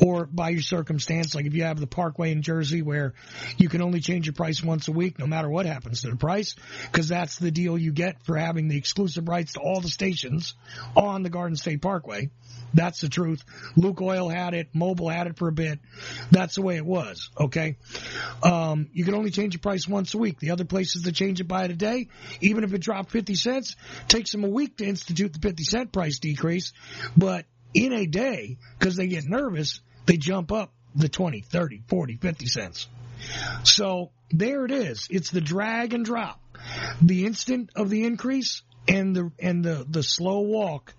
or 0.00 0.24
by 0.24 0.48
your 0.48 0.62
circumstance. 0.62 1.34
Like 1.34 1.44
if 1.44 1.52
you 1.52 1.64
have 1.64 1.78
the 1.78 1.86
Parkway 1.86 2.32
in 2.32 2.40
Jersey 2.40 2.80
where 2.80 3.12
you 3.58 3.68
can 3.68 3.82
only 3.82 4.00
change 4.00 4.26
your 4.26 4.32
price 4.32 4.62
once 4.62 4.88
a 4.88 4.92
week, 4.92 5.18
no 5.18 5.26
matter 5.26 5.50
what 5.50 5.66
happens 5.66 6.00
to 6.00 6.10
the 6.10 6.16
price, 6.16 6.54
because 6.90 7.08
that's 7.08 7.36
the 7.36 7.50
deal 7.50 7.76
you 7.76 7.92
get 7.92 8.22
for 8.24 8.38
having 8.38 8.68
the 8.68 8.78
exclusive 8.78 9.28
rights 9.28 9.52
to 9.52 9.60
all 9.60 9.82
the 9.82 9.90
stations 9.90 10.54
on 10.96 11.22
the 11.22 11.30
Garden 11.30 11.56
State 11.56 11.82
Parkway. 11.82 12.30
That's 12.72 13.00
the 13.00 13.08
truth. 13.08 13.44
Lukoil 13.76 14.32
had 14.32 14.54
it. 14.54 14.72
Mobil 14.74 15.12
had 15.12 15.26
it 15.26 15.36
for 15.36 15.48
a 15.48 15.52
bit. 15.52 15.78
That's 16.30 16.56
the 16.56 16.62
way 16.62 16.76
it 16.76 16.84
was. 16.84 17.30
Okay. 17.38 17.76
Um, 18.42 18.88
you 18.92 19.04
can 19.04 19.14
only 19.14 19.25
change 19.30 19.54
the 19.54 19.58
price 19.58 19.86
once 19.88 20.14
a 20.14 20.18
week. 20.18 20.38
The 20.40 20.50
other 20.50 20.64
places 20.64 21.02
that 21.02 21.14
change 21.14 21.40
it 21.40 21.48
by 21.48 21.64
a 21.64 21.68
day, 21.68 22.08
even 22.40 22.64
if 22.64 22.72
it 22.72 22.80
dropped 22.80 23.10
50 23.10 23.34
cents, 23.34 23.76
takes 24.08 24.32
them 24.32 24.44
a 24.44 24.48
week 24.48 24.76
to 24.78 24.86
institute 24.86 25.32
the 25.32 25.38
50 25.40 25.64
cent 25.64 25.92
price 25.92 26.18
decrease. 26.18 26.72
But 27.16 27.46
in 27.74 27.92
a 27.92 28.06
day, 28.06 28.58
because 28.78 28.96
they 28.96 29.06
get 29.06 29.24
nervous, 29.24 29.80
they 30.06 30.16
jump 30.16 30.52
up 30.52 30.72
the 30.94 31.08
20, 31.08 31.40
30, 31.40 31.82
40, 31.88 32.16
50 32.16 32.46
cents. 32.46 32.88
So 33.64 34.10
there 34.30 34.64
it 34.64 34.70
is. 34.70 35.08
It's 35.10 35.30
the 35.30 35.40
drag 35.40 35.94
and 35.94 36.04
drop. 36.04 36.40
The 37.02 37.26
instant 37.26 37.70
of 37.76 37.90
the 37.90 38.04
increase 38.04 38.62
and 38.88 39.14
the, 39.14 39.32
and 39.38 39.64
the, 39.64 39.86
the 39.88 40.02
slow 40.02 40.40
walk 40.40 40.94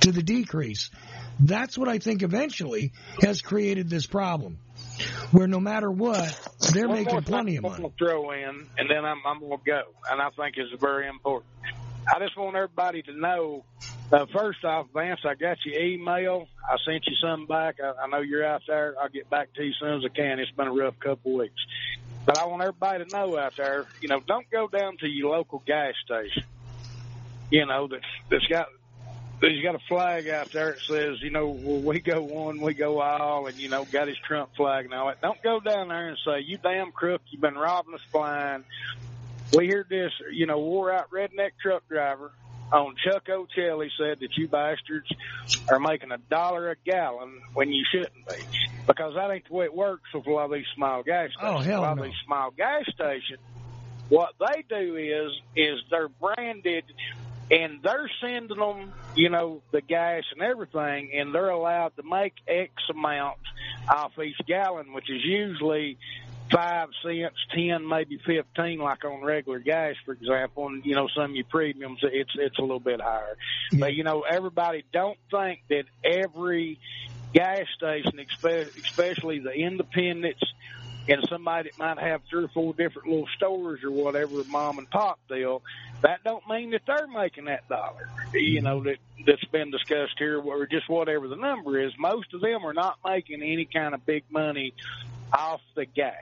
to 0.00 0.12
the 0.12 0.22
decrease. 0.22 0.90
That's 1.40 1.76
what 1.76 1.88
I 1.88 1.98
think 1.98 2.22
eventually 2.22 2.92
has 3.22 3.40
created 3.40 3.88
this 3.88 4.06
problem, 4.06 4.58
where 5.30 5.46
no 5.48 5.58
matter 5.60 5.90
what, 5.90 6.38
they're 6.72 6.88
One 6.88 7.02
making 7.02 7.22
plenty 7.22 7.56
of 7.56 7.64
I'm 7.64 7.70
money. 7.72 7.82
gonna 7.82 7.94
throw 7.98 8.30
in, 8.32 8.68
and 8.78 8.90
then 8.90 9.04
I'm, 9.04 9.20
I'm 9.26 9.40
to 9.40 9.56
go, 9.64 9.82
and 10.10 10.20
I 10.20 10.28
think 10.30 10.56
it's 10.56 10.80
very 10.80 11.08
important. 11.08 11.50
I 12.06 12.18
just 12.18 12.36
want 12.36 12.56
everybody 12.56 13.02
to 13.02 13.12
know. 13.12 13.64
Uh, 14.12 14.26
first 14.36 14.62
off, 14.64 14.88
Vance, 14.92 15.20
I 15.24 15.34
got 15.34 15.56
your 15.64 15.80
email. 15.82 16.46
I 16.68 16.76
sent 16.84 17.06
you 17.06 17.14
some 17.22 17.46
back. 17.46 17.76
I, 17.82 18.04
I 18.04 18.06
know 18.08 18.20
you're 18.20 18.44
out 18.44 18.62
there. 18.66 18.94
I'll 19.00 19.08
get 19.08 19.30
back 19.30 19.54
to 19.54 19.62
you 19.62 19.70
as 19.70 19.76
soon 19.80 19.98
as 19.98 20.02
I 20.04 20.14
can. 20.14 20.38
It's 20.38 20.50
been 20.50 20.66
a 20.66 20.72
rough 20.72 20.98
couple 21.00 21.32
of 21.32 21.38
weeks. 21.38 21.54
But 22.26 22.38
I 22.38 22.46
want 22.46 22.62
everybody 22.62 23.04
to 23.04 23.10
know 23.10 23.38
out 23.38 23.56
there, 23.56 23.86
you 24.00 24.08
know, 24.08 24.20
don't 24.20 24.48
go 24.50 24.68
down 24.68 24.96
to 24.98 25.08
your 25.08 25.30
local 25.36 25.62
gas 25.66 25.94
station. 26.04 26.44
You 27.52 27.66
know, 27.66 27.86
that's 27.86 28.02
that's 28.30 28.46
got 28.46 28.68
he's 29.42 29.62
got 29.62 29.74
a 29.74 29.78
flag 29.86 30.26
out 30.26 30.50
there 30.52 30.72
that 30.72 30.80
says, 30.80 31.20
you 31.20 31.28
know, 31.28 31.48
well, 31.48 31.82
we 31.82 32.00
go 32.00 32.22
one, 32.22 32.62
we 32.62 32.72
go 32.72 32.98
all, 33.02 33.46
and 33.46 33.58
you 33.58 33.68
know, 33.68 33.84
got 33.84 34.08
his 34.08 34.16
Trump 34.26 34.56
flag 34.56 34.86
and 34.86 34.94
all 34.94 35.08
that. 35.08 35.20
Don't 35.20 35.42
go 35.42 35.60
down 35.60 35.88
there 35.88 36.08
and 36.08 36.16
say, 36.24 36.40
you 36.40 36.56
damn 36.56 36.92
crook, 36.92 37.20
you've 37.28 37.42
been 37.42 37.54
robbing 37.54 37.92
us 37.92 38.00
blind. 38.10 38.64
We 39.54 39.68
heard 39.68 39.90
this, 39.90 40.12
you 40.32 40.46
know, 40.46 40.60
wore 40.60 40.90
out 40.90 41.10
redneck 41.10 41.50
truck 41.60 41.86
driver 41.90 42.32
on 42.72 42.94
Chuck 43.04 43.26
Ochelli 43.26 43.90
said 43.98 44.20
that 44.20 44.34
you 44.38 44.48
bastards 44.48 45.10
are 45.68 45.78
making 45.78 46.10
a 46.10 46.16
dollar 46.16 46.70
a 46.70 46.76
gallon 46.86 47.42
when 47.52 47.70
you 47.70 47.84
shouldn't 47.92 48.26
be. 48.26 48.36
Because 48.86 49.12
that 49.14 49.30
ain't 49.30 49.46
the 49.46 49.54
way 49.54 49.66
it 49.66 49.74
works 49.74 50.08
with 50.14 50.26
a 50.26 50.30
lot 50.30 50.46
of 50.46 50.52
these 50.52 50.64
small 50.74 51.02
gas 51.02 51.28
oh, 51.36 51.60
stations. 51.60 51.66
Oh, 51.66 51.70
hell 51.70 51.80
a 51.80 51.82
lot 51.82 51.96
no. 51.98 52.02
of 52.04 52.08
these 52.08 52.18
small 52.24 52.50
gas 52.50 52.84
stations, 52.94 53.40
what 54.08 54.32
they 54.40 54.64
do 54.68 54.96
is, 54.96 55.32
is 55.54 55.80
they're 55.90 56.08
branded 56.08 56.84
and 57.52 57.82
they're 57.82 58.10
sending 58.20 58.58
them, 58.58 58.92
you 59.14 59.28
know, 59.28 59.62
the 59.72 59.82
gas 59.82 60.24
and 60.32 60.42
everything, 60.42 61.10
and 61.14 61.34
they're 61.34 61.50
allowed 61.50 61.94
to 61.96 62.02
make 62.02 62.32
X 62.48 62.72
amount 62.88 63.36
off 63.88 64.18
each 64.18 64.38
gallon, 64.46 64.94
which 64.94 65.10
is 65.10 65.22
usually 65.22 65.98
five 66.50 66.88
cents, 67.04 67.36
ten, 67.54 67.86
maybe 67.86 68.18
fifteen, 68.24 68.78
like 68.78 69.04
on 69.04 69.20
regular 69.22 69.58
gas, 69.58 69.96
for 70.06 70.12
example. 70.12 70.68
And 70.68 70.84
you 70.86 70.94
know, 70.94 71.08
some 71.14 71.30
of 71.30 71.36
your 71.36 71.44
premiums, 71.44 72.00
it's 72.02 72.32
it's 72.36 72.58
a 72.58 72.62
little 72.62 72.80
bit 72.80 73.02
higher. 73.02 73.36
But 73.70 73.92
you 73.92 74.02
know, 74.02 74.22
everybody 74.22 74.84
don't 74.90 75.18
think 75.30 75.60
that 75.68 75.84
every 76.02 76.78
gas 77.34 77.66
station, 77.76 78.18
especially 78.18 79.40
the 79.40 79.52
independents 79.52 80.42
and 81.08 81.24
somebody 81.28 81.70
that 81.70 81.78
might 81.78 81.98
have 81.98 82.22
three 82.30 82.44
or 82.44 82.48
four 82.48 82.72
different 82.74 83.08
little 83.08 83.28
stores 83.36 83.80
or 83.84 83.90
whatever, 83.90 84.44
mom 84.44 84.78
and 84.78 84.88
pop 84.90 85.18
deal, 85.28 85.62
that 86.02 86.22
don't 86.24 86.46
mean 86.48 86.70
that 86.70 86.82
they're 86.86 87.08
making 87.08 87.46
that 87.46 87.68
dollar. 87.68 88.08
You 88.34 88.62
know 88.62 88.82
that 88.84 88.98
that's 89.26 89.44
been 89.46 89.70
discussed 89.70 90.14
here, 90.18 90.40
or 90.40 90.66
just 90.66 90.88
whatever 90.88 91.28
the 91.28 91.36
number 91.36 91.80
is. 91.80 91.92
Most 91.98 92.32
of 92.34 92.40
them 92.40 92.64
are 92.64 92.72
not 92.72 92.98
making 93.04 93.42
any 93.42 93.64
kind 93.64 93.94
of 93.94 94.04
big 94.06 94.24
money 94.30 94.74
off 95.32 95.60
the 95.74 95.86
gas. 95.86 96.14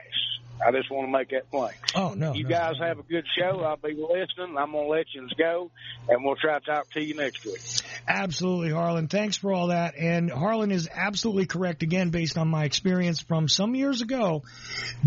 I 0.65 0.71
just 0.71 0.91
want 0.91 1.07
to 1.07 1.11
make 1.11 1.29
that 1.29 1.49
plain. 1.49 1.73
Oh 1.95 2.13
no, 2.13 2.33
You 2.33 2.43
no. 2.43 2.49
guys 2.49 2.75
have 2.79 2.99
a 2.99 3.03
good 3.03 3.25
show. 3.37 3.61
I'll 3.61 3.77
be 3.77 3.93
listening. 3.93 4.57
I'm 4.57 4.71
gonna 4.71 4.87
let 4.87 5.07
you 5.13 5.27
go, 5.37 5.71
and 6.07 6.23
we'll 6.23 6.35
try 6.35 6.59
to 6.59 6.65
talk 6.65 6.89
to 6.91 7.03
you 7.03 7.15
next 7.15 7.45
week. 7.45 7.61
Absolutely, 8.07 8.71
Harlan. 8.71 9.07
Thanks 9.07 9.37
for 9.37 9.53
all 9.53 9.67
that. 9.67 9.95
And 9.97 10.31
Harlan 10.31 10.71
is 10.71 10.89
absolutely 10.93 11.45
correct 11.45 11.83
again, 11.83 12.09
based 12.09 12.37
on 12.37 12.47
my 12.47 12.65
experience 12.65 13.21
from 13.21 13.47
some 13.47 13.75
years 13.75 14.01
ago. 14.01 14.43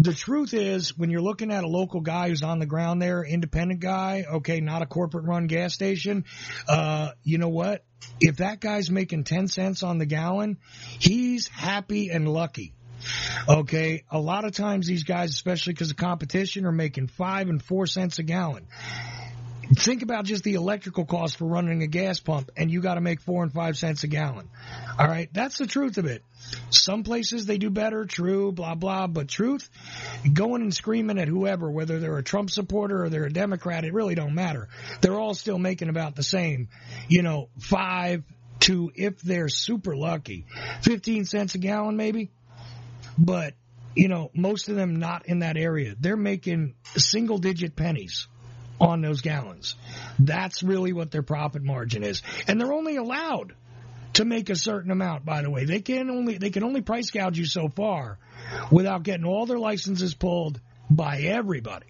The 0.01 0.15
truth 0.15 0.55
is, 0.55 0.97
when 0.97 1.11
you're 1.11 1.23
looking 1.23 1.53
at 1.53 1.65
a 1.65 1.69
local 1.69 2.01
guy 2.01 2.29
who's 2.29 2.43
on 2.43 2.59
the 2.59 2.67
ground 2.67 3.01
there, 3.03 3.25
independent 3.25 3.81
guy, 3.81 4.25
okay, 4.35 4.61
not 4.61 4.83
a 4.83 4.87
corporate 4.87 5.25
run 5.25 5.47
gas 5.47 5.75
station, 5.75 6.25
uh, 6.69 7.11
you 7.23 7.39
know 7.39 7.49
what? 7.49 7.85
If 8.21 8.37
that 8.39 8.61
guy's 8.61 8.91
making 8.91 9.25
10 9.25 9.49
cents 9.49 9.83
on 9.83 9.99
the 9.99 10.07
gallon, 10.07 10.59
he's 10.99 11.49
happy 11.49 12.11
and 12.11 12.29
lucky. 12.29 12.75
Okay, 13.49 14.05
a 14.11 14.19
lot 14.19 14.45
of 14.45 14.53
times 14.53 14.87
these 14.87 15.05
guys, 15.05 15.31
especially 15.31 15.73
because 15.75 15.91
of 15.91 15.97
competition, 15.97 16.67
are 16.67 16.73
making 16.73 17.09
five 17.09 17.49
and 17.49 17.63
four 17.63 17.87
cents 17.87 18.19
a 18.19 18.23
gallon. 18.23 18.67
Think 19.77 20.03
about 20.03 20.27
just 20.27 20.45
the 20.45 20.55
electrical 20.55 21.07
cost 21.07 21.39
for 21.39 21.47
running 21.47 21.83
a 21.83 21.87
gas 21.87 22.21
pump, 22.21 22.51
and 22.57 22.71
you 22.71 22.81
got 22.81 22.95
to 22.95 23.01
make 23.01 23.21
four 23.21 23.43
and 23.43 23.53
five 23.53 23.77
cents 23.77 24.05
a 24.05 24.09
gallon. 24.09 24.49
All 24.99 25.07
right, 25.07 25.29
that's 25.33 25.59
the 25.59 25.67
truth 25.67 25.97
of 25.97 26.05
it. 26.05 26.23
Some 26.71 27.03
places 27.03 27.47
they 27.47 27.59
do 27.59 27.71
better, 27.71 28.05
true, 28.05 28.53
blah 28.53 28.75
blah. 28.75 29.07
But 29.07 29.29
truth, 29.29 29.69
going 30.31 30.63
and 30.63 30.75
screaming 30.75 31.19
at 31.19 31.29
whoever, 31.29 31.71
whether 31.71 31.99
they're 31.99 32.19
a 32.19 32.23
Trump 32.23 32.51
supporter 32.51 33.05
or 33.05 33.09
they're 33.09 33.25
a 33.25 33.33
Democrat, 33.33 33.85
it 33.85 33.95
really 33.95 34.15
don't 34.15 34.35
matter. 34.35 34.69
They're 35.01 35.19
all 35.19 35.35
still 35.35 35.59
making 35.59 35.89
about 35.89 36.15
the 36.15 36.23
same, 36.23 36.69
you 37.09 37.23
know, 37.23 37.49
five 37.59 38.23
to 38.61 38.93
if 38.95 39.21
they're 39.21 39.49
super 39.49 39.97
lucky, 39.97 40.47
fifteen 40.83 41.25
cents 41.25 41.55
a 41.55 41.59
gallon 41.59 41.97
maybe 41.97 42.31
but 43.19 43.55
you 43.95 44.09
know 44.09 44.31
most 44.35 44.69
of 44.69 44.77
them 44.77 44.97
not 44.97 45.27
in 45.27 45.41
that 45.41 45.57
area. 45.57 45.95
They're 45.99 46.17
making 46.17 46.75
single 46.97 47.39
digit 47.39 47.77
pennies 47.77 48.29
on 48.81 49.01
those 49.01 49.21
gallons. 49.21 49.77
That's 50.19 50.63
really 50.63 50.93
what 50.93 51.11
their 51.11 51.23
profit 51.23 51.63
margin 51.63 52.03
is. 52.03 52.23
And 52.47 52.61
they're 52.61 52.73
only 52.73 52.97
allowed 52.97 53.55
to 54.15 54.25
make 54.25 54.51
a 54.51 54.57
certain 54.57 54.91
amount 54.91 55.25
by 55.25 55.43
the 55.43 55.51
way. 55.51 55.65
They 55.65 55.81
can 55.81 56.11
only 56.11 56.39
they 56.39 56.51
can 56.51 56.65
only 56.65 56.83
price 56.83 57.11
gouge 57.11 57.39
you 57.39 57.47
so 57.47 57.69
far 57.69 58.19
without 58.71 59.03
getting 59.03 59.25
all 59.25 59.47
their 59.47 59.59
licenses 59.59 60.15
pulled 60.15 60.61
by 60.91 61.21
everybody. 61.21 61.87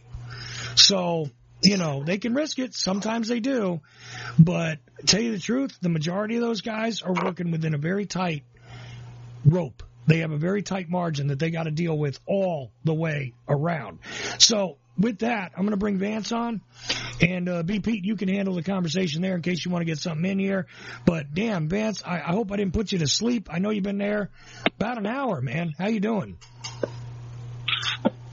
So 0.75 1.31
you 1.63 1.77
know 1.77 2.03
they 2.05 2.19
can 2.19 2.35
risk 2.35 2.59
it. 2.59 2.75
Sometimes 2.75 3.29
they 3.29 3.41
do. 3.41 3.81
But 4.39 4.79
tell 5.07 5.21
you 5.21 5.33
the 5.33 5.39
truth 5.39 5.77
the 5.81 5.89
majority 5.89 6.37
of 6.37 6.43
those 6.43 6.61
guys 6.61 7.03
are 7.03 7.13
working 7.13 7.51
within 7.51 7.75
a 7.75 7.79
very 7.79 8.07
tight 8.07 8.45
rope. 9.45 9.83
They 10.07 10.19
have 10.19 10.31
a 10.31 10.37
very 10.37 10.63
tight 10.63 10.89
margin 10.89 11.29
that 11.29 11.39
they 11.39 11.51
got 11.51 11.65
to 11.65 11.71
deal 11.71 11.97
with 11.97 12.19
all 12.27 12.73
the 12.85 12.95
way 12.95 13.35
around. 13.49 14.01
So 14.39 14.77
with 14.99 15.21
that, 15.21 15.53
I'm 15.57 15.63
going 15.63 15.71
to 15.71 15.77
bring 15.77 15.99
Vance 15.99 16.31
on, 16.31 16.61
and 17.21 17.49
uh, 17.49 17.63
B 17.63 17.81
Pete, 17.81 18.05
you 18.05 18.17
can 18.17 18.29
handle 18.29 18.55
the 18.55 18.63
conversation 18.63 19.23
there 19.23 19.35
in 19.35 19.43
case 19.43 19.65
you 19.65 19.71
want 19.71 19.81
to 19.83 19.87
get 19.87 19.99
something 19.99 20.31
in 20.31 20.39
here. 20.39 20.67
But 21.05 21.35
damn, 21.35 21.69
Vance, 21.69 22.03
I, 22.05 22.17
I 22.21 22.33
hope 22.33 22.53
I 22.53 22.57
didn't 22.57 22.75
put 22.75 22.93
you 22.93 22.99
to 22.99 23.07
sleep. 23.07 23.49
I 23.51 23.59
know 23.59 23.71
you've 23.71 23.85
been 23.85 23.99
there 23.99 24.31
about 24.77 24.99
an 24.99 25.07
hour, 25.07 25.41
man. 25.41 25.73
How 25.79 25.89
you 25.89 26.01
doing? 26.01 26.39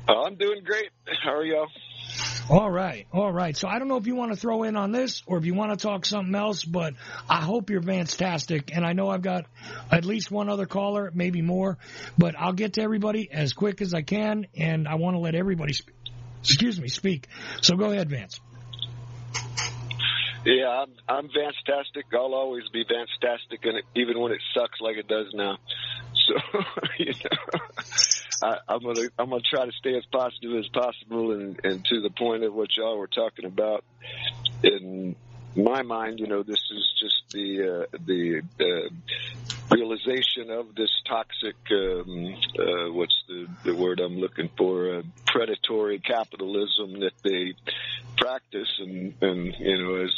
Uh, 0.08 0.24
I'm 0.26 0.36
doing 0.36 0.64
great. 0.64 0.90
How 1.24 1.36
are 1.36 1.46
y'all? 1.46 1.68
All 2.52 2.70
right, 2.70 3.08
all 3.14 3.32
right. 3.32 3.56
So 3.56 3.70
I 3.70 3.80
don't 3.80 3.88
know 3.88 3.96
if 3.96 4.08
you 4.08 4.16
want 4.16 4.34
to 4.34 4.36
throw 4.36 4.64
in 4.64 4.76
on 4.76 4.92
this 4.92 5.24
or 5.26 5.38
if 5.38 5.46
you 5.46 5.54
want 5.54 5.72
to 5.72 5.82
talk 5.82 6.06
something 6.06 6.36
else, 6.36 6.66
but 6.66 6.96
I 7.30 7.38
hope 7.38 7.70
you're 7.70 7.82
fantastic. 7.82 8.76
And 8.76 8.86
I 8.86 8.92
know 8.92 9.08
I've 9.08 9.22
got 9.22 9.46
at 9.90 10.04
least 10.04 10.32
one 10.32 10.50
other 10.50 10.66
caller, 10.66 11.12
maybe 11.16 11.42
more, 11.42 11.78
but 12.18 12.36
I'll 12.38 12.52
get 12.52 12.74
to 12.74 12.82
everybody 12.82 13.32
as 13.32 13.54
quick 13.54 13.82
as 13.82 13.94
I 13.94 14.02
can, 14.02 14.48
and 14.54 14.86
I 14.86 14.96
want 14.96 15.16
to 15.16 15.20
let 15.20 15.34
everybody, 15.34 15.72
sp- 15.72 15.96
excuse 16.42 16.78
me, 16.78 16.90
speak. 16.90 17.28
So 17.62 17.78
go 17.78 17.90
ahead, 17.90 18.10
Vance. 18.10 18.42
Yeah, 20.44 20.68
I'm, 20.68 20.92
I'm 21.08 21.30
Vance-tastic. 21.34 22.08
I'll 22.14 22.34
always 22.34 22.68
be 22.74 22.84
Vance-tastic, 22.84 23.64
and 23.64 23.82
even 23.96 24.20
when 24.20 24.34
it 24.34 24.42
sucks 24.54 24.82
like 24.82 24.98
it 24.98 25.08
does 25.08 25.28
now. 25.34 25.58
So, 26.28 26.60
you 27.00 27.14
know, 27.14 27.60
I, 28.42 28.58
I'm 28.68 28.82
gonna 28.82 29.10
I'm 29.18 29.30
gonna 29.30 29.42
try 29.42 29.66
to 29.66 29.72
stay 29.74 29.96
as 29.96 30.06
positive 30.12 30.58
as 30.58 30.68
possible, 30.70 31.32
and, 31.32 31.60
and 31.64 31.86
to 31.86 32.02
the 32.02 32.10
point 32.10 32.44
of 32.44 32.54
what 32.54 32.70
y'all 32.76 32.98
were 32.98 33.08
talking 33.08 33.46
about. 33.46 33.84
In 35.56 35.64
my 35.64 35.82
mind, 35.82 36.20
you 36.20 36.28
know, 36.28 36.44
this 36.44 36.62
is 36.72 36.94
just 37.02 37.22
the 37.34 37.86
uh, 37.94 37.98
the 38.06 38.42
uh, 38.60 38.90
realization 39.72 40.50
of 40.50 40.76
this 40.76 40.92
toxic 41.08 41.56
um, 41.72 42.36
uh, 42.60 42.92
what's 42.92 43.16
the 43.28 43.48
the 43.64 43.76
word 43.76 44.00
I'm 44.00 44.18
looking 44.18 44.50
for 44.58 45.00
uh, 45.00 45.02
predatory 45.28 46.00
capitalism 46.00 47.00
that 47.00 47.14
they 47.24 47.54
practice 48.18 48.70
and 48.80 49.14
and 49.22 49.56
you 49.60 49.78
know 49.78 49.96
as 50.04 50.12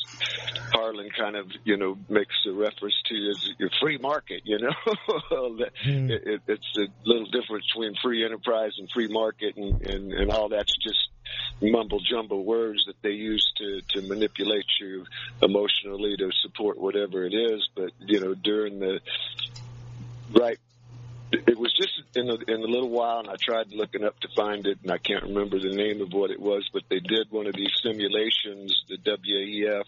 Harlan 0.74 1.10
kind 1.18 1.36
of 1.36 1.46
you 1.64 1.78
know 1.78 1.98
makes 2.10 2.36
a 2.48 2.52
reference 2.52 2.96
to 3.10 3.16
your 3.60 3.70
free 3.82 3.98
market 4.00 4.42
you 4.44 4.60
know? 4.60 4.74
It, 6.10 6.22
it, 6.26 6.42
it's 6.48 6.78
a 6.78 6.88
little 7.06 7.30
difference 7.30 7.66
between 7.74 7.94
free 8.02 8.26
enterprise 8.26 8.72
and 8.78 8.90
free 8.94 9.08
market 9.08 9.56
and 9.56 9.82
and, 9.82 10.14
and 10.14 10.32
all 10.32 10.50
that's 10.50 10.74
just 10.84 11.00
mumble 11.62 12.00
jumble 12.00 12.44
words 12.44 12.86
that 12.88 13.02
they 13.02 13.12
use 13.12 13.52
to 13.58 13.82
to 13.90 14.08
manipulate 14.08 14.66
you 14.82 15.06
emotionally 15.42 16.16
to 16.18 16.30
support 16.42 16.78
whatever 16.78 17.24
it 17.26 17.34
is. 17.34 17.68
But 17.76 17.92
you 18.00 18.20
know 18.20 18.34
during 18.34 18.80
the 18.80 19.00
right 20.32 20.60
it 21.34 21.58
was 21.58 21.74
just 21.74 22.02
in 22.16 22.30
a, 22.30 22.36
in 22.48 22.62
a 22.62 22.68
little 22.68 22.90
while, 22.90 23.20
and 23.20 23.30
I 23.30 23.36
tried 23.42 23.72
looking 23.72 24.04
up 24.04 24.20
to 24.20 24.28
find 24.36 24.66
it, 24.68 24.80
and 24.84 24.92
I 24.92 24.98
can't 24.98 25.24
remember 25.24 25.60
the 25.60 25.76
name 25.76 26.02
of 26.02 26.14
what 26.14 26.32
it 26.32 26.40
was, 26.40 26.70
but 26.72 26.84
they 26.90 27.00
did 27.00 27.32
one 27.32 27.48
of 27.48 27.56
these 27.56 27.72
simulations, 27.82 28.84
the 28.88 28.98
WEF, 28.98 29.84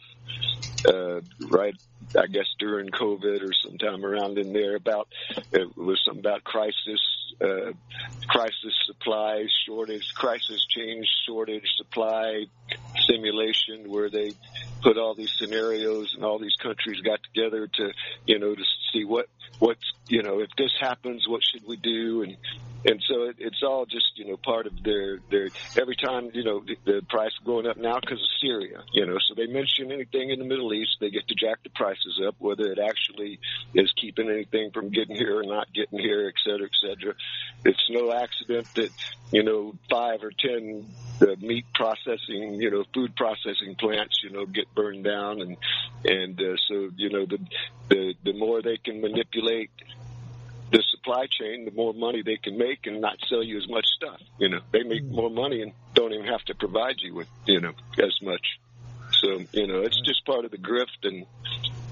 uh, 0.87 1.21
right, 1.47 1.75
I 2.17 2.27
guess 2.27 2.47
during 2.59 2.89
COVID 2.89 3.43
or 3.43 3.53
sometime 3.63 4.05
around 4.05 4.37
in 4.37 4.53
there 4.53 4.75
about, 4.75 5.07
it 5.51 5.77
was 5.77 6.01
something 6.05 6.21
about 6.21 6.43
crisis, 6.43 6.99
uh, 7.41 7.71
crisis 8.27 8.73
supply, 8.85 9.45
shortage, 9.65 10.13
crisis 10.15 10.65
change, 10.69 11.07
shortage, 11.27 11.67
supply 11.77 12.45
simulation 13.07 13.89
where 13.89 14.09
they 14.09 14.33
put 14.81 14.97
all 14.97 15.15
these 15.15 15.31
scenarios 15.37 16.13
and 16.15 16.23
all 16.23 16.39
these 16.39 16.55
countries 16.55 17.01
got 17.01 17.19
together 17.23 17.67
to, 17.67 17.91
you 18.25 18.39
know, 18.39 18.55
to 18.55 18.63
see 18.93 19.03
what, 19.03 19.27
what's, 19.59 19.83
you 20.07 20.23
know, 20.23 20.39
if 20.39 20.49
this 20.57 20.71
happens, 20.79 21.27
what 21.27 21.41
should 21.43 21.67
we 21.67 21.77
do? 21.77 22.23
And, 22.23 22.37
and 22.85 23.03
so 23.07 23.23
it, 23.23 23.37
it's 23.39 23.63
all 23.63 23.85
just 23.85 24.11
you 24.15 24.25
know 24.25 24.37
part 24.37 24.67
of 24.67 24.83
their 24.83 25.19
their 25.31 25.49
every 25.77 25.95
time 25.95 26.29
you 26.33 26.43
know 26.43 26.61
the, 26.61 26.77
the 26.85 27.01
price 27.09 27.31
going 27.43 27.65
up 27.65 27.77
now 27.77 27.99
because 27.99 28.21
of 28.21 28.27
Syria, 28.39 28.83
you 28.93 29.05
know. 29.05 29.17
So 29.27 29.33
they 29.33 29.47
mention 29.47 29.91
anything 29.91 30.29
in 30.29 30.39
the 30.39 30.45
Middle 30.45 30.73
East, 30.73 30.97
they 31.01 31.09
get 31.09 31.27
to 31.27 31.35
jack 31.35 31.63
the 31.63 31.71
prices 31.71 32.21
up, 32.25 32.35
whether 32.37 32.71
it 32.71 32.79
actually 32.79 33.39
is 33.73 33.91
keeping 33.99 34.29
anything 34.29 34.69
from 34.71 34.89
getting 34.89 35.15
here 35.15 35.39
or 35.39 35.43
not 35.43 35.73
getting 35.73 35.97
here, 35.99 36.27
et 36.27 36.35
cetera, 36.43 36.67
et 36.67 36.77
cetera. 36.87 37.13
It's 37.65 37.89
no 37.89 38.13
accident 38.13 38.67
that 38.75 38.91
you 39.31 39.43
know 39.43 39.73
five 39.89 40.23
or 40.23 40.31
ten 40.31 40.85
the 41.19 41.37
meat 41.37 41.65
processing, 41.73 42.55
you 42.55 42.69
know, 42.69 42.83
food 42.93 43.15
processing 43.15 43.75
plants, 43.79 44.19
you 44.23 44.31
know, 44.31 44.45
get 44.45 44.73
burned 44.75 45.03
down, 45.03 45.41
and 45.41 45.57
and 46.03 46.39
uh, 46.39 46.55
so 46.67 46.89
you 46.97 47.09
know 47.09 47.25
the 47.25 47.39
the 47.89 48.13
the 48.23 48.33
more 48.33 48.61
they 48.61 48.77
can 48.77 49.01
manipulate 49.01 49.34
the 50.71 50.83
supply 50.91 51.25
chain, 51.29 51.65
the 51.65 51.71
more 51.71 51.93
money 51.93 52.21
they 52.23 52.37
can 52.37 52.57
make 52.57 52.85
and 52.85 53.01
not 53.01 53.17
sell 53.29 53.43
you 53.43 53.57
as 53.57 53.67
much 53.69 53.85
stuff. 53.95 54.19
You 54.39 54.49
know, 54.49 54.59
they 54.71 54.83
make 54.83 55.03
more 55.05 55.29
money 55.29 55.61
and 55.61 55.73
don't 55.93 56.11
even 56.13 56.25
have 56.25 56.43
to 56.45 56.55
provide 56.55 56.95
you 56.99 57.13
with, 57.13 57.27
you 57.45 57.61
know, 57.61 57.73
as 57.99 58.13
much. 58.21 58.59
So, 59.11 59.43
you 59.51 59.67
know, 59.67 59.81
it's 59.81 59.99
just 60.01 60.25
part 60.25 60.45
of 60.45 60.51
the 60.51 60.57
grift 60.57 61.03
and, 61.03 61.25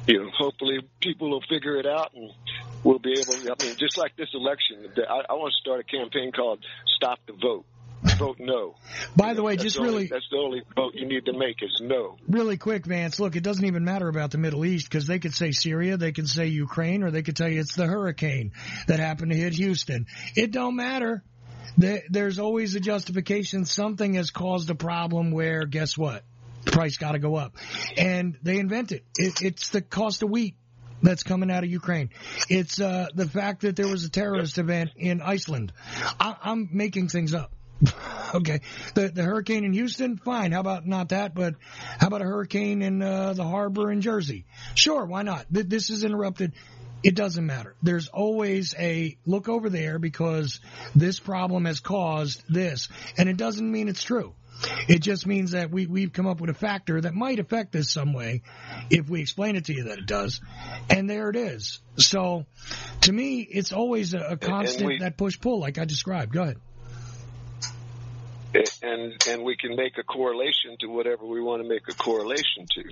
you 0.07 0.23
know, 0.23 0.29
hopefully 0.31 0.79
people 0.99 1.29
will 1.29 1.43
figure 1.47 1.77
it 1.77 1.85
out 1.85 2.13
and 2.15 2.31
we'll 2.83 2.99
be 2.99 3.13
able, 3.13 3.33
to 3.33 3.55
I 3.59 3.63
mean, 3.63 3.75
just 3.77 3.97
like 3.97 4.15
this 4.15 4.29
election, 4.33 4.91
I, 4.97 5.21
I 5.29 5.33
want 5.33 5.53
to 5.53 5.61
start 5.61 5.79
a 5.79 5.83
campaign 5.83 6.31
called 6.31 6.65
Stop 6.97 7.19
the 7.27 7.33
Vote 7.33 7.65
vote 8.17 8.37
no. 8.39 8.75
By 9.15 9.33
the 9.33 9.43
way, 9.43 9.55
just 9.55 9.75
the 9.77 9.81
really 9.81 9.93
only, 9.95 10.07
that's 10.07 10.25
the 10.31 10.37
only 10.37 10.61
vote 10.75 10.93
you 10.95 11.07
need 11.07 11.25
to 11.25 11.33
make 11.37 11.57
is 11.61 11.79
no. 11.81 12.17
Really 12.27 12.57
quick, 12.57 12.85
Vance. 12.85 13.19
Look, 13.19 13.35
it 13.35 13.43
doesn't 13.43 13.65
even 13.65 13.83
matter 13.83 14.07
about 14.07 14.31
the 14.31 14.37
Middle 14.37 14.65
East 14.65 14.89
because 14.89 15.07
they 15.07 15.19
could 15.19 15.33
say 15.33 15.51
Syria, 15.51 15.97
they 15.97 16.11
could 16.11 16.27
say 16.27 16.47
Ukraine, 16.47 17.03
or 17.03 17.11
they 17.11 17.23
could 17.23 17.35
tell 17.35 17.49
you 17.49 17.59
it's 17.59 17.75
the 17.75 17.85
hurricane 17.87 18.51
that 18.87 18.99
happened 18.99 19.31
to 19.31 19.37
hit 19.37 19.53
Houston. 19.53 20.07
It 20.35 20.51
don't 20.51 20.75
matter. 20.75 21.23
There's 21.77 22.39
always 22.39 22.75
a 22.75 22.79
justification. 22.79 23.65
Something 23.65 24.13
has 24.15 24.29
caused 24.29 24.69
a 24.69 24.75
problem 24.75 25.31
where, 25.31 25.65
guess 25.65 25.97
what? 25.97 26.23
The 26.65 26.71
price 26.71 26.97
got 26.97 27.13
to 27.13 27.19
go 27.19 27.35
up, 27.35 27.55
and 27.97 28.37
they 28.43 28.57
invent 28.59 28.91
it. 28.91 29.03
it. 29.17 29.41
It's 29.41 29.69
the 29.69 29.81
cost 29.81 30.23
of 30.23 30.29
wheat 30.29 30.55
that's 31.01 31.23
coming 31.23 31.51
out 31.51 31.63
of 31.65 31.69
Ukraine. 31.69 32.11
It's 32.47 32.79
uh, 32.79 33.07
the 33.13 33.27
fact 33.27 33.61
that 33.61 33.75
there 33.75 33.87
was 33.87 34.05
a 34.05 34.09
terrorist 34.09 34.57
event 34.57 34.91
in 34.95 35.21
Iceland. 35.21 35.73
I- 36.19 36.37
I'm 36.41 36.69
making 36.71 37.09
things 37.09 37.33
up. 37.33 37.51
okay. 38.35 38.61
The 38.93 39.09
the 39.09 39.23
hurricane 39.23 39.63
in 39.63 39.73
Houston, 39.73 40.17
fine. 40.17 40.51
How 40.51 40.59
about 40.59 40.85
not 40.85 41.09
that, 41.09 41.33
but 41.33 41.55
how 41.99 42.07
about 42.07 42.21
a 42.21 42.25
hurricane 42.25 42.81
in 42.81 43.01
uh, 43.01 43.33
the 43.33 43.43
harbor 43.43 43.91
in 43.91 44.01
Jersey? 44.01 44.45
Sure, 44.75 45.05
why 45.05 45.23
not? 45.23 45.45
Th- 45.53 45.67
this 45.67 45.89
is 45.89 46.03
interrupted. 46.03 46.53
It 47.03 47.15
doesn't 47.15 47.45
matter. 47.45 47.75
There's 47.83 48.07
always 48.07 48.73
a 48.79 49.17
look 49.25 49.49
over 49.49 49.69
there 49.69 49.99
because 49.99 50.61
this 50.95 51.19
problem 51.19 51.65
has 51.65 51.81
caused 51.81 52.43
this, 52.47 52.87
and 53.17 53.27
it 53.27 53.35
doesn't 53.35 53.69
mean 53.69 53.89
it's 53.89 54.03
true. 54.03 54.33
It 54.87 54.99
just 54.99 55.27
means 55.27 55.51
that 55.51 55.71
we, 55.71 55.87
we've 55.87 56.13
come 56.13 56.27
up 56.27 56.39
with 56.39 56.49
a 56.49 56.53
factor 56.53 57.01
that 57.01 57.13
might 57.13 57.39
affect 57.39 57.73
this 57.73 57.91
some 57.91 58.13
way 58.13 58.43
if 58.89 59.09
we 59.09 59.19
explain 59.19 59.57
it 59.57 59.65
to 59.65 59.73
you 59.73 59.85
that 59.85 59.97
it 59.97 60.05
does. 60.05 60.39
And 60.89 61.09
there 61.09 61.29
it 61.29 61.35
is. 61.35 61.81
So 61.97 62.45
to 63.01 63.11
me, 63.11 63.41
it's 63.41 63.73
always 63.73 64.13
a, 64.13 64.19
a 64.19 64.37
constant, 64.37 64.85
we, 64.85 64.99
that 64.99 65.17
push 65.17 65.37
pull 65.39 65.59
like 65.59 65.79
I 65.79 65.85
described. 65.85 66.31
Go 66.31 66.43
ahead 66.43 66.57
and 68.81 69.13
and 69.27 69.43
we 69.43 69.55
can 69.55 69.75
make 69.75 69.97
a 69.97 70.03
correlation 70.03 70.77
to 70.79 70.87
whatever 70.87 71.25
we 71.25 71.41
want 71.41 71.61
to 71.61 71.67
make 71.67 71.87
a 71.89 71.93
correlation 71.93 72.65
to 72.75 72.83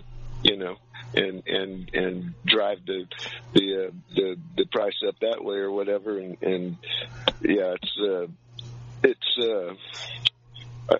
you 0.43 0.57
know 0.57 0.75
and 1.13 1.43
and 1.47 1.91
and 1.93 2.33
drive 2.45 2.79
the 2.85 3.05
the 3.53 3.87
uh, 3.87 3.91
the 4.15 4.35
the 4.57 4.65
price 4.71 4.95
up 5.07 5.15
that 5.21 5.43
way 5.43 5.57
or 5.57 5.71
whatever 5.71 6.17
and 6.17 6.37
and 6.41 6.77
yeah 7.41 7.75
it's 7.81 7.97
uh 7.99 8.27
it's 9.03 9.37
uh 9.39 9.73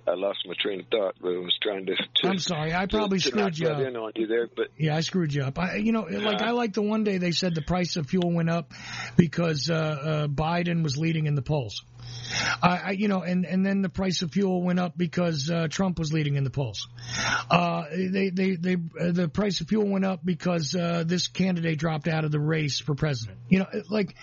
I, 0.07 0.13
lost 0.13 0.39
my 0.45 0.53
train 0.59 0.81
of 0.81 0.87
thought, 0.87 1.15
but 1.21 1.29
I 1.29 1.37
was 1.37 1.57
trying 1.61 1.85
to. 1.87 1.95
to 1.95 2.27
I'm 2.27 2.37
sorry, 2.37 2.73
I 2.73 2.85
probably 2.85 3.19
to, 3.19 3.27
screwed 3.27 3.55
to 3.55 3.61
you 3.61 3.69
up. 3.69 3.81
In 3.81 3.95
on 3.95 4.11
you 4.15 4.27
there, 4.27 4.47
but 4.47 4.67
yeah, 4.77 4.95
I 4.95 5.01
screwed 5.01 5.33
you 5.33 5.43
up. 5.43 5.59
I, 5.59 5.75
you 5.75 5.91
know, 5.91 6.03
like 6.03 6.41
I 6.41 6.51
like 6.51 6.73
the 6.73 6.81
one 6.81 7.03
day 7.03 7.17
they 7.17 7.31
said 7.31 7.55
the 7.55 7.61
price 7.61 7.97
of 7.97 8.07
fuel 8.07 8.31
went 8.31 8.49
up 8.49 8.71
because 9.17 9.69
uh, 9.69 9.73
uh, 9.73 10.27
Biden 10.27 10.83
was 10.83 10.97
leading 10.97 11.25
in 11.25 11.35
the 11.35 11.41
polls. 11.41 11.83
I, 12.61 12.91
you 12.91 13.07
know, 13.07 13.21
and, 13.21 13.45
and 13.45 13.65
then 13.65 13.81
the 13.81 13.89
price 13.89 14.21
of 14.21 14.31
fuel 14.31 14.61
went 14.61 14.79
up 14.79 14.97
because 14.97 15.49
uh, 15.49 15.67
Trump 15.69 15.99
was 15.99 16.13
leading 16.13 16.35
in 16.35 16.43
the 16.43 16.49
polls. 16.49 16.87
Uh, 17.49 17.83
they, 17.91 18.29
they, 18.29 18.55
they, 18.55 18.73
uh, 18.73 19.11
the 19.11 19.27
price 19.27 19.61
of 19.61 19.67
fuel 19.67 19.87
went 19.87 20.05
up 20.05 20.21
because 20.23 20.75
uh, 20.75 21.03
this 21.05 21.27
candidate 21.27 21.79
dropped 21.79 22.07
out 22.07 22.23
of 22.23 22.31
the 22.31 22.39
race 22.39 22.79
for 22.79 22.95
president. 22.95 23.39
You 23.49 23.59
know, 23.59 23.67
like 23.89 24.15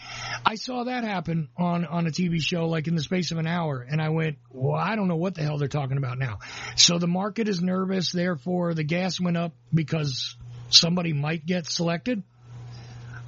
I 0.44 0.55
saw 0.55 0.84
that 0.84 1.05
happen 1.05 1.48
on 1.56 1.84
on 1.84 2.06
a 2.06 2.10
TV 2.10 2.40
show, 2.40 2.66
like 2.66 2.86
in 2.86 2.94
the 2.94 3.02
space 3.02 3.30
of 3.32 3.38
an 3.38 3.46
hour, 3.46 3.86
and 3.88 4.00
I 4.00 4.10
went, 4.10 4.38
well, 4.50 4.80
I 4.80 4.96
don't 4.96 5.09
know 5.09 5.16
what 5.16 5.34
the 5.34 5.42
hell 5.42 5.59
they're 5.59 5.68
talking 5.68 5.98
about 5.98 6.18
now. 6.18 6.38
So 6.76 6.98
the 6.98 7.06
market 7.06 7.48
is 7.48 7.60
nervous, 7.60 8.12
therefore 8.12 8.74
the 8.74 8.84
gas 8.84 9.20
went 9.20 9.36
up 9.36 9.52
because 9.72 10.36
somebody 10.70 11.12
might 11.12 11.44
get 11.44 11.66
selected. 11.66 12.22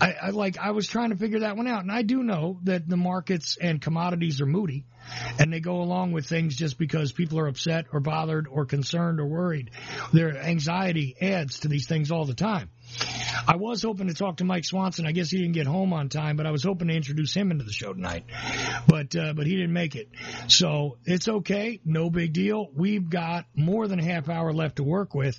I, 0.01 0.15
I 0.23 0.31
like 0.31 0.59
I 0.59 0.71
was 0.71 0.87
trying 0.87 1.11
to 1.11 1.17
figure 1.17 1.41
that 1.41 1.57
one 1.57 1.67
out, 1.67 1.83
and 1.83 1.93
I 1.93 2.03
do 2.03 2.23
know 2.23 2.59
that 2.65 2.89
the 2.89 2.97
markets 2.97 3.59
and 3.61 3.81
commodities 3.81 4.41
are 4.41 4.47
moody, 4.47 4.85
and 5.39 5.53
they 5.53 5.61
go 5.61 5.83
along 5.83 6.13
with 6.13 6.27
things 6.27 6.57
just 6.57 6.79
because 6.79 7.13
people 7.13 7.39
are 7.39 7.47
upset 7.47 7.87
or 7.93 8.01
bothered 8.01 8.49
or 8.49 8.65
concerned 8.65 9.21
or 9.21 9.27
worried. 9.27 9.71
Their 10.13 10.37
anxiety 10.37 11.17
adds 11.21 11.61
to 11.61 11.69
these 11.69 11.87
things 11.87 12.11
all 12.11 12.25
the 12.25 12.35
time. 12.35 12.71
I 13.47 13.57
was 13.57 13.83
hoping 13.83 14.09
to 14.09 14.15
talk 14.15 14.37
to 14.37 14.45
Mike 14.45 14.65
Swanson. 14.65 15.07
I 15.07 15.13
guess 15.13 15.31
he 15.31 15.39
didn't 15.39 15.55
get 15.55 15.67
home 15.67 15.93
on 15.93 16.09
time, 16.09 16.37
but 16.37 16.47
I 16.47 16.51
was 16.51 16.63
hoping 16.63 16.89
to 16.89 16.95
introduce 16.95 17.35
him 17.35 17.51
into 17.51 17.65
the 17.65 17.73
show 17.73 17.93
tonight. 17.93 18.25
But 18.87 19.17
uh, 19.17 19.33
but 19.33 19.47
he 19.47 19.57
didn't 19.57 19.73
make 19.73 19.97
it, 19.97 20.11
so 20.49 20.99
it's 21.05 21.29
okay. 21.29 21.81
No 21.85 22.11
big 22.11 22.33
deal. 22.33 22.69
We've 22.75 23.09
got 23.09 23.47
more 23.55 23.89
than 23.89 23.99
a 23.99 24.05
half 24.05 24.29
hour 24.29 24.53
left 24.53 24.77
to 24.77 24.85
work 24.85 25.15
with, 25.15 25.39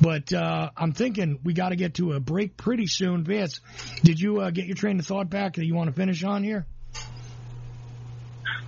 but 0.00 0.32
uh, 0.32 0.70
I'm 0.76 0.92
thinking 0.92 1.40
we 1.42 1.52
got 1.52 1.70
to 1.70 1.76
get 1.76 1.94
to 1.94 2.12
a 2.12 2.20
break 2.20 2.56
pretty 2.56 2.86
soon. 2.86 3.24
Vance, 3.24 3.60
did 4.02 4.20
you 4.20 4.40
uh, 4.40 4.50
get 4.50 4.66
your 4.66 4.76
train 4.76 4.98
of 4.98 5.06
thought 5.06 5.30
back 5.30 5.54
that 5.54 5.64
you 5.64 5.74
want 5.74 5.88
to 5.88 5.96
finish 5.96 6.22
on 6.24 6.42
here? 6.44 6.66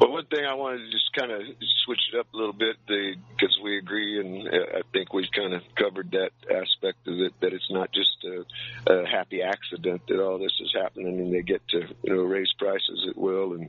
Well, 0.00 0.12
one 0.12 0.26
thing 0.26 0.46
I 0.46 0.54
wanted 0.54 0.78
to 0.78 0.90
just 0.90 1.12
kind 1.12 1.30
of 1.30 1.42
switch 1.84 2.00
it 2.12 2.18
up 2.18 2.26
a 2.32 2.36
little 2.36 2.54
bit 2.54 2.76
because 2.86 3.58
we 3.62 3.76
agree, 3.76 4.18
and 4.18 4.48
uh, 4.48 4.78
I 4.78 4.80
think 4.94 5.12
we've 5.12 5.30
kind 5.30 5.52
of 5.52 5.60
covered 5.76 6.12
that 6.12 6.30
aspect 6.44 7.06
of 7.06 7.18
it 7.18 7.34
that 7.40 7.52
it's 7.52 7.70
not 7.70 7.92
just 7.92 8.16
a, 8.24 8.92
a 8.92 9.06
happy 9.06 9.42
accident 9.42 10.00
that 10.08 10.18
all 10.18 10.38
this 10.38 10.58
is 10.58 10.74
happening 10.74 11.20
and 11.20 11.34
they 11.34 11.42
get 11.42 11.60
to 11.68 11.80
you 12.02 12.14
know 12.14 12.22
raise 12.22 12.50
prices 12.58 13.08
at 13.10 13.16
will, 13.18 13.52
and 13.52 13.68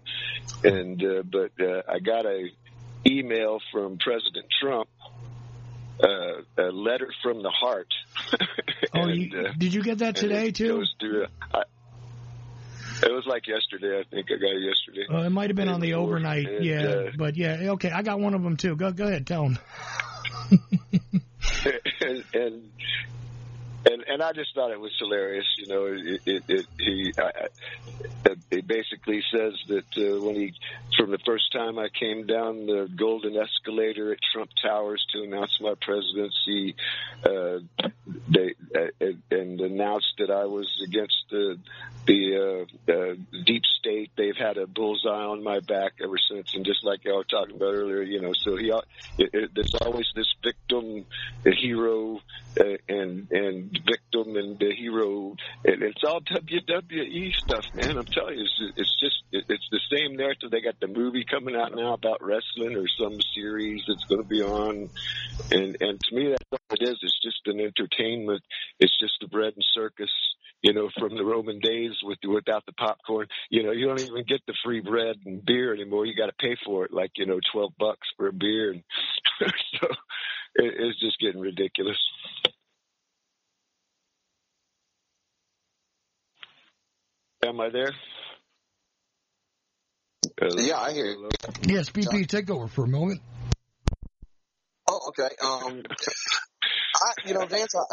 and 0.64 1.04
uh, 1.04 1.24
but 1.24 1.52
uh, 1.60 1.82
I 1.90 2.00
got 2.00 2.26
a 2.26 2.48
email 3.06 3.60
from 3.74 3.98
President 3.98 4.46
Trump 4.62 4.88
uh, 6.02 6.64
a 6.64 6.72
letter 6.72 7.12
from 7.22 7.44
the 7.44 7.50
heart. 7.50 7.94
oh, 8.94 9.08
you, 9.08 9.38
uh, 9.38 9.54
did 9.58 9.74
you 9.74 9.84
get 9.84 10.00
that 10.00 10.16
today 10.16 10.52
too? 10.52 10.84
Through, 11.00 11.26
I, 11.54 11.64
it 13.04 13.12
was 13.12 13.26
like 13.26 13.48
yesterday. 13.48 14.00
I 14.00 14.04
think 14.10 14.28
I 14.32 14.36
got 14.36 14.52
it 14.52 14.62
yesterday. 14.62 15.06
Uh, 15.10 15.26
it 15.26 15.30
might 15.30 15.50
have 15.50 15.56
been 15.56 15.70
on 15.70 15.82
the 15.82 15.96
overnight. 15.96 16.48
And, 16.48 16.66
yeah, 16.66 16.82
uh, 16.82 17.12
but 17.18 17.36
yeah, 17.36 17.72
okay. 17.72 17.92
I 17.92 18.02
got 18.02 18.20
one 18.20 18.34
of 18.34 18.44
them 18.44 18.58
too. 18.58 18.76
Go 18.76 18.92
go 18.92 19.08
ahead, 19.08 19.28
tell 19.28 19.44
them. 19.44 19.60
and, 22.02 22.24
and 22.34 22.72
and 23.86 24.04
and 24.08 24.22
I 24.22 24.32
just 24.34 24.54
thought 24.54 24.72
it 24.72 24.80
was 24.80 24.92
hilarious. 25.00 25.46
You 25.58 25.68
know, 25.68 25.86
it, 25.86 26.22
it, 26.26 26.44
it 26.48 26.66
he 26.80 27.14
I, 27.18 27.48
it 28.52 28.68
basically 28.68 29.24
says 29.32 29.54
that 29.68 29.86
uh, 29.98 30.22
when 30.22 30.36
he 30.36 30.54
from 30.98 31.12
the 31.12 31.20
first 31.26 31.52
time 31.52 31.80
I 31.80 31.88
came 31.90 32.28
down 32.28 32.66
the 32.66 32.90
golden 32.94 33.36
escalator 33.38 34.12
at 34.12 34.20
Trump 34.34 34.52
Towers 34.62 35.06
to 35.14 35.24
announce 35.24 35.58
my 35.62 35.74
presidency, 35.82 36.76
uh, 37.24 37.60
they 38.30 38.54
uh, 38.76 39.14
and 39.32 39.60
announced 39.62 40.14
that 40.20 40.30
I 40.30 40.46
was 40.46 40.70
against 40.86 41.24
the 41.30 41.58
the 42.06 42.68
uh, 42.88 42.92
uh, 42.92 43.16
deep 43.46 43.64
state. 43.80 44.12
They've 44.16 44.36
had 44.36 44.58
a 44.58 44.68
bullseye 44.68 45.10
on 45.10 45.44
my 45.44 45.60
back 45.60 45.94
ever 46.04 46.18
since, 46.30 46.54
and 46.54 46.66
just 46.66 46.84
like 46.84 47.04
y'all 47.04 47.18
were 47.18 47.24
talking 47.24 47.56
about 47.56 47.74
earlier, 47.74 48.02
you 48.02 48.22
know, 48.22 48.34
so 48.34 48.56
he 48.56 48.72
it, 49.18 49.30
it, 49.34 49.52
there's 49.54 49.76
always 49.82 50.08
this 50.16 50.34
victim, 50.44 51.06
hero, 51.46 52.20
uh, 52.60 52.78
and 52.90 53.32
and 53.32 53.71
victim 53.86 54.36
and 54.36 54.60
the 54.60 54.74
hero, 54.76 55.36
and 55.66 55.82
it's 55.84 56.04
all 56.04 56.22
WWE 56.22 57.34
stuff, 57.34 57.66
man. 57.74 57.98
I'm 57.98 58.06
telling 58.06 58.38
you, 58.38 58.44
it's, 58.44 58.74
it's 58.78 59.00
just 59.00 59.24
it's 59.32 59.68
the 59.72 59.80
same 59.92 60.16
narrative. 60.16 60.52
They 60.52 60.62
got 60.62 60.80
the 60.80 60.88
movie 60.88 61.26
coming 61.30 61.56
out 61.56 61.76
now 61.76 61.94
about 61.94 62.24
wrestling 62.24 62.76
or 62.76 62.88
some 63.00 63.20
series 63.34 63.84
that's 63.88 64.04
going 64.06 64.22
to 64.22 64.28
be 64.28 64.42
on, 64.42 64.90
and 65.52 65.78
and 65.80 66.00
to 66.00 66.16
me 66.16 66.30
that's 66.30 66.46
what 66.50 66.62
it 66.82 66.90
is. 66.90 66.98
It's 67.02 67.22
just 67.22 67.42
an 67.46 67.60
entertainment. 67.60 68.44
It's 68.80 68.98
just 69.00 69.14
the 69.22 69.28
bread 69.28 69.54
and 69.54 69.66
circus 69.74 70.12
you 70.62 70.74
know, 70.74 70.90
from 70.98 71.16
the 71.16 71.26
Roman 71.26 71.60
days 71.60 71.92
with 72.04 72.20
without 72.24 72.66
the 72.66 72.74
popcorn. 72.74 73.28
You 73.50 73.64
know, 73.64 73.72
you 73.72 73.88
don't 73.88 74.02
even 74.02 74.24
get 74.28 74.42
the 74.46 74.54
free 74.64 74.80
bread 74.80 75.16
and 75.26 75.44
beer 75.44 75.74
anymore. 75.74 76.06
You 76.06 76.16
got 76.16 76.28
to 76.28 76.34
pay 76.34 76.56
for 76.64 76.86
it, 76.86 76.94
like 76.94 77.12
you 77.16 77.26
know, 77.26 77.40
twelve 77.52 77.74
bucks 77.80 78.08
for 78.16 78.28
a 78.28 78.34
beer, 78.34 78.72
and 78.72 78.84
so 79.80 79.88
it, 80.56 80.74
it's 80.78 81.00
just 81.00 81.20
getting 81.20 81.42
ridiculous. 81.42 81.98
Am 87.44 87.60
I 87.60 87.70
there? 87.70 87.92
Yeah, 90.58 90.80
I 90.80 90.94
hear 90.94 91.06
you. 91.06 91.30
Yes, 91.64 91.90
BP, 91.90 92.28
take 92.28 92.52
over 92.52 92.68
for 92.68 92.86
a 92.86 92.88
moment. 92.88 93.20
Oh, 94.88 95.00
okay. 95.10 95.30
Um, 95.44 95.82
I, 96.96 97.14
you 97.26 97.34
know, 97.34 97.46
Vance, 97.48 97.74
I, 97.76 97.84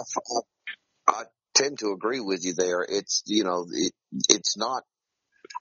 I 1.08 1.22
tend 1.54 1.78
to 1.78 1.92
agree 1.92 2.20
with 2.20 2.44
you 2.44 2.52
there. 2.52 2.84
It's, 2.86 3.22
you 3.24 3.44
know, 3.44 3.64
it, 3.72 3.92
it's 4.28 4.58
not, 4.58 4.82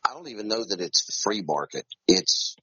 I 0.05 0.13
don't 0.13 0.27
even 0.27 0.49
know 0.49 0.65
that 0.65 0.81
it's 0.81 1.21
free 1.23 1.41
market. 1.41 1.85
It's 2.09 2.57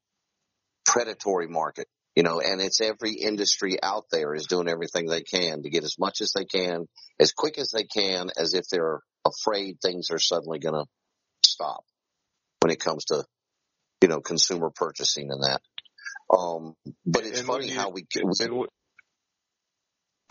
predatory 0.84 1.48
market, 1.48 1.86
you 2.14 2.22
know, 2.22 2.40
and 2.40 2.60
it's 2.60 2.82
every 2.82 3.14
industry 3.14 3.78
out 3.82 4.04
there 4.12 4.34
is 4.34 4.46
doing 4.46 4.68
everything 4.68 5.06
they 5.06 5.22
can 5.22 5.62
to 5.62 5.70
get 5.70 5.84
as 5.84 5.98
much 5.98 6.20
as 6.20 6.32
they 6.36 6.44
can, 6.44 6.86
as 7.18 7.32
quick 7.32 7.58
as 7.58 7.70
they 7.70 7.84
can, 7.84 8.28
as 8.36 8.52
if 8.52 8.68
they're 8.70 9.00
afraid 9.24 9.78
things 9.80 10.10
are 10.10 10.18
suddenly 10.18 10.58
going 10.58 10.74
to 10.74 10.84
stop 11.44 11.84
when 12.60 12.70
it 12.72 12.80
comes 12.80 13.04
to, 13.06 13.24
you 14.02 14.08
know, 14.08 14.20
consumer 14.20 14.70
purchasing 14.74 15.30
and 15.30 15.42
that. 15.42 15.60
Um, 16.34 16.74
but 17.06 17.24
it's 17.24 17.40
And 17.40 17.46
funny 17.46 17.68
you- 17.68 17.74
how 17.78 17.90
we, 17.90 18.06
And, 18.14 18.32
w- 18.38 18.66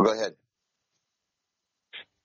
go 0.02 0.12
ahead. 0.14 0.36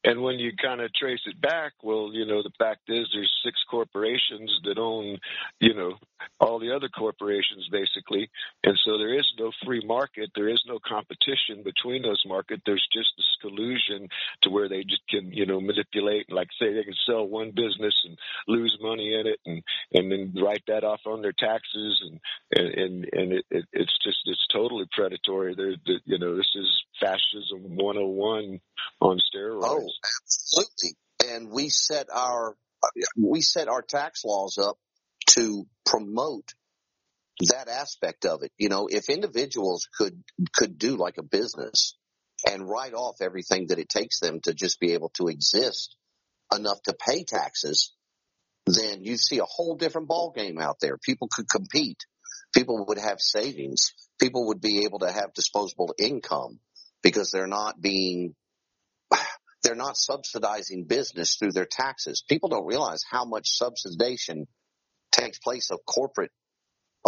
and 0.05 0.23
when 0.23 0.39
you 0.39 0.52
kind 0.56 0.81
of 0.81 0.93
trace 0.94 1.20
it 1.27 1.40
back, 1.40 1.73
well, 1.82 2.10
you 2.12 2.24
know, 2.27 2.43
the 2.43 2.52
fact 2.59 2.82
is 2.89 3.06
there's 3.12 3.32
six 3.44 3.59
corporations 3.70 4.51
that 4.65 4.78
own, 4.78 5.19
you 5.60 5.74
know, 5.74 5.98
all 6.40 6.59
the 6.59 6.74
other 6.74 6.89
corporations 6.89 7.69
basically. 7.70 8.31
And 8.65 8.77
so 8.85 8.99
there 8.99 9.15
is 9.15 9.27
no 9.39 9.53
free 9.65 9.82
market. 9.85 10.31
There 10.35 10.49
is 10.49 10.62
no 10.66 10.78
competition 10.78 11.62
between 11.65 12.03
those 12.03 12.23
markets. 12.27 12.62
There's 12.65 12.86
just 12.93 13.11
this 13.16 13.36
collusion 13.40 14.09
to 14.43 14.51
where 14.51 14.69
they 14.69 14.82
just 14.82 15.03
can, 15.09 15.32
you 15.32 15.47
know, 15.47 15.61
manipulate 15.61 16.31
like 16.31 16.49
say 16.59 16.73
they 16.73 16.85
can 16.85 16.95
sell 17.07 17.27
one 17.27 17.51
business 17.51 17.95
and 18.05 18.19
lose 18.47 18.77
money 18.81 19.15
in 19.15 19.27
it 19.27 19.40
and, 19.47 19.62
and 19.93 20.11
then 20.11 20.35
write 20.43 20.62
that 20.69 20.85
off 20.85 21.01
on 21.07 21.23
their 21.23 21.32
taxes. 21.32 22.03
And, 22.03 22.20
and, 22.57 22.74
and, 22.74 23.09
and 23.12 23.32
it, 23.32 23.45
it, 23.51 23.65
it's 23.73 23.99
just, 24.03 24.19
it's 24.27 24.47
totally 24.53 24.86
predatory. 24.93 25.55
There, 25.55 25.74
the, 25.85 26.01
you 26.05 26.19
know, 26.19 26.36
this 26.36 26.51
is 26.55 26.85
fascism 27.01 27.77
101 27.77 28.61
on 29.01 29.19
steroids. 29.19 29.62
Oh, 29.65 29.89
absolutely. 30.24 30.97
And 31.27 31.51
we 31.51 31.69
set 31.69 32.07
our 32.15 32.57
we 33.16 33.40
set 33.40 33.69
our 33.69 33.82
tax 33.82 34.24
laws 34.24 34.59
up 34.59 34.78
to 35.34 35.66
promote 35.86 36.55
that 37.40 37.68
aspect 37.68 38.24
of 38.24 38.42
it. 38.42 38.52
You 38.59 38.68
know, 38.68 38.88
if 38.90 39.09
individuals 39.09 39.88
could 39.96 40.22
could 40.55 40.78
do 40.78 40.96
like 40.96 41.18
a 41.18 41.22
business 41.22 41.96
and 42.48 42.68
write 42.68 42.94
off 42.94 43.20
everything 43.20 43.68
that 43.68 43.78
it 43.78 43.88
takes 43.88 44.20
them 44.20 44.40
to 44.42 44.55
just 44.55 44.80
be 44.80 44.92
able 44.92 45.10
to 45.14 45.28
exist 45.28 45.96
enough 46.55 46.80
to 46.84 46.94
pay 46.94 47.24
taxes, 47.24 47.92
then 48.66 49.02
you 49.02 49.16
see 49.16 49.38
a 49.38 49.44
whole 49.44 49.76
different 49.76 50.09
ball 50.09 50.32
game 50.36 50.59
out 50.59 50.76
there. 50.80 50.98
People 50.98 51.28
could 51.30 51.48
compete. 51.48 51.98
People 52.55 52.86
would 52.86 52.98
have 52.98 53.20
savings. 53.20 53.92
People 54.20 54.48
would 54.48 54.60
be 54.60 54.84
able 54.84 55.00
to 55.00 55.10
have 55.10 55.34
disposable 55.34 55.94
income 55.98 56.59
because 57.02 57.30
they're 57.30 57.46
not 57.46 57.80
being 57.80 58.34
they're 59.62 59.74
not 59.74 59.96
subsidizing 59.96 60.84
business 60.84 61.36
through 61.36 61.52
their 61.52 61.66
taxes. 61.66 62.24
People 62.28 62.48
don't 62.48 62.66
realize 62.66 63.05
how 63.09 63.24
much 63.24 63.59
subsidization 63.60 64.46
takes 65.12 65.39
place 65.39 65.70
of 65.70 65.78
corporate 65.86 66.30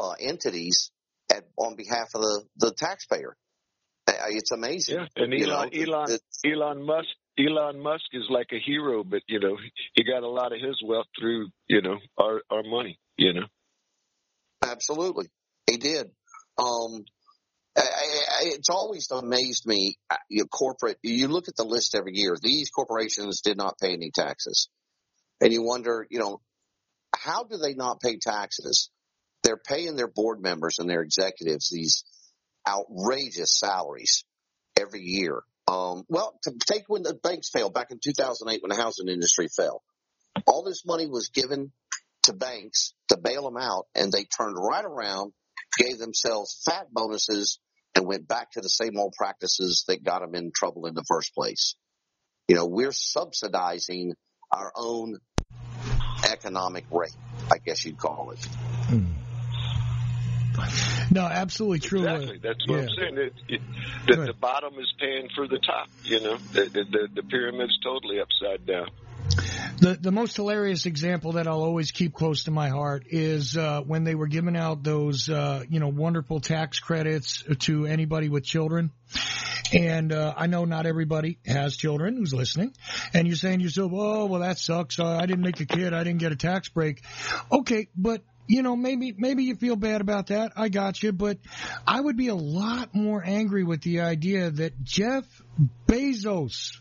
uh, 0.01 0.12
entities 0.20 0.90
at, 1.32 1.44
on 1.56 1.77
behalf 1.77 2.09
of 2.14 2.22
the, 2.22 2.43
the 2.56 2.72
taxpayer. 2.72 3.36
It's 4.28 4.51
amazing. 4.51 4.97
Yeah, 4.97 5.06
and 5.16 5.32
you 5.32 5.47
Elon, 5.47 5.70
know, 5.72 5.82
Elon, 5.82 6.18
Elon 6.44 6.85
Musk, 6.85 7.09
Elon 7.39 7.81
Musk 7.81 8.05
is 8.12 8.24
like 8.28 8.48
a 8.52 8.59
hero, 8.59 9.05
but 9.05 9.22
you 9.28 9.39
know 9.40 9.56
he 9.94 10.05
got 10.05 10.22
a 10.24 10.28
lot 10.28 10.52
of 10.52 10.60
his 10.60 10.82
wealth 10.85 11.06
through 11.18 11.48
you 11.68 11.81
know 11.81 11.97
our 12.18 12.43
our 12.51 12.62
money. 12.64 12.98
You 13.16 13.35
know, 13.35 13.47
Absolutely, 14.62 15.28
he 15.70 15.77
did. 15.77 16.06
Um, 16.59 17.05
I, 17.77 17.82
I, 17.82 18.40
it's 18.47 18.68
always 18.68 19.10
amazed 19.10 19.64
me. 19.66 19.97
uh, 20.10 20.16
You 20.28 20.43
know, 20.43 20.47
corporate. 20.47 20.98
You 21.02 21.28
look 21.28 21.48
at 21.48 21.56
the 21.56 21.64
list 21.64 21.94
every 21.94 22.12
year. 22.14 22.36
These 22.40 22.70
corporations 22.70 23.40
did 23.43 23.56
not 23.56 23.78
pay 23.78 23.93
any 23.93 24.10
taxes, 24.10 24.68
and 25.40 25.52
you 25.52 25.62
wonder, 25.62 26.06
you 26.10 26.18
know, 26.18 26.40
how 27.22 27.44
do 27.44 27.56
they 27.59 27.74
not 27.74 28.01
pay 28.01 28.16
taxes? 28.16 28.90
They're 29.42 29.56
paying 29.56 29.97
their 29.97 30.09
board 30.09 30.40
members 30.40 30.78
and 30.78 30.88
their 30.88 31.02
executives 31.02 31.70
these 31.70 32.05
outrageous 32.66 33.59
salaries 33.59 34.24
every 34.78 35.02
year. 35.02 35.42
Um, 35.68 36.05
well, 36.09 36.38
to 36.44 36.52
take 36.66 36.84
when 36.88 37.02
the 37.02 37.14
banks 37.14 37.51
failed 37.51 37.74
back 37.74 37.90
in 37.90 38.01
2008 38.02 38.62
when 38.62 38.70
the 38.70 38.82
housing 38.82 39.09
industry 39.09 39.48
fell, 39.48 39.82
all 40.47 40.64
this 40.64 40.84
money 40.84 41.06
was 41.06 41.28
given 41.28 41.72
to 42.24 42.32
banks 42.32 42.92
to 43.09 43.16
bail 43.16 43.42
them 43.42 43.56
out, 43.56 43.86
and 43.94 44.12
they 44.12 44.24
turned 44.24 44.56
right 44.59 44.84
around, 44.84 45.32
gave 45.78 45.98
themselves 45.98 46.62
fat 46.64 46.86
bonuses, 46.92 47.59
and 47.94 48.06
went 48.06 48.28
back 48.28 48.52
to 48.52 48.60
the 48.60 48.68
same 48.68 48.98
old 48.98 49.14
practices 49.16 49.84
that 49.88 50.05
got 50.05 50.20
them 50.20 50.34
in 50.34 50.52
trouble 50.55 50.86
in 50.86 50.94
the 50.94 51.05
first 51.09 51.34
place. 51.34 51.74
You 52.48 52.56
know, 52.56 52.66
we're 52.66 52.92
subsidizing 52.92 54.14
our 54.52 54.72
own 54.74 55.18
economic 56.31 56.85
rate, 56.90 57.15
I 57.51 57.59
guess 57.59 57.85
you'd 57.85 57.98
call 57.98 58.32
it. 58.32 58.48
No, 61.11 61.23
absolutely 61.23 61.81
true. 61.81 62.07
Uh, 62.07 62.15
exactly. 62.15 62.40
That's 62.43 62.69
what 62.69 62.78
I'm 62.81 62.89
saying. 62.89 63.19
It, 63.19 63.32
it, 63.48 63.61
Go 64.07 64.16
the, 64.16 64.27
the 64.27 64.32
bottom 64.35 64.74
is 64.78 64.93
paying 64.98 65.28
for 65.35 65.47
the 65.47 65.59
top. 65.59 65.89
You 66.05 66.20
know, 66.20 66.36
the 66.52 66.65
the, 66.65 66.85
the, 66.85 67.09
the 67.15 67.23
pyramid's 67.23 67.78
totally 67.82 68.20
upside 68.20 68.66
down. 68.66 68.89
The 69.81 69.97
the 69.98 70.12
most 70.12 70.36
hilarious 70.36 70.85
example 70.85 71.32
that 71.32 71.48
I'll 71.48 71.62
always 71.62 71.90
keep 71.90 72.12
close 72.12 72.44
to 72.44 72.51
my 72.51 72.69
heart 72.69 73.05
is 73.09 73.57
uh, 73.57 73.81
when 73.81 74.05
they 74.05 74.15
were 74.15 74.27
giving 74.27 74.55
out 74.55 74.82
those 74.82 75.31
uh, 75.31 75.65
you 75.70 75.81
know 75.81 75.89
wonderful 75.89 76.39
tax 76.39 76.81
credits 76.81 77.43
to 77.61 77.86
anybody 77.86 78.28
with 78.28 78.44
children. 78.44 78.90
And 79.73 80.12
uh, 80.12 80.35
I 80.36 80.48
know 80.48 80.66
not 80.66 80.85
everybody 80.85 81.39
has 81.47 81.78
children 81.78 82.16
who's 82.16 82.35
listening, 82.35 82.74
and 83.15 83.27
you're 83.27 83.36
saying 83.36 83.61
to 83.61 83.65
yourself, 83.65 83.90
"Oh, 83.94 84.27
well, 84.27 84.43
that 84.43 84.59
sucks. 84.59 85.01
I 85.01 85.24
didn't 85.24 85.44
make 85.44 85.61
a 85.61 85.66
kid. 85.66 85.94
I 85.94 86.05
didn't 86.05 86.20
get 86.20 86.32
a 86.32 86.36
tax 86.36 86.69
break." 86.69 87.02
Okay, 87.51 87.89
but 87.97 88.23
you 88.48 88.62
know, 88.62 88.77
maybe 88.77 89.15
maybe 89.16 89.44
you 89.44 89.55
feel 89.55 89.77
bad 89.77 90.02
about 90.02 90.27
that. 90.27 90.52
I 90.57 90.69
got 90.69 91.02
you, 91.02 91.12
but 91.12 91.39
I 91.86 91.98
would 91.98 92.19
be 92.19 92.28
a 92.28 92.35
lot 92.35 92.94
more 92.94 93.23
angry 93.24 93.65
with 93.65 93.81
the 93.81 94.01
idea 94.01 94.51
that 94.51 94.82
Jeff 94.85 95.24
Bezos 95.86 96.81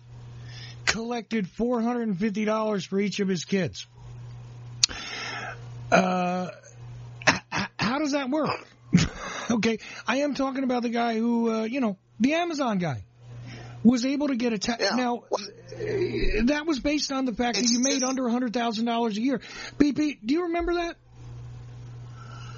collected 0.85 1.47
four 1.47 1.81
hundred 1.81 2.07
and 2.07 2.17
fifty 2.17 2.45
dollars 2.45 2.85
for 2.85 2.99
each 2.99 3.19
of 3.19 3.27
his 3.27 3.45
kids. 3.45 3.87
Uh, 5.91 6.49
how 7.77 7.99
does 7.99 8.11
that 8.11 8.29
work? 8.29 8.49
okay, 9.51 9.79
I 10.07 10.17
am 10.17 10.33
talking 10.35 10.63
about 10.63 10.83
the 10.83 10.89
guy 10.89 11.15
who, 11.15 11.51
uh, 11.51 11.63
you 11.63 11.79
know, 11.81 11.97
the 12.19 12.33
Amazon 12.35 12.77
guy 12.77 13.03
was 13.83 14.05
able 14.05 14.27
to 14.27 14.35
get 14.35 14.53
a 14.53 14.57
tax. 14.57 14.83
Yeah. 14.83 14.95
Now, 14.95 15.23
uh, 15.31 15.37
that 16.45 16.63
was 16.65 16.79
based 16.79 17.11
on 17.11 17.25
the 17.25 17.33
fact 17.33 17.57
that 17.57 17.67
you 17.69 17.79
made 17.81 18.03
under 18.03 18.27
a 18.27 18.31
hundred 18.31 18.53
thousand 18.53 18.85
dollars 18.85 19.17
a 19.17 19.21
year. 19.21 19.41
BP, 19.77 20.19
do 20.23 20.33
you 20.33 20.43
remember 20.43 20.75
that? 20.75 20.95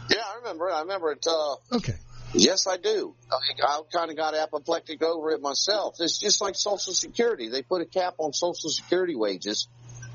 Yeah, 0.10 0.18
I 0.20 0.38
remember. 0.40 0.70
I 0.72 0.82
remember 0.82 1.12
it. 1.12 1.26
Uh, 1.28 1.56
Okay. 1.78 1.96
Yes, 2.34 2.66
I 2.68 2.78
do. 2.78 3.16
I, 3.32 3.66
I 3.66 3.82
kind 3.92 4.10
of 4.10 4.18
got 4.18 4.36
apoplectic 4.36 5.04
over 5.04 5.32
it 5.32 5.42
myself. 5.42 5.96
It's 6.00 6.20
just 6.20 6.42
like 6.42 6.56
Social 6.56 6.94
Security. 6.94 7.50
They 7.50 7.62
put 7.62 7.82
a 7.82 7.86
cap 7.86 8.16
on 8.20 8.34
Social 8.34 8.70
Security 8.70 9.16
wages 9.16 9.68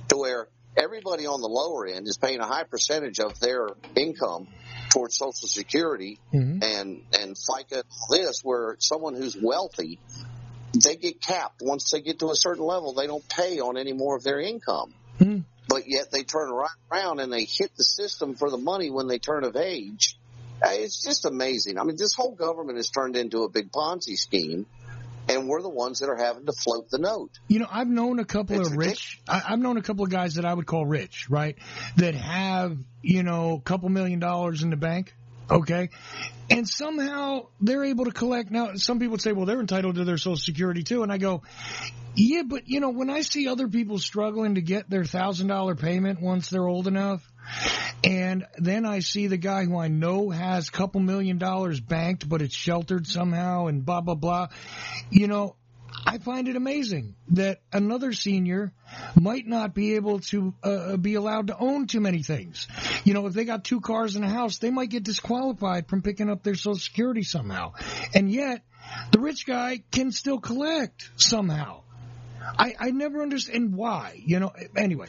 to 0.09 0.17
where 0.17 0.49
everybody 0.77 1.27
on 1.27 1.41
the 1.41 1.49
lower 1.49 1.87
end 1.87 2.07
is 2.07 2.17
paying 2.17 2.41
a 2.41 2.47
high 2.47 2.65
percentage 2.65 3.21
of 3.21 3.39
their 3.41 3.69
income 3.95 4.47
towards 4.91 5.17
Social 5.17 5.49
Security 5.49 6.19
Mhm. 6.33 6.63
and 6.63 7.03
and 7.19 7.37
FICA. 7.37 7.83
This 8.11 8.41
where 8.43 8.77
someone 8.79 9.15
who's 9.15 9.37
wealthy, 9.41 9.99
they 10.75 10.97
get 10.97 11.21
capped 11.21 11.61
once 11.63 11.91
they 11.91 12.01
get 12.01 12.19
to 12.21 12.31
a 12.31 12.37
certain 12.37 12.65
level. 12.65 12.93
They 12.95 13.07
don't 13.07 13.27
pay 13.29 13.61
on 13.61 13.77
any 13.77 13.93
more 13.93 14.17
of 14.17 14.23
their 14.23 14.41
income. 14.41 14.95
Hmm. 15.19 15.41
But 15.69 15.89
yet 15.89 16.11
they 16.13 16.23
turn 16.23 16.51
right 16.51 16.69
around 16.93 17.21
and 17.21 17.33
they 17.33 17.45
hit 17.45 17.77
the 17.77 17.83
system 17.85 18.35
for 18.37 18.51
the 18.51 18.59
money 18.59 18.91
when 18.91 19.07
they 19.09 19.19
turn 19.19 19.45
of 19.45 19.57
age. 19.57 20.17
It's 20.63 21.03
just 21.03 21.25
amazing. 21.25 21.79
I 21.79 21.85
mean, 21.85 21.97
this 21.97 22.15
whole 22.15 22.35
government 22.35 22.79
has 22.79 22.91
turned 22.91 23.17
into 23.17 23.45
a 23.45 23.49
big 23.49 23.71
Ponzi 23.71 24.17
scheme, 24.17 24.67
and 25.29 25.49
we're 25.49 25.63
the 25.63 25.69
ones 25.69 26.01
that 26.01 26.09
are 26.09 26.17
having 26.17 26.47
to 26.47 26.53
float 26.53 26.91
the 26.91 26.99
note. 26.99 27.31
You 27.49 27.61
know, 27.61 27.67
I've 27.71 27.89
known 27.89 28.19
a 28.19 28.25
couple 28.25 28.61
It's 28.61 28.71
of 28.71 28.77
rich. 28.77 29.21
I, 29.29 29.43
I've 29.49 29.59
known 29.59 29.77
a 29.77 29.83
couple 29.83 30.05
of 30.05 30.11
guys 30.11 30.35
that 30.35 30.45
I 30.45 30.55
would 30.55 30.67
call 30.67 30.87
rich, 30.87 31.29
right? 31.29 31.57
That 31.97 32.15
have 32.15 32.79
you 33.03 33.23
know 33.23 33.55
a 33.55 33.61
couple 33.61 33.89
million 33.89 34.19
dollars 34.19 34.63
in 34.63 34.71
the 34.71 34.77
bank, 34.77 35.15
okay, 35.51 35.91
and 36.51 36.69
somehow 36.69 37.47
they're 37.61 37.85
able 37.85 38.05
to 38.07 38.13
collect. 38.13 38.51
Now, 38.51 38.75
some 38.75 38.99
people 38.99 39.13
would 39.13 39.23
say, 39.23 39.33
well, 39.33 39.47
they're 39.47 39.61
entitled 39.61 39.97
to 39.97 40.05
their 40.05 40.19
Social 40.19 40.37
Security 40.37 40.83
too, 40.83 41.03
and 41.03 41.13
I 41.13 41.19
go, 41.19 41.43
yeah, 42.17 42.43
but 42.43 42.69
you 42.69 42.81
know, 42.81 42.91
when 42.91 43.11
I 43.11 43.21
see 43.21 43.49
other 43.49 43.69
people 43.69 43.99
struggling 43.99 44.57
to 44.57 44.63
get 44.63 44.89
their 44.89 45.05
thousand 45.05 45.49
dollar 45.49 45.75
payment 45.75 46.21
once 46.21 46.51
they're 46.51 46.67
old 46.67 46.87
enough. 46.87 47.23
And 48.03 48.45
then 48.59 48.85
I 48.85 48.99
see 48.99 49.29
the 49.29 49.37
guy 49.37 49.65
who 49.65 49.79
I 49.79 49.87
know 49.87 50.31
has 50.31 50.69
a 50.69 50.73
couple 50.73 51.01
million 51.01 51.39
dollars 51.39 51.81
banked, 51.81 52.29
but 52.29 52.43
it's 52.43 52.55
sheltered 52.55 53.07
somehow 53.07 53.67
and 53.67 53.85
blah, 53.87 54.01
blah, 54.01 54.17
blah. 54.17 54.49
You 55.11 55.29
know, 55.29 55.55
I 56.05 56.19
find 56.19 56.49
it 56.49 56.57
amazing 56.57 57.15
that 57.31 57.61
another 57.73 58.13
senior 58.13 58.73
might 59.15 59.47
not 59.47 59.75
be 59.75 59.95
able 59.95 60.21
to 60.21 60.55
uh, 60.63 60.97
be 60.97 61.15
allowed 61.15 61.49
to 61.49 61.59
own 61.59 61.87
too 61.87 62.01
many 62.01 62.23
things. 62.23 62.69
You 63.05 63.15
know, 63.15 63.27
if 63.27 63.35
they 63.35 63.45
got 63.45 63.65
two 63.65 63.81
cars 63.81 64.17
and 64.17 64.25
a 64.25 64.29
house, 64.29 64.59
they 64.59 64.71
might 64.71 64.91
get 64.91 65.05
disqualified 65.05 65.89
from 65.89 66.03
picking 66.03 66.31
up 66.31 66.43
their 66.43 66.55
Social 66.55 66.79
Security 66.79 67.23
somehow. 67.23 67.75
And 68.15 68.31
yet, 68.31 68.63
the 69.13 69.21
rich 69.21 69.47
guy 69.47 69.83
can 69.91 70.13
still 70.13 70.39
collect 70.39 71.11
somehow. 71.17 71.83
I, 72.59 72.75
I 72.79 72.91
never 72.91 73.23
understand 73.23 73.75
why. 73.75 74.21
You 74.25 74.41
know, 74.41 74.53
anyway, 74.77 75.09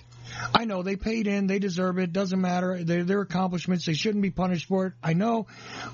I 0.53 0.65
know 0.65 0.83
they 0.83 0.95
paid 0.95 1.27
in, 1.27 1.47
they 1.47 1.59
deserve 1.59 1.99
it, 1.99 2.13
doesn't 2.13 2.39
matter. 2.39 2.83
They're 2.83 3.03
their 3.03 3.21
accomplishments, 3.21 3.85
they 3.85 3.93
shouldn't 3.93 4.21
be 4.21 4.31
punished 4.31 4.67
for 4.67 4.87
it. 4.87 4.93
I 5.03 5.13
know, 5.13 5.47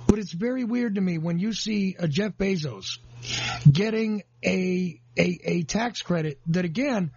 but 0.07 0.20
it's 0.20 0.32
very 0.32 0.64
weird 0.64 0.95
to 0.95 1.02
me 1.02 1.18
when 1.18 1.40
you 1.40 1.53
see 1.53 1.95
a 1.98 2.07
Jeff 2.07 2.34
Bezos 2.34 2.98
getting 3.70 4.24
a 4.44 4.99
a, 5.18 5.40
a 5.44 5.64
tax 5.64 6.02
credit 6.02 6.40
that 6.48 6.65
again, 6.65 7.11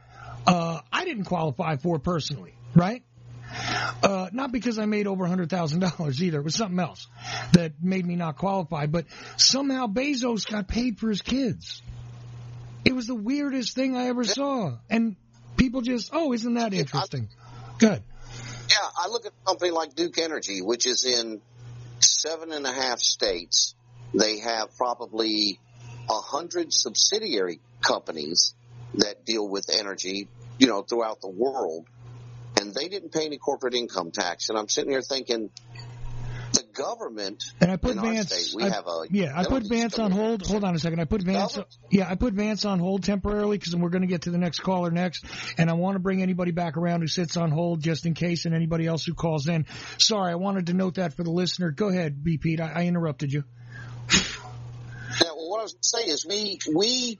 uh, 0.46 0.80
I 0.92 1.04
didn't 1.04 1.24
qualify 1.24 1.76
for 1.76 1.98
personally, 1.98 2.54
right? 2.74 3.02
Uh, 4.02 4.28
not 4.32 4.52
because 4.52 4.78
I 4.78 4.86
made 4.86 5.06
over 5.06 5.24
$100,000 5.24 6.20
either. 6.20 6.38
It 6.38 6.44
was 6.44 6.54
something 6.54 6.78
else 6.78 7.06
that 7.52 7.72
made 7.80 8.04
me 8.04 8.16
not 8.16 8.36
qualify. 8.36 8.86
But 8.86 9.06
somehow 9.36 9.86
Bezos 9.86 10.50
got 10.50 10.68
paid 10.68 10.98
for 10.98 11.08
his 11.08 11.22
kids. 11.22 11.82
It 12.86 12.94
was 12.94 13.08
the 13.08 13.16
weirdest 13.16 13.74
thing 13.74 13.96
I 13.96 14.06
ever 14.06 14.22
saw. 14.22 14.78
And 14.88 15.16
people 15.56 15.80
just, 15.80 16.10
oh, 16.12 16.32
isn't 16.32 16.54
that 16.54 16.72
interesting? 16.72 17.28
Good. 17.78 18.00
Yeah, 18.70 18.88
I 18.96 19.08
look 19.08 19.26
at 19.26 19.32
a 19.32 19.46
company 19.46 19.72
like 19.72 19.96
Duke 19.96 20.18
Energy, 20.18 20.62
which 20.62 20.86
is 20.86 21.04
in 21.04 21.40
seven 21.98 22.52
and 22.52 22.64
a 22.64 22.72
half 22.72 23.00
states. 23.00 23.74
They 24.14 24.38
have 24.38 24.76
probably 24.76 25.58
a 26.08 26.14
hundred 26.14 26.72
subsidiary 26.72 27.58
companies 27.80 28.54
that 28.94 29.24
deal 29.24 29.48
with 29.48 29.66
energy, 29.76 30.28
you 30.58 30.68
know, 30.68 30.82
throughout 30.82 31.20
the 31.20 31.28
world. 31.28 31.86
And 32.60 32.72
they 32.72 32.86
didn't 32.86 33.12
pay 33.12 33.26
any 33.26 33.36
corporate 33.36 33.74
income 33.74 34.12
tax. 34.12 34.48
And 34.48 34.56
I'm 34.56 34.68
sitting 34.68 34.92
here 34.92 35.02
thinking, 35.02 35.50
the 36.52 36.64
government 36.72 37.44
and 37.60 37.70
I 37.70 37.76
put 37.76 37.96
Vance. 37.96 38.32
state, 38.32 38.56
we 38.56 38.64
I, 38.64 38.70
have 38.70 38.86
a 38.86 39.04
yeah, 39.10 39.32
I 39.34 39.44
put 39.44 39.64
Vance 39.64 39.98
on 39.98 40.10
hold. 40.10 40.46
Hold 40.46 40.64
on 40.64 40.74
a 40.74 40.78
second. 40.78 41.00
I 41.00 41.04
put 41.04 41.22
Vance. 41.22 41.56
Government. 41.56 41.76
Yeah, 41.90 42.08
I 42.08 42.14
put 42.14 42.34
Vance 42.34 42.64
on 42.64 42.78
hold 42.78 43.04
temporarily 43.04 43.58
because 43.58 43.74
we're 43.74 43.90
going 43.90 44.02
to 44.02 44.08
get 44.08 44.22
to 44.22 44.30
the 44.30 44.38
next 44.38 44.60
caller 44.60 44.90
next, 44.90 45.24
and 45.58 45.70
I 45.70 45.74
want 45.74 45.96
to 45.96 45.98
bring 45.98 46.22
anybody 46.22 46.52
back 46.52 46.76
around 46.76 47.00
who 47.00 47.06
sits 47.06 47.36
on 47.36 47.50
hold 47.50 47.82
just 47.82 48.06
in 48.06 48.14
case, 48.14 48.44
and 48.44 48.54
anybody 48.54 48.86
else 48.86 49.04
who 49.04 49.14
calls 49.14 49.48
in. 49.48 49.66
Sorry, 49.98 50.32
I 50.32 50.36
wanted 50.36 50.66
to 50.66 50.74
note 50.74 50.94
that 50.94 51.14
for 51.14 51.24
the 51.24 51.30
listener. 51.30 51.70
Go 51.70 51.88
ahead, 51.88 52.22
B. 52.22 52.38
Pete. 52.38 52.60
I, 52.60 52.72
I 52.72 52.84
interrupted 52.84 53.32
you. 53.32 53.44
Yeah, 54.12 55.30
well, 55.34 55.50
what 55.50 55.60
I 55.60 55.62
was 55.62 55.72
going 55.72 55.82
to 55.82 55.88
say 55.88 56.12
is 56.12 56.26
we 56.26 56.58
we 56.74 57.18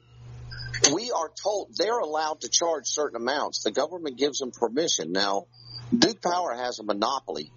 we 0.93 1.11
are 1.11 1.31
told 1.43 1.75
they're 1.77 1.99
allowed 1.99 2.43
to 2.43 2.49
charge 2.49 2.87
certain 2.87 3.17
amounts. 3.17 3.63
The 3.63 3.73
government 3.73 4.19
gives 4.19 4.39
them 4.39 4.51
permission. 4.51 5.13
Now, 5.13 5.47
Duke 5.97 6.21
Power 6.21 6.55
has 6.55 6.79
a 6.79 6.83
monopoly 6.83 7.53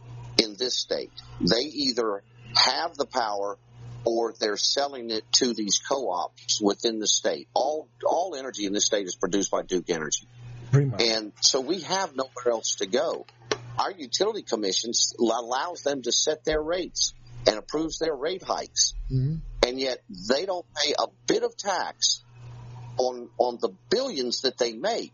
in 0.49 0.55
this 0.57 0.77
state. 0.77 1.11
They 1.39 1.61
either 1.61 2.23
have 2.55 2.95
the 2.95 3.05
power 3.05 3.57
or 4.05 4.33
they're 4.39 4.57
selling 4.57 5.09
it 5.11 5.23
to 5.33 5.53
these 5.53 5.79
co-ops 5.79 6.59
within 6.61 6.99
the 6.99 7.07
state. 7.07 7.47
All 7.53 7.89
all 8.05 8.35
energy 8.35 8.65
in 8.65 8.73
this 8.73 8.85
state 8.85 9.05
is 9.05 9.15
produced 9.15 9.51
by 9.51 9.61
Duke 9.61 9.89
Energy. 9.89 10.27
And 10.99 11.31
so 11.41 11.61
we 11.61 11.81
have 11.81 12.15
nowhere 12.15 12.51
else 12.51 12.75
to 12.79 12.87
go. 12.87 13.25
Our 13.77 13.91
utility 13.91 14.43
commission 14.43 14.91
allows 15.19 15.81
them 15.83 16.01
to 16.03 16.11
set 16.11 16.43
their 16.45 16.61
rates 16.61 17.13
and 17.47 17.57
approves 17.57 17.99
their 17.99 18.15
rate 18.15 18.43
hikes. 18.43 18.93
hmm 19.09 19.35
And 19.65 19.79
yet 19.79 19.99
they 20.29 20.45
don't 20.45 20.65
pay 20.83 20.93
a 20.97 21.07
bit 21.27 21.43
of 21.43 21.55
tax 21.57 22.23
on, 22.97 23.29
on 23.37 23.57
the 23.61 23.69
billions 23.89 24.41
that 24.41 24.57
they 24.57 24.73
make. 24.73 25.13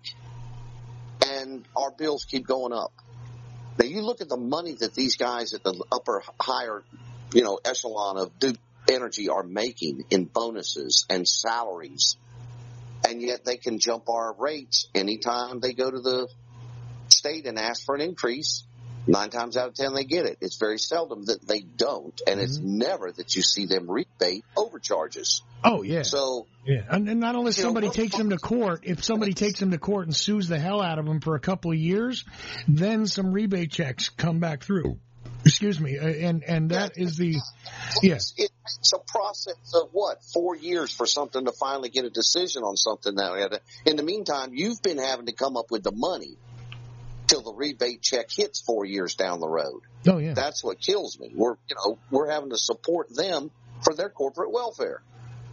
And 1.27 1.65
our 1.75 1.91
bills 1.91 2.25
keep 2.25 2.45
going 2.45 2.73
up. 2.73 2.93
Now 3.77 3.85
you 3.85 4.01
look 4.01 4.21
at 4.21 4.29
the 4.29 4.37
money 4.37 4.75
that 4.79 4.93
these 4.93 5.15
guys 5.15 5.53
at 5.53 5.63
the 5.63 5.83
upper 5.91 6.23
higher, 6.39 6.83
you 7.33 7.43
know, 7.43 7.59
echelon 7.63 8.17
of 8.17 8.39
Duke 8.39 8.57
Energy 8.89 9.29
are 9.29 9.43
making 9.43 10.05
in 10.09 10.25
bonuses 10.25 11.05
and 11.09 11.27
salaries. 11.27 12.15
And 13.07 13.21
yet 13.21 13.43
they 13.45 13.57
can 13.57 13.79
jump 13.79 14.09
our 14.09 14.33
rates 14.37 14.87
anytime 14.95 15.59
they 15.59 15.73
go 15.73 15.89
to 15.89 15.99
the 15.99 16.27
state 17.09 17.45
and 17.45 17.59
ask 17.59 17.85
for 17.85 17.95
an 17.95 18.01
increase. 18.01 18.63
Nine 19.07 19.29
times 19.29 19.55
out 19.55 19.67
of 19.67 19.75
ten, 19.75 19.93
they 19.93 20.03
get 20.03 20.25
it. 20.25 20.37
It's 20.41 20.57
very 20.57 20.79
seldom 20.79 21.25
that 21.25 21.47
they 21.47 21.61
don't, 21.61 22.19
and 22.25 22.39
it's 22.39 22.57
never 22.57 23.11
that 23.11 23.35
you 23.35 23.43
see 23.43 23.67
them 23.67 23.89
rebate 23.89 24.43
overcharges. 24.57 25.43
Oh 25.63 25.83
yeah. 25.83 26.01
So 26.01 26.47
Yeah, 26.65 26.81
and, 26.89 27.07
and 27.07 27.19
not 27.19 27.35
unless 27.35 27.57
You 27.57 27.63
know, 27.63 27.67
somebody 27.67 27.89
takes 27.89 28.17
them 28.17 28.31
to 28.31 28.37
court. 28.37 28.81
If 28.83 29.03
somebody 29.03 29.33
takes 29.33 29.59
them 29.59 29.71
to 29.71 29.77
court 29.77 30.07
and 30.07 30.15
sues 30.15 30.47
the 30.47 30.57
hell 30.57 30.81
out 30.81 30.97
of 30.97 31.05
them 31.05 31.19
for 31.21 31.35
a 31.35 31.39
couple 31.39 31.71
of 31.71 31.77
years, 31.77 32.25
then 32.67 33.05
some 33.05 33.31
rebate 33.31 33.71
checks 33.71 34.09
come 34.09 34.39
back 34.39 34.63
through. 34.63 34.97
Excuse 35.45 35.79
me, 35.79 35.99
uh, 35.99 36.07
and 36.07 36.43
and 36.43 36.71
that 36.71 36.93
is 36.95 37.17
the 37.17 37.39
yeah. 38.01 38.15
it's, 38.15 38.33
it's 38.35 38.93
a 38.93 38.97
process 38.97 39.75
of 39.75 39.89
what 39.91 40.23
four 40.33 40.55
years 40.55 40.91
for 40.91 41.05
something 41.05 41.45
to 41.45 41.51
finally 41.51 41.89
get 41.89 42.03
a 42.03 42.09
decision 42.09 42.63
on 42.63 42.75
something. 42.75 43.13
That 43.13 43.61
in 43.85 43.95
the 43.95 44.01
meantime, 44.01 44.51
you've 44.53 44.81
been 44.81 44.97
having 44.97 45.27
to 45.27 45.33
come 45.33 45.55
up 45.55 45.69
with 45.69 45.83
the 45.83 45.91
money 45.91 46.37
till 47.27 47.41
the 47.41 47.53
rebate 47.53 48.01
check 48.01 48.27
hits 48.31 48.61
four 48.61 48.85
years 48.85 49.15
down 49.15 49.39
the 49.39 49.47
road. 49.47 49.81
Oh 50.07 50.17
yeah. 50.17 50.33
That's 50.33 50.63
what 50.63 50.79
kills 50.79 51.19
me. 51.19 51.31
We're 51.33 51.55
you 51.67 51.75
know 51.75 51.97
we're 52.11 52.29
having 52.29 52.51
to 52.51 52.57
support 52.57 53.13
them 53.15 53.51
for 53.83 53.93
their 53.93 54.09
corporate 54.09 54.51
welfare. 54.51 55.01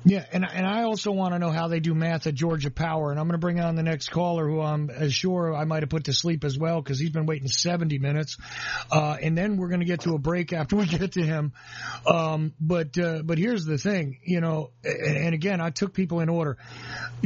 Yeah, 0.05 0.25
and 0.33 0.45
and 0.45 0.67
I 0.67 0.83
also 0.83 1.13
want 1.13 1.33
to 1.33 1.39
know 1.39 1.51
how 1.51 1.69
they 1.69 1.79
do 1.79 1.95
math 1.95 2.27
at 2.27 2.35
Georgia 2.35 2.73
Power, 2.73 3.13
and 3.13 3.21
I'm 3.21 3.27
going 3.27 3.35
to 3.35 3.39
bring 3.39 3.61
on 3.61 3.77
the 3.77 3.85
next 3.85 4.09
caller, 4.09 4.49
who 4.49 4.61
I'm 4.61 4.91
as 4.91 5.15
sure 5.15 5.55
I 5.55 5.65
might 5.65 5.85
have 5.85 5.91
put 5.91 6.05
to 6.05 6.13
sleep 6.13 6.43
as 6.45 6.59
well 6.59 6.83
because 6.83 6.99
he's 6.99 7.11
been 7.11 7.27
waiting 7.27 7.47
70 7.47 7.99
minutes, 7.99 8.37
uh, 8.91 9.17
and 9.23 9.39
then 9.39 9.57
we're 9.57 9.69
going 9.69 9.81
to 9.81 9.87
get 9.87 10.01
to 10.01 10.15
a 10.15 10.19
break 10.19 10.53
after 10.53 10.75
we 10.75 10.87
get 10.99 11.13
to 11.13 11.23
him. 11.23 11.53
Um, 12.05 12.53
but 12.61 12.99
uh, 12.99 13.23
but 13.23 13.39
here's 13.39 13.65
the 13.65 13.79
thing, 13.79 14.19
you 14.25 14.41
know, 14.41 14.71
and, 14.83 15.17
and 15.17 15.35
again, 15.35 15.61
I 15.61 15.71
took 15.71 15.95
people 15.95 16.19
in 16.19 16.29
order. 16.29 16.59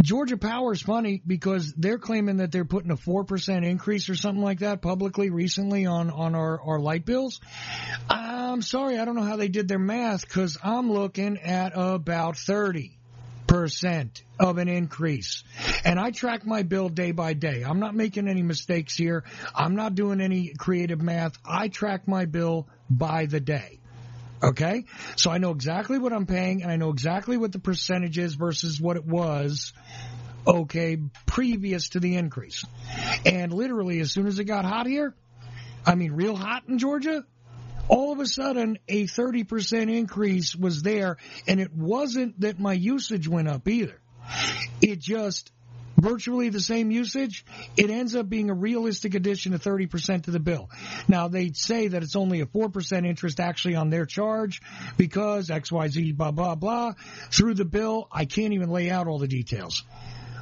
Georgia 0.03 0.37
Power 0.37 0.73
is 0.73 0.83
funny 0.83 1.23
because 1.27 1.73
they're 1.79 1.99
claiming 1.99 2.39
that 2.39 2.53
they're 2.53 2.67
putting 2.67 2.91
a 2.91 2.97
four 2.97 3.25
percent 3.25 3.65
increase 3.65 4.11
or 4.11 4.17
something 4.17 4.45
like 4.45 4.59
that 4.59 4.83
publicly 4.83 5.31
recently 5.31 5.87
on 5.87 6.11
on 6.11 6.35
our 6.35 6.61
our 6.61 6.79
light 6.79 7.07
bills. 7.07 7.41
I'm 8.11 8.61
sorry, 8.63 8.99
I 8.99 9.05
don't 9.07 9.17
know 9.17 9.23
how 9.23 9.37
they 9.37 9.49
did 9.49 9.67
their 9.67 9.79
math 9.79 10.23
because 10.23 10.59
I'm 10.63 10.91
looking 10.93 11.39
at 11.39 11.73
about 11.75 12.37
30 12.37 12.66
percent 13.47 14.23
of 14.39 14.59
an 14.59 14.69
increase. 14.69 15.45
And 15.85 15.99
I 15.99 16.11
track 16.11 16.45
my 16.45 16.63
bill 16.63 16.89
day 16.89 17.13
by 17.13 17.33
day. 17.35 17.63
I'm 17.63 17.81
not 17.81 17.95
making 17.95 18.29
any 18.29 18.43
mistakes 18.43 18.97
here. 18.97 19.25
I'm 19.55 19.77
not 19.77 19.95
doing 19.95 20.21
any 20.21 20.53
creative 20.59 21.01
math. 21.01 21.39
I 21.45 21.69
track 21.69 22.09
my 22.09 22.25
bill 22.25 22.69
by 22.91 23.27
the 23.27 23.41
day. 23.41 23.79
Okay? 24.43 24.85
So 25.17 25.31
I 25.31 25.39
know 25.39 25.51
exactly 25.51 25.99
what 25.99 26.13
I'm 26.13 26.27
paying 26.27 26.63
and 26.63 26.71
I 26.71 26.77
know 26.77 26.91
exactly 26.91 27.37
what 27.37 27.53
the 27.53 27.59
percentage 27.59 28.19
is 28.19 28.35
versus 28.35 28.81
what 28.81 28.97
it 28.97 29.05
was 29.05 29.73
okay 30.47 30.99
previous 31.27 31.91
to 31.91 32.01
the 32.01 32.17
increase. 32.17 32.65
And 33.25 33.53
literally 33.53 34.01
as 34.01 34.13
soon 34.13 34.27
as 34.27 34.39
it 34.39 34.45
got 34.45 34.65
hot 34.65 34.87
here, 34.87 35.15
I 35.85 35.95
mean 35.95 36.13
real 36.13 36.37
hot 36.37 36.65
in 36.69 36.79
Georgia, 36.79 37.25
all 37.89 38.13
of 38.13 38.21
a 38.21 38.27
sudden 38.27 38.79
a 38.89 39.05
30% 39.05 39.95
increase 39.95 40.55
was 40.55 40.83
there 40.83 41.17
and 41.47 41.61
it 41.61 41.73
wasn't 41.73 42.41
that 42.41 42.59
my 42.59 42.73
usage 42.73 43.29
went 43.29 43.49
up 43.49 43.69
either. 43.69 44.01
It 44.81 44.99
just 44.99 45.53
virtually 45.97 46.49
the 46.51 46.61
same 46.61 46.91
usage, 46.91 47.45
it 47.77 47.91
ends 47.91 48.15
up 48.15 48.29
being 48.29 48.51
a 48.51 48.55
realistic 48.55 49.15
addition 49.15 49.55
of 49.55 49.63
30% 49.63 50.25
to 50.25 50.31
the 50.31 50.41
bill. 50.41 50.71
Now 51.09 51.29
they 51.29 51.53
say 51.53 51.89
that 51.89 52.03
it's 52.03 52.17
only 52.17 52.41
a 52.41 52.47
4% 52.47 53.07
interest 53.07 53.41
actually 53.41 53.77
on 53.77 53.91
their 53.91 54.07
charge 54.07 54.61
because 54.97 55.49
XYZ 55.49 56.17
blah 56.17 56.33
blah 56.33 56.55
blah 56.55 56.93
through 57.31 57.55
the 57.55 57.65
bill. 57.65 58.09
I 58.13 58.25
can't 58.25 58.53
even 58.53 58.71
lay 58.71 58.91
out 58.91 59.07
all 59.07 59.19
the 59.19 59.29
details. 59.29 59.83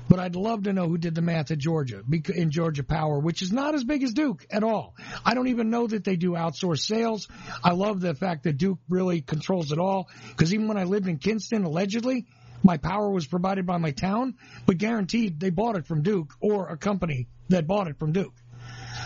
But 0.08 0.20
I'd 0.20 0.36
love 0.36 0.64
to 0.64 0.72
know 0.72 0.86
who 0.88 0.98
did 0.98 1.14
the 1.14 1.22
math 1.22 1.50
at 1.50 1.58
Georgia, 1.58 2.02
in 2.34 2.50
Georgia 2.50 2.84
Power, 2.84 3.18
which 3.18 3.42
is 3.42 3.52
not 3.52 3.74
as 3.74 3.84
big 3.84 4.02
as 4.02 4.12
Duke 4.12 4.46
at 4.50 4.62
all. 4.62 4.94
I 5.24 5.34
don't 5.34 5.48
even 5.48 5.70
know 5.70 5.86
that 5.86 6.04
they 6.04 6.16
do 6.16 6.32
outsource 6.32 6.80
sales. 6.80 7.28
I 7.62 7.72
love 7.72 8.00
the 8.00 8.14
fact 8.14 8.44
that 8.44 8.58
Duke 8.58 8.78
really 8.88 9.22
controls 9.22 9.72
it 9.72 9.78
all, 9.78 10.08
because 10.28 10.52
even 10.52 10.68
when 10.68 10.76
I 10.76 10.84
lived 10.84 11.08
in 11.08 11.18
Kinston, 11.18 11.64
allegedly, 11.64 12.26
my 12.62 12.76
power 12.76 13.10
was 13.10 13.26
provided 13.26 13.66
by 13.66 13.78
my 13.78 13.90
town, 13.92 14.36
but 14.66 14.78
guaranteed 14.78 15.40
they 15.40 15.50
bought 15.50 15.76
it 15.76 15.86
from 15.86 16.02
Duke 16.02 16.32
or 16.40 16.68
a 16.68 16.76
company 16.76 17.28
that 17.48 17.66
bought 17.66 17.88
it 17.88 17.98
from 17.98 18.12
Duke. 18.12 18.34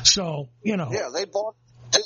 So, 0.04 0.48
you 0.62 0.76
know. 0.76 0.90
Yeah, 0.92 1.10
they 1.12 1.24
bought 1.24 1.56
Duke, 1.90 2.04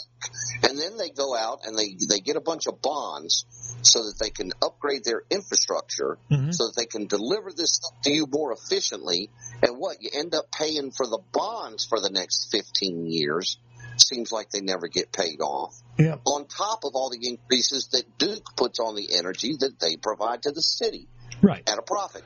and 0.63 0.79
then 0.79 0.97
they 0.97 1.11
go 1.11 1.37
out 1.37 1.61
and 1.65 1.77
they 1.77 1.97
they 2.09 2.21
get 2.21 2.37
a 2.37 2.41
bunch 2.41 2.67
of 2.67 2.81
bonds 2.81 3.45
so 3.83 4.05
that 4.05 4.19
they 4.19 4.31
can 4.31 4.53
upgrade 4.63 5.05
their 5.05 5.23
infrastructure, 5.31 6.19
Mhm. 6.31 6.55
so 6.55 6.67
that 6.67 6.77
they 6.77 6.87
can 6.87 7.07
deliver 7.07 7.53
this 7.53 7.75
stuff 7.75 8.01
to 8.03 8.11
you 8.11 8.27
more 8.27 8.53
efficiently. 8.53 9.31
And 9.63 9.79
what 9.79 10.03
you 10.03 10.11
end 10.13 10.35
up 10.35 10.51
paying 10.51 10.91
for 10.91 11.07
the 11.07 11.21
bonds 11.33 11.85
for 11.85 12.01
the 12.01 12.11
next 12.11 12.51
fifteen 12.51 13.07
years 13.07 13.59
seems 13.97 14.33
like 14.33 14.51
they 14.51 14.61
never 14.61 14.89
get 14.89 15.13
paid 15.13 15.41
off. 15.41 15.75
Yeah. 15.99 16.17
On 16.25 16.47
top 16.47 16.85
of 16.85 16.93
all 16.95 17.11
the 17.11 17.29
increases 17.29 17.89
that 17.93 18.19
Duke 18.19 18.57
puts 18.57 18.81
on 18.81 18.97
the 18.97 19.15
energy 19.15 19.55
that 19.61 19.79
they 19.79 19.97
provide 19.97 20.43
to 20.45 20.53
the 20.53 20.63
city. 20.63 21.09
Right. 21.43 21.69
at 21.69 21.77
a 21.79 21.83
profit. 21.83 22.23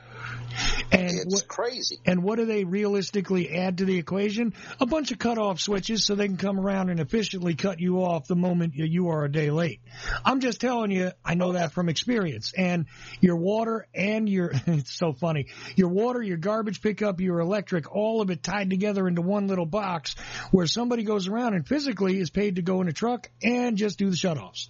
And 0.91 1.09
It's 1.11 1.33
what, 1.33 1.47
crazy. 1.47 1.97
and 2.05 2.23
what 2.23 2.37
do 2.37 2.45
they 2.45 2.63
realistically 2.63 3.49
add 3.57 3.79
to 3.79 3.85
the 3.85 3.97
equation? 3.97 4.53
A 4.79 4.85
bunch 4.85 5.11
of 5.11 5.19
cutoff 5.19 5.59
switches 5.59 6.05
so 6.05 6.15
they 6.15 6.27
can 6.27 6.37
come 6.37 6.59
around 6.59 6.89
and 6.89 6.99
efficiently 6.99 7.55
cut 7.55 7.79
you 7.79 7.97
off 8.03 8.27
the 8.27 8.35
moment 8.35 8.73
you- 8.75 8.85
you 8.85 9.09
are 9.09 9.23
a 9.25 9.31
day 9.31 9.51
late. 9.51 9.81
I'm 10.23 10.39
just 10.39 10.61
telling 10.61 10.91
you, 10.91 11.11
I 11.25 11.35
know 11.35 11.53
that 11.53 11.73
from 11.73 11.89
experience. 11.89 12.53
And 12.57 12.85
your 13.19 13.35
water 13.37 13.87
and 13.93 14.29
your, 14.29 14.51
it's 14.67 14.93
so 14.95 15.13
funny, 15.13 15.47
your 15.75 15.89
water, 15.89 16.21
your 16.21 16.37
garbage 16.37 16.81
pickup, 16.81 17.19
your 17.19 17.39
electric, 17.39 17.93
all 17.93 18.21
of 18.21 18.29
it 18.31 18.41
tied 18.43 18.69
together 18.69 19.07
into 19.07 19.21
one 19.21 19.47
little 19.47 19.65
box 19.65 20.15
where 20.51 20.67
somebody 20.67 21.03
goes 21.03 21.27
around 21.27 21.53
and 21.55 21.67
physically 21.67 22.19
is 22.19 22.29
paid 22.29 22.55
to 22.55 22.61
go 22.61 22.81
in 22.81 22.87
a 22.87 22.93
truck 22.93 23.29
and 23.43 23.77
just 23.77 23.97
do 23.99 24.09
the 24.09 24.15
shutoffs. 24.15 24.67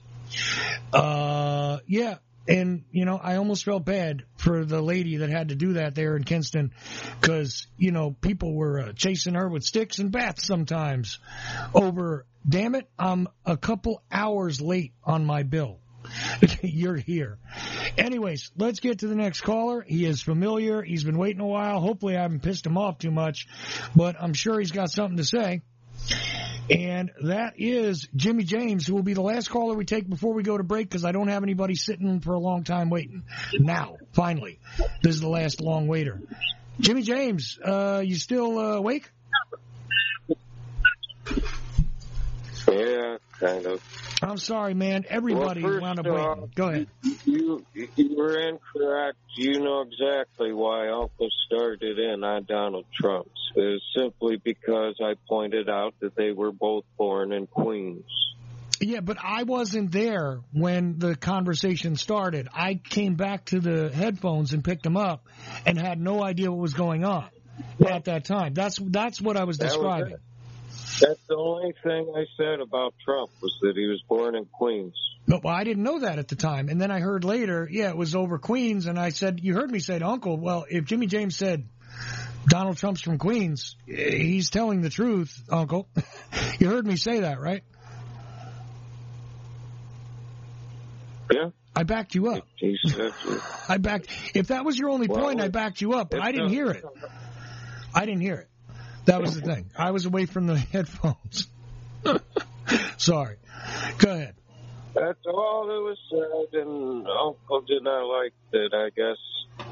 Uh, 0.93 1.79
yeah. 1.87 2.15
And, 2.47 2.85
you 2.91 3.05
know, 3.05 3.19
I 3.21 3.35
almost 3.35 3.65
felt 3.65 3.83
bad 3.83 4.23
for 4.37 4.63
the 4.63 4.81
lady 4.81 5.17
that 5.17 5.29
had 5.29 5.49
to 5.49 5.55
do 5.55 5.73
that 5.73 5.95
there 5.95 6.15
in 6.15 6.23
Kinston 6.23 6.71
because, 7.19 7.67
you 7.77 7.91
know, 7.91 8.11
people 8.11 8.55
were 8.55 8.79
uh, 8.79 8.93
chasing 8.93 9.33
her 9.33 9.49
with 9.49 9.63
sticks 9.63 9.99
and 9.99 10.11
bats 10.11 10.45
sometimes 10.45 11.19
over, 11.73 12.25
damn 12.47 12.75
it, 12.75 12.89
I'm 12.97 13.27
a 13.45 13.57
couple 13.57 14.01
hours 14.11 14.61
late 14.61 14.93
on 15.03 15.25
my 15.25 15.43
bill. 15.43 15.79
You're 16.61 16.95
here. 16.95 17.37
Anyways, 17.97 18.51
let's 18.55 18.79
get 18.79 18.99
to 18.99 19.07
the 19.07 19.15
next 19.15 19.41
caller. 19.41 19.81
He 19.81 20.05
is 20.05 20.21
familiar. 20.21 20.81
He's 20.81 21.03
been 21.03 21.17
waiting 21.17 21.41
a 21.41 21.47
while. 21.47 21.79
Hopefully 21.79 22.15
I 22.15 22.21
haven't 22.21 22.43
pissed 22.43 22.65
him 22.65 22.77
off 22.77 22.97
too 22.97 23.11
much, 23.11 23.47
but 23.95 24.15
I'm 24.19 24.33
sure 24.33 24.59
he's 24.59 24.71
got 24.71 24.89
something 24.91 25.17
to 25.17 25.25
say. 25.25 25.63
And 26.69 27.11
that 27.23 27.53
is 27.57 28.07
Jimmy 28.15 28.43
James, 28.43 28.85
who 28.85 28.95
will 28.95 29.03
be 29.03 29.13
the 29.13 29.21
last 29.21 29.49
caller 29.49 29.73
we 29.73 29.85
take 29.85 30.09
before 30.09 30.34
we 30.34 30.43
go 30.43 30.57
to 30.57 30.63
break 30.63 30.89
because 30.89 31.05
I 31.05 31.13
don't 31.13 31.29
have 31.29 31.43
anybody 31.43 31.75
sitting 31.75 32.19
for 32.19 32.34
a 32.34 32.39
long 32.39 32.63
time 32.63 32.89
waiting. 32.89 33.23
Now, 33.53 33.97
finally, 34.11 34.59
this 35.01 35.15
is 35.15 35.21
the 35.21 35.29
last 35.29 35.61
long 35.61 35.88
waiter. 35.88 36.21
Jimmy 36.79 37.03
James, 37.03 37.57
uh, 37.63 38.01
you 38.05 38.15
still 38.15 38.59
uh, 38.59 38.75
awake? 38.75 39.09
Yeah, 42.67 43.17
kind 43.39 43.65
of. 43.65 43.81
I'm 44.22 44.38
sorry, 44.38 44.73
man. 44.73 45.06
Everybody 45.10 45.64
Well, 45.64 45.80
wound 45.81 45.99
up 45.99 46.07
off- 46.07 46.14
waiting. 46.14 46.44
Uh, 46.44 46.48
Go 46.56 46.68
ahead. 46.69 46.88
You 47.26 47.65
you 47.95 48.15
were 48.18 48.38
incorrect. 48.39 49.18
You 49.35 49.60
know 49.60 49.81
exactly 49.81 50.53
why 50.53 50.89
Uncle 50.89 51.30
started 51.45 51.99
in 51.99 52.23
on 52.23 52.45
Donald 52.45 52.85
Trump's. 52.99 53.30
It 53.56 53.60
was 53.61 53.81
simply 53.95 54.38
because 54.44 54.95
I 55.03 55.14
pointed 55.30 55.69
out 55.69 55.94
that 56.02 56.15
they 56.15 56.31
were 56.31 56.52
both 56.52 56.85
born 56.98 57.31
in 57.31 57.45
Queens. 57.48 58.06
Yeah, 58.80 58.99
but 59.02 59.18
I 59.23 59.44
wasn't 59.44 59.91
there 59.91 60.39
when 60.52 60.99
the 60.99 61.15
conversation 61.15 61.95
started. 61.95 62.48
I 62.53 62.76
came 62.76 63.15
back 63.15 63.45
to 63.45 63.60
the 63.60 63.89
headphones 63.89 64.53
and 64.53 64.64
picked 64.64 64.84
them 64.84 64.98
up 64.98 65.26
and 65.65 65.77
had 65.80 65.99
no 65.99 66.23
idea 66.23 66.52
what 66.52 66.60
was 66.60 66.73
going 66.73 67.03
on 67.03 67.27
at 67.88 68.06
that 68.06 68.26
time. 68.26 68.53
That's 68.53 68.77
that's 68.77 69.19
what 69.22 69.35
I 69.38 69.45
was 69.45 69.57
That 69.57 69.65
was 69.65 69.73
describing. 69.73 70.14
it. 70.14 70.22
That's 70.99 71.19
the 71.27 71.35
only 71.35 71.73
thing 71.84 72.11
I 72.15 72.26
said 72.38 72.59
about 72.59 72.93
Trump 73.03 73.30
was 73.41 73.57
that 73.61 73.76
he 73.76 73.85
was 73.88 74.01
born 74.07 74.35
in 74.35 74.45
Queens. 74.45 74.95
No, 75.27 75.39
well, 75.43 75.53
I 75.53 75.64
didn't 75.64 75.84
know 75.84 75.99
that 75.99 76.19
at 76.19 76.30
the 76.30 76.35
time. 76.35 76.69
And 76.69 76.80
then 76.80 76.89
I 76.89 76.99
heard 76.99 77.23
later, 77.23 77.68
yeah, 77.69 77.89
it 77.89 77.97
was 77.97 78.15
over 78.15 78.39
Queens. 78.39 78.88
And 78.88 78.97
I 78.97 79.09
said, 79.09 79.41
you 79.43 79.53
heard 79.53 79.69
me 79.69 79.80
say 79.80 79.99
to 79.99 80.05
Uncle, 80.05 80.38
well, 80.38 80.65
if 80.69 80.85
Jimmy 80.85 81.05
James 81.05 81.35
said 81.35 81.68
Donald 82.47 82.77
Trump's 82.77 83.01
from 83.01 83.18
Queens, 83.18 83.76
he's 83.85 84.49
telling 84.49 84.81
the 84.81 84.89
truth, 84.89 85.43
Uncle. 85.49 85.89
you 86.59 86.68
heard 86.69 86.88
me 86.88 86.95
say 86.95 87.19
that, 87.19 87.39
right? 87.41 87.64
Yeah, 91.30 91.49
I 91.76 91.84
backed 91.84 92.15
you 92.15 92.30
up. 92.30 92.47
I 93.69 93.77
backed, 93.77 94.07
if 94.34 94.47
that 94.47 94.64
was 94.64 94.80
your 94.80 94.89
only 94.89 95.07
Well, 95.07 95.22
point, 95.22 95.41
I 95.41 95.49
backed 95.49 95.81
you 95.81 95.93
up, 95.93 96.09
but 96.09 96.22
I 96.22 96.31
didn't 96.31 96.49
hear 96.49 96.72
it. 96.72 96.85
I 97.93 98.05
didn't 98.05 98.22
hear 98.22 98.35
it. 98.35 98.49
That 99.07 99.21
was 99.21 99.35
the 99.35 99.41
thing. 99.41 99.71
I 99.77 99.91
was 99.91 100.05
away 100.05 100.25
from 100.25 100.47
the 100.47 100.57
headphones. 100.73 101.47
Sorry. 102.97 103.38
Go 103.97 104.11
ahead. 104.11 104.35
That's 104.93 105.19
all 105.25 105.65
that 105.67 105.81
was 105.81 105.97
said, 106.09 106.59
and 106.61 107.07
Uncle 107.07 107.61
did 107.61 107.84
not 107.84 108.03
like 108.03 108.34
it, 108.51 108.73
I 108.73 108.89
guess. 108.89 109.17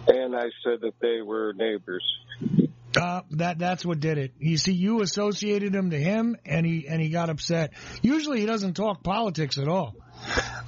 And 0.07 0.35
I 0.35 0.45
said 0.63 0.81
that 0.81 0.93
they 1.01 1.21
were 1.21 1.53
neighbors. 1.53 2.03
Uh, 2.95 3.21
that 3.31 3.59
that's 3.59 3.85
what 3.85 3.99
did 3.99 4.17
it. 4.17 4.33
You 4.39 4.57
see, 4.57 4.71
you 4.71 5.01
associated 5.01 5.75
him 5.75 5.89
to 5.89 5.97
him, 5.97 6.37
and 6.45 6.65
he 6.65 6.87
and 6.87 7.01
he 7.01 7.09
got 7.09 7.29
upset. 7.29 7.73
Usually, 8.01 8.39
he 8.39 8.45
doesn't 8.45 8.75
talk 8.75 9.03
politics 9.03 9.57
at 9.57 9.67
all. 9.67 9.95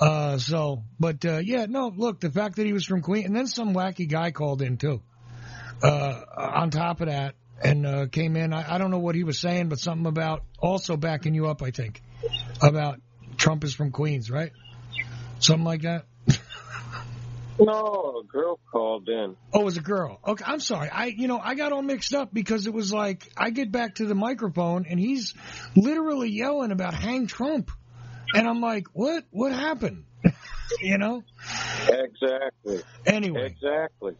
Uh, 0.02 0.38
so, 0.38 0.84
but 1.00 1.24
uh, 1.24 1.38
yeah, 1.38 1.68
no. 1.70 1.92
Look, 1.96 2.20
the 2.20 2.32
fact 2.32 2.58
that 2.58 2.66
he 2.66 2.74
was 2.74 2.86
from 2.86 3.02
Queen, 3.02 3.26
and 3.26 3.36
then 3.36 3.48
some 3.48 3.74
wacky 3.74 4.10
guy 4.10 4.32
called 4.32 4.62
in 4.62 4.78
too. 4.78 5.02
Uh, 5.82 6.24
on 6.36 6.70
top 6.72 7.00
of 7.02 7.08
that, 7.08 7.36
and 7.64 7.86
uh, 7.86 8.08
came 8.08 8.36
in. 8.36 8.54
I, 8.54 8.76
I 8.76 8.78
don't 8.78 8.92
know 8.92 9.00
what 9.00 9.16
he 9.16 9.24
was 9.24 9.40
saying, 9.40 9.70
but 9.70 9.80
something 9.80 10.06
about 10.06 10.44
also 10.60 10.98
backing 10.98 11.34
you 11.34 11.48
up. 11.48 11.62
I 11.62 11.72
think 11.72 12.02
about 12.62 13.00
Trump 13.38 13.64
is 13.64 13.74
from 13.74 13.92
Queens, 13.92 14.30
right? 14.30 14.52
Something 15.40 15.66
like 15.66 15.82
that. 15.84 16.06
No, 17.60 18.22
a 18.24 18.24
girl 18.24 18.60
called 18.72 19.10
in. 19.10 19.36
Oh, 19.52 19.62
it 19.62 19.66
was 19.66 19.78
a 19.78 19.82
girl. 19.82 20.20
Okay, 20.26 20.44
I'm 20.46 20.60
sorry. 20.60 20.90
I, 20.90 21.06
you 21.06 21.28
know, 21.28 21.40
I 21.40 21.56
got 21.56 21.72
all 21.72 21.82
mixed 21.82 22.14
up 22.14 22.32
because 22.32 22.68
it 22.68 22.74
was 22.74 22.94
like 22.94 23.28
I 23.36 23.50
get 23.50 23.72
back 23.72 23.96
to 23.96 24.06
the 24.06 24.14
microphone 24.14 24.86
and 24.88 25.00
he's 25.00 25.34
literally 25.76 26.30
yelling 26.30 26.72
about 26.72 26.94
hang 26.94 27.26
Trump, 27.26 27.72
and 28.34 28.48
I'm 28.48 28.62
like, 28.62 28.88
what? 28.94 29.24
What 29.32 29.54
happened? 29.54 30.06
you 30.82 30.98
know. 31.00 31.24
Exactly. 31.88 32.84
Anyway, 33.06 33.46
Exactly. 33.46 34.14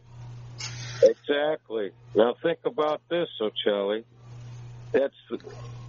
Exactly. 1.02 1.92
Now 2.14 2.34
think 2.42 2.60
about 2.64 3.02
this, 3.08 3.28
Ochelli. 3.40 4.04
That's. 4.92 5.14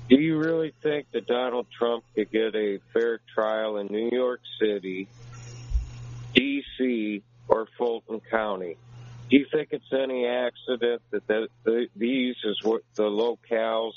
Do 0.09 0.19
you 0.19 0.37
really 0.37 0.73
think 0.81 1.11
that 1.11 1.27
Donald 1.27 1.67
Trump 1.77 2.03
could 2.15 2.31
get 2.31 2.55
a 2.55 2.79
fair 2.93 3.19
trial 3.33 3.77
in 3.77 3.87
New 3.87 4.09
York 4.11 4.41
City, 4.59 5.07
D.C., 6.33 7.21
or 7.47 7.67
Fulton 7.77 8.19
County? 8.31 8.77
Do 9.29 9.37
you 9.37 9.45
think 9.51 9.69
it's 9.71 9.93
any 9.93 10.25
accident 10.25 11.03
that 11.11 11.27
the, 11.27 11.87
these 11.95 12.35
is 12.43 12.57
what 12.63 12.81
the 12.95 13.03
locales 13.03 13.93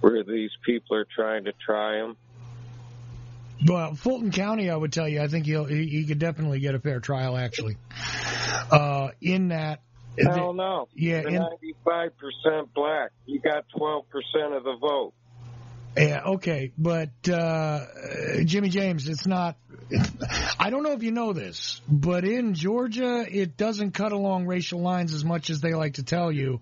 where 0.00 0.22
these 0.22 0.50
people 0.66 0.96
are 0.98 1.06
trying 1.06 1.44
to 1.44 1.52
try 1.52 1.96
him? 1.96 2.16
well, 3.66 3.94
Fulton 3.94 4.30
County, 4.30 4.68
I 4.70 4.76
would 4.76 4.92
tell 4.92 5.08
you, 5.08 5.22
I 5.22 5.28
think 5.28 5.46
he'll 5.46 5.64
he, 5.64 5.86
he 5.86 6.04
could 6.04 6.18
definitely 6.18 6.60
get 6.60 6.74
a 6.74 6.80
fair 6.80 7.00
trial. 7.00 7.36
Actually, 7.36 7.76
uh, 8.70 9.08
in 9.20 9.48
that. 9.48 9.80
Hell 10.18 10.52
no. 10.52 10.88
Yeah, 10.94 11.22
They're 11.22 11.28
in- 11.28 11.46
95% 11.86 12.68
black. 12.74 13.10
You 13.26 13.40
got 13.40 13.64
12% 13.76 14.02
of 14.56 14.64
the 14.64 14.76
vote. 14.80 15.12
Yeah, 15.96 16.22
okay, 16.26 16.72
but 16.76 17.28
uh, 17.28 17.84
Jimmy 18.44 18.68
James, 18.68 19.08
it's 19.08 19.26
not. 19.28 19.56
I 20.58 20.70
don't 20.70 20.82
know 20.82 20.90
if 20.92 21.04
you 21.04 21.12
know 21.12 21.32
this, 21.32 21.80
but 21.88 22.24
in 22.24 22.54
Georgia, 22.54 23.24
it 23.30 23.56
doesn't 23.56 23.92
cut 23.92 24.10
along 24.10 24.46
racial 24.46 24.80
lines 24.80 25.14
as 25.14 25.24
much 25.24 25.50
as 25.50 25.60
they 25.60 25.72
like 25.74 25.94
to 25.94 26.02
tell 26.02 26.32
you, 26.32 26.60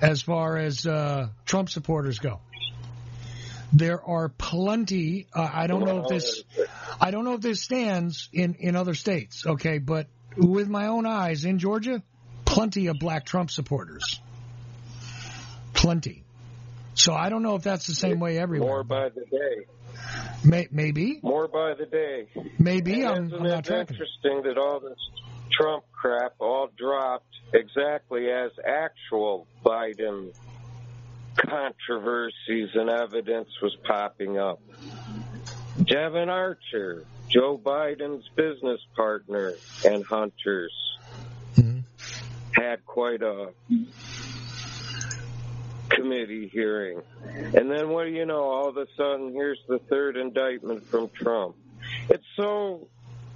as 0.00 0.22
far 0.22 0.56
as 0.56 0.84
uh, 0.84 1.28
Trump 1.44 1.70
supporters 1.70 2.18
go. 2.18 2.40
There 3.72 4.02
are 4.04 4.28
plenty. 4.30 5.28
Uh, 5.32 5.48
I 5.52 5.68
don't 5.68 5.84
know 5.84 6.02
if 6.02 6.08
this. 6.08 6.42
I 7.00 7.12
don't 7.12 7.24
know 7.24 7.34
if 7.34 7.40
this 7.40 7.62
stands 7.62 8.28
in 8.32 8.54
in 8.54 8.74
other 8.74 8.94
states. 8.94 9.46
Okay, 9.46 9.78
but 9.78 10.08
with 10.36 10.68
my 10.68 10.88
own 10.88 11.06
eyes 11.06 11.44
in 11.44 11.58
Georgia, 11.60 12.02
plenty 12.52 12.86
of 12.88 12.98
black 12.98 13.24
Trump 13.24 13.50
supporters. 13.50 14.20
Plenty. 15.72 16.22
So 16.94 17.14
I 17.14 17.30
don't 17.30 17.42
know 17.42 17.56
if 17.56 17.62
that's 17.62 17.86
the 17.86 17.94
same 17.94 18.20
way 18.20 18.38
everywhere. 18.38 18.68
More 18.68 18.84
by 18.84 19.08
the 19.08 19.24
day. 19.24 19.66
May, 20.44 20.68
maybe, 20.70 21.20
More 21.22 21.48
by 21.48 21.74
the 21.78 21.86
day. 21.86 22.28
maybe 22.58 23.02
And 23.02 23.08
I'm, 23.08 23.26
isn't 23.26 23.38
I'm 23.40 23.46
not 23.46 23.70
it 23.70 23.90
interesting 23.90 24.42
that 24.44 24.58
all 24.58 24.80
this 24.80 24.98
Trump 25.52 25.84
crap 25.92 26.34
all 26.40 26.68
dropped 26.76 27.32
exactly 27.54 28.28
as 28.30 28.50
actual 28.66 29.46
Biden 29.64 30.34
controversies 31.36 32.70
and 32.74 32.90
evidence 32.90 33.48
was 33.62 33.76
popping 33.86 34.38
up? 34.38 34.60
Devon 35.84 36.28
Archer, 36.28 37.04
Joe 37.28 37.58
Biden's 37.62 38.28
business 38.36 38.80
partner 38.94 39.54
and 39.84 40.04
hunters. 40.04 40.72
Had 42.62 42.84
quite 42.84 43.22
a 43.22 43.52
committee 45.90 46.48
hearing. 46.52 47.02
And 47.24 47.70
then 47.70 47.90
what 47.90 48.04
do 48.04 48.10
you 48.10 48.24
know? 48.24 48.42
All 48.42 48.68
of 48.68 48.76
a 48.76 48.86
sudden, 48.96 49.32
here's 49.32 49.60
the 49.68 49.78
third 49.78 50.16
indictment 50.16 50.88
from 50.88 51.10
Trump. 51.10 51.56
It's 52.08 52.24
so 52.36 52.88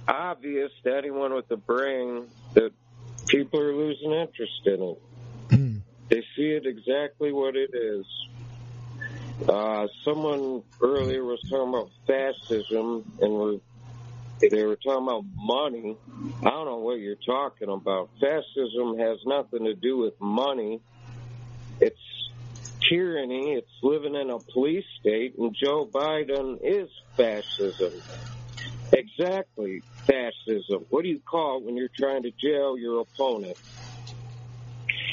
obvious 0.07 0.71
to 0.83 0.95
anyone 0.95 1.33
with 1.33 1.49
a 1.51 1.57
brain 1.57 2.27
that 2.53 2.71
people 3.27 3.59
are 3.59 3.75
losing 3.75 4.11
interest 4.11 4.61
in 4.65 4.81
it. 4.81 5.01
Mhm. 5.49 5.81
They 6.09 6.23
see 6.35 6.51
it 6.51 6.65
exactly 6.65 7.31
what 7.33 7.55
it 7.55 7.71
is. 7.73 8.05
Uh, 9.47 9.87
someone 10.03 10.63
earlier 10.81 11.23
was 11.23 11.39
talking 11.49 11.69
about 11.69 11.89
fascism, 12.07 13.11
and 13.21 13.33
we're 13.33 13.59
they 14.39 14.63
were 14.63 14.75
talking 14.75 15.03
about 15.03 15.25
money. 15.35 15.97
I 16.43 16.49
don't 16.49 16.65
know 16.65 16.77
what 16.77 16.99
you're 16.99 17.15
talking 17.15 17.69
about. 17.69 18.09
Fascism 18.19 18.97
has 18.99 19.17
nothing 19.25 19.65
to 19.65 19.73
do 19.73 19.97
with 19.97 20.13
money. 20.19 20.79
It's 21.79 21.97
tyranny. 22.89 23.53
It's 23.53 23.71
living 23.83 24.15
in 24.15 24.29
a 24.29 24.39
police 24.39 24.85
state, 24.99 25.37
and 25.37 25.55
Joe 25.55 25.87
Biden 25.91 26.59
is 26.63 26.89
fascism. 27.15 27.93
Exactly, 28.91 29.81
fascism. 30.05 30.85
What 30.89 31.03
do 31.03 31.09
you 31.09 31.19
call 31.19 31.59
it 31.59 31.65
when 31.65 31.75
you're 31.75 31.89
trying 31.97 32.23
to 32.23 32.31
jail 32.31 32.77
your 32.77 33.01
opponent? 33.01 33.57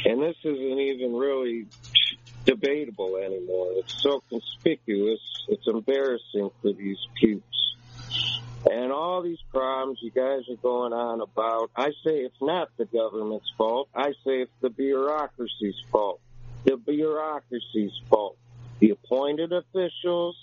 And 0.05 0.23
this 0.23 0.37
isn't 0.45 0.79
even 0.79 1.15
really 1.15 1.67
debatable 2.45 3.17
anymore. 3.17 3.73
It's 3.77 4.03
so 4.03 4.23
conspicuous. 4.29 5.21
It's 5.49 5.67
embarrassing 5.67 6.51
for 6.61 6.73
these 6.73 6.99
pukes. 7.19 7.45
And 8.71 8.93
all 8.93 9.23
these 9.23 9.39
problems 9.51 9.99
you 10.01 10.11
guys 10.11 10.43
are 10.51 10.57
going 10.63 10.93
on 10.93 11.21
about, 11.21 11.71
I 11.77 11.91
say 12.05 12.21
it's 12.21 12.41
not 12.41 12.71
the 12.77 12.87
government's 12.87 13.51
fault. 13.59 13.89
I 13.95 14.11
say 14.25 14.43
it's 14.43 14.53
the 14.61 14.71
bureaucracy's 14.71 15.81
fault. 15.91 16.21
The 16.65 16.77
bureaucracy's 16.77 17.93
fault. 18.09 18.39
The 18.81 18.91
appointed 18.91 19.53
officials, 19.53 20.37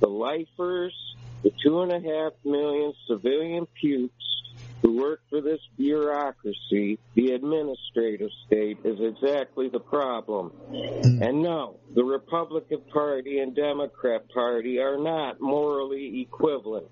the 0.00 0.08
lifers, 0.08 0.94
the 1.42 1.52
two 1.62 1.82
and 1.82 1.92
a 1.92 2.00
half 2.00 2.32
million 2.44 2.94
civilian 3.06 3.66
pukes 3.80 4.14
who 4.82 4.96
work 4.96 5.20
for 5.28 5.40
this 5.40 5.60
bureaucracy, 5.76 6.98
the 7.14 7.32
administrative 7.32 8.30
state, 8.46 8.78
is 8.84 8.98
exactly 9.00 9.68
the 9.68 9.80
problem. 9.80 10.52
Mm. 10.70 11.20
And 11.20 11.42
no, 11.42 11.76
the 11.94 12.04
Republican 12.04 12.80
Party 12.92 13.40
and 13.40 13.54
Democrat 13.54 14.28
Party 14.30 14.78
are 14.78 14.96
not 14.96 15.40
morally 15.40 16.22
equivalent. 16.22 16.88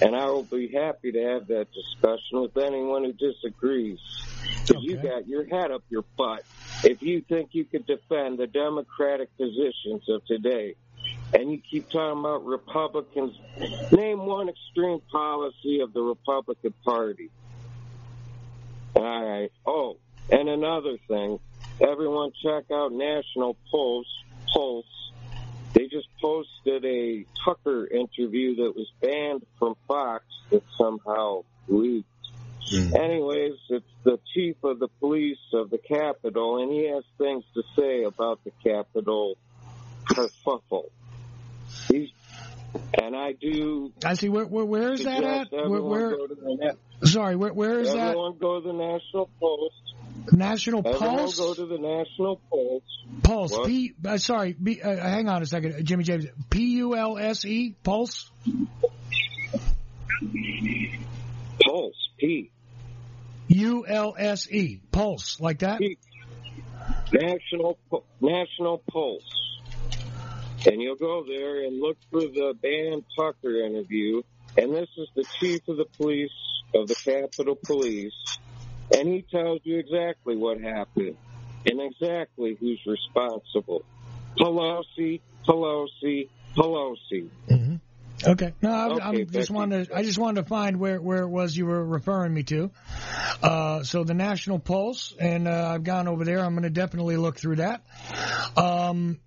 And 0.00 0.16
I 0.16 0.26
will 0.26 0.44
be 0.44 0.68
happy 0.68 1.12
to 1.12 1.22
have 1.22 1.46
that 1.48 1.68
discussion 1.72 2.40
with 2.40 2.56
anyone 2.56 3.04
who 3.04 3.12
disagrees. 3.12 3.98
Because 4.66 4.82
you 4.82 4.96
got 4.96 5.28
your 5.28 5.46
head 5.46 5.70
up 5.70 5.82
your 5.88 6.04
butt 6.16 6.44
if 6.84 7.02
you 7.02 7.20
think 7.20 7.50
you 7.52 7.64
could 7.64 7.86
defend 7.86 8.38
the 8.38 8.46
Democratic 8.46 9.36
positions 9.36 10.08
of 10.08 10.24
today. 10.26 10.74
And 11.34 11.50
you 11.50 11.60
keep 11.70 11.90
talking 11.90 12.20
about 12.20 12.44
Republicans. 12.44 13.36
Name 13.90 14.26
one 14.26 14.48
extreme 14.48 15.00
policy 15.10 15.80
of 15.80 15.92
the 15.92 16.02
Republican 16.02 16.74
Party. 16.84 17.30
All 18.94 19.02
right. 19.24 19.50
Oh, 19.64 19.96
and 20.30 20.48
another 20.48 20.98
thing. 21.08 21.38
Everyone 21.80 22.32
check 22.42 22.64
out 22.70 22.92
National 22.92 23.56
Pulse. 23.70 24.06
Pulse. 24.52 24.84
They 25.74 25.86
just 25.86 26.08
posted 26.20 26.84
a 26.84 27.24
Tucker 27.44 27.86
interview 27.86 28.56
that 28.56 28.74
was 28.76 28.90
banned 29.00 29.46
from 29.58 29.74
Fox 29.88 30.24
that 30.50 30.62
somehow 30.76 31.44
leaked. 31.68 32.06
Hmm. 32.70 32.94
Anyways, 32.94 33.54
it's 33.70 33.84
the 34.04 34.18
chief 34.34 34.56
of 34.62 34.78
the 34.78 34.88
police 35.00 35.38
of 35.54 35.70
the 35.70 35.78
Capitol, 35.78 36.62
and 36.62 36.72
he 36.72 36.88
has 36.88 37.04
things 37.18 37.44
to 37.54 37.62
say 37.78 38.04
about 38.04 38.40
the 38.44 38.52
Capitol 38.62 39.36
kerfuffle. 40.10 40.90
He's, 41.88 42.10
and 43.00 43.16
I 43.16 43.32
do 43.32 43.92
I 44.04 44.14
see. 44.14 44.28
Where, 44.28 44.44
where, 44.44 44.64
where 44.64 44.92
is 44.92 45.04
that 45.04 45.24
at? 45.24 45.52
Where, 45.52 45.82
where, 45.82 46.10
go 46.16 46.26
to 46.26 46.34
the 46.34 46.58
na- 46.60 47.06
sorry, 47.06 47.36
where, 47.36 47.52
where 47.52 47.80
is 47.80 47.92
that? 47.92 48.08
everyone 48.08 48.36
go 48.38 48.60
to 48.60 48.66
the 48.66 48.72
National 48.74 49.30
Post. 49.40 49.94
National 50.30 50.86
Everyone 50.86 51.18
Pulse? 51.18 51.38
go 51.38 51.54
to 51.54 51.66
the 51.66 51.78
National. 51.78 52.40
Pulse. 53.22 53.52
What? 53.52 53.66
P. 53.66 53.94
Uh, 54.04 54.18
sorry. 54.18 54.52
B, 54.52 54.80
uh, 54.80 54.96
hang 54.96 55.28
on 55.28 55.42
a 55.42 55.46
second, 55.46 55.84
Jimmy 55.84 56.04
James. 56.04 56.26
P 56.50 56.76
U 56.76 56.96
L 56.96 57.18
S 57.18 57.44
E. 57.44 57.74
Pulse. 57.82 58.30
Pulse. 61.62 62.08
P. 62.18 62.50
U 63.48 63.86
L 63.86 64.14
S 64.16 64.50
E. 64.50 64.80
Pulse. 64.90 65.40
Like 65.40 65.60
that. 65.60 65.78
P. 65.78 65.98
National 67.12 67.78
National 68.20 68.78
Pulse. 68.78 69.22
And 70.64 70.80
you'll 70.80 70.96
go 70.96 71.24
there 71.26 71.64
and 71.64 71.80
look 71.80 71.96
for 72.10 72.20
the 72.20 72.54
Dan 72.62 73.04
Tucker 73.16 73.64
interview. 73.64 74.22
And 74.56 74.72
this 74.72 74.88
is 74.96 75.08
the 75.16 75.24
chief 75.40 75.66
of 75.68 75.76
the 75.76 75.86
police 75.96 76.30
of 76.74 76.86
the 76.86 76.94
Capitol 76.94 77.56
Police. 77.56 78.12
And 78.94 79.08
he 79.08 79.24
tells 79.30 79.60
you 79.64 79.78
exactly 79.78 80.36
what 80.36 80.60
happened 80.60 81.16
and 81.70 81.80
exactly 81.80 82.56
who's 82.58 82.80
responsible. 82.86 83.84
Pelosi, 84.38 85.20
Pelosi, 85.46 86.28
Pelosi. 86.56 87.28
hmm 87.48 87.76
Okay. 88.24 88.54
No, 88.62 88.70
I, 88.70 88.86
Okay, 88.86 89.02
I'm 89.02 89.26
just 89.30 89.50
wanted. 89.50 89.88
To, 89.88 89.96
I 89.96 90.04
just 90.04 90.18
wanted 90.18 90.42
to 90.42 90.48
find 90.48 90.78
where 90.78 91.00
where 91.00 91.22
it 91.22 91.28
was 91.28 91.56
you 91.56 91.66
were 91.66 91.84
referring 91.84 92.32
me 92.32 92.44
to. 92.44 92.70
Uh, 93.42 93.82
so 93.82 94.04
the 94.04 94.14
National 94.14 94.60
Pulse, 94.60 95.12
and 95.18 95.48
uh, 95.48 95.72
I've 95.74 95.82
gone 95.82 96.06
over 96.06 96.24
there. 96.24 96.38
I'm 96.38 96.52
going 96.54 96.62
to 96.62 96.70
definitely 96.70 97.16
look 97.16 97.36
through 97.36 97.56
that. 97.56 97.82
Um, 98.56 99.18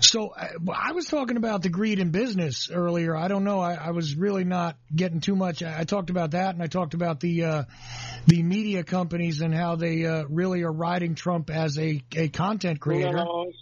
so 0.00 0.34
I, 0.36 0.92
was 0.92 1.06
talking 1.06 1.36
about 1.36 1.62
the 1.62 1.68
greed 1.68 1.98
in 1.98 2.10
business 2.10 2.70
earlier. 2.70 3.16
I 3.16 3.28
don't 3.28 3.44
know. 3.44 3.60
I, 3.60 3.74
I 3.74 3.90
was 3.90 4.14
really 4.14 4.44
not 4.44 4.76
getting 4.94 5.20
too 5.20 5.36
much. 5.36 5.62
I, 5.62 5.80
I 5.80 5.84
talked 5.84 6.10
about 6.10 6.32
that, 6.32 6.54
and 6.54 6.62
I 6.62 6.66
talked 6.66 6.94
about 6.94 7.20
the 7.20 7.44
uh, 7.44 7.62
the 8.26 8.42
media 8.42 8.84
companies 8.84 9.40
and 9.40 9.54
how 9.54 9.76
they 9.76 10.04
uh, 10.04 10.24
really 10.28 10.62
are 10.62 10.72
riding 10.72 11.14
Trump 11.14 11.50
as 11.50 11.78
a 11.78 12.02
a 12.16 12.28
content 12.28 12.80
creator. 12.80 13.12
No, 13.12 13.52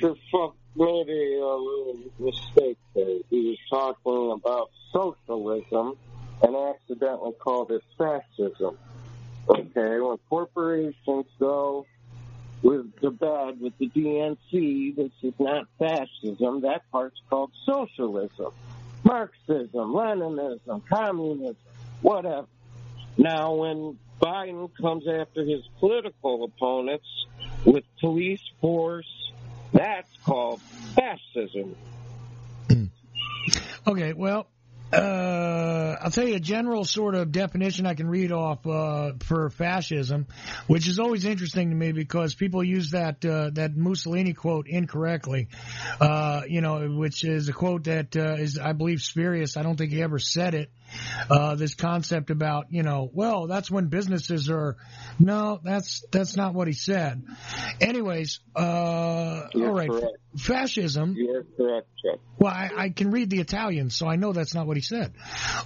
Kerfuffle 0.00 0.54
made 0.74 1.08
a 1.08 1.56
little 1.56 1.98
mistake 2.18 2.78
there. 2.94 3.18
He 3.30 3.56
was 3.70 3.94
talking 4.04 4.32
about 4.32 4.70
socialism 4.92 5.96
and 6.42 6.56
accidentally 6.56 7.32
called 7.32 7.70
it 7.70 7.82
fascism. 7.96 8.78
Okay, 9.48 10.00
when 10.00 10.18
corporations 10.28 11.26
go 11.40 11.86
with 12.62 12.86
the 13.00 13.10
bad 13.10 13.60
with 13.60 13.76
the 13.78 13.88
DNC, 13.88 14.96
this 14.96 15.12
is 15.22 15.34
not 15.38 15.66
fascism. 15.78 16.62
That 16.62 16.82
part's 16.90 17.20
called 17.30 17.52
socialism. 17.64 18.52
Marxism, 19.04 19.92
Leninism, 19.92 20.82
communism, 20.88 21.56
whatever. 22.02 22.46
Now, 23.16 23.54
when 23.54 23.98
Biden 24.20 24.70
comes 24.80 25.06
after 25.06 25.44
his 25.44 25.62
political 25.78 26.44
opponents 26.44 27.06
with 27.64 27.84
police 28.00 28.42
force, 28.60 29.32
that's 29.72 30.10
called 30.24 30.60
fascism. 30.94 31.76
Okay, 33.86 34.12
well, 34.12 34.46
uh, 34.92 35.96
I'll 36.00 36.10
tell 36.10 36.26
you 36.26 36.36
a 36.36 36.40
general 36.40 36.84
sort 36.84 37.14
of 37.14 37.32
definition 37.32 37.86
I 37.86 37.94
can 37.94 38.08
read 38.08 38.32
off 38.32 38.66
uh, 38.66 39.12
for 39.20 39.50
fascism, 39.50 40.26
which 40.66 40.88
is 40.88 40.98
always 40.98 41.24
interesting 41.24 41.70
to 41.70 41.76
me 41.76 41.92
because 41.92 42.34
people 42.34 42.62
use 42.64 42.92
that 42.92 43.24
uh, 43.24 43.50
that 43.54 43.76
Mussolini 43.76 44.32
quote 44.32 44.66
incorrectly. 44.68 45.48
Uh, 46.00 46.42
you 46.48 46.60
know, 46.60 46.88
which 46.88 47.24
is 47.24 47.48
a 47.48 47.52
quote 47.52 47.84
that 47.84 48.16
uh, 48.16 48.34
is, 48.34 48.58
I 48.58 48.72
believe, 48.72 49.00
spurious. 49.00 49.56
I 49.56 49.62
don't 49.62 49.76
think 49.76 49.92
he 49.92 50.02
ever 50.02 50.18
said 50.18 50.54
it. 50.54 50.70
Uh, 51.30 51.54
this 51.54 51.74
concept 51.74 52.30
about 52.30 52.66
you 52.70 52.82
know, 52.82 53.10
well, 53.12 53.46
that's 53.46 53.70
when 53.70 53.86
businesses 53.86 54.48
are. 54.50 54.76
No, 55.18 55.60
that's 55.62 56.04
that's 56.10 56.36
not 56.36 56.54
what 56.54 56.68
he 56.68 56.72
said. 56.72 57.22
Anyways, 57.80 58.40
uh, 58.56 59.48
all 59.54 59.72
right, 59.72 59.90
correct. 59.90 60.16
fascism. 60.38 61.14
You're 61.16 61.44
correct, 61.56 61.88
Chuck. 62.04 62.20
Well, 62.38 62.52
I, 62.52 62.70
I 62.76 62.88
can 62.90 63.10
read 63.10 63.30
the 63.30 63.40
Italian, 63.40 63.90
so 63.90 64.06
I 64.06 64.14
know 64.16 64.32
that's 64.32 64.54
not 64.54 64.66
what 64.66 64.76
he 64.76 64.82
said. 64.82 65.12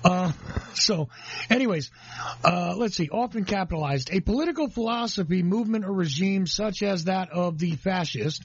Uh, 0.03 0.33
so, 0.75 1.11
anyways, 1.51 1.91
uh, 2.45 2.75
let's 2.77 2.97
see. 2.97 3.11
Often 3.11 3.45
capitalized, 3.45 4.11
a 4.11 4.21
political 4.21 4.69
philosophy, 4.69 5.43
movement, 5.43 5.85
or 5.85 5.93
regime 5.93 6.47
such 6.47 6.83
as 6.83 7.05
that 7.05 7.31
of 7.31 7.59
the 7.59 7.73
fascist 7.73 8.43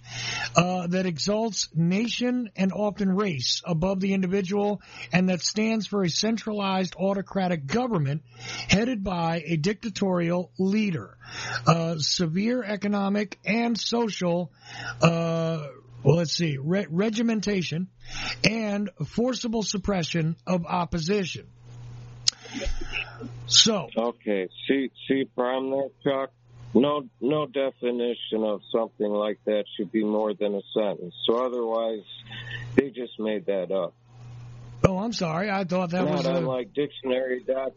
uh, 0.56 0.88
that 0.88 1.06
exalts 1.06 1.70
nation 1.74 2.50
and 2.58 2.74
often 2.74 3.16
race 3.16 3.62
above 3.66 4.02
the 4.02 4.14
individual, 4.14 4.82
and 5.14 5.30
that 5.30 5.42
stands 5.42 5.88
for 5.88 6.04
a 6.04 6.10
centralized 6.10 6.67
autocratic 6.98 7.66
government 7.66 8.24
headed 8.70 9.04
by 9.04 9.44
a 9.46 9.58
dictatorial 9.58 10.52
leader. 10.58 11.18
Uh, 11.66 11.96
severe 11.98 12.64
economic 12.64 13.38
and 13.46 13.78
social. 13.78 14.52
Uh, 15.02 15.68
well, 16.04 16.18
let's 16.18 16.34
see, 16.34 16.58
re- 16.58 16.88
regimentation 16.90 17.88
and 18.44 18.90
forcible 19.08 19.64
suppression 19.64 20.36
of 20.46 20.66
opposition. 20.66 21.48
So, 23.48 23.90
Okay, 23.98 24.50
see, 24.68 24.92
see, 25.08 25.26
problem 25.36 25.72
there, 25.72 25.90
Chuck. 26.04 26.32
No, 26.74 27.04
no 27.22 27.46
definition 27.48 28.44
of 28.44 28.62
something 28.72 29.10
like 29.10 29.40
that 29.46 29.64
should 29.76 29.92
be 29.92 30.04
more 30.04 30.34
than 30.34 30.54
a 30.54 30.62
sentence. 30.74 31.16
So 31.26 31.44
otherwise, 31.44 32.04
they 32.76 32.90
just 32.90 33.20
made 33.20 33.46
that 33.48 33.72
up. 33.72 33.94
Oh, 34.86 34.98
I'm 34.98 35.14
sorry. 35.14 35.50
I 35.50 35.64
thought 35.64 35.92
that 35.92 36.04
Not 36.04 36.26
was 36.26 36.26
a, 36.26 36.66
dictionary 36.66 37.44
dot. 37.46 37.74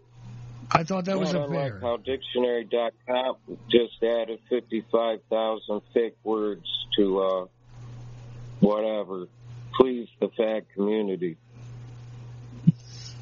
I 0.73 0.85
thought 0.85 1.07
that 1.07 1.19
was 1.19 1.33
a 1.33 1.43
unlike 1.43 1.73
fair. 1.73 1.81
how 1.81 1.97
dictionary.com 1.97 3.37
just 3.71 4.03
added 4.03 4.39
55,000 4.49 5.81
fake 5.93 6.17
words 6.23 6.67
to 6.97 7.21
uh, 7.21 7.47
whatever 8.61 9.27
please 9.75 10.09
the 10.21 10.29
fag 10.29 10.65
community. 10.75 11.37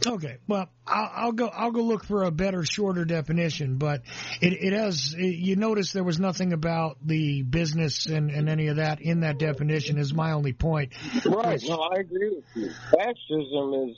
Okay, 0.06 0.36
well, 0.46 0.68
I'll, 0.86 1.10
I'll, 1.14 1.32
go. 1.32 1.48
I'll 1.48 1.70
go 1.70 1.82
look 1.82 2.04
for 2.04 2.24
a 2.24 2.30
better, 2.30 2.64
shorter 2.64 3.04
definition. 3.04 3.76
But 3.78 4.02
it, 4.40 4.52
it 4.52 4.72
has. 4.72 5.14
It, 5.16 5.36
you 5.36 5.56
notice 5.56 5.92
there 5.92 6.04
was 6.04 6.20
nothing 6.20 6.52
about 6.52 6.98
the 7.04 7.42
business 7.42 8.06
and, 8.06 8.30
and 8.30 8.48
any 8.48 8.68
of 8.68 8.76
that 8.76 9.00
in 9.00 9.20
that 9.20 9.38
definition. 9.38 9.98
Is 9.98 10.14
my 10.14 10.32
only 10.32 10.52
point. 10.52 10.92
Right. 11.24 11.62
No, 11.66 11.80
I 11.80 12.00
agree 12.00 12.30
with 12.36 12.44
you. 12.54 12.70
Fascism 12.90 13.74
is, 13.88 13.96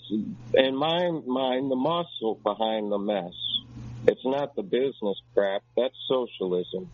in 0.54 0.76
my 0.76 1.10
mind, 1.26 1.70
the 1.70 1.76
muscle 1.76 2.40
behind 2.42 2.90
the 2.90 2.98
mess. 2.98 3.34
It's 4.06 4.24
not 4.24 4.56
the 4.56 4.62
business 4.62 5.20
crap. 5.34 5.62
That's 5.76 5.94
socialism. 6.08 6.90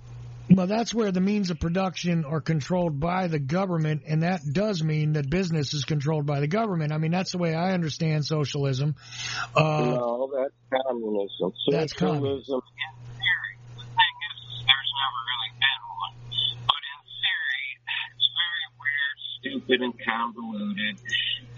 Well, 0.48 0.68
that's 0.68 0.94
where 0.94 1.10
the 1.10 1.20
means 1.20 1.50
of 1.50 1.58
production 1.58 2.24
are 2.24 2.40
controlled 2.40 3.00
by 3.00 3.26
the 3.26 3.40
government, 3.40 4.02
and 4.06 4.22
that 4.22 4.42
does 4.50 4.82
mean 4.82 5.14
that 5.14 5.28
business 5.28 5.74
is 5.74 5.84
controlled 5.84 6.24
by 6.24 6.38
the 6.38 6.46
government. 6.46 6.92
I 6.92 6.98
mean, 6.98 7.10
that's 7.10 7.32
the 7.32 7.38
way 7.38 7.54
I 7.54 7.72
understand 7.72 8.24
socialism. 8.24 8.94
Uh, 9.56 9.96
no, 9.98 10.30
that's 10.32 10.54
communism. 10.70 11.52
Socialism, 11.66 11.72
that's 11.72 11.92
communism. 11.94 12.60
in 12.62 12.92
the 13.74 13.82
thing 13.82 14.14
is, 14.30 14.38
there's 14.62 14.92
never 15.02 15.20
really 15.26 15.52
been 15.58 15.82
one. 15.98 16.14
But 16.62 16.82
in 16.94 17.00
theory, 17.10 17.66
it's 18.06 18.28
very 18.38 18.66
weird, 18.78 19.18
stupid, 19.42 19.78
and 19.82 19.94
convoluted. 19.98 20.94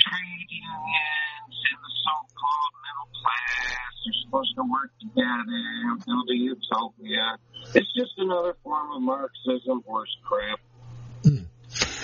Trade 0.00 0.48
unions 0.48 1.56
and 1.60 1.80
the 1.84 1.92
so-called 2.08 2.74
middle 2.80 3.10
class 3.20 3.87
are 4.08 4.24
supposed 4.24 4.54
to 4.56 4.62
work 4.62 4.90
together 5.00 5.60
and 5.84 6.04
build 6.04 6.28
a 6.30 6.34
utopia. 6.34 7.38
It's 7.74 7.92
just 7.94 8.12
another 8.18 8.56
form 8.62 8.92
of 8.92 9.02
Marxism, 9.02 9.82
horse 9.86 10.16
crap. 10.24 10.60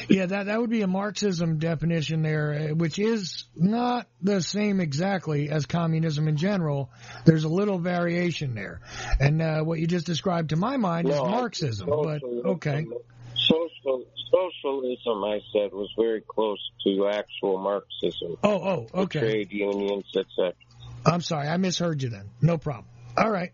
Yeah, 0.08 0.26
that 0.26 0.46
that 0.46 0.60
would 0.60 0.70
be 0.70 0.82
a 0.82 0.86
Marxism 0.86 1.58
definition 1.58 2.22
there, 2.22 2.74
which 2.74 2.98
is 2.98 3.44
not 3.56 4.06
the 4.20 4.42
same 4.42 4.80
exactly 4.80 5.48
as 5.48 5.64
communism 5.64 6.28
in 6.28 6.36
general. 6.36 6.90
There's 7.24 7.44
a 7.44 7.48
little 7.48 7.78
variation 7.78 8.54
there, 8.54 8.80
and 9.18 9.40
uh, 9.40 9.62
what 9.62 9.78
you 9.78 9.86
just 9.86 10.04
described, 10.04 10.50
to 10.50 10.56
my 10.56 10.76
mind, 10.76 11.08
no, 11.08 11.14
is 11.14 11.30
Marxism. 11.30 11.88
But 11.88 12.22
okay, 12.22 12.86
social 13.34 14.04
socialism, 14.34 15.24
I 15.24 15.40
said, 15.52 15.72
was 15.72 15.90
very 15.96 16.20
close 16.20 16.58
to 16.84 17.08
actual 17.08 17.58
Marxism. 17.58 18.36
Oh, 18.42 18.86
oh, 18.94 19.02
okay. 19.02 19.20
Trade 19.20 19.52
unions, 19.52 20.04
etc. 20.16 20.54
I'm 21.06 21.20
sorry, 21.20 21.48
I 21.48 21.56
misheard 21.56 22.02
you. 22.02 22.10
Then, 22.10 22.30
no 22.40 22.58
problem. 22.58 22.86
All 23.16 23.30
right. 23.30 23.52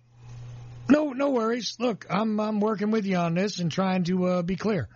No, 0.89 1.13
no 1.13 1.31
worries. 1.31 1.77
Look, 1.79 2.07
I'm 2.11 2.41
I'm 2.41 2.61
working 2.61 2.91
with 2.91 3.07
you 3.07 3.17
on 3.17 3.35
this 3.35 3.61
and 3.61 3.71
trying 3.71 4.05
to 4.05 4.27
uh, 4.27 4.43
be 4.43 4.57
clear. 4.57 4.89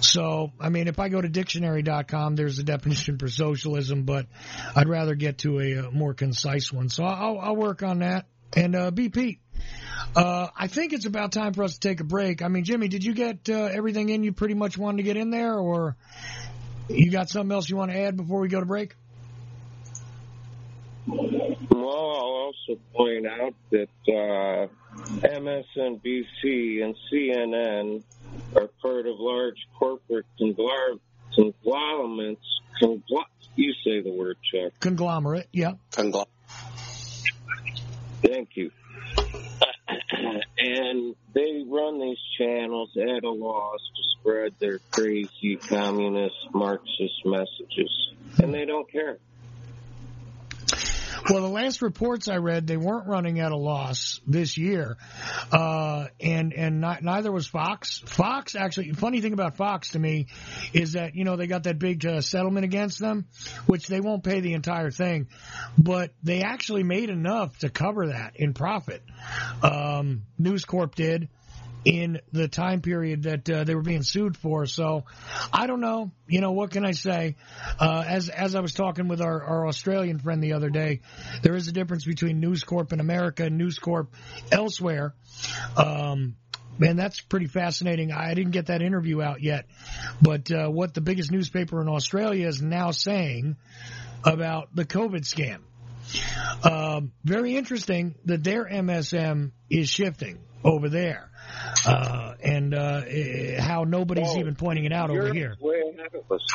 So, 0.00 0.52
I 0.60 0.68
mean, 0.68 0.86
if 0.86 0.98
I 0.98 1.08
go 1.08 1.20
to 1.20 1.28
dictionary.com, 1.28 2.36
there's 2.36 2.58
a 2.58 2.62
definition 2.62 3.18
for 3.18 3.28
socialism, 3.28 4.04
but 4.04 4.26
I'd 4.76 4.88
rather 4.88 5.14
get 5.14 5.38
to 5.38 5.58
a, 5.58 5.72
a 5.86 5.90
more 5.90 6.14
concise 6.14 6.72
one. 6.72 6.88
So 6.88 7.04
I'll, 7.04 7.38
I'll 7.38 7.56
work 7.56 7.82
on 7.82 7.98
that. 8.00 8.26
And 8.54 8.76
uh, 8.76 8.90
BP, 8.90 9.38
uh, 10.16 10.48
I 10.56 10.68
think 10.68 10.92
it's 10.92 11.04
about 11.06 11.32
time 11.32 11.52
for 11.52 11.64
us 11.64 11.74
to 11.74 11.80
take 11.80 12.00
a 12.00 12.04
break. 12.04 12.42
I 12.42 12.48
mean, 12.48 12.64
Jimmy, 12.64 12.88
did 12.88 13.04
you 13.04 13.12
get 13.12 13.48
uh, 13.50 13.64
everything 13.64 14.08
in 14.08 14.22
you 14.22 14.32
pretty 14.32 14.54
much 14.54 14.78
wanted 14.78 14.98
to 14.98 15.02
get 15.02 15.16
in 15.16 15.30
there, 15.30 15.54
or 15.54 15.96
you 16.88 17.10
got 17.10 17.28
something 17.28 17.52
else 17.52 17.68
you 17.68 17.76
want 17.76 17.90
to 17.90 17.98
add 17.98 18.16
before 18.16 18.40
we 18.40 18.48
go 18.48 18.60
to 18.60 18.66
break? 18.66 18.94
Well, 21.08 21.88
I'll 21.88 22.52
also 22.52 22.78
point 22.94 23.26
out 23.26 23.54
that 23.70 23.88
uh, 24.08 24.68
MSNBC 25.26 26.82
and 26.84 26.94
CNN 27.10 28.02
are 28.54 28.68
part 28.82 29.06
of 29.06 29.18
large 29.18 29.66
corporate 29.78 30.26
conglomerates. 30.36 31.00
Congl- 32.80 33.24
you 33.56 33.72
say 33.84 34.00
the 34.00 34.12
word, 34.12 34.36
Chuck. 34.52 34.72
Conglomerate, 34.80 35.48
yeah. 35.52 35.72
Conglomerate. 35.92 36.28
Thank 38.22 38.50
you. 38.56 38.70
and 40.58 41.16
they 41.32 41.64
run 41.66 42.00
these 42.00 42.18
channels 42.38 42.90
at 42.96 43.24
a 43.24 43.30
loss 43.30 43.80
to 43.80 44.20
spread 44.20 44.54
their 44.58 44.80
crazy 44.90 45.56
communist 45.56 46.36
Marxist 46.52 47.24
messages, 47.24 48.12
and 48.42 48.52
they 48.52 48.64
don't 48.64 48.90
care. 48.90 49.18
Well, 51.30 51.42
the 51.42 51.48
last 51.48 51.82
reports 51.82 52.28
I 52.28 52.36
read, 52.36 52.66
they 52.66 52.76
weren't 52.76 53.06
running 53.06 53.40
at 53.40 53.52
a 53.52 53.56
loss 53.56 54.20
this 54.26 54.56
year, 54.56 54.96
uh, 55.52 56.06
and 56.20 56.52
and 56.52 56.80
not, 56.80 57.02
neither 57.02 57.30
was 57.30 57.46
Fox. 57.46 57.98
Fox 58.06 58.54
actually, 58.54 58.92
funny 58.92 59.20
thing 59.20 59.32
about 59.32 59.56
Fox 59.56 59.90
to 59.90 59.98
me 59.98 60.26
is 60.72 60.92
that 60.92 61.14
you 61.14 61.24
know 61.24 61.36
they 61.36 61.46
got 61.46 61.64
that 61.64 61.78
big 61.78 62.04
uh, 62.06 62.20
settlement 62.20 62.64
against 62.64 62.98
them, 62.98 63.26
which 63.66 63.86
they 63.86 64.00
won't 64.00 64.22
pay 64.22 64.40
the 64.40 64.54
entire 64.54 64.90
thing, 64.90 65.28
but 65.76 66.12
they 66.22 66.42
actually 66.42 66.82
made 66.82 67.10
enough 67.10 67.58
to 67.58 67.68
cover 67.68 68.08
that 68.08 68.32
in 68.36 68.54
profit. 68.54 69.02
Um, 69.62 70.24
News 70.38 70.64
Corp 70.64 70.94
did 70.94 71.28
in 71.84 72.20
the 72.32 72.48
time 72.48 72.80
period 72.80 73.24
that 73.24 73.48
uh, 73.48 73.64
they 73.64 73.74
were 73.74 73.82
being 73.82 74.02
sued 74.02 74.36
for. 74.36 74.66
So 74.66 75.04
I 75.52 75.66
don't 75.66 75.80
know. 75.80 76.10
You 76.26 76.40
know, 76.40 76.52
what 76.52 76.70
can 76.70 76.84
I 76.84 76.92
say? 76.92 77.36
Uh, 77.78 78.04
as 78.06 78.28
as 78.28 78.54
I 78.54 78.60
was 78.60 78.72
talking 78.72 79.08
with 79.08 79.20
our, 79.20 79.42
our 79.42 79.66
Australian 79.66 80.18
friend 80.18 80.42
the 80.42 80.54
other 80.54 80.70
day, 80.70 81.00
there 81.42 81.54
is 81.54 81.68
a 81.68 81.72
difference 81.72 82.04
between 82.04 82.40
News 82.40 82.64
Corp 82.64 82.92
in 82.92 83.00
America 83.00 83.44
and 83.44 83.56
News 83.56 83.78
Corp 83.78 84.14
elsewhere. 84.50 85.14
Um, 85.76 86.36
Man, 86.80 86.94
that's 86.94 87.20
pretty 87.20 87.46
fascinating. 87.46 88.12
I 88.12 88.34
didn't 88.34 88.52
get 88.52 88.66
that 88.66 88.82
interview 88.82 89.20
out 89.20 89.42
yet, 89.42 89.66
but 90.22 90.48
uh, 90.52 90.68
what 90.68 90.94
the 90.94 91.00
biggest 91.00 91.32
newspaper 91.32 91.82
in 91.82 91.88
Australia 91.88 92.46
is 92.46 92.62
now 92.62 92.92
saying 92.92 93.56
about 94.24 94.68
the 94.74 94.84
COVID 94.84 95.22
scam. 95.22 95.58
Um, 96.62 97.12
very 97.24 97.56
interesting 97.56 98.14
that 98.26 98.44
their 98.44 98.64
MSM 98.64 99.50
is 99.68 99.88
shifting 99.88 100.38
over 100.62 100.88
there 100.88 101.27
uh, 101.86 102.34
and 102.42 102.74
uh, 102.74 103.02
how 103.60 103.84
nobody's 103.84 104.36
even 104.36 104.54
pointing 104.54 104.84
it 104.84 104.92
out 104.92 105.10
Europe's 105.10 105.30
over 105.30 105.34
here. 105.34 105.56
Way 105.60 105.82
ahead 105.94 106.14
of 106.14 106.32
us. 106.32 106.46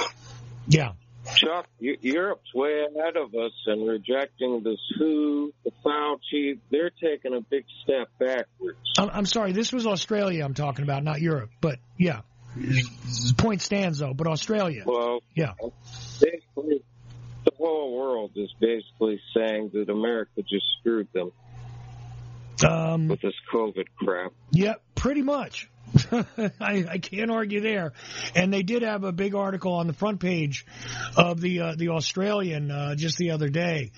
Yeah. 0.68 0.94
Chuck, 1.36 1.68
Europe's 1.80 2.54
way 2.54 2.86
ahead 2.90 3.16
of 3.16 3.34
us 3.34 3.54
and 3.66 3.88
rejecting 3.88 4.62
this 4.62 4.80
WHO, 4.98 5.54
the 5.64 5.72
Fauci. 5.84 6.60
They're 6.70 6.90
taking 6.90 7.34
a 7.34 7.42
big 7.42 7.64
step 7.82 8.10
backwards. 8.20 8.78
I'm, 8.98 9.10
I'm 9.10 9.26
sorry, 9.26 9.54
this 9.54 9.72
was 9.72 9.88
Australia 9.88 10.44
I'm 10.44 10.54
talking 10.54 10.84
about, 10.84 11.04
not 11.04 11.22
Europe. 11.22 11.50
But 11.62 11.80
yeah, 11.98 12.22
the 12.56 13.34
point 13.38 13.62
stands 13.62 14.00
though. 14.00 14.14
But 14.14 14.28
Australia. 14.28 14.84
Well, 14.86 15.20
yeah. 15.34 15.54
Basically, 16.20 16.84
the 17.46 17.52
whole 17.58 17.98
world 17.98 18.32
is 18.36 18.54
basically 18.60 19.22
saying 19.36 19.72
that 19.74 19.90
America 19.90 20.42
just 20.42 20.66
screwed 20.80 21.08
them 21.14 21.32
um, 22.64 23.08
with 23.08 23.22
this 23.22 23.34
COVID 23.54 23.86
crap. 23.98 24.34
Yeah, 24.52 24.76
pretty 24.96 25.22
much. 25.22 25.70
I, 26.12 26.86
I, 26.90 26.98
can't 26.98 27.30
argue 27.30 27.62
there. 27.62 27.94
And 28.36 28.52
they 28.52 28.64
did 28.64 28.82
have 28.82 29.04
a 29.04 29.12
big 29.12 29.36
article 29.36 29.74
on 29.74 29.86
the 29.86 29.94
front 29.94 30.20
page 30.20 30.66
of 31.16 31.40
the 31.40 31.60
uh, 31.60 31.76
the 31.78 31.90
Australian 31.90 32.72
uh, 32.72 32.96
just 32.96 33.18
the 33.18 33.32
other 33.32 33.50
day 33.50 33.92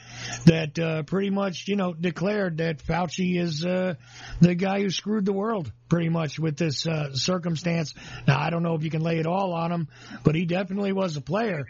that 0.46 0.78
uh, 0.78 1.04
pretty 1.04 1.30
much 1.30 1.68
you 1.68 1.76
know 1.76 1.94
declared 1.94 2.58
that 2.58 2.80
Fauci 2.80 3.40
is 3.40 3.66
uh, 3.66 3.96
the 4.42 4.56
guy 4.56 4.82
who 4.82 4.90
screwed 4.90 5.26
the 5.26 5.34
world 5.34 5.72
pretty 5.88 6.10
much 6.10 6.38
with 6.38 6.58
this 6.58 6.86
uh, 6.86 7.14
circumstance. 7.14 7.94
Now 8.28 8.40
I 8.40 8.50
don't 8.50 8.64
know 8.64 8.76
if 8.76 8.84
you 8.84 8.90
can 8.90 9.02
lay 9.02 9.20
it 9.20 9.26
all 9.26 9.54
on 9.54 9.72
him, 9.72 9.88
but 10.24 10.36
he 10.36 10.46
definitely 10.46 10.92
was 10.92 11.16
a 11.16 11.22
player. 11.22 11.66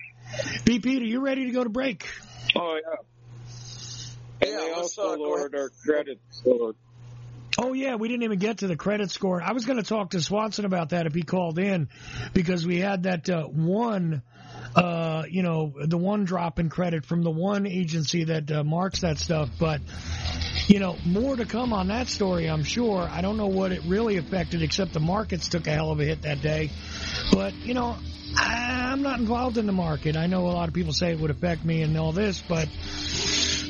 BP, 0.66 1.02
are 1.02 1.04
you 1.04 1.22
ready 1.22 1.46
to 1.46 1.52
go 1.52 1.64
to 1.64 1.70
break? 1.70 2.10
Oh 2.56 2.80
yeah. 2.84 2.96
And 4.42 4.52
Yeah, 4.52 4.58
they 4.58 4.72
also 4.72 5.14
uh, 5.14 5.18
lowered 5.18 5.56
our 5.56 5.70
credit 5.86 6.20
score. 6.32 6.74
Oh 7.58 7.72
yeah, 7.72 7.96
we 7.96 8.10
didn't 8.10 8.24
even 8.24 8.40
get 8.40 8.58
to 8.60 8.68
the 8.68 8.76
credit 8.76 9.12
score. 9.12 9.42
I 9.42 9.54
was 9.54 9.66
going 9.66 9.78
to 9.78 9.88
talk 9.88 10.10
to 10.10 10.22
Swanson 10.22 10.66
about 10.66 10.90
that 10.90 11.06
if 11.06 11.14
he 11.14 11.24
called 11.24 11.58
in, 11.58 11.88
because 12.34 12.68
we 12.68 12.80
had 12.80 13.04
that 13.04 13.30
uh, 13.30 13.44
one, 13.44 14.24
uh, 14.76 15.24
you 15.30 15.42
know, 15.42 15.74
the 15.86 15.98
one 15.98 16.26
drop 16.26 16.60
in 16.60 16.70
credit 16.70 17.06
from 17.06 17.24
the 17.24 17.32
one 17.32 17.66
agency 17.66 18.26
that 18.26 18.52
uh, 18.52 18.64
marks 18.66 19.02
that 19.02 19.20
stuff. 19.20 19.50
But 19.58 19.80
you 20.68 20.80
know, 20.80 20.98
more 21.06 21.36
to 21.38 21.46
come 21.46 21.72
on 21.72 21.88
that 21.88 22.08
story, 22.08 22.50
I'm 22.50 22.64
sure. 22.64 23.08
I 23.10 23.22
don't 23.22 23.38
know 23.38 23.48
what 23.48 23.72
it 23.72 23.84
really 23.86 24.18
affected, 24.18 24.62
except 24.62 24.92
the 24.92 25.00
markets 25.00 25.48
took 25.48 25.66
a 25.68 25.72
hell 25.72 25.92
of 25.92 26.00
a 26.02 26.04
hit 26.04 26.24
that 26.24 26.42
day. 26.42 26.72
But 27.32 27.54
you 27.54 27.74
know, 27.74 27.96
I'm 28.36 29.02
not 29.02 29.20
involved 29.20 29.58
in 29.58 29.66
the 29.66 29.72
market. 29.72 30.18
I 30.18 30.28
know 30.28 30.48
a 30.48 30.52
lot 30.52 30.68
of 30.68 30.74
people 30.74 30.92
say 30.92 31.12
it 31.12 31.20
would 31.20 31.32
affect 31.32 31.64
me 31.64 31.84
and 31.84 31.98
all 31.98 32.12
this, 32.12 32.42
but 32.42 32.68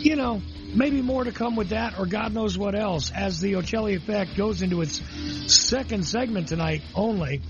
you 0.05 0.15
know, 0.15 0.41
maybe 0.75 1.01
more 1.01 1.23
to 1.23 1.31
come 1.31 1.55
with 1.55 1.69
that, 1.69 1.97
or 1.97 2.05
God 2.05 2.31
knows 2.31 2.55
what 2.57 2.75
else, 2.75 3.11
as 3.11 3.39
the 3.39 3.53
Ochelli 3.53 3.95
Effect 3.95 4.35
goes 4.35 4.61
into 4.61 4.81
its 4.81 5.01
second 5.47 6.05
segment 6.05 6.47
tonight 6.47 6.83
only. 6.93 7.41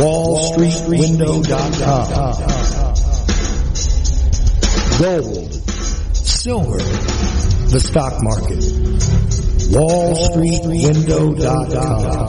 WallStreetWindow.com. 0.00 2.90
Gold, 5.00 5.59
silver, 6.26 6.78
the 6.78 7.80
stock 7.80 8.22
market, 8.22 8.64
Wall 9.76 10.14
Street 10.16 10.62
wallstreetwindow.com. 10.62 12.26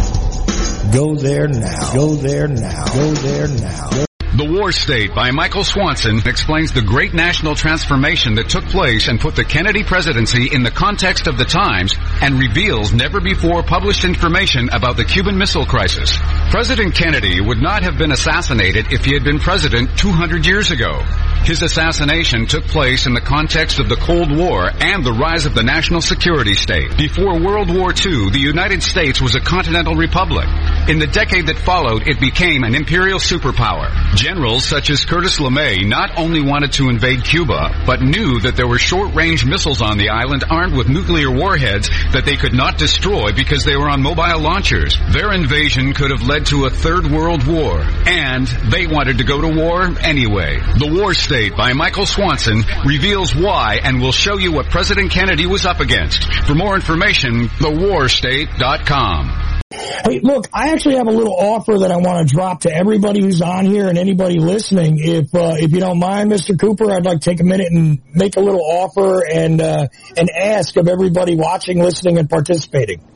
Go 0.94 1.16
there 1.16 1.48
now. 1.48 1.94
Go 1.94 2.16
there 2.16 2.50
now. 2.50 2.86
Go 2.94 3.12
there 3.14 3.48
now. 3.48 4.06
The 4.36 4.50
War 4.50 4.72
State 4.72 5.16
by 5.16 5.32
Michael 5.32 5.64
Swanson 5.64 6.22
explains 6.26 6.72
the 6.72 6.82
great 6.82 7.14
national 7.14 7.56
transformation 7.56 8.36
that 8.36 8.50
took 8.50 8.66
place 8.66 9.08
and 9.08 9.20
put 9.20 9.36
the 9.36 9.44
Kennedy 9.46 9.84
presidency 9.84 10.48
in 10.54 10.64
the 10.64 10.72
context 10.72 11.28
of 11.28 11.38
the 11.38 11.46
times 11.46 11.96
and 12.22 12.40
reveals 12.40 12.94
never 12.94 13.22
before 13.22 13.64
published 13.64 14.04
information 14.04 14.70
about 14.74 14.98
the 14.98 15.06
Cuban 15.06 15.38
Missile 15.38 15.66
Crisis. 15.66 16.18
President 16.50 16.96
Kennedy 16.96 17.40
would 17.40 17.62
not 17.62 17.84
have 17.84 17.98
been 17.98 18.12
assassinated 18.12 18.92
if 18.92 19.06
he 19.06 19.14
had 19.14 19.24
been 19.24 19.40
president 19.40 19.98
200 19.98 20.46
years 20.46 20.72
ago. 20.72 21.04
His 21.44 21.64
assassination 21.64 22.46
took 22.46 22.66
place 22.66 23.08
in 23.08 23.14
the 23.14 23.22
context 23.22 23.80
of 23.80 23.90
the 23.90 23.96
Cold 23.96 24.36
War 24.36 24.70
and 24.70 25.04
the 25.04 25.12
rise 25.12 25.48
of 25.48 25.56
the 25.56 25.64
national 25.64 26.02
security 26.02 26.54
state. 26.54 26.96
Before 26.98 27.40
World 27.40 27.76
War 27.76 27.90
II, 27.90 28.30
the 28.30 28.40
United 28.40 28.84
States 28.84 29.20
was 29.20 29.36
a 29.36 29.42
continental 29.42 29.96
republic. 29.96 30.48
In 30.88 31.00
the 31.00 31.08
decade 31.08 31.48
that 31.48 31.58
followed, 31.58 32.08
it 32.08 32.20
became 32.20 32.64
an 32.64 32.76
imperial 32.76 33.18
superpower. 33.18 33.90
Generals 34.16 34.66
such 34.66 34.92
as 34.92 35.04
Curtis 35.04 35.40
LeMay 35.40 35.88
not 35.88 36.18
only 36.18 36.42
wanted 36.42 36.74
to 36.74 36.90
invade 36.90 37.24
Cuba, 37.24 37.84
but 37.88 38.02
knew 38.02 38.40
that 38.42 38.56
there 38.56 38.68
were 38.68 38.78
short-range 38.78 39.44
missiles 39.44 39.82
on 39.82 39.98
the 39.98 40.10
island 40.10 40.44
armed 40.48 40.78
with 40.78 40.90
nuclear 40.90 41.32
warheads 41.32 41.90
that 42.14 42.24
they 42.24 42.36
could 42.36 42.54
not 42.54 42.78
destroy 42.78 43.32
because 43.36 43.66
they 43.66 43.76
were 43.76 43.90
on 43.90 44.04
mobile 44.04 44.40
launchers. 44.40 44.96
Their 45.10 45.34
invasion 45.34 45.94
could 45.94 46.12
have 46.12 46.22
led 46.22 46.46
to 46.48 46.66
a 46.66 46.70
third 46.70 47.08
world 47.08 47.48
war, 47.48 47.82
and 48.06 48.46
they 48.46 48.86
wanted 48.86 49.18
to 49.18 49.24
go 49.24 49.42
to 49.42 49.48
war 49.48 49.90
anyway. 50.02 50.60
The 50.78 50.92
War 50.92 51.14
State 51.32 51.56
by 51.56 51.72
Michael 51.72 52.06
Swanson 52.06 52.62
reveals 52.86 53.34
why 53.34 53.80
and 53.82 54.02
will 54.02 54.12
show 54.12 54.38
you 54.38 54.52
what 54.52 54.66
President 54.66 55.12
Kennedy 55.12 55.46
was 55.46 55.66
up 55.66 55.80
against. 55.80 56.26
For 56.46 56.54
more 56.54 56.76
information, 56.76 57.48
thewarstate.com. 57.48 59.62
Hey, 59.72 60.20
look, 60.20 60.50
I 60.54 60.74
actually 60.74 60.96
have 60.96 61.08
a 61.08 61.12
little 61.12 61.34
offer 61.34 61.80
that 61.80 61.90
I 61.90 61.96
want 61.96 62.28
to 62.28 62.36
drop 62.36 62.64
to 62.64 62.76
everybody 62.76 63.22
who's 63.22 63.42
on 63.42 63.64
here 63.64 63.88
and 63.88 63.98
anybody 63.98 64.40
listening. 64.40 64.98
If 65.00 65.34
uh, 65.34 65.56
if 65.58 65.72
you 65.72 65.80
don't 65.80 66.00
mind, 66.00 66.30
Mr. 66.30 66.60
Cooper, 66.60 66.92
I'd 66.92 67.06
like 67.06 67.22
to 67.22 67.30
take 67.30 67.40
a 67.40 67.46
minute 67.46 67.72
and 67.72 68.02
make 68.14 68.36
a 68.36 68.42
little 68.42 68.60
offer 68.60 69.26
and 69.26 69.62
uh, 69.62 69.88
and 70.18 70.30
ask 70.30 70.76
of 70.76 70.90
everybody 70.90 71.36
watching, 71.36 71.82
listening, 71.82 72.18
and 72.18 72.30
participating. 72.30 73.08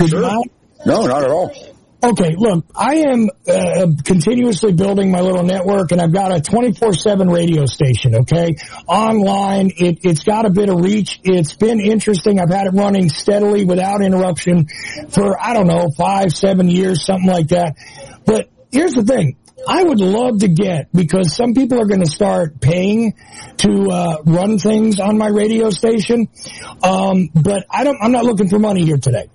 Would 0.00 0.10
you? 0.10 0.20
No, 0.86 1.06
not 1.06 1.22
at 1.22 1.30
all. 1.30 1.54
Okay, 2.02 2.34
look, 2.38 2.64
I 2.74 2.94
am 2.96 3.28
uh, 3.46 3.86
continuously 4.04 4.72
building 4.72 5.10
my 5.10 5.20
little 5.20 5.42
network, 5.42 5.92
and 5.92 6.00
I've 6.00 6.14
got 6.14 6.32
a 6.32 6.40
24/7 6.40 7.30
radio 7.30 7.66
station. 7.66 8.14
Okay, 8.14 8.56
online, 8.86 9.70
it, 9.76 9.98
it's 10.02 10.24
got 10.24 10.46
a 10.46 10.50
bit 10.50 10.70
of 10.70 10.80
reach. 10.80 11.20
It's 11.24 11.52
been 11.52 11.78
interesting. 11.78 12.40
I've 12.40 12.48
had 12.48 12.68
it 12.68 12.70
running 12.70 13.10
steadily 13.10 13.66
without 13.66 14.02
interruption 14.02 14.68
for 15.10 15.38
I 15.38 15.52
don't 15.52 15.66
know 15.66 15.88
five, 15.98 16.32
seven 16.32 16.70
years, 16.70 17.04
something 17.04 17.28
like 17.28 17.48
that. 17.48 17.76
But 18.24 18.48
here's 18.72 18.94
the 18.94 19.04
thing. 19.04 19.36
I 19.68 19.82
would 19.82 20.00
love 20.00 20.38
to 20.38 20.48
get 20.48 20.90
because 20.94 21.36
some 21.36 21.52
people 21.52 21.78
are 21.82 21.86
going 21.86 22.00
to 22.00 22.10
start 22.10 22.62
paying 22.62 23.12
to 23.58 23.90
uh, 23.90 24.22
run 24.24 24.56
things 24.56 25.00
on 25.00 25.18
my 25.18 25.28
radio 25.28 25.68
station, 25.68 26.28
um, 26.82 27.28
but 27.34 27.66
I 27.70 27.84
don't. 27.84 27.98
I'm 28.00 28.12
not 28.12 28.24
looking 28.24 28.48
for 28.48 28.58
money 28.58 28.86
here 28.86 28.96
today. 28.96 29.28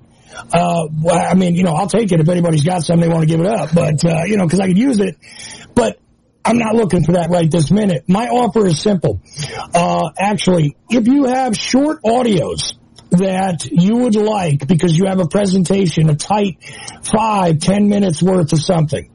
Uh, 0.54 0.88
I 1.12 1.34
mean, 1.36 1.56
you 1.56 1.64
know, 1.64 1.74
I'll 1.74 1.88
take 1.88 2.12
it 2.12 2.20
if 2.20 2.30
anybody's 2.30 2.64
got 2.64 2.84
something 2.84 3.08
they 3.08 3.14
want 3.14 3.28
to 3.28 3.28
give 3.28 3.40
it 3.40 3.48
up, 3.48 3.70
but, 3.74 4.04
uh, 4.06 4.24
you 4.26 4.38
know, 4.38 4.48
cause 4.48 4.60
I 4.60 4.68
could 4.68 4.78
use 4.78 5.00
it, 5.00 5.18
but 5.74 6.00
I'm 6.44 6.58
not 6.58 6.76
looking 6.76 7.04
for 7.04 7.14
that 7.14 7.30
right 7.30 7.50
this 7.50 7.72
minute. 7.72 8.06
My 8.08 8.28
offer 8.28 8.66
is 8.68 8.80
simple. 8.80 9.22
Uh, 9.74 10.12
actually, 10.18 10.78
if 10.90 11.08
you 11.08 11.26
have 11.26 11.56
short 11.56 12.04
audios, 12.04 12.74
that 13.12 13.66
you 13.72 13.98
would 13.98 14.16
like 14.16 14.68
because 14.68 14.98
you 14.98 15.06
have 15.06 15.20
a 15.20 15.28
presentation, 15.28 16.10
a 16.10 16.16
tight 16.16 16.58
five, 17.04 17.60
ten 17.60 17.88
minutes 17.88 18.22
worth 18.22 18.52
of 18.52 18.60
something. 18.62 19.10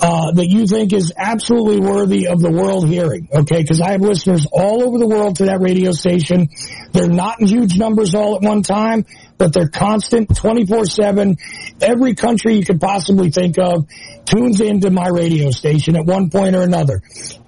Uh, 0.00 0.30
that 0.30 0.46
you 0.46 0.64
think 0.64 0.92
is 0.92 1.12
absolutely 1.16 1.80
worthy 1.80 2.28
of 2.28 2.40
the 2.40 2.52
world 2.52 2.88
hearing, 2.88 3.28
okay? 3.32 3.62
Because 3.62 3.80
I 3.80 3.90
have 3.92 4.00
listeners 4.00 4.46
all 4.52 4.84
over 4.84 4.96
the 4.96 5.08
world 5.08 5.36
to 5.36 5.46
that 5.46 5.60
radio 5.60 5.90
station. 5.90 6.50
They're 6.92 7.08
not 7.08 7.40
in 7.40 7.48
huge 7.48 7.76
numbers 7.76 8.14
all 8.14 8.36
at 8.36 8.42
one 8.42 8.62
time, 8.62 9.06
but 9.38 9.52
they're 9.52 9.68
constant 9.68 10.28
24-7. 10.28 11.38
Every 11.82 12.14
country 12.14 12.54
you 12.54 12.64
could 12.64 12.80
possibly 12.80 13.30
think 13.32 13.58
of 13.58 13.88
tunes 14.24 14.60
into 14.60 14.90
my 14.90 15.08
radio 15.08 15.50
station 15.50 15.96
at 15.96 16.04
one 16.04 16.30
point 16.30 16.54
or 16.54 16.62
another. 16.62 17.02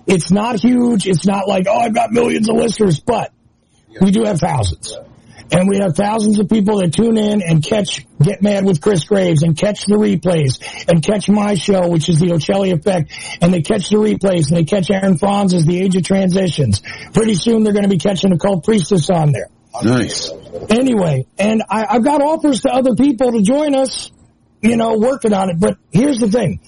It's 0.09 0.33
not 0.33 0.59
huge. 0.61 1.07
It's 1.07 1.25
not 1.25 1.47
like, 1.47 1.67
oh, 1.69 1.79
I've 1.79 1.95
got 1.95 2.11
millions 2.11 2.49
of 2.49 2.57
listeners, 2.57 2.99
but 2.99 3.33
we 4.01 4.11
do 4.11 4.25
have 4.25 4.41
thousands. 4.41 4.99
And 5.53 5.69
we 5.69 5.79
have 5.79 5.97
thousands 5.97 6.39
of 6.39 6.49
people 6.49 6.79
that 6.79 6.93
tune 6.93 7.17
in 7.17 7.43
and 7.43 7.63
catch 7.63 8.07
Get 8.23 8.43
Mad 8.43 8.65
with 8.65 8.81
Chris 8.81 9.05
Graves 9.05 9.43
and 9.43 9.57
catch 9.57 9.85
the 9.87 9.97
replays 9.97 10.61
and 10.89 11.03
catch 11.03 11.29
my 11.29 11.55
show, 11.55 11.89
which 11.89 12.09
is 12.09 12.21
the 12.21 12.27
Ochelli 12.27 12.73
Effect, 12.73 13.13
and 13.41 13.53
they 13.53 13.63
catch 13.63 13.89
the 13.89 13.97
replays 13.97 14.49
and 14.49 14.57
they 14.57 14.65
catch 14.65 14.91
Aaron 14.91 15.19
Franz 15.19 15.55
as 15.55 15.65
The 15.65 15.83
Age 15.83 15.97
of 15.97 16.05
Transitions. 16.05 16.83
Pretty 17.13 17.35
soon 17.35 17.65
they're 17.65 17.73
going 17.73 17.85
to 17.85 17.91
be 17.91 17.99
catching 17.99 18.31
the 18.31 18.39
Cult 18.39 18.65
Priestess 18.65 19.11
on 19.11 19.33
there. 19.33 19.49
Nice. 19.83 20.31
Anyway, 20.69 21.27
and 21.39 21.63
I, 21.69 21.87
I've 21.89 22.05
got 22.05 22.23
offers 22.23 22.63
to 22.63 22.71
other 22.71 22.95
people 22.95 23.33
to 23.33 23.43
join 23.43 23.75
us, 23.75 24.11
you 24.61 24.77
know, 24.77 24.99
working 24.99 25.33
on 25.33 25.51
it. 25.51 25.59
But 25.59 25.79
here's 25.91 26.19
the 26.19 26.29
thing. 26.29 26.61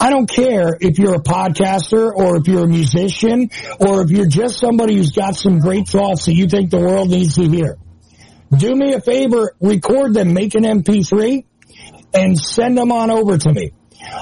I 0.00 0.10
don't 0.10 0.28
care 0.28 0.76
if 0.80 0.98
you're 0.98 1.14
a 1.14 1.22
podcaster 1.22 2.12
or 2.12 2.36
if 2.36 2.48
you're 2.48 2.64
a 2.64 2.68
musician 2.68 3.50
or 3.78 4.02
if 4.02 4.10
you're 4.10 4.26
just 4.26 4.58
somebody 4.58 4.96
who's 4.96 5.12
got 5.12 5.36
some 5.36 5.60
great 5.60 5.86
thoughts 5.88 6.26
that 6.26 6.34
you 6.34 6.48
think 6.48 6.70
the 6.70 6.80
world 6.80 7.08
needs 7.10 7.36
to 7.36 7.48
hear. 7.48 7.78
Do 8.56 8.74
me 8.74 8.92
a 8.92 9.00
favor, 9.00 9.54
record 9.60 10.14
them, 10.14 10.34
make 10.34 10.54
an 10.54 10.64
MP3 10.64 11.44
and 12.14 12.38
send 12.38 12.76
them 12.76 12.92
on 12.92 13.10
over 13.10 13.38
to 13.38 13.52
me. 13.52 13.72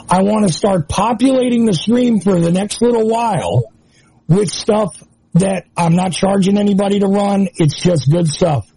I 0.08 0.22
want 0.22 0.46
to 0.46 0.52
start 0.52 0.88
populating 0.88 1.64
the 1.64 1.72
stream 1.72 2.20
for 2.20 2.38
the 2.38 2.52
next 2.52 2.82
little 2.82 3.08
while 3.08 3.64
with 4.28 4.50
stuff 4.50 5.02
that 5.34 5.64
I'm 5.76 5.94
not 5.94 6.12
charging 6.12 6.58
anybody 6.58 7.00
to 7.00 7.06
run. 7.06 7.48
It's 7.56 7.80
just 7.80 8.10
good 8.10 8.28
stuff. 8.28 8.70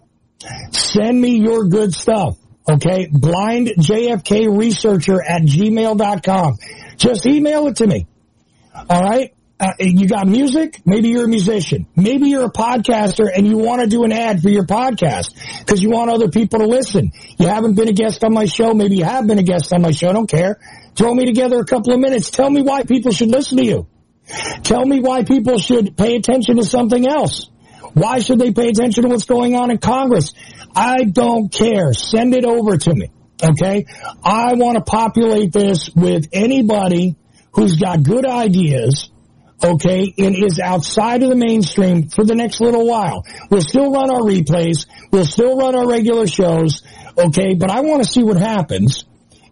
Send 0.72 1.20
me 1.20 1.38
your 1.38 1.66
good 1.66 1.94
stuff. 1.94 2.36
Okay. 2.68 3.08
Blind 3.10 3.68
JFK 3.78 4.56
researcher 4.56 5.22
at 5.22 5.42
gmail.com. 5.42 6.56
Just 6.96 7.26
email 7.26 7.66
it 7.68 7.76
to 7.76 7.86
me. 7.86 8.06
All 8.88 9.02
right. 9.02 9.34
Uh, 9.58 9.72
you 9.78 10.08
got 10.08 10.26
music? 10.26 10.80
Maybe 10.84 11.10
you're 11.10 11.26
a 11.26 11.28
musician. 11.28 11.86
Maybe 11.94 12.28
you're 12.28 12.46
a 12.46 12.50
podcaster 12.50 13.28
and 13.32 13.46
you 13.46 13.56
want 13.56 13.82
to 13.82 13.86
do 13.86 14.02
an 14.02 14.10
ad 14.10 14.42
for 14.42 14.48
your 14.48 14.64
podcast 14.66 15.34
because 15.60 15.80
you 15.80 15.90
want 15.90 16.10
other 16.10 16.28
people 16.28 16.58
to 16.58 16.66
listen. 16.66 17.12
You 17.38 17.46
haven't 17.46 17.74
been 17.74 17.88
a 17.88 17.92
guest 17.92 18.24
on 18.24 18.34
my 18.34 18.46
show. 18.46 18.74
Maybe 18.74 18.96
you 18.96 19.04
have 19.04 19.26
been 19.28 19.38
a 19.38 19.44
guest 19.44 19.72
on 19.72 19.80
my 19.82 19.92
show. 19.92 20.08
I 20.08 20.12
don't 20.12 20.28
care. 20.28 20.58
Throw 20.96 21.14
me 21.14 21.24
together 21.24 21.60
a 21.60 21.64
couple 21.64 21.94
of 21.94 22.00
minutes. 22.00 22.30
Tell 22.30 22.50
me 22.50 22.62
why 22.62 22.82
people 22.82 23.12
should 23.12 23.28
listen 23.30 23.58
to 23.58 23.64
you. 23.64 23.86
Tell 24.64 24.84
me 24.84 25.00
why 25.00 25.22
people 25.22 25.58
should 25.58 25.96
pay 25.96 26.16
attention 26.16 26.56
to 26.56 26.64
something 26.64 27.06
else. 27.06 27.48
Why 27.92 28.18
should 28.18 28.40
they 28.40 28.52
pay 28.52 28.68
attention 28.68 29.04
to 29.04 29.08
what's 29.08 29.24
going 29.24 29.54
on 29.54 29.70
in 29.70 29.78
Congress? 29.78 30.32
I 30.74 31.04
don't 31.04 31.52
care. 31.52 31.92
Send 31.92 32.34
it 32.34 32.44
over 32.44 32.76
to 32.76 32.94
me. 32.94 33.10
Okay. 33.40 33.86
I 34.24 34.54
want 34.54 34.78
to 34.78 34.82
populate 34.82 35.52
this 35.52 35.90
with 35.94 36.26
anybody 36.32 37.14
who's 37.52 37.76
got 37.76 38.02
good 38.02 38.26
ideas. 38.26 39.10
Okay. 39.62 40.12
And 40.18 40.36
is 40.36 40.58
outside 40.60 41.22
of 41.22 41.30
the 41.30 41.36
mainstream 41.36 42.08
for 42.08 42.24
the 42.24 42.34
next 42.34 42.60
little 42.60 42.86
while. 42.86 43.24
We'll 43.50 43.60
still 43.60 43.92
run 43.92 44.10
our 44.10 44.20
replays. 44.20 44.86
We'll 45.10 45.26
still 45.26 45.56
run 45.56 45.74
our 45.74 45.88
regular 45.88 46.26
shows. 46.26 46.82
Okay. 47.16 47.54
But 47.54 47.70
I 47.70 47.80
want 47.80 48.02
to 48.02 48.08
see 48.08 48.22
what 48.22 48.36
happens 48.36 49.04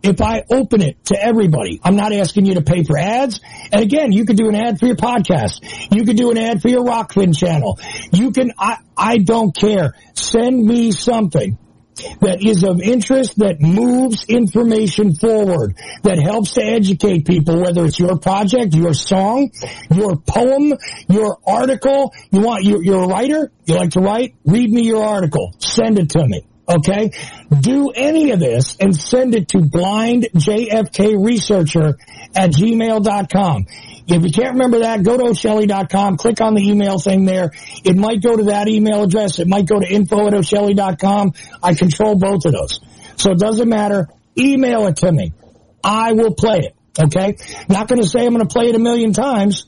if 0.02 0.20
I 0.20 0.42
open 0.50 0.82
it 0.82 1.04
to 1.06 1.22
everybody. 1.22 1.80
I'm 1.82 1.96
not 1.96 2.12
asking 2.12 2.46
you 2.46 2.54
to 2.54 2.62
pay 2.62 2.82
for 2.82 2.98
ads. 2.98 3.40
And 3.72 3.80
again, 3.80 4.12
you 4.12 4.24
could 4.24 4.36
do 4.36 4.48
an 4.48 4.56
ad 4.56 4.78
for 4.80 4.86
your 4.86 4.96
podcast. 4.96 5.60
You 5.94 6.04
could 6.04 6.16
do 6.16 6.30
an 6.30 6.38
ad 6.38 6.60
for 6.60 6.68
your 6.68 6.84
Rokfin 6.84 7.36
channel. 7.36 7.78
You 8.12 8.32
can, 8.32 8.52
I, 8.58 8.78
I 8.96 9.18
don't 9.18 9.54
care. 9.54 9.94
Send 10.14 10.64
me 10.64 10.92
something 10.92 11.56
that 12.20 12.44
is 12.44 12.64
of 12.64 12.80
interest, 12.80 13.38
that 13.38 13.60
moves 13.60 14.24
information 14.28 15.14
forward, 15.14 15.76
that 16.02 16.18
helps 16.18 16.54
to 16.54 16.62
educate 16.62 17.26
people, 17.26 17.60
whether 17.60 17.84
it's 17.84 17.98
your 17.98 18.18
project, 18.18 18.74
your 18.74 18.94
song, 18.94 19.50
your 19.94 20.16
poem, 20.16 20.74
your 21.08 21.38
article. 21.46 22.12
You 22.30 22.40
want, 22.40 22.64
you're, 22.64 22.82
you're 22.82 23.04
a 23.04 23.08
writer? 23.08 23.52
You 23.64 23.76
like 23.76 23.90
to 23.90 24.00
write? 24.00 24.34
Read 24.44 24.70
me 24.70 24.82
your 24.82 25.04
article. 25.04 25.54
Send 25.58 25.98
it 25.98 26.10
to 26.10 26.26
me. 26.26 26.46
Okay? 26.68 27.10
Do 27.60 27.90
any 27.90 28.30
of 28.30 28.38
this 28.40 28.76
and 28.78 28.96
send 28.96 29.34
it 29.34 29.48
to 29.48 29.58
blindjfkresearcher 29.58 31.94
at 32.34 32.50
gmail.com. 32.50 33.66
If 34.08 34.22
you 34.24 34.30
can't 34.30 34.54
remember 34.54 34.80
that, 34.80 35.02
go 35.02 35.16
to 35.16 35.24
Ochelli.com, 35.24 36.16
click 36.16 36.40
on 36.40 36.54
the 36.54 36.68
email 36.68 36.98
thing 36.98 37.24
there. 37.24 37.52
It 37.84 37.96
might 37.96 38.22
go 38.22 38.36
to 38.36 38.44
that 38.44 38.68
email 38.68 39.04
address. 39.04 39.38
It 39.38 39.46
might 39.48 39.66
go 39.66 39.78
to 39.78 39.86
info 39.86 40.26
at 40.26 40.32
Ochelli.com. 40.32 41.32
I 41.62 41.74
control 41.74 42.16
both 42.16 42.44
of 42.44 42.52
those. 42.52 42.80
So 43.16 43.32
it 43.32 43.38
doesn't 43.38 43.68
matter. 43.68 44.08
Email 44.36 44.86
it 44.86 44.96
to 44.98 45.12
me. 45.12 45.32
I 45.84 46.12
will 46.12 46.34
play 46.34 46.58
it. 46.58 46.76
Okay? 46.98 47.36
Not 47.68 47.88
going 47.88 48.00
to 48.00 48.08
say 48.08 48.26
I'm 48.26 48.34
going 48.34 48.46
to 48.46 48.52
play 48.52 48.68
it 48.68 48.74
a 48.74 48.78
million 48.78 49.12
times. 49.12 49.66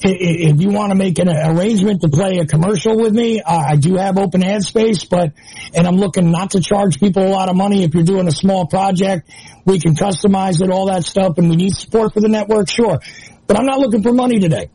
If 0.00 0.60
you 0.60 0.70
want 0.70 0.90
to 0.90 0.94
make 0.94 1.18
an 1.18 1.28
arrangement 1.28 2.02
to 2.02 2.08
play 2.08 2.38
a 2.38 2.46
commercial 2.46 2.96
with 2.96 3.12
me, 3.12 3.42
I 3.42 3.76
do 3.76 3.96
have 3.96 4.18
open 4.18 4.44
ad 4.44 4.62
space, 4.62 5.04
but, 5.04 5.32
and 5.74 5.86
I'm 5.86 5.96
looking 5.96 6.30
not 6.30 6.52
to 6.52 6.60
charge 6.60 7.00
people 7.00 7.26
a 7.26 7.28
lot 7.28 7.48
of 7.48 7.56
money. 7.56 7.84
If 7.84 7.94
you're 7.94 8.04
doing 8.04 8.28
a 8.28 8.32
small 8.32 8.66
project, 8.66 9.30
we 9.64 9.78
can 9.80 9.94
customize 9.94 10.60
it, 10.62 10.70
all 10.70 10.86
that 10.86 11.04
stuff, 11.04 11.38
and 11.38 11.48
we 11.48 11.56
need 11.56 11.74
support 11.74 12.12
for 12.12 12.20
the 12.20 12.28
network, 12.28 12.68
sure. 12.68 13.00
But 13.46 13.58
I'm 13.58 13.66
not 13.66 13.78
looking 13.78 14.02
for 14.02 14.12
money 14.12 14.38
today. 14.38 14.70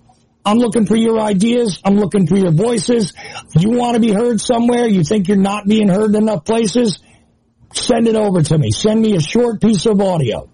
I'm 0.45 0.57
looking 0.57 0.85
for 0.85 0.95
your 0.95 1.19
ideas. 1.19 1.81
I'm 1.83 1.95
looking 1.95 2.27
for 2.27 2.37
your 2.37 2.51
voices. 2.51 3.13
You 3.57 3.71
want 3.71 3.95
to 3.95 3.99
be 3.99 4.11
heard 4.11 4.39
somewhere. 4.39 4.87
You 4.87 5.03
think 5.03 5.27
you're 5.27 5.37
not 5.37 5.67
being 5.67 5.89
heard 5.89 6.15
enough 6.15 6.45
places. 6.45 6.99
Send 7.73 8.07
it 8.07 8.15
over 8.15 8.41
to 8.41 8.57
me. 8.57 8.71
Send 8.71 9.01
me 9.01 9.15
a 9.15 9.21
short 9.21 9.61
piece 9.61 9.85
of 9.85 10.01
audio. 10.01 10.49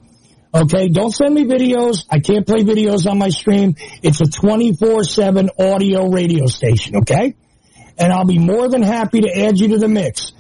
Okay, 0.54 0.88
don't 0.88 1.12
send 1.12 1.36
me 1.36 1.44
videos. 1.44 2.06
I 2.10 2.20
can't 2.20 2.48
play 2.48 2.64
videos 2.64 3.10
on 3.10 3.18
my 3.18 3.30
stream. 3.30 3.76
It's 4.02 4.22
a 4.22 4.26
24-7 4.26 5.50
audio 5.60 6.08
radio 6.08 6.46
station, 6.46 6.98
okay? 6.98 7.36
And 7.98 8.14
I'll 8.14 8.26
be 8.26 8.40
more 8.40 8.70
than 8.70 8.82
happy 8.82 9.22
to 9.22 9.30
add 9.30 9.60
you 9.60 9.70
to 9.70 9.78
the 9.78 9.90
mix. 9.90 10.32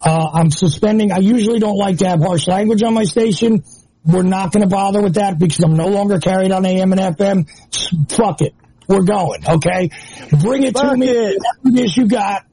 Uh, 0.00 0.30
I'm 0.34 0.50
suspending, 0.50 1.12
I 1.12 1.18
usually 1.18 1.60
don't 1.60 1.76
like 1.76 1.98
to 1.98 2.08
have 2.08 2.20
harsh 2.20 2.48
language 2.48 2.82
on 2.82 2.94
my 2.94 3.04
station. 3.04 3.62
We're 4.04 4.22
not 4.22 4.52
going 4.52 4.62
to 4.62 4.68
bother 4.68 5.02
with 5.02 5.14
that 5.14 5.38
because 5.38 5.60
I'm 5.60 5.76
no 5.76 5.88
longer 5.88 6.18
carried 6.18 6.52
on 6.52 6.64
AM 6.64 6.92
and 6.92 7.00
FM. 7.16 8.10
Fuck 8.10 8.40
it. 8.40 8.54
We're 8.88 9.02
going, 9.02 9.46
okay? 9.46 9.90
Bring 10.40 10.64
it 10.64 10.74
Fuck 10.76 10.92
to 10.92 10.96
me. 10.96 11.08
it. 11.08 11.38
Whatever 11.62 11.84
it 11.84 11.96
you 11.96 12.08
got 12.08 12.44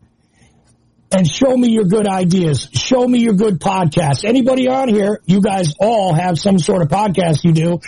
and 1.15 1.25
show 1.27 1.55
me 1.55 1.69
your 1.71 1.85
good 1.85 2.07
ideas. 2.07 2.69
Show 2.73 3.07
me 3.07 3.19
your 3.19 3.33
good 3.33 3.59
podcasts. 3.59 4.25
Anybody 4.25 4.67
on 4.67 4.89
here, 4.89 5.21
you 5.25 5.41
guys 5.41 5.73
all 5.79 6.13
have 6.13 6.37
some 6.37 6.59
sort 6.59 6.81
of 6.81 6.89
podcast 6.89 7.43
you 7.43 7.53
do. 7.53 7.79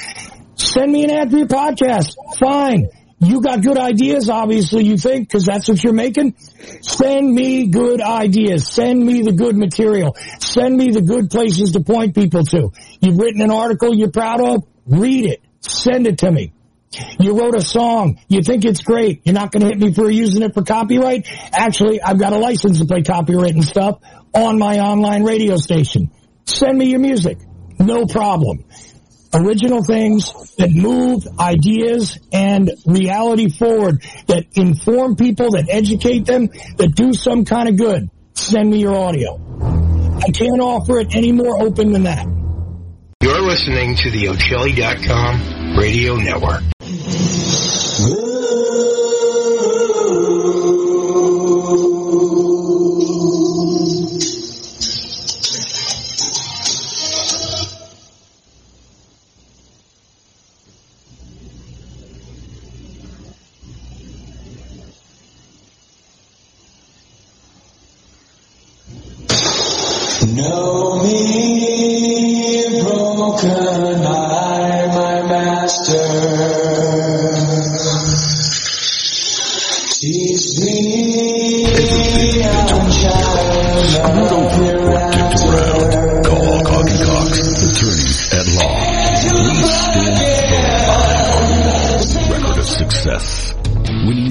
Send 0.56 0.92
me 0.92 1.04
an 1.04 1.12
ad 1.12 1.30
for 1.32 1.38
your 1.38 1.48
podcast. 1.48 2.16
Fine. 2.40 2.88
You 3.22 3.42
got 3.42 3.62
good 3.62 3.78
ideas, 3.78 4.30
obviously 4.30 4.86
you 4.86 4.98
think, 4.98 5.28
because 5.28 5.46
that's 5.46 5.68
what 5.68 5.84
you're 5.84 5.94
making. 5.94 6.36
Send 6.82 7.34
me 7.34 7.68
good 7.68 8.02
ideas. 8.02 8.68
Send 8.68 9.06
me 9.06 9.24
the 9.24 9.34
good 9.34 9.58
material. 9.58 10.16
Send 10.40 10.78
me 10.78 10.92
the 10.92 11.02
good 11.02 11.30
places 11.30 11.72
to 11.72 11.82
point 11.82 12.16
people 12.16 12.46
to. 12.46 12.72
You've 13.02 13.18
written 13.18 13.42
an 13.42 13.52
article 13.52 13.94
you're 13.94 14.12
proud 14.12 14.42
of? 14.42 14.64
Read 14.86 15.26
it. 15.26 15.42
Send 15.60 16.08
it 16.08 16.20
to 16.20 16.32
me. 16.32 16.54
You 17.20 17.38
wrote 17.38 17.56
a 17.56 17.62
song. 17.62 18.20
You 18.30 18.42
think 18.42 18.66
it's 18.66 18.82
great. 18.82 19.22
You're 19.26 19.36
not 19.36 19.52
going 19.52 19.62
to 19.62 19.68
hit 19.68 19.78
me 19.80 19.94
for 19.94 20.10
using 20.10 20.42
it 20.42 20.54
for 20.54 20.64
copyright. 20.64 21.28
Actually, 21.52 22.02
I've 22.02 22.20
got 22.20 22.34
a 22.34 22.38
license 22.38 22.80
to 22.80 22.86
play 22.86 23.02
copywritten 23.02 23.64
stuff 23.64 24.00
on 24.34 24.58
my 24.58 24.80
online 24.80 25.24
radio 25.24 25.58
station. 25.58 26.12
Send 26.46 26.78
me 26.78 26.90
your 26.90 27.00
music. 27.00 27.38
No 27.80 28.06
problem. 28.06 28.66
Original 29.34 29.84
things 29.84 30.34
that 30.58 30.72
move 30.72 31.28
ideas 31.40 32.18
and 32.32 32.72
reality 32.86 33.50
forward, 33.50 34.02
that 34.28 34.46
inform 34.56 35.16
people, 35.16 35.52
that 35.52 35.68
educate 35.70 36.26
them, 36.26 36.48
that 36.78 36.96
do 36.96 37.14
some 37.14 37.46
kind 37.46 37.70
of 37.70 37.78
good. 37.78 38.10
Send 38.34 38.72
me 38.72 38.80
your 38.80 38.96
audio. 38.96 39.40
I 40.18 40.32
can't 40.32 40.62
offer 40.62 41.00
it 41.00 41.16
any 41.16 41.32
more 41.32 41.62
open 41.62 41.92
than 41.92 42.04
that. 42.04 42.26
You're 43.22 43.42
listening 43.42 43.96
to 43.98 44.10
the 44.10 44.26
Ochelli.com 44.26 45.78
radio 45.78 46.16
network. 46.16 46.64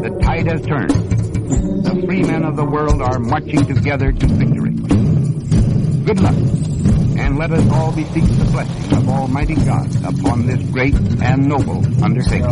The 0.00 0.18
tide 0.22 0.46
has 0.46 0.62
turned. 0.62 0.90
The 1.84 2.02
free 2.06 2.22
men 2.22 2.44
of 2.44 2.56
the 2.56 2.64
world 2.64 3.02
are 3.02 3.18
marching 3.18 3.66
together 3.66 4.10
to 4.10 4.26
victory. 4.26 4.72
Good 6.06 6.20
luck, 6.20 6.65
let 7.36 7.50
us 7.50 7.70
all 7.70 7.92
beseech 7.92 8.24
the 8.24 8.44
blessing 8.50 8.96
of 8.96 9.08
Almighty 9.08 9.54
God 9.56 9.94
upon 10.04 10.46
this 10.46 10.62
great 10.70 10.94
and 10.94 11.46
noble 11.46 11.84
undertaking. 12.02 12.50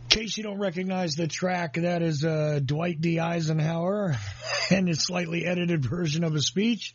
In 0.00 0.08
case 0.08 0.36
you 0.36 0.44
don't 0.44 0.58
recognize 0.58 1.14
the 1.14 1.26
track, 1.26 1.74
that 1.74 2.02
is 2.02 2.24
uh, 2.24 2.60
Dwight 2.64 3.00
D. 3.00 3.18
Eisenhower 3.18 4.16
and 4.70 4.88
his 4.88 5.02
slightly 5.02 5.44
edited 5.44 5.84
version 5.84 6.24
of 6.24 6.34
a 6.34 6.40
speech 6.40 6.94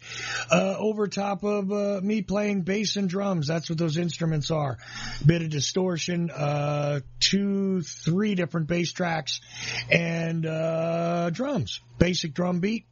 uh, 0.52 0.76
over 0.78 1.08
top 1.08 1.44
of 1.44 1.72
uh, 1.72 2.00
me 2.02 2.22
playing 2.22 2.62
bass 2.62 2.96
and 2.96 3.10
drums. 3.10 3.48
That's 3.48 3.70
what 3.70 3.78
those 3.78 3.98
instruments 3.98 4.52
are. 4.52 4.78
Bit 5.26 5.42
of 5.44 5.50
distortion, 5.50 6.30
uh, 6.32 7.02
two, 7.20 7.82
three 7.82 8.36
different 8.36 8.68
bass 8.68 8.92
tracks, 8.92 9.42
and 9.90 10.46
uh, 10.46 11.30
drums. 11.30 11.82
Basic 11.98 12.34
drum 12.34 12.60
beat. 12.60 12.86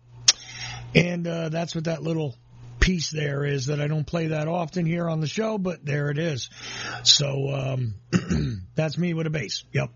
And 0.94 1.26
uh, 1.26 1.50
that's 1.50 1.74
what 1.74 1.86
that 1.86 2.04
little 2.04 2.36
piece 2.80 3.12
there 3.12 3.46
is 3.46 3.68
that 3.68 3.80
I 3.80 3.88
don't 3.88 4.06
play 4.06 4.28
that 4.28 4.48
often 4.48 4.86
here 4.86 5.08
on 5.08 5.22
the 5.22 5.28
show, 5.28 5.58
but 5.58 5.86
there 5.86 6.10
it 6.10 6.18
is. 6.18 6.50
So 7.04 7.50
um, 7.50 7.96
that's 8.76 8.98
me 8.98 9.14
with 9.14 9.28
a 9.28 9.30
bass. 9.30 9.64
Yep. 9.72 9.90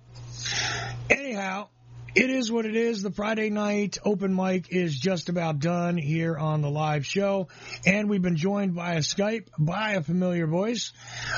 Anyhow, 1.09 1.67
It 2.15 2.29
is 2.29 2.49
what 2.49 2.65
it 2.65 2.77
is. 2.77 3.03
The 3.03 3.11
Friday 3.11 3.49
night 3.49 3.97
open 4.05 4.33
mic 4.33 4.71
is 4.71 4.97
just 4.97 5.27
about 5.27 5.59
done 5.59 5.97
here 5.97 6.37
on 6.37 6.61
the 6.61 6.69
live 6.69 7.05
show, 7.05 7.49
and 7.85 8.09
we've 8.09 8.21
been 8.21 8.37
joined 8.37 8.73
by 8.73 8.93
a 8.93 8.99
Skype 8.99 9.49
by 9.59 9.95
a 9.95 10.01
familiar 10.01 10.47
voice, 10.47 10.93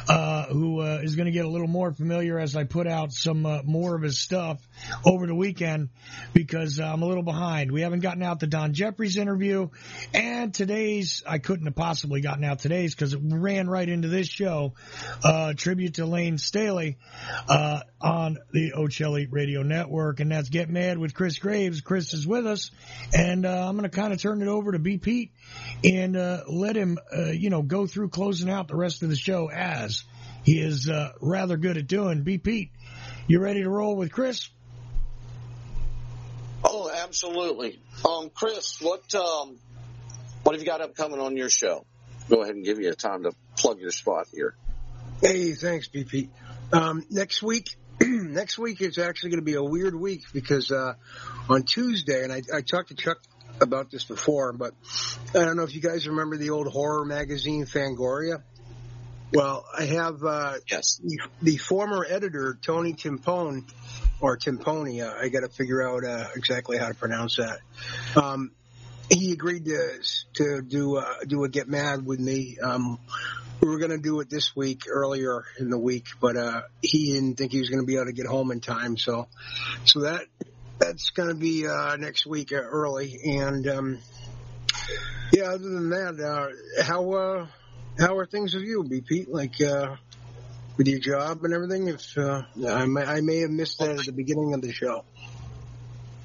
uh, 0.07 0.43
who 0.43 0.81
uh, 0.81 0.99
is 1.01 1.15
going 1.15 1.25
to 1.25 1.31
get 1.31 1.45
a 1.45 1.49
little 1.49 1.67
more 1.67 1.91
familiar 1.91 2.37
as 2.37 2.55
I 2.55 2.65
put 2.65 2.85
out 2.85 3.11
some 3.11 3.43
uh, 3.43 3.63
more 3.63 3.95
of 3.95 4.03
his 4.03 4.19
stuff 4.19 4.59
over 5.03 5.25
the 5.25 5.33
weekend 5.33 5.89
because 6.33 6.79
uh, 6.79 6.83
I'm 6.83 7.01
a 7.01 7.07
little 7.07 7.23
behind. 7.23 7.71
We 7.71 7.81
haven't 7.81 8.01
gotten 8.01 8.21
out 8.21 8.39
the 8.39 8.45
Don 8.45 8.73
Jeffries 8.73 9.17
interview, 9.17 9.69
and 10.13 10.53
today's 10.53 11.23
I 11.25 11.39
couldn't 11.39 11.65
have 11.65 11.75
possibly 11.75 12.21
gotten 12.21 12.43
out 12.43 12.59
today's 12.59 12.93
because 12.93 13.13
it 13.13 13.21
ran 13.23 13.67
right 13.67 13.89
into 13.89 14.09
this 14.09 14.27
show. 14.27 14.75
Uh, 15.23 15.53
tribute 15.57 15.95
to 15.95 16.05
Layne 16.05 16.37
Staley 16.37 16.99
uh, 17.49 17.79
on 17.99 18.37
the 18.53 18.73
Ochelli 18.77 19.27
Radio 19.31 19.63
Network, 19.63 20.19
and 20.19 20.31
that's 20.31 20.49
Get 20.49 20.66
Mad 20.69 20.97
with 20.97 21.13
Chris 21.13 21.39
Graves. 21.39 21.81
Chris 21.81 22.13
is 22.13 22.25
with 22.25 22.45
us, 22.45 22.71
and 23.13 23.45
uh, 23.45 23.67
I'm 23.67 23.77
going 23.77 23.89
to 23.89 23.95
kind 23.95 24.13
of 24.13 24.21
turn 24.21 24.41
it 24.41 24.47
over 24.47 24.71
to 24.71 24.79
B. 24.79 24.97
Pete 24.97 25.31
and 25.83 26.15
uh, 26.15 26.43
let 26.47 26.75
him, 26.75 26.97
uh, 27.15 27.31
you 27.31 27.49
know, 27.49 27.61
go 27.61 27.87
through 27.87 28.09
closing 28.09 28.49
out 28.49 28.67
the 28.67 28.75
rest 28.75 29.03
of 29.03 29.09
the 29.09 29.15
show 29.15 29.49
as 29.49 30.03
he 30.43 30.59
is 30.59 30.89
uh, 30.89 31.11
rather 31.21 31.57
good 31.57 31.77
at 31.77 31.87
doing. 31.87 32.23
B. 32.23 32.37
Pete, 32.37 32.71
you 33.27 33.39
ready 33.39 33.63
to 33.63 33.69
roll 33.69 33.95
with 33.95 34.11
Chris? 34.11 34.49
Oh, 36.63 36.89
absolutely. 36.89 37.79
Um, 38.07 38.29
Chris, 38.33 38.79
what 38.81 39.13
um, 39.15 39.57
what 40.43 40.53
have 40.53 40.61
you 40.61 40.67
got 40.67 40.81
upcoming 40.81 41.19
on 41.19 41.37
your 41.37 41.49
show? 41.49 41.85
Go 42.29 42.41
ahead 42.41 42.55
and 42.55 42.65
give 42.65 42.79
you 42.79 42.89
a 42.89 42.95
time 42.95 43.23
to 43.23 43.31
plug 43.57 43.79
your 43.79 43.91
spot 43.91 44.27
here. 44.33 44.55
Hey, 45.21 45.53
thanks, 45.53 45.87
BP. 45.87 46.29
Um, 46.71 47.05
next 47.09 47.41
week, 47.41 47.75
next 48.01 48.57
week 48.57 48.81
is 48.81 48.97
actually 48.97 49.31
going 49.31 49.39
to 49.39 49.45
be 49.45 49.55
a 49.55 49.63
weird 49.63 49.95
week 49.95 50.23
because 50.33 50.71
uh, 50.71 50.93
on 51.49 51.63
Tuesday, 51.63 52.23
and 52.23 52.31
I, 52.31 52.41
I 52.53 52.61
talked 52.61 52.89
to 52.89 52.95
Chuck 52.95 53.17
about 53.59 53.89
this 53.89 54.03
before, 54.03 54.53
but 54.53 54.73
I 55.29 55.39
don't 55.39 55.57
know 55.57 55.63
if 55.63 55.73
you 55.73 55.81
guys 55.81 56.07
remember 56.07 56.37
the 56.37 56.51
old 56.51 56.67
horror 56.67 57.05
magazine 57.05 57.65
Fangoria. 57.65 58.43
Well, 59.33 59.65
I 59.77 59.85
have 59.85 60.23
uh, 60.23 60.53
yes 60.69 61.01
the, 61.03 61.19
the 61.41 61.57
former 61.57 62.05
editor 62.07 62.57
Tony 62.61 62.93
Timpone 62.93 63.65
or 64.21 64.37
Timponi. 64.37 65.03
Uh, 65.03 65.13
I 65.19 65.29
got 65.29 65.41
to 65.41 65.49
figure 65.49 65.87
out 65.87 66.05
uh, 66.05 66.27
exactly 66.35 66.77
how 66.77 66.87
to 66.87 66.93
pronounce 66.93 67.37
that. 67.37 67.59
Um, 68.15 68.51
he 69.09 69.31
agreed 69.31 69.65
to 69.65 69.99
to 70.35 70.61
do 70.61 70.97
uh, 70.97 71.13
do 71.25 71.43
a 71.43 71.49
get 71.49 71.67
mad 71.67 72.05
with 72.05 72.19
me. 72.19 72.57
Um, 72.61 72.99
we 73.61 73.69
were 73.69 73.79
going 73.79 73.91
to 73.91 73.97
do 73.97 74.19
it 74.19 74.29
this 74.29 74.55
week 74.55 74.83
earlier 74.89 75.43
in 75.59 75.69
the 75.69 75.79
week, 75.79 76.05
but 76.21 76.37
uh, 76.37 76.61
he 76.81 77.13
didn't 77.13 77.37
think 77.37 77.51
he 77.51 77.59
was 77.59 77.69
going 77.69 77.81
to 77.81 77.87
be 77.87 77.95
able 77.95 78.05
to 78.05 78.13
get 78.13 78.27
home 78.27 78.51
in 78.51 78.59
time. 78.59 78.97
So, 78.97 79.27
so 79.83 80.01
that 80.01 80.25
that's 80.79 81.09
going 81.11 81.29
to 81.29 81.35
be 81.35 81.67
uh, 81.67 81.95
next 81.95 82.25
week 82.25 82.51
uh, 82.51 82.57
early. 82.57 83.19
And 83.23 83.67
um, 83.67 83.99
yeah, 85.33 85.45
other 85.45 85.57
than 85.57 85.89
that, 85.89 86.19
uh, 86.19 86.83
how 86.83 87.11
uh, 87.13 87.47
how 87.97 88.17
are 88.17 88.25
things 88.25 88.53
with 88.53 88.63
you, 88.63 88.83
B. 88.83 89.01
Pete? 89.01 89.29
Like 89.29 89.59
uh, 89.61 89.95
with 90.77 90.87
your 90.87 90.99
job 90.99 91.43
and 91.43 91.53
everything? 91.53 91.87
If 91.87 92.17
uh, 92.17 92.43
I, 92.67 92.85
may, 92.85 93.03
I 93.03 93.21
may 93.21 93.39
have 93.39 93.49
missed 93.49 93.79
that 93.79 93.99
at 93.99 94.05
the 94.05 94.11
beginning 94.11 94.53
of 94.53 94.61
the 94.61 94.71
show. 94.71 95.03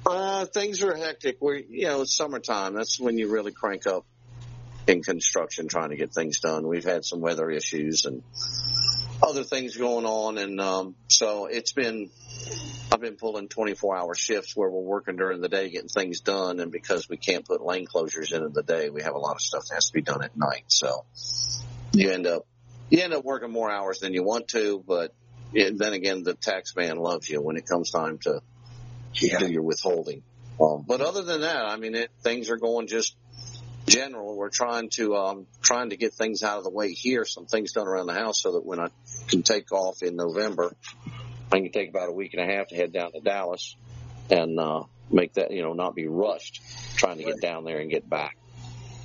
Uh, 0.05 0.45
things 0.45 0.83
are 0.83 0.95
hectic. 0.95 1.37
We, 1.41 1.65
you 1.69 1.87
know, 1.87 2.01
it's 2.01 2.15
summertime. 2.15 2.73
That's 2.73 2.99
when 2.99 3.17
you 3.17 3.29
really 3.29 3.51
crank 3.51 3.87
up 3.87 4.05
in 4.87 5.01
construction, 5.01 5.67
trying 5.67 5.91
to 5.91 5.95
get 5.95 6.13
things 6.13 6.39
done. 6.39 6.67
We've 6.67 6.83
had 6.83 7.05
some 7.05 7.21
weather 7.21 7.49
issues 7.49 8.05
and 8.05 8.21
other 9.21 9.43
things 9.43 9.77
going 9.77 10.05
on, 10.05 10.37
and 10.37 10.59
um, 10.59 10.95
so 11.07 11.45
it's 11.45 11.73
been. 11.73 12.09
I've 12.91 13.01
been 13.01 13.15
pulling 13.15 13.47
24 13.47 13.97
hour 13.97 14.13
shifts 14.13 14.55
where 14.55 14.69
we're 14.69 14.81
working 14.81 15.15
during 15.15 15.41
the 15.41 15.49
day 15.49 15.69
getting 15.69 15.87
things 15.87 16.19
done, 16.19 16.59
and 16.59 16.71
because 16.71 17.09
we 17.09 17.17
can't 17.17 17.43
put 17.43 17.65
lane 17.65 17.87
closures 17.87 18.33
in 18.33 18.53
the 18.53 18.61
day, 18.61 18.91
we 18.91 19.01
have 19.01 19.15
a 19.15 19.17
lot 19.17 19.35
of 19.35 19.41
stuff 19.41 19.65
that 19.69 19.75
has 19.75 19.87
to 19.87 19.93
be 19.93 20.01
done 20.01 20.23
at 20.23 20.37
night. 20.37 20.65
So 20.67 21.05
you 21.93 22.11
end 22.11 22.27
up 22.27 22.45
you 22.89 23.01
end 23.01 23.13
up 23.13 23.23
working 23.23 23.51
more 23.51 23.71
hours 23.71 23.99
than 23.99 24.13
you 24.13 24.23
want 24.23 24.49
to, 24.49 24.83
but 24.85 25.15
then 25.53 25.93
again, 25.93 26.23
the 26.23 26.35
tax 26.35 26.75
man 26.75 26.97
loves 26.97 27.27
you 27.29 27.41
when 27.41 27.57
it 27.57 27.65
comes 27.65 27.89
time 27.89 28.19
to 28.19 28.41
yeah. 29.15 29.39
do 29.39 29.51
your 29.51 29.63
withholding. 29.63 30.23
Um, 30.61 30.85
but 30.87 31.01
other 31.01 31.23
than 31.23 31.41
that, 31.41 31.65
I 31.65 31.77
mean, 31.77 31.95
it, 31.95 32.11
things 32.21 32.49
are 32.49 32.57
going 32.57 32.87
just 32.87 33.15
general. 33.87 34.37
We're 34.37 34.49
trying 34.49 34.89
to 34.91 35.15
um, 35.15 35.47
trying 35.61 35.89
to 35.89 35.97
get 35.97 36.13
things 36.13 36.43
out 36.43 36.57
of 36.57 36.63
the 36.63 36.69
way 36.69 36.93
here, 36.93 37.25
some 37.25 37.45
things 37.45 37.73
done 37.73 37.87
around 37.87 38.07
the 38.07 38.13
house, 38.13 38.41
so 38.41 38.53
that 38.53 38.65
when 38.65 38.79
I 38.79 38.87
can 39.27 39.43
take 39.43 39.71
off 39.71 40.01
in 40.03 40.15
November, 40.15 40.75
I 41.51 41.59
can 41.59 41.71
take 41.71 41.89
about 41.89 42.09
a 42.09 42.13
week 42.13 42.33
and 42.33 42.49
a 42.49 42.55
half 42.55 42.67
to 42.67 42.75
head 42.75 42.93
down 42.93 43.11
to 43.13 43.19
Dallas 43.19 43.75
and 44.29 44.59
uh, 44.59 44.83
make 45.11 45.33
that 45.33 45.51
you 45.51 45.63
know 45.63 45.73
not 45.73 45.95
be 45.95 46.07
rushed 46.07 46.61
trying 46.95 47.17
to 47.17 47.23
get 47.23 47.41
down 47.41 47.65
there 47.65 47.79
and 47.79 47.89
get 47.89 48.09
back. 48.09 48.37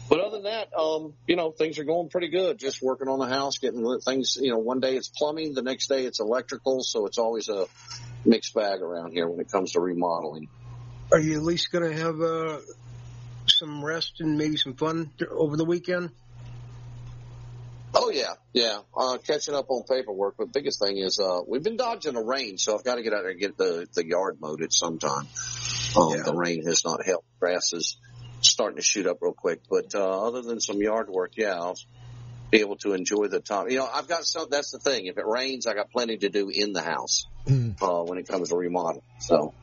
But 0.09 0.21
other 0.21 0.37
than 0.37 0.45
that, 0.45 0.75
um, 0.75 1.13
you 1.27 1.37
know, 1.37 1.51
things 1.51 1.79
are 1.79 1.85
going 1.85 2.09
pretty 2.09 2.29
good. 2.29 2.59
Just 2.59 2.81
working 2.81 3.09
on 3.09 3.19
the 3.19 3.27
house, 3.27 3.59
getting 3.59 4.01
things, 4.01 4.39
you 4.41 4.51
know, 4.51 4.59
one 4.59 4.81
day 4.81 4.97
it's 4.97 5.09
plumbing, 5.09 5.53
the 5.53 5.63
next 5.63 5.89
day 5.89 6.07
it's 6.07 6.19
electrical. 6.19 6.83
So 6.83 7.05
it's 7.05 7.19
always 7.19 7.51
a 7.51 7.67
mixed 8.25 8.55
bag 8.55 8.81
around 8.81 9.13
here 9.13 9.29
when 9.29 9.41
it 9.41 9.51
comes 9.51 9.73
to 9.73 9.81
remodeling. 9.81 10.49
Are 11.13 11.21
you 11.21 11.37
at 11.37 11.43
least 11.43 11.73
going 11.73 11.91
to 11.91 11.97
have 11.97 12.21
uh, 12.21 12.59
some 13.47 13.85
rest 13.85 14.21
and 14.21 14.37
maybe 14.37 14.57
some 14.57 14.75
fun 14.75 15.11
over 15.31 15.57
the 15.57 15.65
weekend? 15.65 16.11
Oh 17.95 18.11
yeah, 18.11 18.35
yeah. 18.53 18.81
Uh, 18.95 19.19
catching 19.19 19.55
up 19.55 19.71
on 19.71 19.83
paperwork, 19.83 20.37
but 20.37 20.53
the 20.53 20.61
biggest 20.61 20.79
thing 20.79 20.99
is 20.99 21.19
uh, 21.19 21.41
we've 21.47 21.63
been 21.63 21.79
dodging 21.79 22.15
the 22.15 22.23
rain, 22.23 22.59
so 22.59 22.77
I've 22.77 22.85
got 22.85 22.97
to 22.97 23.03
get 23.03 23.15
out 23.15 23.23
there 23.23 23.31
and 23.31 23.41
get 23.41 23.57
the 23.57 23.89
the 23.95 24.07
yard 24.07 24.39
mowed 24.41 24.63
at 24.63 24.73
some 24.73 24.99
time. 24.99 25.27
Um, 25.97 26.11
yeah. 26.15 26.23
The 26.23 26.35
rain 26.35 26.65
has 26.67 26.85
not 26.85 27.05
helped. 27.05 27.27
Grass 27.41 27.73
is 27.73 27.97
starting 28.43 28.77
to 28.77 28.83
shoot 28.83 29.07
up 29.07 29.19
real 29.23 29.33
quick, 29.33 29.63
but 29.71 29.95
uh, 29.95 30.27
other 30.27 30.43
than 30.43 30.61
some 30.61 30.81
yard 30.81 31.09
work, 31.09 31.33
yeah, 31.37 31.55
I'll 31.55 31.79
be 32.51 32.61
able 32.61 32.77
to 32.77 32.95
enjoy 32.95 33.29
the 33.29 33.41
time. 33.41 33.69
You 33.69 33.79
know, 33.79 33.89
I've 33.93 34.09
got 34.09 34.25
some. 34.25 34.47
That's 34.51 34.71
the 34.71 34.79
thing. 34.79 35.07
If 35.07 35.19
it 35.19 35.27
rains, 35.27 35.67
I 35.67 35.75
got 35.75 35.91
plenty 35.91 36.17
to 36.19 36.29
do 36.29 36.49
in 36.49 36.73
the 36.73 36.83
house 36.83 37.27
mm. 37.47 37.75
uh, 37.83 38.05
when 38.05 38.19
it 38.19 38.27
comes 38.27 38.51
to 38.51 38.57
remodel. 38.57 39.03
So 39.19 39.55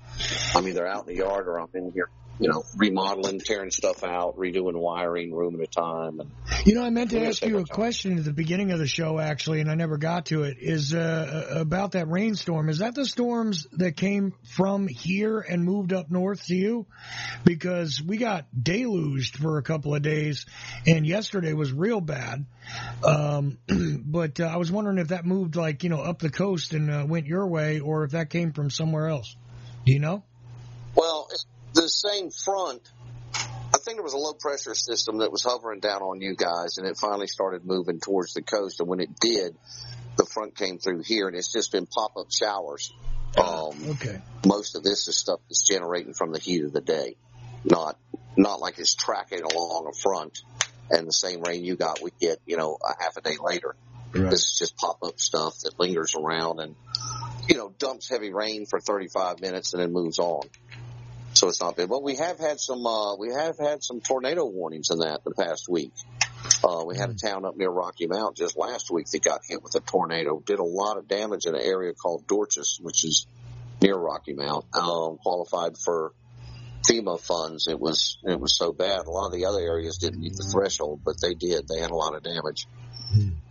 I'm 0.53 0.68
either 0.68 0.86
out 0.86 1.07
in 1.07 1.16
the 1.16 1.16
yard 1.16 1.48
or 1.48 1.60
I'm 1.60 1.70
in 1.74 1.91
here 1.94 2.10
you 2.40 2.49
know, 2.49 2.64
remodeling, 2.76 3.40
tearing 3.40 3.72
stuff 3.72 4.03
out, 4.03 4.38
redoing 4.38 4.76
wiring 4.76 5.34
room 5.34 5.56
at 5.56 5.62
a 5.62 5.68
time. 5.68 6.20
And 6.20 6.32
you 6.66 6.76
know, 6.76 6.84
I 6.84 6.90
meant 6.90 7.12
to 7.12 7.26
ask 7.26 7.45
you 7.45 7.60
a 7.60 7.66
question 7.66 8.18
at 8.18 8.26
the 8.26 8.34
beginning 8.34 8.72
of 8.72 8.80
the 8.80 8.88
show, 8.88 9.20
actually, 9.20 9.62
and 9.62 9.72
I 9.72 9.76
never 9.76 9.98
got 9.98 10.28
to 10.28 10.44
it. 10.44 10.57
Is 10.60 10.94
uh, 10.94 11.48
about 11.52 11.94
that 11.94 12.10
rainstorm? 12.10 12.70
Is 12.70 12.80
that 12.80 12.94
the 12.94 13.06
storms 13.06 13.68
that 13.74 13.95
came 13.95 14.34
from 14.44 14.88
here 14.88 15.40
and 15.40 15.64
moved 15.64 15.94
up 15.94 16.12
north 16.12 16.45
to 16.48 16.56
you? 16.56 16.88
Because 17.45 18.02
we 18.02 18.18
got 18.18 18.48
deluged 18.62 19.38
for 19.38 19.57
a 19.57 19.64
couple 19.64 19.95
of 19.95 20.02
days, 20.02 20.45
and 20.86 21.07
yesterday 21.07 21.53
was 21.53 21.72
real 21.72 22.02
bad. 22.02 22.45
Um, 23.03 23.60
but 24.06 24.40
uh, 24.41 24.45
I 24.45 24.57
was 24.57 24.72
wondering 24.72 24.98
if 24.98 25.10
that 25.10 25.26
moved 25.26 25.56
like 25.56 25.84
you 25.84 25.90
know 25.90 26.02
up 26.02 26.20
the 26.20 26.30
coast 26.30 26.74
and 26.74 26.91
uh, 26.91 27.06
went 27.07 27.28
your 27.28 27.48
way, 27.48 27.80
or 27.80 28.03
if 28.03 28.12
that 28.12 28.30
came 28.30 28.52
from 28.52 28.70
somewhere 28.70 29.07
else. 29.07 29.36
Do 29.86 29.94
you 29.94 29.99
know? 29.99 30.24
Well, 30.95 31.28
the 31.76 31.89
same 31.89 32.31
front, 32.31 32.81
I 33.34 33.77
think 33.77 33.97
there 33.97 34.03
was 34.03 34.14
a 34.14 34.18
low 34.18 34.34
pressure 34.34 34.73
system 34.73 35.19
that 35.19 35.31
was 35.31 35.43
hovering 35.43 35.81
down 35.81 36.02
on 36.02 36.22
you 36.22 36.35
guys, 36.35 36.77
and 36.77 36.88
it 36.88 36.97
finally 36.97 37.27
started 37.27 37.65
moving 37.65 37.99
towards 37.99 38.34
the 38.34 38.41
coast. 38.41 38.80
And 38.80 38.89
when 38.89 39.02
it 39.02 39.19
did, 39.19 39.56
the 40.18 40.26
front 40.26 40.56
came 40.56 40.80
through 40.80 41.03
here, 41.06 41.27
and 41.27 41.35
it's 41.35 41.52
just 41.52 41.72
been 41.72 41.85
pop 41.85 42.15
up 42.18 42.31
showers. 42.31 42.93
Um, 43.38 43.89
okay. 43.89 44.22
Most 44.45 44.76
of 44.76 44.84
this 44.84 45.07
is 45.10 45.18
stuff 45.18 45.41
that's 45.49 45.68
generating 45.68 46.14
from 46.14 46.31
the 46.31 46.39
heat 46.39 46.64
of 46.64 46.72
the 46.72 46.81
day, 46.81 47.18
not 47.65 47.99
not 48.38 48.60
like 48.61 48.80
it's 48.80 48.95
tracking 48.95 49.43
along 49.43 49.88
a 49.88 49.95
front. 50.02 50.39
And 50.89 51.07
the 51.07 51.14
same 51.14 51.41
rain 51.41 51.65
you 51.65 51.76
got, 51.76 52.02
we 52.02 52.11
get 52.22 52.39
you 52.45 52.56
know 52.56 52.77
a 52.81 53.03
half 53.03 53.18
a 53.18 53.22
day 53.22 53.35
later. 53.41 53.76
Right. 54.14 54.30
This 54.30 54.43
is 54.45 54.56
just 54.57 54.77
pop 54.77 54.99
up 55.03 55.19
stuff 55.19 55.60
that 55.64 55.77
lingers 55.77 56.15
around 56.15 56.60
and 56.61 56.76
you 57.49 57.57
know 57.57 57.73
dumps 57.77 58.07
heavy 58.07 58.31
rain 58.31 58.65
for 58.65 58.80
35 58.80 59.41
minutes 59.41 59.73
and 59.73 59.81
then 59.81 59.91
moves 59.91 60.19
on 60.19 60.47
so 61.36 61.49
it's 61.49 61.62
not 61.62 61.76
bad. 61.76 61.90
But 61.90 62.03
we 62.03 62.16
have 62.16 62.40
had 62.40 62.60
some 62.60 62.86
uh, 62.86 63.16
we 63.18 63.34
have 63.34 63.57
had 63.57 63.84
some 63.84 64.02
tornado 64.02 64.45
warnings 64.45 64.90
in 64.90 64.99
that 64.99 65.24
the 65.24 65.32
past 65.32 65.68
week. 65.70 65.91
Uh, 66.64 66.84
we 66.86 66.98
had 66.98 67.10
a 67.10 67.16
town 67.16 67.45
up 67.45 67.57
near 67.57 67.70
Rocky 67.70 68.07
Mount 68.07 68.38
just 68.38 68.57
last 68.57 68.91
week 68.91 69.07
that 69.12 69.24
got 69.24 69.41
hit 69.48 69.64
with 69.64 69.76
a 69.76 69.80
tornado. 69.80 70.40
Did 70.40 70.60
a 70.60 70.64
lot 70.64 70.98
of 70.98 71.07
damage 71.07 71.45
in 71.45 71.56
an 71.56 71.62
area 71.62 71.94
called 71.94 72.28
Dorchester, 72.28 72.84
which 72.84 73.03
is 73.03 73.28
near 73.82 73.95
Rocky 73.95 74.34
Mount. 74.34 74.66
Um, 74.74 75.18
qualified 75.18 75.78
for 75.84 76.14
FEMA 76.90 77.20
funds. 77.20 77.68
It 77.68 77.80
was 77.80 78.18
it 78.24 78.40
was 78.40 78.57
so 78.57 78.72
bad. 78.72 79.06
A 79.06 79.10
lot 79.10 79.28
of 79.28 79.34
the 79.34 79.45
other 79.45 79.60
areas 79.60 79.98
didn't 79.98 80.22
meet 80.22 80.36
the 80.36 80.48
threshold, 80.52 81.02
but 81.03 81.16
they 81.22 81.34
did. 81.34 81.68
They 81.68 81.80
had 81.80 81.91
a 81.91 81.95
lot 81.95 82.16
of 82.16 82.24
damage. 82.24 82.68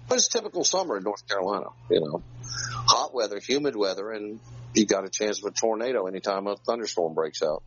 But 0.09 0.17
it's 0.17 0.29
typical 0.29 0.65
summer 0.65 0.97
in 0.97 1.03
North 1.03 1.27
Carolina. 1.29 1.67
You 1.91 2.01
know, 2.01 2.23
hot 2.43 3.15
weather, 3.15 3.41
humid 3.41 3.75
weather, 3.75 4.11
and 4.11 4.41
you 4.75 4.87
got 4.87 5.05
a 5.05 5.11
chance 5.11 5.39
of 5.39 5.47
a 5.47 5.51
tornado 5.51 6.07
anytime 6.07 6.47
a 6.47 6.57
thunderstorm 6.57 7.15
breaks 7.15 7.43
out. 7.43 7.63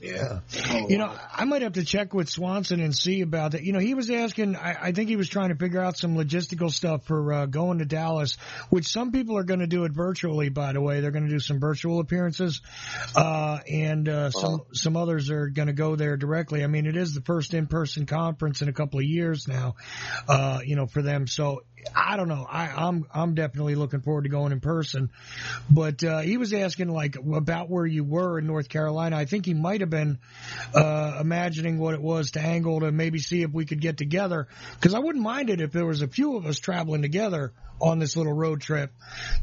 Yeah. 0.00 0.40
You 0.88 0.98
know, 0.98 1.12
I 1.32 1.44
might 1.44 1.62
have 1.62 1.74
to 1.74 1.84
check 1.84 2.12
with 2.12 2.28
Swanson 2.28 2.80
and 2.80 2.94
see 2.94 3.20
about 3.20 3.52
that. 3.52 3.62
You 3.62 3.72
know, 3.72 3.78
he 3.78 3.94
was 3.94 4.10
asking, 4.10 4.56
I, 4.56 4.76
I 4.88 4.92
think 4.92 5.08
he 5.08 5.16
was 5.16 5.28
trying 5.28 5.50
to 5.50 5.54
figure 5.54 5.80
out 5.80 5.96
some 5.96 6.16
logistical 6.16 6.72
stuff 6.72 7.04
for 7.06 7.32
uh, 7.32 7.46
going 7.46 7.78
to 7.78 7.84
Dallas, 7.84 8.36
which 8.70 8.86
some 8.86 9.12
people 9.12 9.38
are 9.38 9.44
going 9.44 9.60
to 9.60 9.68
do 9.68 9.84
it 9.84 9.92
virtually, 9.92 10.48
by 10.48 10.72
the 10.72 10.80
way. 10.80 11.00
They're 11.00 11.12
going 11.12 11.26
to 11.26 11.30
do 11.30 11.38
some 11.38 11.60
virtual 11.60 12.00
appearances, 12.00 12.60
uh, 13.14 13.60
and 13.70 14.08
uh, 14.08 14.30
some, 14.30 14.62
some 14.72 14.96
others 14.96 15.30
are 15.30 15.48
going 15.48 15.68
to 15.68 15.72
go 15.72 15.94
there 15.94 16.16
directly. 16.16 16.64
I 16.64 16.66
mean, 16.66 16.86
it 16.86 16.96
is 16.96 17.14
the 17.14 17.22
first 17.22 17.54
in-person 17.54 18.06
conference 18.06 18.60
in 18.60 18.68
a 18.68 18.72
couple 18.72 18.98
of 18.98 19.04
years 19.04 19.46
now, 19.46 19.76
uh, 20.28 20.58
you 20.64 20.74
know, 20.74 20.86
for 20.86 21.02
them. 21.02 21.28
So 21.28 21.62
I 21.94 22.16
don't 22.16 22.28
know. 22.28 22.46
I, 22.48 22.68
I'm 22.68 23.06
I'm 23.12 23.34
definitely 23.34 23.74
looking 23.74 24.00
forward 24.00 24.22
to 24.22 24.28
going 24.28 24.52
in 24.52 24.60
person. 24.60 25.10
But 25.70 26.02
uh, 26.04 26.20
he 26.20 26.36
was 26.36 26.52
asking 26.52 26.88
like 26.88 27.16
about 27.16 27.70
where 27.70 27.86
you 27.86 28.04
were 28.04 28.38
in 28.38 28.46
North 28.46 28.68
Carolina. 28.68 29.16
I 29.16 29.24
think 29.24 29.46
he 29.46 29.54
might 29.54 29.80
have 29.80 29.90
been 29.90 30.18
uh, 30.74 31.18
imagining 31.20 31.78
what 31.78 31.94
it 31.94 32.02
was 32.02 32.32
to 32.32 32.40
angle 32.40 32.80
to 32.80 32.92
maybe 32.92 33.18
see 33.18 33.42
if 33.42 33.52
we 33.52 33.64
could 33.64 33.80
get 33.80 33.96
together. 33.96 34.48
Because 34.74 34.94
I 34.94 34.98
wouldn't 34.98 35.24
mind 35.24 35.50
it 35.50 35.60
if 35.60 35.72
there 35.72 35.86
was 35.86 36.02
a 36.02 36.08
few 36.08 36.36
of 36.36 36.46
us 36.46 36.58
traveling 36.58 37.02
together 37.02 37.52
on 37.80 37.98
this 37.98 38.16
little 38.16 38.32
road 38.32 38.60
trip. 38.60 38.92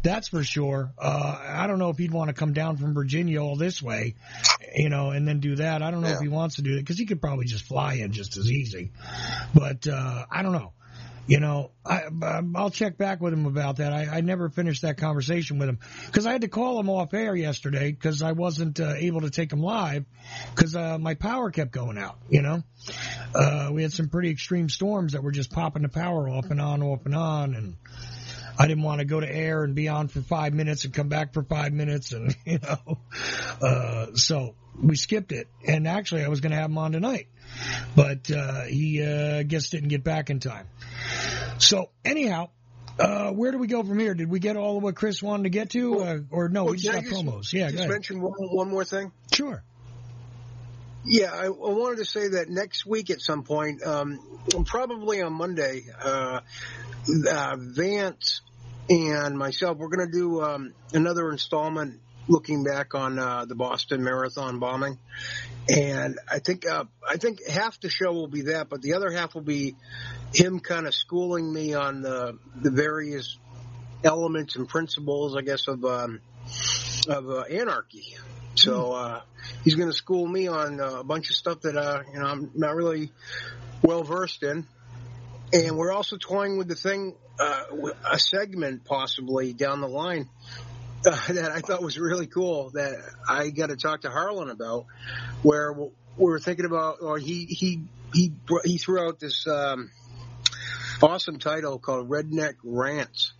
That's 0.01 0.29
for 0.29 0.43
sure. 0.43 0.93
Uh, 0.97 1.37
I 1.45 1.67
don't 1.67 1.77
know 1.77 1.89
if 1.89 1.97
he'd 1.97 2.11
want 2.11 2.29
to 2.29 2.33
come 2.33 2.53
down 2.53 2.77
from 2.77 2.93
Virginia 2.93 3.41
all 3.43 3.57
this 3.57 3.81
way, 3.81 4.15
you 4.75 4.89
know, 4.89 5.11
and 5.11 5.27
then 5.27 5.41
do 5.41 5.57
that. 5.57 5.83
I 5.83 5.91
don't 5.91 6.01
know 6.01 6.07
if 6.09 6.21
he 6.21 6.29
wants 6.29 6.55
to 6.55 6.61
do 6.61 6.75
it 6.77 6.79
because 6.79 6.97
he 6.97 7.05
could 7.05 7.21
probably 7.21 7.45
just 7.45 7.65
fly 7.65 7.95
in 7.95 8.13
just 8.13 8.37
as 8.37 8.49
easy. 8.49 8.91
But 9.53 9.87
uh, 9.87 10.25
I 10.31 10.41
don't 10.41 10.53
know. 10.53 10.71
You 11.27 11.39
know, 11.39 11.71
I, 11.85 12.03
I'll 12.55 12.71
check 12.71 12.97
back 12.97 13.21
with 13.21 13.33
him 13.33 13.45
about 13.45 13.77
that. 13.77 13.93
I, 13.93 14.17
I 14.17 14.21
never 14.21 14.49
finished 14.49 14.81
that 14.81 14.97
conversation 14.97 15.59
with 15.59 15.69
him 15.69 15.79
because 16.05 16.25
I 16.25 16.31
had 16.31 16.41
to 16.41 16.47
call 16.47 16.79
him 16.79 16.89
off 16.89 17.13
air 17.13 17.35
yesterday 17.35 17.91
because 17.91 18.21
I 18.21 18.31
wasn't 18.31 18.79
uh, 18.79 18.93
able 18.97 19.21
to 19.21 19.29
take 19.29 19.53
him 19.53 19.61
live 19.61 20.05
because 20.55 20.75
uh, 20.75 20.97
my 20.97 21.13
power 21.13 21.51
kept 21.51 21.71
going 21.71 21.97
out. 21.97 22.17
You 22.29 22.41
know, 22.41 22.63
uh, 23.35 23.69
we 23.71 23.83
had 23.83 23.93
some 23.93 24.09
pretty 24.09 24.31
extreme 24.31 24.69
storms 24.69 25.13
that 25.13 25.23
were 25.23 25.31
just 25.31 25.51
popping 25.51 25.83
the 25.83 25.89
power 25.89 26.29
off 26.29 26.49
and 26.49 26.59
on, 26.59 26.81
off 26.81 27.05
and 27.05 27.15
on, 27.15 27.55
and 27.55 27.75
I 28.59 28.67
didn't 28.67 28.83
want 28.83 28.99
to 28.99 29.05
go 29.05 29.21
to 29.21 29.33
air 29.33 29.63
and 29.63 29.73
be 29.73 29.87
on 29.87 30.09
for 30.09 30.21
five 30.21 30.53
minutes 30.53 30.83
and 30.83 30.93
come 30.93 31.07
back 31.07 31.33
for 31.33 31.43
five 31.43 31.71
minutes, 31.71 32.11
and 32.11 32.35
you 32.45 32.59
know, 32.59 32.99
uh, 33.61 34.07
so 34.15 34.55
we 34.81 34.97
skipped 34.97 35.31
it. 35.31 35.47
And 35.65 35.87
actually, 35.87 36.25
I 36.25 36.27
was 36.27 36.41
going 36.41 36.51
to 36.51 36.57
have 36.57 36.69
him 36.69 36.77
on 36.77 36.91
tonight, 36.91 37.27
but 37.95 38.29
uh, 38.29 38.63
he 38.63 39.01
uh, 39.01 39.37
I 39.37 39.43
guess 39.43 39.69
didn't 39.69 39.87
get 39.87 40.03
back 40.03 40.29
in 40.29 40.41
time. 40.41 40.67
So 41.59 41.89
anyhow, 42.03 42.49
uh, 42.99 43.31
where 43.31 43.53
do 43.53 43.59
we 43.59 43.67
go 43.67 43.81
from 43.81 43.97
here? 43.97 44.13
Did 44.13 44.29
we 44.29 44.39
get 44.39 44.57
all 44.57 44.75
of 44.77 44.83
what 44.83 44.95
Chris 44.95 45.23
wanted 45.23 45.43
to 45.43 45.49
get 45.49 45.69
to, 45.69 46.01
uh, 46.01 46.19
or 46.29 46.49
no? 46.49 46.65
Well, 46.65 46.73
we 46.73 46.79
just 46.79 46.93
got 46.93 47.05
promos. 47.05 47.53
Yeah, 47.53 47.71
go 47.71 47.77
Just 47.77 47.89
mention 47.89 48.21
one, 48.21 48.33
one 48.39 48.69
more 48.69 48.83
thing. 48.83 49.13
Sure. 49.31 49.63
Yeah, 51.05 51.31
I, 51.31 51.45
I 51.45 51.49
wanted 51.49 51.99
to 51.99 52.05
say 52.05 52.27
that 52.27 52.49
next 52.49 52.85
week 52.85 53.09
at 53.09 53.21
some 53.21 53.43
point, 53.43 53.81
um, 53.83 54.19
probably 54.65 55.21
on 55.21 55.31
Monday, 55.31 55.83
uh, 56.03 56.41
uh, 57.31 57.55
Vance 57.57 58.41
and 58.89 59.37
myself, 59.37 59.77
we're 59.77 59.89
going 59.89 60.09
to 60.09 60.17
do 60.17 60.41
um, 60.41 60.73
another 60.93 61.29
installment 61.31 61.99
looking 62.27 62.63
back 62.63 62.95
on 62.95 63.19
uh, 63.19 63.45
the 63.45 63.55
Boston 63.55 64.03
Marathon 64.03 64.59
bombing, 64.59 64.97
and 65.69 66.19
I 66.29 66.39
think 66.39 66.67
uh, 66.67 66.85
I 67.07 67.17
think 67.17 67.47
half 67.47 67.79
the 67.79 67.89
show 67.89 68.11
will 68.11 68.27
be 68.27 68.43
that, 68.43 68.69
but 68.69 68.81
the 68.81 68.93
other 68.93 69.11
half 69.11 69.35
will 69.35 69.41
be 69.41 69.75
him 70.33 70.59
kind 70.59 70.87
of 70.87 70.93
schooling 70.93 71.51
me 71.51 71.73
on 71.73 72.01
the 72.01 72.37
the 72.55 72.71
various 72.71 73.37
elements 74.03 74.55
and 74.55 74.67
principles, 74.67 75.35
I 75.35 75.41
guess, 75.41 75.67
of 75.67 75.83
um, 75.85 76.21
of 77.07 77.29
uh, 77.29 77.41
anarchy. 77.41 78.15
So 78.55 78.91
uh, 78.91 79.21
he's 79.63 79.75
going 79.75 79.89
to 79.89 79.95
school 79.95 80.27
me 80.27 80.47
on 80.47 80.81
uh, 80.81 80.99
a 80.99 81.03
bunch 81.03 81.29
of 81.29 81.35
stuff 81.35 81.61
that 81.61 81.77
uh, 81.77 82.03
you 82.11 82.19
know 82.19 82.25
I'm 82.25 82.51
not 82.55 82.75
really 82.75 83.11
well 83.83 84.03
versed 84.03 84.43
in, 84.43 84.67
and 85.53 85.77
we're 85.77 85.91
also 85.91 86.17
toying 86.17 86.57
with 86.57 86.67
the 86.67 86.75
thing, 86.75 87.15
uh, 87.39 87.63
a 88.11 88.19
segment 88.19 88.85
possibly 88.85 89.53
down 89.53 89.81
the 89.81 89.87
line 89.87 90.29
uh, 91.05 91.11
that 91.33 91.51
I 91.51 91.61
thought 91.61 91.81
was 91.81 91.97
really 91.97 92.27
cool 92.27 92.71
that 92.71 92.95
I 93.27 93.49
got 93.49 93.67
to 93.67 93.77
talk 93.77 94.01
to 94.01 94.09
Harlan 94.09 94.49
about, 94.49 94.85
where 95.41 95.73
we 95.73 95.89
we're 96.17 96.39
thinking 96.39 96.65
about, 96.65 96.97
or 97.01 97.17
he 97.17 97.45
he 97.45 97.83
he 98.13 98.33
he 98.65 98.77
threw 98.77 99.07
out 99.07 99.19
this 99.19 99.47
um, 99.47 99.89
awesome 101.01 101.39
title 101.39 101.79
called 101.79 102.09
Redneck 102.09 102.55
Rants. 102.63 103.33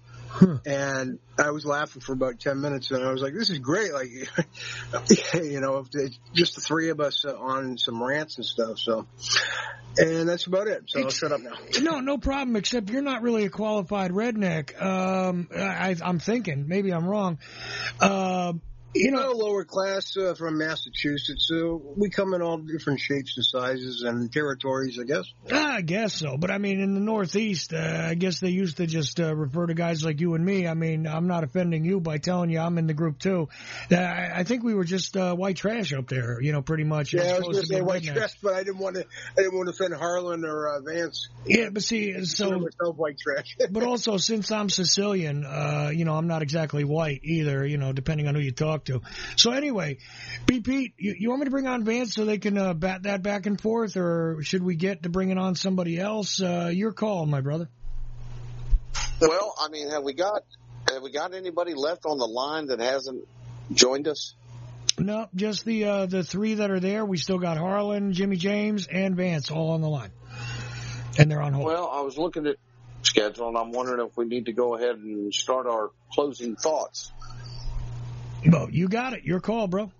And 0.65 1.19
I 1.37 1.51
was 1.51 1.65
laughing 1.65 2.01
for 2.01 2.13
about 2.13 2.39
ten 2.39 2.61
minutes, 2.61 2.91
and 2.91 3.03
I 3.03 3.11
was 3.11 3.21
like, 3.21 3.33
"This 3.33 3.49
is 3.49 3.59
great!" 3.59 3.93
Like, 3.93 4.09
you 5.33 5.59
know, 5.59 5.85
it's 5.93 6.19
just 6.33 6.55
the 6.55 6.61
three 6.61 6.89
of 6.89 6.99
us 6.99 7.25
uh, 7.25 7.35
on 7.35 7.77
some 7.77 8.01
rants 8.01 8.37
and 8.37 8.45
stuff. 8.45 8.79
So, 8.79 9.07
and 9.97 10.29
that's 10.29 10.45
about 10.45 10.67
it. 10.67 10.83
So 10.87 11.01
I'll 11.01 11.09
shut 11.09 11.31
up 11.31 11.41
now. 11.41 11.55
No, 11.81 11.99
no 11.99 12.17
problem. 12.17 12.55
Except 12.55 12.89
you're 12.89 13.01
not 13.01 13.21
really 13.21 13.45
a 13.45 13.49
qualified 13.49 14.11
redneck. 14.11 14.79
Um, 14.81 15.49
I, 15.55 15.95
I'm 16.01 16.19
thinking 16.19 16.67
maybe 16.67 16.91
I'm 16.91 17.05
wrong. 17.05 17.39
Uh, 17.99 18.53
you 18.93 19.11
know, 19.11 19.31
lower 19.31 19.63
class 19.65 20.17
uh, 20.17 20.33
from 20.33 20.57
Massachusetts. 20.57 21.51
We 21.95 22.09
come 22.09 22.33
in 22.33 22.41
all 22.41 22.57
different 22.57 22.99
shapes 22.99 23.37
and 23.37 23.45
sizes 23.45 24.03
and 24.03 24.31
territories, 24.31 24.97
I 24.99 25.05
guess. 25.05 25.25
I 25.51 25.81
guess 25.81 26.13
so, 26.13 26.37
but 26.37 26.51
I 26.51 26.57
mean, 26.57 26.79
in 26.79 26.93
the 26.93 26.99
Northeast, 26.99 27.73
uh, 27.73 28.07
I 28.09 28.15
guess 28.15 28.39
they 28.39 28.49
used 28.49 28.77
to 28.77 28.87
just 28.87 29.19
uh, 29.19 29.35
refer 29.35 29.67
to 29.67 29.73
guys 29.73 30.03
like 30.03 30.19
you 30.19 30.33
and 30.33 30.43
me. 30.43 30.67
I 30.67 30.73
mean, 30.73 31.07
I'm 31.07 31.27
not 31.27 31.43
offending 31.43 31.85
you 31.85 31.99
by 31.99 32.17
telling 32.17 32.49
you 32.49 32.59
I'm 32.59 32.77
in 32.77 32.87
the 32.87 32.93
group 32.93 33.19
too. 33.19 33.49
Uh, 33.91 33.95
I, 33.95 34.39
I 34.39 34.43
think 34.43 34.63
we 34.63 34.73
were 34.73 34.83
just 34.83 35.15
uh, 35.15 35.35
white 35.35 35.57
trash 35.57 35.93
up 35.93 36.07
there, 36.07 36.41
you 36.41 36.51
know, 36.51 36.61
pretty 36.61 36.83
much. 36.83 37.13
Yeah, 37.13 37.23
I 37.23 37.39
was 37.39 37.41
going 37.41 37.61
to 37.61 37.65
say 37.65 37.81
white 37.81 38.03
trash, 38.03 38.35
but 38.41 38.53
I 38.53 38.63
didn't 38.63 38.79
want 38.79 38.95
to. 38.95 39.05
I 39.37 39.41
didn't 39.41 39.55
want 39.55 39.67
to 39.67 39.73
offend 39.73 39.93
Harlan 39.93 40.45
or 40.45 40.81
Vance. 40.85 41.29
Yeah, 41.45 41.69
but 41.69 41.83
see, 41.83 42.25
so 42.25 42.49
myself 42.59 42.95
white 42.97 43.17
trash. 43.19 43.55
but 43.69 43.83
also 43.83 44.17
since 44.17 44.51
I'm 44.51 44.69
Sicilian, 44.69 45.45
uh, 45.45 45.91
you 45.93 46.05
know, 46.05 46.15
I'm 46.15 46.27
not 46.27 46.41
exactly 46.41 46.83
white 46.83 47.21
either, 47.23 47.65
you 47.65 47.77
know, 47.77 47.93
depending 47.93 48.27
on 48.27 48.35
who 48.35 48.41
you 48.41 48.51
talk 48.51 48.78
to. 48.85 49.01
So 49.35 49.51
anyway, 49.51 49.97
B. 50.45 50.61
Pete, 50.61 50.93
you, 50.97 51.15
you 51.17 51.29
want 51.29 51.41
me 51.41 51.45
to 51.45 51.51
bring 51.51 51.67
on 51.67 51.83
Vance 51.83 52.13
so 52.13 52.25
they 52.25 52.37
can 52.37 52.57
uh, 52.57 52.73
bat 52.73 53.03
that 53.03 53.21
back 53.21 53.45
and 53.45 53.59
forth, 53.59 53.97
or 53.97 54.41
should 54.41 54.63
we 54.63 54.75
get 54.75 55.03
to 55.03 55.09
bringing 55.09 55.37
on 55.37 55.55
somebody 55.55 55.99
else? 55.99 56.41
Uh, 56.41 56.69
your 56.73 56.91
call, 56.91 57.25
my 57.25 57.41
brother. 57.41 57.69
Well, 59.21 59.55
I 59.59 59.69
mean, 59.69 59.89
have 59.89 60.03
we 60.03 60.13
got 60.13 60.43
have 60.91 61.01
we 61.03 61.11
got 61.11 61.33
anybody 61.33 61.73
left 61.73 62.05
on 62.05 62.17
the 62.17 62.27
line 62.27 62.67
that 62.67 62.79
hasn't 62.79 63.27
joined 63.73 64.07
us? 64.07 64.35
No, 64.97 65.27
just 65.35 65.65
the 65.65 65.85
uh, 65.85 66.05
the 66.05 66.23
three 66.23 66.55
that 66.55 66.71
are 66.71 66.79
there. 66.79 67.05
We 67.05 67.17
still 67.17 67.39
got 67.39 67.57
Harlan, 67.57 68.13
Jimmy 68.13 68.37
James, 68.37 68.87
and 68.87 69.15
Vance 69.15 69.51
all 69.51 69.71
on 69.71 69.81
the 69.81 69.89
line, 69.89 70.11
and 71.17 71.29
they're 71.29 71.41
on 71.41 71.53
hold. 71.53 71.65
Well, 71.65 71.89
I 71.91 72.01
was 72.01 72.17
looking 72.17 72.47
at 72.47 72.55
schedule 73.03 73.47
and 73.47 73.57
I'm 73.57 73.71
wondering 73.71 74.05
if 74.05 74.15
we 74.17 74.25
need 74.25 74.45
to 74.45 74.53
go 74.53 74.75
ahead 74.75 74.95
and 74.95 75.33
start 75.33 75.67
our 75.67 75.91
closing 76.11 76.55
thoughts. 76.55 77.11
Well, 78.45 78.69
you 78.69 78.87
got 78.87 79.13
it. 79.13 79.23
Your 79.23 79.39
call, 79.39 79.67
bro. 79.67 79.91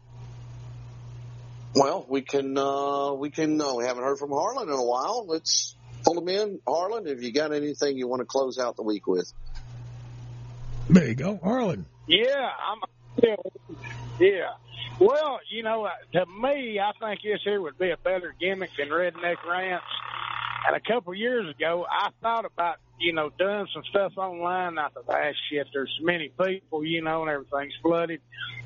Well, 1.76 2.06
we 2.10 2.22
can 2.22 2.58
uh 2.58 3.14
we 3.14 3.30
can 3.30 3.62
uh, 3.62 3.76
we 3.76 3.86
haven't 3.86 4.04
heard 4.04 4.18
from 4.18 4.32
Harlan 4.32 4.70
in 4.70 4.74
a 4.74 4.84
while. 4.84 5.26
Let's 5.28 5.76
pull 6.04 6.20
him 6.20 6.30
in. 6.30 6.60
Harlan, 6.68 7.08
If 7.08 7.22
you 7.22 7.32
got 7.32 7.54
anything 7.54 7.98
you 7.98 8.08
want 8.08 8.22
to 8.22 8.26
close 8.26 8.58
out 8.58 8.76
the 8.76 8.84
week 8.84 9.06
with? 9.06 9.32
There 10.90 11.08
you 11.08 11.16
go, 11.16 11.40
Harlan. 11.42 11.86
Yeah, 12.08 12.50
I'm. 12.68 12.80
Yeah. 14.20 14.50
Well, 15.00 15.40
you 15.50 15.64
know, 15.64 15.86
uh, 15.86 15.92
to 16.14 16.26
me, 16.26 16.80
I 16.80 16.92
think 17.00 17.22
this 17.22 17.42
here 17.44 17.62
would 17.62 17.78
be 17.78 17.92
a 17.92 17.98
better 17.98 18.36
gimmick 18.40 18.72
than 18.78 18.90
Redneck 18.90 19.38
Rants. 19.50 19.86
And 20.68 20.76
a 20.76 20.80
couple 20.82 21.14
years 21.14 21.50
ago, 21.50 21.86
I 21.90 22.10
thought 22.22 22.46
about, 22.46 22.78
you 23.00 23.14
know, 23.14 23.30
doing 23.38 23.68
some 23.74 23.84
stuff 23.90 24.14
online. 24.18 24.78
I 24.78 24.90
thought, 24.90 25.06
ah, 25.10 25.32
shit, 25.50 25.68
there's 25.74 25.98
many 26.02 26.30
people, 26.30 26.86
you 26.86 27.02
know, 27.02 27.22
and 27.22 27.32
everything's 27.32 27.74
flooded. 27.82 28.22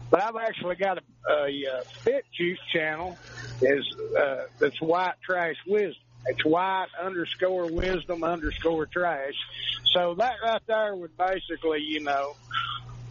But 0.10 0.24
I've 0.24 0.36
actually 0.36 0.76
got 0.76 0.98
a, 0.98 1.32
a, 1.32 1.46
uh 1.48 1.84
Fit 2.04 2.26
Juice 2.38 2.60
channel 2.74 3.20
is 3.62 3.86
uh, 4.20 4.44
that's 4.60 4.82
White 4.82 5.16
Trash 5.26 5.56
Wisdom. 5.68 5.96
It's 6.26 6.46
White 6.46 6.88
underscore 7.02 7.68
Wisdom 7.68 8.24
underscore 8.24 8.86
Trash. 8.86 9.34
So 9.94 10.16
that 10.18 10.36
right 10.44 10.62
there 10.68 10.96
would 10.96 11.18
basically, 11.18 11.80
you 11.82 12.02
know, 12.02 12.38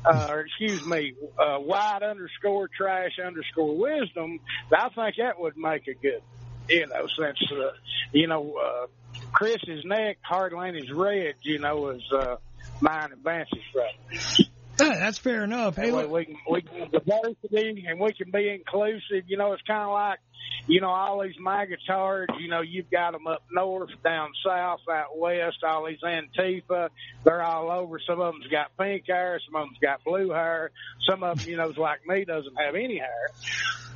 uh, 0.04 0.26
or 0.30 0.40
excuse 0.40 0.84
me, 0.84 1.14
uh, 1.38 1.58
White 1.58 2.02
underscore 2.02 2.68
Trash 2.68 3.18
underscore 3.24 3.76
Wisdom. 3.76 4.40
I 4.76 4.88
think 4.88 5.16
that 5.18 5.38
would 5.38 5.56
make 5.56 5.86
a 5.88 5.94
good, 5.94 6.22
you 6.68 6.86
know, 6.86 7.06
since 7.18 7.38
uh, 7.52 7.70
you 8.12 8.26
know 8.26 8.54
uh, 8.54 8.86
Chris's 9.32 9.84
neck 9.84 10.18
hardly 10.22 10.68
ain't 10.68 10.76
as 10.76 10.90
red, 10.90 11.34
you 11.42 11.58
know, 11.58 11.88
as 11.88 12.02
uh, 12.12 12.36
mine 12.80 13.12
and 13.12 13.22
Vance's 13.22 13.58
brother. 13.72 14.48
Ah, 14.80 14.98
that's 14.98 15.18
fair 15.18 15.44
enough. 15.44 15.76
Hey, 15.76 15.92
way 15.92 16.06
we 16.06 16.24
can 16.24 16.36
we 16.50 16.62
can 16.62 16.90
diversity 16.90 17.84
and 17.86 18.00
we 18.00 18.12
can 18.12 18.30
be 18.30 18.48
inclusive. 18.48 19.24
You 19.26 19.36
know, 19.36 19.52
it's 19.52 19.62
kind 19.62 19.82
of 19.82 19.92
like 19.92 20.18
you 20.66 20.80
know, 20.80 20.90
all 20.90 21.22
these 21.22 21.38
MAGA 21.40 21.76
tards, 21.86 22.32
you 22.38 22.48
know, 22.48 22.60
you've 22.60 22.90
got 22.90 23.12
them 23.12 23.26
up 23.26 23.42
north, 23.50 23.90
down 24.04 24.30
south, 24.44 24.80
out 24.90 25.16
west, 25.18 25.58
all 25.66 25.86
these 25.86 26.00
Antifa. 26.02 26.88
They're 27.24 27.42
all 27.42 27.70
over. 27.70 27.98
Some 28.06 28.20
of 28.20 28.34
them's 28.34 28.46
got 28.46 28.76
pink 28.78 29.04
hair. 29.08 29.40
Some 29.44 29.56
of 29.56 29.66
them's 29.66 29.78
got 29.78 30.04
blue 30.04 30.30
hair. 30.30 30.70
Some 31.08 31.22
of 31.22 31.38
them, 31.38 31.48
you 31.48 31.56
know, 31.56 31.68
is 31.68 31.76
like 31.76 32.06
me, 32.06 32.24
doesn't 32.24 32.56
have 32.56 32.74
any 32.74 32.98
hair. 32.98 33.28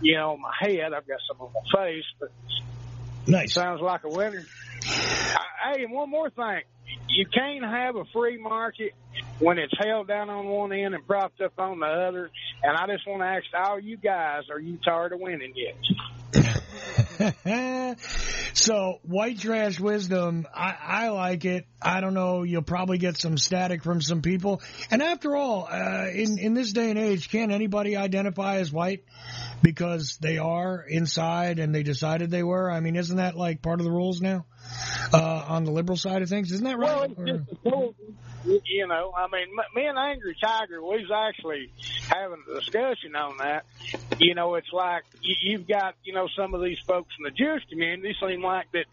You 0.00 0.16
know, 0.16 0.32
on 0.32 0.40
my 0.40 0.52
head, 0.58 0.92
I've 0.92 1.06
got 1.06 1.20
some 1.28 1.40
on 1.40 1.52
my 1.52 1.84
face, 1.84 2.04
but 2.18 2.30
nice. 3.26 3.54
Sounds 3.54 3.80
like 3.80 4.04
a 4.04 4.08
winner. 4.08 4.44
Hey, 4.86 5.84
and 5.84 5.92
one 5.92 6.10
more 6.10 6.30
thing. 6.30 6.62
You 7.08 7.26
can't 7.26 7.64
have 7.64 7.96
a 7.96 8.04
free 8.12 8.38
market 8.38 8.92
when 9.38 9.58
it's 9.58 9.72
held 9.78 10.08
down 10.08 10.30
on 10.30 10.46
one 10.46 10.72
end 10.72 10.94
and 10.94 11.06
propped 11.06 11.40
up 11.40 11.58
on 11.58 11.80
the 11.80 11.86
other. 11.86 12.30
And 12.62 12.76
I 12.76 12.86
just 12.86 13.06
want 13.06 13.22
to 13.22 13.26
ask 13.26 13.44
all 13.54 13.80
you 13.80 13.96
guys, 13.96 14.44
are 14.50 14.60
you 14.60 14.78
tired 14.84 15.12
of 15.12 15.20
winning 15.20 15.54
yet? 15.54 15.76
so 18.54 19.00
white 19.02 19.38
trash 19.38 19.80
wisdom, 19.80 20.46
I, 20.54 20.76
I 20.80 21.08
like 21.08 21.44
it. 21.44 21.66
I 21.80 22.00
don't 22.00 22.14
know. 22.14 22.42
You'll 22.42 22.62
probably 22.62 22.98
get 22.98 23.16
some 23.16 23.38
static 23.38 23.82
from 23.82 24.00
some 24.00 24.22
people. 24.22 24.62
And 24.90 25.02
after 25.02 25.36
all, 25.36 25.68
uh, 25.70 26.08
in 26.12 26.38
in 26.38 26.54
this 26.54 26.72
day 26.72 26.90
and 26.90 26.98
age, 26.98 27.30
can 27.30 27.50
anybody 27.50 27.96
identify 27.96 28.56
as 28.56 28.72
white 28.72 29.04
because 29.62 30.18
they 30.20 30.38
are 30.38 30.84
inside 30.86 31.58
and 31.58 31.74
they 31.74 31.82
decided 31.82 32.30
they 32.30 32.42
were? 32.42 32.70
I 32.70 32.80
mean, 32.80 32.96
isn't 32.96 33.16
that 33.16 33.36
like 33.36 33.62
part 33.62 33.80
of 33.80 33.84
the 33.84 33.92
rules 33.92 34.20
now 34.20 34.44
uh, 35.12 35.44
on 35.48 35.64
the 35.64 35.70
liberal 35.70 35.96
side 35.96 36.22
of 36.22 36.28
things? 36.28 36.52
Isn't 36.52 36.64
that 36.64 36.78
right? 36.78 37.16
Well, 37.16 37.44
it's 37.44 37.54
just 37.64 38.62
you 38.64 38.86
know, 38.86 39.12
I 39.16 39.26
mean, 39.28 39.48
me 39.74 39.86
and 39.86 39.98
Angry 39.98 40.36
Tiger, 40.40 40.80
we 40.82 41.04
was 41.04 41.10
actually 41.10 41.70
having 42.08 42.42
a 42.50 42.54
discussion 42.60 43.16
on 43.16 43.38
that. 43.38 43.64
You 44.18 44.34
know, 44.34 44.54
it's 44.54 44.72
like 44.72 45.04
you've 45.20 45.66
got, 45.66 45.94
you 46.04 46.14
know, 46.14 46.28
some 46.36 46.54
of 46.54 46.62
these 46.62 46.78
folks 46.86 47.12
in 47.18 47.24
the 47.24 47.30
Jewish 47.30 47.64
community 47.68 48.14
seem 48.20 48.42
like 48.42 48.66
that 48.72 48.86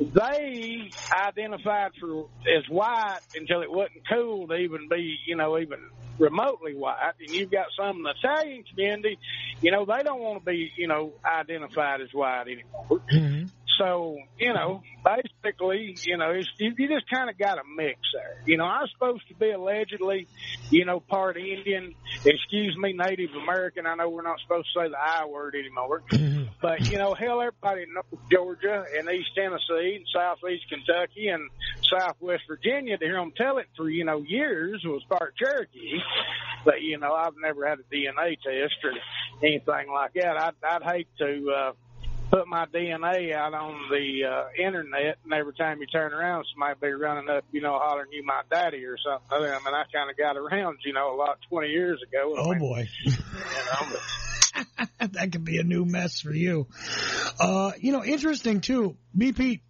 they 0.00 0.90
identified 1.12 1.92
for 2.00 2.26
as 2.56 2.68
white 2.68 3.20
until 3.34 3.62
it 3.62 3.70
wasn't 3.70 4.02
cool 4.08 4.48
to 4.48 4.54
even 4.54 4.88
be, 4.88 5.16
you 5.26 5.36
know, 5.36 5.58
even 5.58 5.78
remotely 6.18 6.74
white. 6.74 7.12
And 7.20 7.34
you've 7.34 7.50
got 7.50 7.66
some 7.78 7.98
in 7.98 8.02
the 8.02 8.14
Italian 8.22 8.64
community, 8.64 9.18
you 9.60 9.70
know, 9.70 9.84
they 9.84 10.02
don't 10.02 10.20
want 10.20 10.44
to 10.44 10.50
be, 10.50 10.70
you 10.76 10.88
know, 10.88 11.12
identified 11.24 12.00
as 12.00 12.12
white 12.12 12.46
anymore. 12.46 13.00
Mm-hmm. 13.12 13.46
So, 13.78 14.18
you 14.38 14.52
know, 14.52 14.82
basically, 15.04 16.00
you 16.04 16.16
know, 16.16 16.30
it's, 16.30 16.48
you, 16.58 16.72
you 16.78 16.88
just 16.88 17.10
kind 17.10 17.28
of 17.28 17.36
got 17.36 17.58
a 17.58 17.62
mix 17.76 17.98
there. 18.14 18.42
You 18.46 18.56
know, 18.56 18.64
I'm 18.64 18.86
supposed 18.88 19.28
to 19.28 19.34
be 19.34 19.50
allegedly, 19.50 20.28
you 20.70 20.84
know, 20.84 21.00
part 21.00 21.36
Indian. 21.36 21.94
Excuse 22.24 22.76
me, 22.78 22.92
Native 22.92 23.30
American. 23.34 23.86
I 23.86 23.94
know 23.94 24.08
we're 24.08 24.22
not 24.22 24.40
supposed 24.40 24.68
to 24.74 24.80
say 24.80 24.88
the 24.88 24.96
I 24.96 25.26
word 25.26 25.54
anymore. 25.54 26.02
but, 26.62 26.80
you 26.90 26.98
know, 26.98 27.14
hell, 27.14 27.40
everybody 27.40 27.84
knows 27.92 28.20
Georgia 28.30 28.84
and 28.98 29.08
East 29.10 29.30
Tennessee 29.34 29.96
and 29.96 30.06
Southeast 30.12 30.64
Kentucky 30.68 31.28
and 31.28 31.50
Southwest 31.82 32.44
Virginia 32.48 32.96
to 32.96 33.04
hear 33.04 33.16
them 33.16 33.32
tell 33.36 33.58
it 33.58 33.66
for, 33.76 33.90
you 33.90 34.04
know, 34.04 34.22
years 34.22 34.82
was 34.84 35.02
part 35.08 35.34
Cherokee. 35.36 36.00
But, 36.64 36.82
you 36.82 36.98
know, 36.98 37.12
I've 37.12 37.34
never 37.40 37.66
had 37.66 37.78
a 37.78 37.94
DNA 37.94 38.36
test 38.40 38.74
or 38.84 38.92
anything 39.42 39.92
like 39.92 40.14
that. 40.14 40.36
I'd, 40.36 40.54
I'd 40.64 40.82
hate 40.82 41.08
to, 41.18 41.50
uh, 41.50 41.72
put 42.30 42.48
my 42.48 42.66
DNA 42.66 43.32
out 43.34 43.54
on 43.54 43.88
the 43.90 44.24
uh, 44.24 44.44
internet, 44.58 45.18
and 45.24 45.32
every 45.32 45.54
time 45.54 45.80
you 45.80 45.86
turn 45.86 46.12
around, 46.12 46.46
somebody 46.52 46.78
be 46.80 46.92
running 46.92 47.28
up, 47.28 47.44
you 47.52 47.60
know, 47.60 47.78
hollering 47.78 48.08
you 48.12 48.24
my 48.24 48.42
daddy 48.50 48.84
or 48.84 48.96
something. 48.98 49.26
I 49.30 49.38
mean, 49.40 49.74
I 49.74 49.84
kind 49.92 50.10
of 50.10 50.16
got 50.16 50.36
around, 50.36 50.78
you 50.84 50.92
know, 50.92 51.14
a 51.14 51.16
lot 51.16 51.38
20 51.48 51.68
years 51.68 52.00
ago. 52.02 52.34
Oh 52.36 52.50
I 52.50 52.50
mean, 52.50 52.58
boy. 52.58 52.88
You 53.06 53.92
know, 53.92 53.98
that 55.12 55.32
could 55.32 55.44
be 55.44 55.58
a 55.58 55.62
new 55.62 55.84
mess 55.84 56.20
for 56.20 56.32
you. 56.32 56.66
Uh, 57.38 57.72
you 57.78 57.92
know, 57.92 58.04
interesting 58.04 58.60
too, 58.60 58.96
BP. 59.16 59.60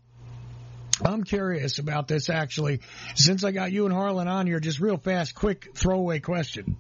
I'm 1.05 1.24
curious 1.24 1.78
about 1.78 2.09
this 2.09 2.31
actually. 2.31 2.81
Since 3.15 3.45
I 3.45 3.51
got 3.51 3.73
you 3.73 3.85
and 3.87 3.95
Harlan 3.95 4.28
on 4.28 4.47
here, 4.47 4.61
just 4.61 4.81
real 4.81 4.97
fast, 4.97 5.35
quick 5.35 5.69
throwaway 5.74 6.20
question. 6.20 6.77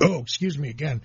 Oh, 0.00 0.20
excuse 0.20 0.56
me 0.56 0.70
again. 0.70 1.02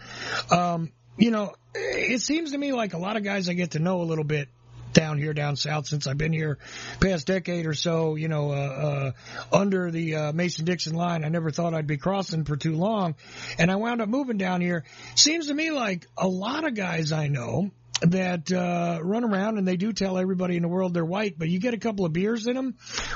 Um, 0.52 0.92
you 1.18 1.32
know, 1.32 1.54
it 1.76 2.22
seems 2.22 2.52
to 2.52 2.58
me 2.58 2.74
like 2.74 2.94
a 2.94 2.98
lot 2.98 3.18
of 3.18 3.24
guys 3.24 3.50
I 3.50 3.54
get 3.54 3.72
to 3.72 3.80
know 3.80 4.02
a 4.02 4.04
little 4.04 4.24
bit 4.24 4.50
down 4.94 5.18
here 5.18 5.34
down 5.34 5.58
south 5.58 5.88
since 5.88 6.08
I've 6.08 6.18
been 6.18 6.32
here 6.32 6.58
past 7.02 7.28
decade 7.28 7.66
or 7.66 7.74
so, 7.74 8.16
you 8.16 8.30
know, 8.30 8.52
uh, 8.52 8.54
uh, 8.56 9.12
under 9.52 9.92
the 9.92 10.16
uh, 10.16 10.34
Mason-Dixon 10.34 10.96
line. 10.96 11.26
I 11.26 11.28
never 11.28 11.52
thought 11.52 11.74
I'd 11.74 11.86
be 11.86 11.98
crossing 11.98 12.46
for 12.46 12.56
too 12.56 12.76
long. 12.76 13.16
And 13.60 13.70
I 13.70 13.76
wound 13.76 14.02
up 14.02 14.08
moving 14.08 14.38
down 14.38 14.62
here. 14.62 14.86
Seems 15.16 15.48
to 15.48 15.54
me 15.54 15.70
like 15.70 16.08
a 16.18 16.28
lot 16.28 16.66
of 16.66 16.76
guys 16.76 17.12
I 17.12 17.28
know 17.28 17.72
that 18.02 18.52
uh, 18.52 19.00
run 19.02 19.24
around 19.24 19.58
and 19.58 19.68
they 19.68 19.78
do 19.78 19.94
tell 19.94 20.18
everybody 20.18 20.58
in 20.58 20.62
the 20.62 20.68
world 20.68 20.94
they're 20.94 21.06
white, 21.06 21.38
but 21.38 21.50
you 21.50 21.60
get 21.60 21.74
a 21.74 21.78
couple 21.78 22.06
of 22.06 22.14
beers 22.14 22.46
in 22.48 22.56
them, 22.56 22.76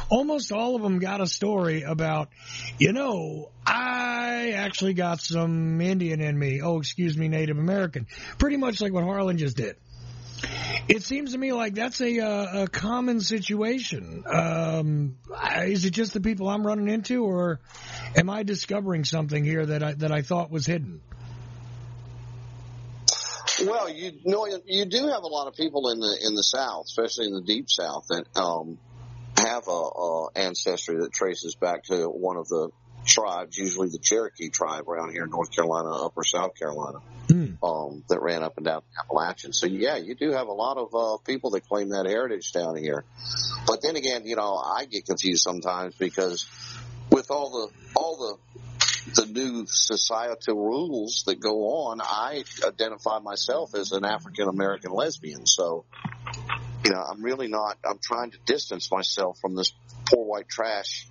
almost 0.09 0.51
all 0.51 0.75
of 0.75 0.81
them 0.81 0.99
got 0.99 1.21
a 1.21 1.27
story 1.27 1.83
about, 1.83 2.29
you 2.77 2.93
know, 2.93 3.51
I 3.65 4.51
actually 4.51 4.93
got 4.93 5.21
some 5.21 5.81
Indian 5.81 6.21
in 6.21 6.37
me. 6.37 6.61
Oh, 6.61 6.79
excuse 6.79 7.17
me, 7.17 7.27
Native 7.27 7.57
American. 7.57 8.07
Pretty 8.37 8.57
much 8.57 8.81
like 8.81 8.93
what 8.93 9.03
Harlan 9.03 9.37
just 9.37 9.57
did. 9.57 9.75
It 10.87 11.03
seems 11.03 11.33
to 11.33 11.37
me 11.37 11.51
like 11.51 11.75
that's 11.75 12.01
a 12.01 12.19
uh, 12.19 12.63
a 12.63 12.67
common 12.67 13.19
situation. 13.19 14.23
Um, 14.25 15.17
is 15.65 15.85
it 15.85 15.91
just 15.91 16.13
the 16.13 16.21
people 16.21 16.47
I'm 16.47 16.65
running 16.65 16.87
into, 16.87 17.25
or 17.25 17.59
am 18.15 18.29
I 18.29 18.43
discovering 18.43 19.03
something 19.03 19.43
here 19.43 19.65
that 19.65 19.83
I 19.83 19.93
that 19.95 20.11
I 20.11 20.21
thought 20.21 20.49
was 20.49 20.65
hidden? 20.65 21.01
Well, 23.65 23.89
you 23.89 24.13
know, 24.25 24.47
you 24.65 24.85
do 24.85 25.07
have 25.07 25.23
a 25.23 25.27
lot 25.27 25.47
of 25.47 25.55
people 25.55 25.89
in 25.89 25.99
the 25.99 26.17
in 26.25 26.35
the 26.35 26.43
South, 26.43 26.85
especially 26.85 27.27
in 27.27 27.33
the 27.33 27.41
Deep 27.41 27.69
South, 27.69 28.05
that 28.09 28.25
um, 28.35 28.77
have 29.37 29.67
a, 29.67 29.71
a 29.71 30.27
ancestry 30.35 30.97
that 30.97 31.11
traces 31.11 31.55
back 31.55 31.83
to 31.85 32.07
one 32.07 32.37
of 32.37 32.47
the 32.47 32.69
tribes, 33.05 33.57
usually 33.57 33.89
the 33.89 33.99
Cherokee 33.99 34.49
tribe 34.49 34.87
around 34.87 35.11
here 35.11 35.23
in 35.23 35.29
North 35.29 35.51
Carolina, 35.53 35.89
Upper 35.89 36.23
South 36.23 36.55
Carolina, 36.55 36.99
mm. 37.27 37.57
um, 37.63 38.03
that 38.09 38.21
ran 38.21 38.43
up 38.43 38.57
and 38.57 38.65
down 38.65 38.81
the 38.93 38.99
Appalachian. 38.99 39.53
So 39.53 39.67
yeah, 39.67 39.97
you 39.97 40.15
do 40.15 40.31
have 40.31 40.47
a 40.47 40.53
lot 40.53 40.77
of 40.77 40.93
uh, 40.93 41.17
people 41.25 41.51
that 41.51 41.67
claim 41.67 41.89
that 41.89 42.05
heritage 42.05 42.51
down 42.51 42.75
here. 42.75 43.03
But 43.65 43.81
then 43.81 43.95
again, 43.95 44.25
you 44.25 44.35
know, 44.35 44.55
I 44.55 44.85
get 44.85 45.05
confused 45.05 45.41
sometimes 45.41 45.95
because 45.95 46.45
with 47.11 47.31
all 47.31 47.49
the 47.49 47.73
all 47.95 48.17
the 48.17 48.59
the 49.15 49.25
new 49.25 49.65
societal 49.67 50.55
rules 50.55 51.23
that 51.25 51.39
go 51.39 51.87
on, 51.87 52.01
I 52.01 52.43
identify 52.65 53.19
myself 53.19 53.75
as 53.75 53.91
an 53.91 54.05
African 54.05 54.47
American 54.47 54.91
lesbian. 54.91 55.45
So, 55.45 55.85
you 56.83 56.91
know, 56.91 57.01
I'm 57.01 57.23
really 57.23 57.47
not, 57.47 57.77
I'm 57.85 57.99
trying 58.01 58.31
to 58.31 58.37
distance 58.45 58.91
myself 58.91 59.37
from 59.39 59.55
this 59.55 59.73
poor 60.05 60.25
white 60.25 60.49
trash, 60.49 61.07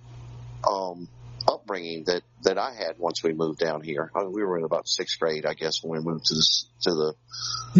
um, 0.69 1.07
upbringing 1.47 2.03
that, 2.05 2.23
that 2.43 2.57
I 2.57 2.73
had 2.73 2.97
once 2.97 3.23
we 3.23 3.33
moved 3.33 3.59
down 3.59 3.81
here. 3.81 4.11
I 4.15 4.23
mean, 4.23 4.33
we 4.33 4.43
were 4.43 4.57
in 4.57 4.65
about 4.65 4.87
sixth 4.87 5.19
grade, 5.19 5.45
I 5.45 5.53
guess, 5.53 5.83
when 5.83 5.99
we 5.99 6.11
moved 6.11 6.25
to 6.25 6.35
the, 6.35 6.63
to 6.81 6.91
the 6.91 7.13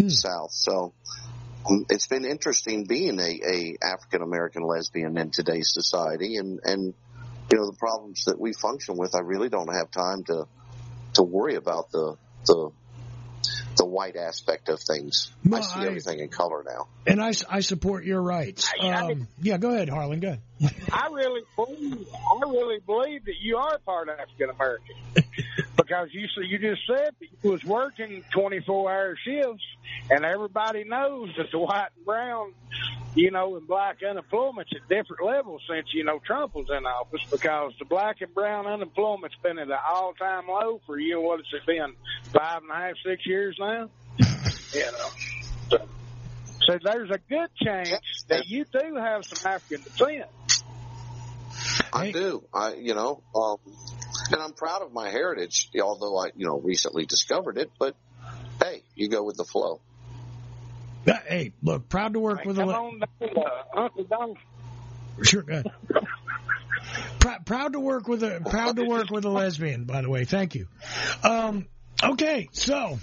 hmm. 0.02 0.08
South. 0.08 0.52
So, 0.52 0.94
it's 1.90 2.06
been 2.06 2.24
interesting 2.24 2.86
being 2.86 3.20
a, 3.20 3.40
a 3.46 3.76
African 3.82 4.22
American 4.22 4.62
lesbian 4.62 5.18
in 5.18 5.30
today's 5.30 5.72
society 5.72 6.36
and, 6.36 6.60
and, 6.64 6.94
you 7.50 7.58
know 7.58 7.66
the 7.66 7.76
problems 7.76 8.24
that 8.26 8.40
we 8.40 8.52
function 8.52 8.96
with. 8.96 9.14
I 9.14 9.20
really 9.20 9.48
don't 9.48 9.72
have 9.72 9.90
time 9.90 10.24
to 10.24 10.46
to 11.14 11.22
worry 11.22 11.56
about 11.56 11.90
the 11.90 12.16
the 12.46 12.70
the 13.76 13.86
white 13.86 14.16
aspect 14.16 14.68
of 14.68 14.80
things. 14.80 15.32
Well, 15.44 15.62
I 15.62 15.64
see 15.64 15.80
I- 15.80 15.86
everything 15.86 16.20
in 16.20 16.28
color 16.28 16.64
now. 16.66 16.88
And 17.06 17.20
I, 17.20 17.32
I 17.48 17.60
support 17.60 18.04
your 18.04 18.20
rights. 18.20 18.70
Um, 18.78 19.26
yeah, 19.40 19.56
go 19.56 19.70
ahead, 19.70 19.88
Harlan. 19.88 20.20
Go 20.20 20.36
ahead. 20.60 20.74
I 20.92 21.08
really 21.10 21.40
believe, 21.56 22.06
I 22.12 22.40
really 22.46 22.78
believe 22.80 23.24
that 23.24 23.40
you 23.40 23.56
are 23.56 23.78
part 23.78 24.10
African 24.10 24.50
American 24.50 24.96
because 25.76 26.08
you 26.12 26.26
so 26.34 26.42
you 26.42 26.58
just 26.58 26.82
said 26.86 27.14
that 27.18 27.26
you 27.42 27.50
was 27.50 27.64
working 27.64 28.22
24 28.32 28.92
hour 28.92 29.16
shifts, 29.24 29.64
and 30.10 30.24
everybody 30.24 30.84
knows 30.84 31.30
that 31.38 31.50
the 31.50 31.58
white 31.58 31.88
and 31.96 32.04
brown, 32.04 32.52
you 33.14 33.30
know, 33.30 33.56
and 33.56 33.66
black 33.66 33.98
unemployment's 34.08 34.70
at 34.74 34.88
different 34.88 35.24
levels 35.24 35.62
since 35.68 35.88
you 35.92 36.04
know 36.04 36.20
Trump 36.24 36.54
was 36.54 36.66
in 36.70 36.84
office 36.86 37.20
because 37.30 37.72
the 37.78 37.84
black 37.84 38.20
and 38.20 38.32
brown 38.34 38.66
unemployment's 38.66 39.36
been 39.42 39.58
at 39.58 39.68
an 39.68 39.76
all 39.88 40.12
time 40.14 40.46
low 40.48 40.80
for 40.86 40.98
you 40.98 41.14
know 41.14 41.20
what 41.20 41.38
has 41.38 41.46
it 41.52 41.66
been 41.66 41.94
five 42.32 42.62
and 42.62 42.70
a 42.70 42.74
half 42.74 42.94
six 43.04 43.26
years 43.26 43.56
now, 43.58 43.88
you 44.18 44.80
know. 44.80 45.08
So, 45.70 45.78
so 46.66 46.78
there's 46.82 47.10
a 47.10 47.18
good 47.28 47.50
chance 47.62 48.24
that 48.28 48.46
you 48.46 48.64
do 48.64 48.96
have 48.96 49.24
some 49.24 49.52
African 49.52 49.82
descent. 49.82 50.30
I 51.92 52.12
do. 52.12 52.44
I 52.54 52.74
you 52.74 52.94
know, 52.94 53.22
um, 53.34 53.56
and 54.30 54.40
I'm 54.40 54.52
proud 54.52 54.82
of 54.82 54.92
my 54.92 55.10
heritage, 55.10 55.70
although 55.82 56.16
I 56.16 56.26
you 56.36 56.46
know 56.46 56.60
recently 56.60 57.06
discovered 57.06 57.58
it. 57.58 57.72
But 57.78 57.96
hey, 58.62 58.82
you 58.94 59.08
go 59.08 59.24
with 59.24 59.36
the 59.36 59.44
flow. 59.44 59.80
Uh, 61.06 61.12
Hey, 61.26 61.52
look, 61.62 61.88
proud 61.88 62.12
to 62.14 62.20
work 62.20 62.44
with 62.44 62.58
a. 62.58 62.62
Come 62.62 62.68
le- 62.68 62.74
on 62.74 62.98
down, 63.00 63.30
uh, 63.36 63.80
Uncle 63.80 64.04
Don. 64.04 64.34
Sure, 65.22 65.42
go 65.42 65.52
ahead. 65.52 65.66
Prou- 67.18 67.44
proud 67.46 67.72
to 67.74 67.80
work 67.80 68.08
with 68.08 68.22
a 68.22 68.40
proud 68.48 68.76
to 68.76 68.84
work 68.84 69.10
with 69.10 69.24
a 69.24 69.28
lesbian. 69.30 69.84
By 69.84 70.02
the 70.02 70.08
way, 70.10 70.24
thank 70.24 70.54
you. 70.54 70.66
Um, 71.22 71.66
okay, 72.02 72.48
so 72.52 72.98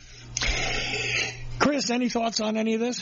Chris, 1.59 1.89
any 1.89 2.09
thoughts 2.09 2.39
on 2.39 2.57
any 2.57 2.73
of 2.73 2.79
this? 2.79 3.01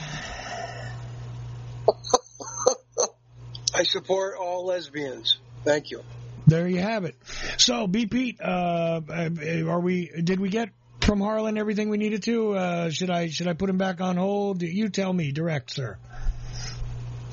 I 3.73 3.83
support 3.83 4.35
all 4.39 4.65
lesbians. 4.65 5.37
Thank 5.63 5.91
you. 5.91 6.01
There 6.47 6.67
you 6.67 6.79
have 6.79 7.05
it. 7.05 7.15
So, 7.57 7.87
B. 7.87 8.05
Pete, 8.05 8.39
uh, 8.39 9.01
are 9.09 9.79
we? 9.79 10.11
Did 10.23 10.39
we 10.39 10.49
get 10.49 10.69
from 11.05 11.21
Harlan 11.21 11.57
everything 11.57 11.89
we 11.89 11.97
needed 11.97 12.23
to? 12.23 12.53
Uh, 12.53 12.89
should 12.89 13.09
I 13.09 13.29
should 13.29 13.47
I 13.47 13.53
put 13.53 13.69
him 13.69 13.77
back 13.77 14.01
on 14.01 14.17
hold? 14.17 14.61
You 14.61 14.89
tell 14.89 15.13
me, 15.13 15.31
direct, 15.31 15.69
sir. 15.71 15.97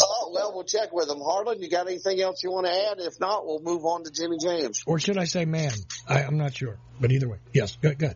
Oh, 0.02 0.30
well, 0.34 0.52
we'll 0.54 0.64
check 0.64 0.92
with 0.92 1.08
him. 1.08 1.20
Harlan, 1.20 1.62
you 1.62 1.70
got 1.70 1.86
anything 1.86 2.20
else 2.20 2.42
you 2.42 2.50
want 2.50 2.66
to 2.66 2.72
add? 2.72 2.98
If 2.98 3.18
not, 3.18 3.46
we'll 3.46 3.60
move 3.60 3.84
on 3.84 4.04
to 4.04 4.10
Jimmy 4.10 4.36
James. 4.38 4.82
Or 4.86 4.98
should 4.98 5.16
I 5.16 5.24
say 5.24 5.44
man? 5.44 5.72
I, 6.06 6.22
I'm 6.22 6.36
not 6.36 6.54
sure. 6.54 6.78
But 7.00 7.12
either 7.12 7.28
way, 7.28 7.38
yes, 7.52 7.76
good, 7.80 7.98
good. 7.98 8.14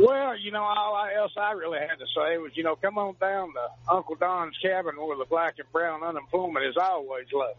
Well, 0.00 0.38
you 0.38 0.50
know, 0.50 0.62
all 0.62 0.94
I, 0.94 1.14
else 1.18 1.32
I 1.36 1.52
really 1.52 1.78
had 1.78 1.98
to 1.98 2.06
say 2.06 2.38
was, 2.38 2.52
you 2.54 2.62
know, 2.62 2.76
come 2.76 2.96
on 2.96 3.16
down 3.20 3.52
to 3.52 3.92
Uncle 3.92 4.14
Don's 4.14 4.56
cabin 4.62 4.94
where 4.96 5.18
the 5.18 5.26
black 5.26 5.56
and 5.58 5.70
brown 5.72 6.02
unemployment 6.02 6.64
is 6.64 6.76
always 6.80 7.26
low. 7.32 7.52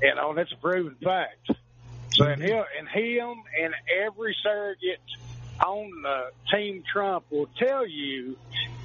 You 0.00 0.14
know, 0.14 0.30
and 0.30 0.38
it's 0.38 0.52
a 0.52 0.56
proven 0.56 0.96
fact. 1.02 1.50
So, 2.14 2.24
and 2.26 2.42
he'll, 2.42 2.64
and 2.78 2.88
him 2.88 3.42
and 3.60 3.74
every 4.04 4.36
surrogate 4.42 5.00
on 5.64 5.90
the 6.02 6.30
Team 6.52 6.82
Trump 6.90 7.24
will 7.30 7.48
tell 7.58 7.86
you 7.86 8.36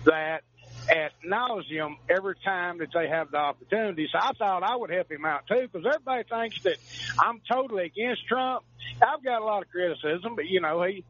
that 0.06 0.42
at 0.90 1.12
nauseum 1.24 1.98
every 2.10 2.36
time 2.44 2.80
that 2.80 2.90
they 2.94 3.08
have 3.08 3.30
the 3.32 3.38
opportunity. 3.38 4.08
So 4.12 4.18
I 4.20 4.32
thought 4.34 4.64
I 4.64 4.76
would 4.76 4.90
help 4.90 5.12
him 5.12 5.26
out 5.26 5.46
too, 5.48 5.68
because 5.72 5.86
everybody 5.86 6.24
thinks 6.24 6.64
that 6.64 6.78
I'm 7.20 7.42
totally 7.52 7.86
against 7.86 8.26
Trump. 8.28 8.64
I've 9.02 9.24
got 9.24 9.42
a 9.42 9.46
lot 9.46 9.62
of 9.62 9.70
criticism, 9.70 10.36
but 10.36 10.46
you 10.46 10.62
know, 10.62 10.84
he 10.84 11.04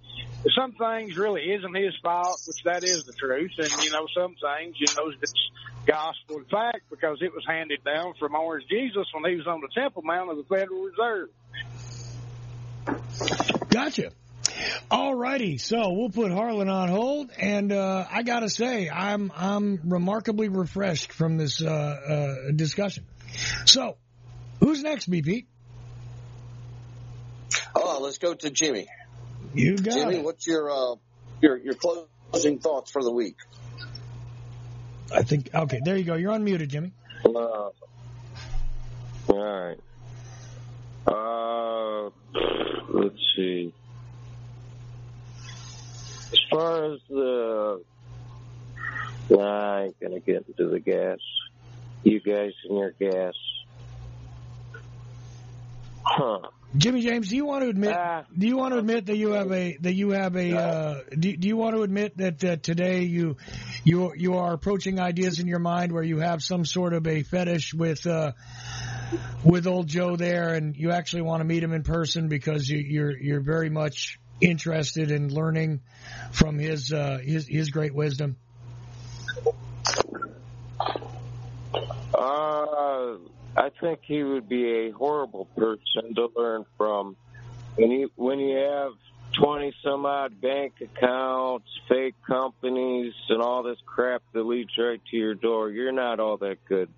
some 0.56 0.74
things 0.74 1.18
really 1.18 1.52
isn't 1.52 1.76
his 1.76 1.94
fault, 2.02 2.41
which 2.46 2.64
that 2.64 2.84
is 2.84 3.04
the 3.06 3.14
truth, 3.14 3.52
and 3.58 3.72
you 3.84 3.91
know, 3.91 4.08
some 4.14 4.36
things, 4.36 4.76
you 4.80 4.88
know, 4.96 5.12
it's 5.22 5.52
gospel 5.86 6.41
fact 6.52 6.82
because 6.90 7.22
it 7.22 7.34
was 7.34 7.44
handed 7.48 7.84
down 7.84 8.14
from 8.20 8.36
Orange 8.36 8.66
Jesus 8.70 9.08
when 9.14 9.30
he 9.30 9.38
was 9.38 9.48
on 9.48 9.62
the 9.62 9.70
Temple 9.70 10.02
Mount 10.04 10.30
of 10.30 10.38
the 10.38 10.44
Federal 10.44 10.84
Reserve. 10.84 11.30
Gotcha. 13.70 14.12
All 14.91 15.14
righty, 15.14 15.58
so 15.58 15.91
we'll 15.91 16.10
put 16.10 16.32
Harlan 16.32 16.70
on 16.70 16.90
hold, 16.90 17.32
and 17.38 17.72
uh, 17.72 18.06
I 18.10 18.24
gotta 18.24 18.50
say, 18.50 18.90
I'm 18.90 19.32
I'm 19.36 19.82
remarkably 19.86 20.50
refreshed 20.50 21.14
from 21.14 21.38
this 21.38 21.62
uh, 21.62 21.70
uh, 21.70 22.52
discussion. 22.56 23.06
So, 23.66 23.98
who's 24.60 24.82
next, 24.82 25.10
BP? 25.10 25.46
Oh, 27.76 28.00
let's 28.02 28.18
go 28.18 28.34
to 28.34 28.50
Jimmy. 28.50 28.88
You 29.54 29.78
got 29.78 29.94
Jimmy, 29.94 30.16
it. 30.18 30.24
what's 30.24 30.46
your 30.48 30.70
uh, 30.70 30.96
your 31.41 31.58
your 31.58 31.76
closing 31.76 32.60
thoughts 32.60 32.91
for 32.91 33.04
the 33.04 33.12
week? 33.12 33.38
I 35.14 35.24
think 35.24 35.50
okay. 35.54 35.80
There 35.84 35.96
you 35.96 36.04
go. 36.04 36.16
You're 36.16 36.34
unmuted, 36.34 36.70
Jimmy. 36.70 36.94
Uh, 37.26 37.30
all 37.30 37.74
right. 39.30 39.78
Uh, 41.08 42.10
let's 42.89 43.15
see. 43.35 43.73
As 46.31 46.39
far 46.51 46.93
as 46.93 46.99
the, 47.10 47.84
nah, 49.30 49.77
I 49.77 49.84
ain't 49.85 49.99
gonna 49.99 50.19
get 50.19 50.45
into 50.47 50.69
the 50.69 50.80
gas. 50.80 51.19
You 52.03 52.19
guys 52.19 52.53
and 52.68 52.77
your 52.77 52.91
gas. 52.91 53.34
Huh. 56.03 56.39
Jimmy 56.77 57.01
James, 57.01 57.30
do 57.30 57.35
you 57.35 57.45
want 57.45 57.64
to 57.64 57.69
admit? 57.69 57.97
do 58.38 58.47
you 58.47 58.56
want 58.56 58.73
to 58.73 58.80
admit 58.80 59.07
that 59.07 59.18
you 59.18 59.31
have 59.31 59.51
a 59.51 59.76
that 59.81 59.93
you 59.93 60.11
have 60.11 60.35
a? 60.35 60.56
Uh, 60.56 61.01
do, 61.18 61.35
do 61.35 61.47
you 61.47 61.57
want 61.57 61.76
to 61.76 61.81
admit 61.81 62.18
that 62.18 62.43
uh, 62.43 62.56
today 62.57 63.03
you 63.03 63.38
you 63.84 64.14
you 64.15 64.35
are 64.35 64.53
approaching 64.53 64.99
ideas 64.99 65.39
in 65.39 65.47
your 65.47 65.60
mind 65.60 65.91
where 65.91 66.03
you 66.03 66.19
have 66.19 66.43
some 66.43 66.65
sort 66.65 66.93
of 66.93 67.07
a 67.07 67.23
fetish 67.23 67.73
with 67.73 68.06
uh, 68.06 68.34
with 69.44 69.68
old 69.68 69.88
Joe 69.88 70.15
there, 70.15 70.53
and 70.53 70.76
you 70.76 70.91
actually 70.91 71.23
want 71.23 71.41
to 71.41 71.45
meet 71.45 71.64
him 71.64 71.73
in 71.73 71.84
person 71.84 72.27
because 72.27 72.69
you, 72.69 72.77
you're 72.77 73.18
you're 73.18 73.41
very 73.41 73.69
much 73.69 74.19
interested 74.41 75.11
in 75.11 75.34
learning 75.34 75.81
from 76.31 76.57
his 76.57 76.91
uh, 76.91 77.19
his 77.22 77.48
his 77.48 77.69
great 77.69 77.94
wisdom. 77.94 78.38
Uh, 82.14 83.18
I 83.56 83.69
think 83.81 83.99
he 84.06 84.23
would 84.23 84.49
be 84.49 84.88
a 84.88 84.91
horrible 84.91 85.45
person 85.56 86.15
to 86.15 86.30
learn 86.36 86.65
from. 86.77 87.15
When 87.76 87.91
you 87.91 88.10
when 88.15 88.40
you 88.40 88.57
have 88.57 88.94
twenty 89.41 89.73
some 89.84 90.06
odd 90.06 90.40
bank 90.41 90.73
accounts, 90.81 91.68
fake 91.88 92.15
companies, 92.26 93.14
and 93.30 93.41
all 93.41 93.64
this 93.64 93.77
crap 93.86 94.22
that 94.34 94.44
leads 94.44 94.72
right 94.77 95.02
to 95.11 95.18
your 95.18 95.36
door, 95.36 95.69
you're 95.69 95.91
not 95.91 96.19
all 96.19 96.38
that 96.38 96.57
good. 96.68 96.90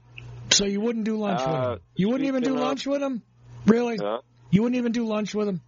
So 0.52 0.66
you 0.66 0.82
wouldn't 0.82 1.06
do 1.06 1.16
lunch 1.18 1.40
with 1.42 1.50
Uh, 1.50 1.72
him? 1.74 1.80
You 1.96 2.10
wouldn't 2.10 2.28
even 2.28 2.44
do 2.44 2.54
of- 2.56 2.60
lunch 2.62 2.86
with 2.86 3.02
him? 3.02 3.22
Really? 3.66 3.98
Huh? 3.98 4.20
You 4.50 4.64
wouldn't 4.64 4.78
even 4.78 4.92
do 4.92 5.06
lunch 5.06 5.34
with 5.34 5.48
him? 5.48 5.62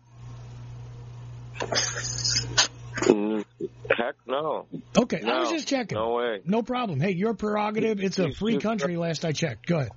Mm, 3.04 3.46
Heck 3.90 4.16
no. 4.28 4.66
Okay, 4.98 5.22
I 5.22 5.40
was 5.40 5.50
just 5.50 5.68
checking. 5.68 5.98
No 5.98 6.14
way. 6.14 6.42
No 6.46 6.64
problem. 6.64 7.00
Hey, 7.00 7.12
your 7.12 7.34
prerogative. 7.34 8.02
It's 8.02 8.20
a 8.20 8.32
free 8.32 8.58
country. 8.60 8.98
Last 8.98 9.24
I 9.26 9.32
checked. 9.32 9.66
Go 9.68 9.78
ahead. 9.80 9.92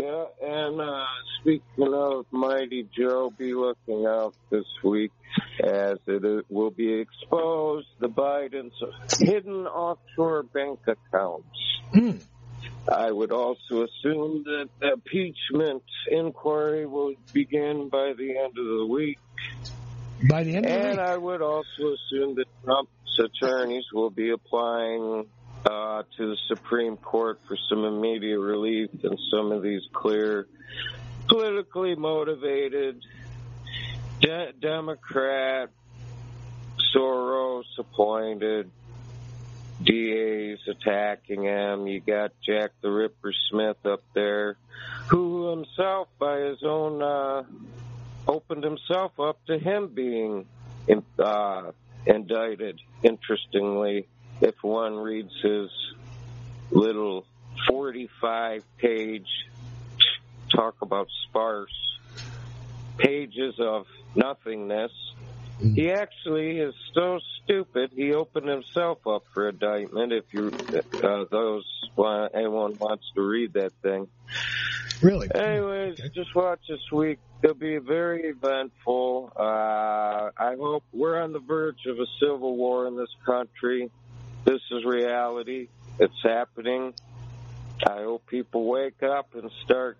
Yeah, 0.00 0.24
and 0.48 0.80
uh, 0.80 1.04
speaking 1.40 1.92
of 1.94 2.26
Mighty 2.30 2.88
Joe, 2.96 3.30
be 3.36 3.54
looking 3.54 4.06
out 4.06 4.34
this 4.50 4.64
week 4.82 5.12
as 5.62 5.98
it 6.06 6.46
will 6.48 6.70
be 6.70 6.94
exposed 6.94 7.86
the 7.98 8.08
Biden's 8.08 8.72
hidden 9.18 9.66
offshore 9.66 10.44
bank 10.44 10.80
accounts. 10.86 11.46
I 12.90 13.10
would 13.10 13.32
also 13.32 13.84
assume 13.84 14.44
that 14.44 14.68
the 14.80 14.92
impeachment 14.92 15.82
inquiry 16.10 16.86
will 16.86 17.14
begin 17.32 17.90
by 17.90 18.14
the 18.16 18.38
end 18.38 18.56
of 18.58 18.64
the 18.64 18.86
week. 18.88 19.18
By 20.28 20.44
the 20.44 20.56
end 20.56 20.64
of 20.64 20.72
the 20.72 20.78
And. 20.78 21.00
I 21.00 21.16
would 21.16 21.42
also 21.42 21.94
assume 21.94 22.36
that 22.36 22.46
Trump's 22.64 22.90
attorneys 23.18 23.84
will 23.92 24.10
be 24.10 24.30
applying 24.30 25.26
uh, 25.68 26.02
to 26.16 26.30
the 26.30 26.36
Supreme 26.46 26.96
Court 26.96 27.40
for 27.46 27.56
some 27.68 27.84
immediate 27.84 28.40
relief 28.40 28.90
in 29.02 29.18
some 29.30 29.52
of 29.52 29.62
these 29.62 29.82
clear, 29.92 30.46
politically 31.28 31.94
motivated, 31.94 33.02
de- 34.20 34.52
Democrat, 34.60 35.68
Soros 36.94 37.64
appointed 37.76 38.70
DAs 39.82 40.58
attacking 40.66 41.42
him. 41.42 41.86
You 41.86 42.00
got 42.00 42.32
Jack 42.44 42.70
the 42.80 42.90
Ripper 42.90 43.34
Smith 43.50 43.84
up 43.84 44.02
there, 44.14 44.56
who 45.08 45.50
himself, 45.50 46.08
by 46.18 46.38
his 46.38 46.62
own, 46.62 47.02
uh, 47.02 47.42
opened 48.26 48.64
himself 48.64 49.20
up 49.20 49.44
to 49.46 49.58
him 49.58 49.88
being 49.88 50.46
uh, 51.18 51.72
indicted. 52.06 52.80
Interestingly, 53.02 54.08
if 54.40 54.54
one 54.62 54.96
reads 54.96 55.32
his 55.42 55.68
little 56.70 57.26
45 57.68 58.62
page 58.78 59.26
talk 60.54 60.76
about 60.82 61.08
sparse 61.28 61.70
pages 62.98 63.54
of 63.58 63.86
nothingness, 64.14 64.92
he 65.60 65.90
actually 65.90 66.58
is 66.58 66.74
so 66.94 67.18
stupid. 67.42 67.90
He 67.94 68.12
opened 68.12 68.48
himself 68.48 69.06
up 69.06 69.24
for 69.34 69.48
indictment. 69.48 70.12
If 70.12 70.24
you, 70.32 70.54
uh, 71.02 71.24
those 71.30 71.64
want, 71.96 72.32
anyone 72.34 72.76
wants 72.78 73.04
to 73.14 73.22
read 73.22 73.54
that 73.54 73.72
thing. 73.82 74.08
Really? 75.02 75.28
Anyways, 75.34 75.98
just 76.14 76.34
watch 76.34 76.60
this 76.68 76.80
week. 76.92 77.18
It'll 77.42 77.54
be 77.54 77.78
very 77.78 78.24
eventful. 78.24 79.32
Uh, 79.36 79.42
I 80.36 80.56
hope 80.58 80.82
we're 80.92 81.22
on 81.22 81.32
the 81.32 81.38
verge 81.38 81.86
of 81.86 81.98
a 81.98 82.06
civil 82.20 82.56
war 82.56 82.86
in 82.88 82.96
this 82.96 83.14
country. 83.24 83.90
This 84.44 84.60
is 84.70 84.84
reality. 84.84 85.68
It's 85.98 86.22
happening. 86.22 86.94
I 87.86 88.02
hope 88.02 88.26
people 88.26 88.66
wake 88.66 89.02
up 89.02 89.34
and 89.34 89.50
start 89.64 89.98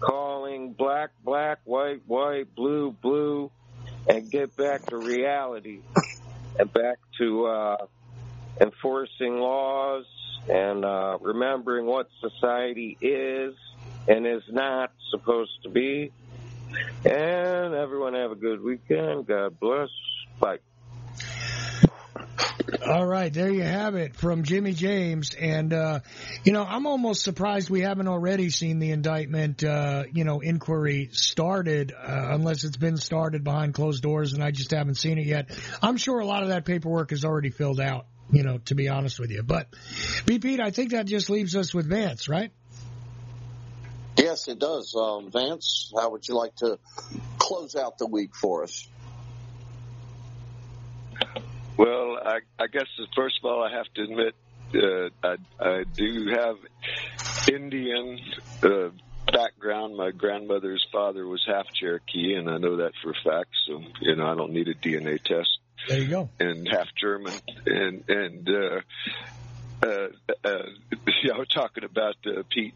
calling 0.00 0.72
black, 0.72 1.10
black, 1.24 1.58
white, 1.64 2.02
white, 2.06 2.54
blue, 2.54 2.92
blue, 2.92 3.50
and 4.08 4.30
get 4.30 4.56
back 4.56 4.86
to 4.86 4.96
reality 4.96 5.80
and 6.58 6.72
back 6.72 6.98
to 7.18 7.46
uh, 7.46 7.76
enforcing 8.60 9.38
laws 9.38 10.04
and 10.48 10.84
uh, 10.84 11.18
remembering 11.20 11.86
what 11.86 12.08
society 12.20 12.96
is 13.00 13.54
and 14.08 14.26
is 14.26 14.42
not 14.50 14.92
supposed 15.10 15.62
to 15.62 15.68
be. 15.68 16.12
And 17.04 17.74
everyone 17.74 18.14
have 18.14 18.32
a 18.32 18.36
good 18.36 18.62
weekend. 18.62 19.26
God 19.26 19.58
bless. 19.58 19.88
Bye. 20.40 20.58
All 22.86 23.06
right, 23.06 23.32
there 23.32 23.50
you 23.50 23.62
have 23.62 23.94
it 23.94 24.16
from 24.16 24.42
Jimmy 24.42 24.72
James. 24.72 25.34
And, 25.34 25.72
uh, 25.72 26.00
you 26.44 26.52
know, 26.52 26.64
I'm 26.64 26.86
almost 26.86 27.22
surprised 27.22 27.70
we 27.70 27.80
haven't 27.80 28.08
already 28.08 28.50
seen 28.50 28.78
the 28.78 28.90
indictment, 28.90 29.62
uh, 29.64 30.04
you 30.12 30.24
know, 30.24 30.40
inquiry 30.40 31.10
started, 31.12 31.92
uh, 31.92 32.28
unless 32.30 32.64
it's 32.64 32.76
been 32.76 32.96
started 32.96 33.44
behind 33.44 33.74
closed 33.74 34.02
doors 34.02 34.32
and 34.32 34.42
I 34.42 34.50
just 34.50 34.72
haven't 34.72 34.96
seen 34.96 35.18
it 35.18 35.26
yet. 35.26 35.50
I'm 35.82 35.96
sure 35.96 36.18
a 36.18 36.26
lot 36.26 36.42
of 36.42 36.48
that 36.48 36.64
paperwork 36.64 37.12
is 37.12 37.24
already 37.24 37.50
filled 37.50 37.80
out. 37.80 38.06
You 38.30 38.44
know, 38.44 38.58
to 38.66 38.74
be 38.74 38.88
honest 38.88 39.20
with 39.20 39.30
you. 39.30 39.42
But, 39.42 39.68
B. 40.24 40.38
Pete, 40.38 40.58
I 40.58 40.70
think 40.70 40.92
that 40.92 41.04
just 41.04 41.28
leaves 41.28 41.54
us 41.54 41.74
with 41.74 41.86
Vance, 41.86 42.30
right? 42.30 42.50
Yes, 44.16 44.48
it 44.48 44.58
does. 44.58 44.94
Um, 44.94 45.30
Vance, 45.30 45.92
how 45.94 46.10
would 46.12 46.26
you 46.26 46.34
like 46.34 46.54
to 46.56 46.78
close 47.38 47.76
out 47.76 47.98
the 47.98 48.06
week 48.06 48.34
for 48.34 48.62
us? 48.62 48.88
Well, 51.76 52.18
I, 52.24 52.40
I 52.58 52.66
guess 52.66 52.86
first 53.16 53.38
of 53.42 53.50
all, 53.50 53.62
I 53.62 53.76
have 53.76 53.86
to 53.94 54.02
admit 54.02 54.34
uh, 54.74 55.08
I, 55.22 55.36
I 55.60 55.84
do 55.84 56.34
have 56.36 56.56
Indian 57.52 58.20
uh, 58.62 58.90
background. 59.32 59.96
My 59.96 60.10
grandmother's 60.10 60.86
father 60.92 61.26
was 61.26 61.42
half 61.46 61.72
Cherokee, 61.72 62.34
and 62.34 62.48
I 62.48 62.58
know 62.58 62.76
that 62.76 62.92
for 63.02 63.10
a 63.10 63.14
fact. 63.24 63.50
So 63.66 63.82
you 64.00 64.16
know, 64.16 64.26
I 64.26 64.34
don't 64.34 64.52
need 64.52 64.68
a 64.68 64.74
DNA 64.74 65.22
test. 65.22 65.58
There 65.88 65.98
you 65.98 66.08
go. 66.08 66.30
And 66.38 66.68
half 66.70 66.88
German, 66.94 67.34
and 67.66 68.04
and 68.08 68.48
uh, 68.48 68.80
uh, 69.82 70.08
uh, 70.44 70.62
was 71.38 71.48
talking 71.48 71.84
about 71.84 72.16
uh, 72.26 72.42
Pete 72.48 72.74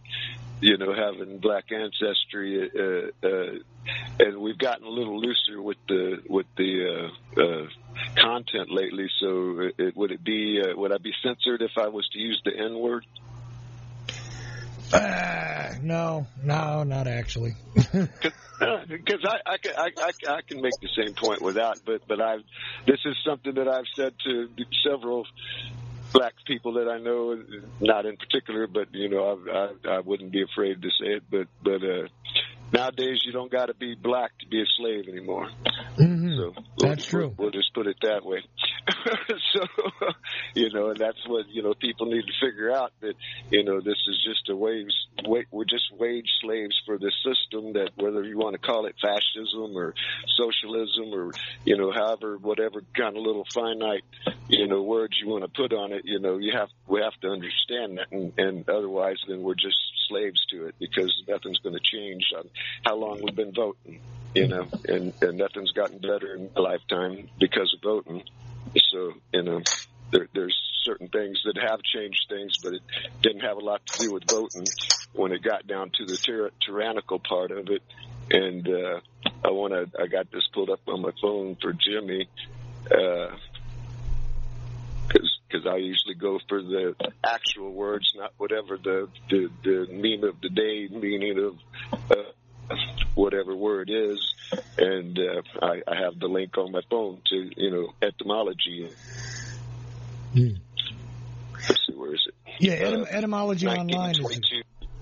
you 0.61 0.77
know, 0.78 0.95
having 0.95 1.39
black 1.39 1.70
ancestry, 1.70 2.70
uh, 2.74 3.27
uh, 3.27 3.89
and 4.19 4.39
we've 4.39 4.59
gotten 4.59 4.87
a 4.87 4.91
little 4.91 5.20
looser 5.20 5.61
with 5.61 5.77
the 5.89 6.23
with 6.28 6.47
the 6.57 7.11
uh, 7.37 7.41
uh, 7.41 7.66
content 8.16 8.70
lately. 8.70 9.09
So, 9.20 9.70
it, 9.77 9.97
would 9.97 10.12
it 10.12 10.24
be 10.24 10.62
uh, 10.62 10.77
would 10.77 10.93
I 10.93 10.99
be 10.99 11.12
censored 11.23 11.62
if 11.62 11.73
I 11.77 11.89
was 11.89 12.09
to 12.12 12.19
use 12.19 12.41
the 12.45 12.57
N 12.57 12.78
word? 12.78 13.05
Uh, 14.93 15.74
no, 15.83 16.27
no, 16.43 16.85
not 16.85 17.07
actually. 17.07 17.55
Because 18.89 19.20
I, 19.23 19.53
I, 19.53 19.59
can, 19.59 19.73
I, 19.77 19.91
I, 19.99 20.37
I 20.37 20.41
can 20.41 20.62
make 20.62 20.73
the 20.81 20.89
same 20.97 21.12
point 21.12 21.43
without, 21.43 21.81
but 21.85 22.09
but 22.09 22.23
I, 22.23 22.39
this 22.87 23.01
is 23.05 23.15
something 23.23 23.53
that 23.57 23.69
I've 23.69 23.85
said 23.95 24.15
to 24.24 24.49
several 24.83 25.27
black 26.16 26.34
people 26.47 26.74
that 26.74 26.88
I 26.88 26.98
know, 26.98 27.43
not 27.80 28.06
in 28.06 28.16
particular, 28.16 28.66
but 28.66 28.88
you 28.93 29.09
know, 29.09 29.40
I, 29.52 29.88
I, 29.88 29.97
I 29.97 30.01
wouldn't 30.01 30.32
be 30.32 30.43
afraid 30.43 30.82
to 30.82 30.88
say 30.88 31.16
it. 31.16 31.22
But 31.30 31.48
but 31.62 31.82
uh, 31.82 32.09
nowadays, 32.72 33.20
you 33.24 33.32
don't 33.32 33.51
got 33.51 33.66
to 33.66 33.74
be 33.74 33.94
black 33.94 34.32
to 34.38 34.47
be 34.47 34.62
a 34.62 34.66
slave 34.78 35.09
anymore. 35.09 35.51
Mm-hmm. 35.98 36.26
So 36.37 36.53
that's 36.79 37.07
true. 37.07 37.35
We'll, 37.37 37.47
we'll 37.47 37.51
just 37.51 37.73
put 37.75 37.87
it 37.87 37.97
that 38.03 38.25
way. 38.25 38.43
so 39.53 39.61
you 40.55 40.71
know, 40.73 40.91
and 40.91 40.99
that's 40.99 41.27
what 41.27 41.49
you 41.49 41.63
know 41.63 41.75
people 41.75 42.07
need 42.07 42.25
to 42.27 42.47
figure 42.47 42.73
out 42.73 42.93
that 43.01 43.15
you 43.51 43.65
know 43.65 43.81
this 43.81 43.99
is 44.09 44.23
just 44.25 44.49
a 44.51 44.57
wage. 44.57 44.93
We're 45.27 45.65
just 45.65 45.91
wage 45.99 46.29
slaves 46.41 46.81
for 46.85 46.99
this 46.99 47.15
system 47.25 47.73
that 47.73 47.91
whether 47.97 48.23
you 48.23 48.37
want 48.39 48.55
to 48.55 48.59
call 48.59 48.87
it 48.87 48.95
fascism 49.01 49.77
or 49.77 49.95
socialism 50.37 51.15
or 51.15 51.33
you 51.65 51.77
know 51.77 51.91
however 51.93 52.37
whatever 52.39 52.83
kind 52.95 53.17
of 53.17 53.23
little 53.23 53.47
finite 53.53 54.05
you 54.49 54.67
know 54.67 54.83
words 54.83 55.17
you 55.23 55.29
want 55.29 55.43
to 55.43 55.49
put 55.49 55.73
on 55.73 55.93
it. 55.93 56.03
You 56.05 56.21
know, 56.21 56.39
you 56.39 56.53
have 56.57 56.69
we 56.87 57.01
have 57.01 57.19
to 57.23 57.29
understand 57.29 57.99
that, 57.99 58.13
and, 58.13 58.33
and 58.39 58.69
otherwise, 58.69 59.17
then 59.29 59.43
we're 59.43 59.55
just 59.55 59.77
slaves 60.09 60.45
to 60.51 60.66
it 60.66 60.74
because 60.78 61.12
nothing's 61.28 61.59
going 61.59 61.74
to 61.74 61.81
change 61.81 62.24
on 62.37 62.49
how 62.85 62.97
long 62.97 63.20
we've 63.23 63.37
been 63.37 63.53
voting. 63.53 64.01
You 64.35 64.49
know, 64.49 64.69
and 64.87 65.15
and 65.23 65.39
nothing's 65.39 65.73
gotten 65.73 65.99
better 65.99 66.35
in 66.35 66.51
my 66.55 66.61
lifetime 66.61 67.28
because 67.39 67.74
of 67.74 67.83
voting. 67.83 68.23
So 68.93 69.15
you 69.33 69.43
know, 69.43 69.62
there, 70.11 70.28
there's 70.35 70.57
certain 70.85 71.09
things 71.09 71.41
that 71.45 71.57
have 71.59 71.83
changed 71.83 72.27
things, 72.28 72.59
but 72.62 72.74
it 72.74 72.83
didn't 73.23 73.41
have 73.41 73.57
a 73.57 73.61
lot 73.61 73.85
to 73.87 73.99
do 73.99 74.12
with 74.12 74.24
voting 74.31 74.66
when 75.12 75.33
it 75.33 75.43
got 75.43 75.66
down 75.66 75.91
to 75.99 76.05
the 76.05 76.16
tyr- 76.16 76.53
tyrannical 76.65 77.19
part 77.19 77.51
of 77.51 77.69
it. 77.69 77.83
And 78.31 78.69
uh, 78.69 79.01
I 79.45 79.51
want 79.51 79.73
to. 79.73 80.03
I 80.03 80.07
got 80.07 80.31
this 80.31 80.47
pulled 80.53 80.70
up 80.70 80.81
on 80.89 81.03
my 81.03 81.12
phone 81.20 81.57
for 81.61 81.73
Jimmy. 81.73 82.28
Uh, 82.91 83.37
because 85.48 85.66
I 85.66 85.77
usually 85.77 86.14
go 86.14 86.39
for 86.48 86.62
the 86.62 86.94
actual 87.24 87.73
words, 87.73 88.12
not 88.16 88.32
whatever 88.36 88.77
the 88.77 89.09
the, 89.31 89.51
the 89.62 89.86
meme 89.90 90.28
of 90.28 90.40
the 90.40 90.48
day 90.48 90.89
meaning 90.90 91.39
of 91.39 92.10
uh, 92.10 92.74
whatever 93.14 93.55
word 93.55 93.90
is. 93.90 94.35
And 94.78 95.18
uh, 95.18 95.43
I, 95.64 95.82
I 95.86 96.02
have 96.02 96.18
the 96.18 96.28
link 96.28 96.56
on 96.59 96.73
my 96.73 96.82
phone 96.90 97.20
to 97.31 97.51
you 97.56 97.70
know 97.70 97.89
etymology. 98.02 98.90
Mm. 100.35 100.59
Let's 101.55 101.86
see, 101.86 101.94
where 101.94 102.14
is 102.14 102.27
it? 102.27 102.35
Yeah, 102.60 102.82
etym- 102.82 103.06
etymology 103.09 103.66
online. 103.66 104.14
Is, 104.20 104.40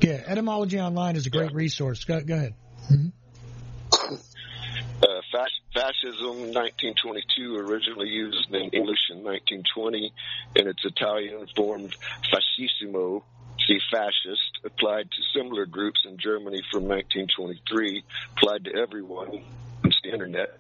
yeah, 0.00 0.22
etymology 0.26 0.80
online 0.80 1.16
is 1.16 1.26
a 1.26 1.30
great 1.30 1.50
yeah. 1.50 1.56
resource. 1.56 2.04
Go, 2.04 2.20
go 2.20 2.34
ahead. 2.34 2.54
Mm-hmm. 2.90 3.08
Fascism, 5.74 6.55
1922, 6.55 7.56
originally 7.56 8.09
used 8.09 8.48
in 8.48 8.70
English 8.70 9.10
in 9.10 9.24
1920, 9.24 10.12
in 10.55 10.68
its 10.68 10.84
Italian 10.84 11.46
form 11.56 11.88
fascismo, 12.32 13.22
see 13.66 13.78
fascist, 13.90 14.59
applied 14.64 15.10
to 15.10 15.22
similar 15.36 15.66
groups 15.66 16.01
in 16.09 16.16
Germany 16.16 16.62
from 16.70 16.84
1923, 16.84 18.05
applied 18.36 18.64
to 18.64 18.74
everyone 18.76 19.42
since 19.82 19.96
the 20.05 20.12
internet. 20.12 20.59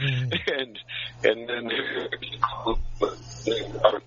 Mm. 0.00 0.38
and 0.60 0.78
and 1.24 1.48
then 1.48 1.70
our 3.82 4.00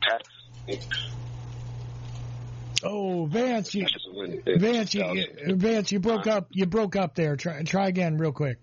Oh, 2.83 3.25
Vance, 3.25 3.73
you, 3.73 3.87
Vance, 4.45 4.93
you, 4.93 5.25
Vance, 5.47 5.91
you 5.91 5.99
broke 5.99 6.27
up. 6.27 6.47
You 6.51 6.67
broke 6.67 6.95
up 6.95 7.15
there. 7.15 7.35
Try, 7.35 7.63
try 7.63 7.87
again, 7.87 8.17
real 8.17 8.31
quick. 8.31 8.59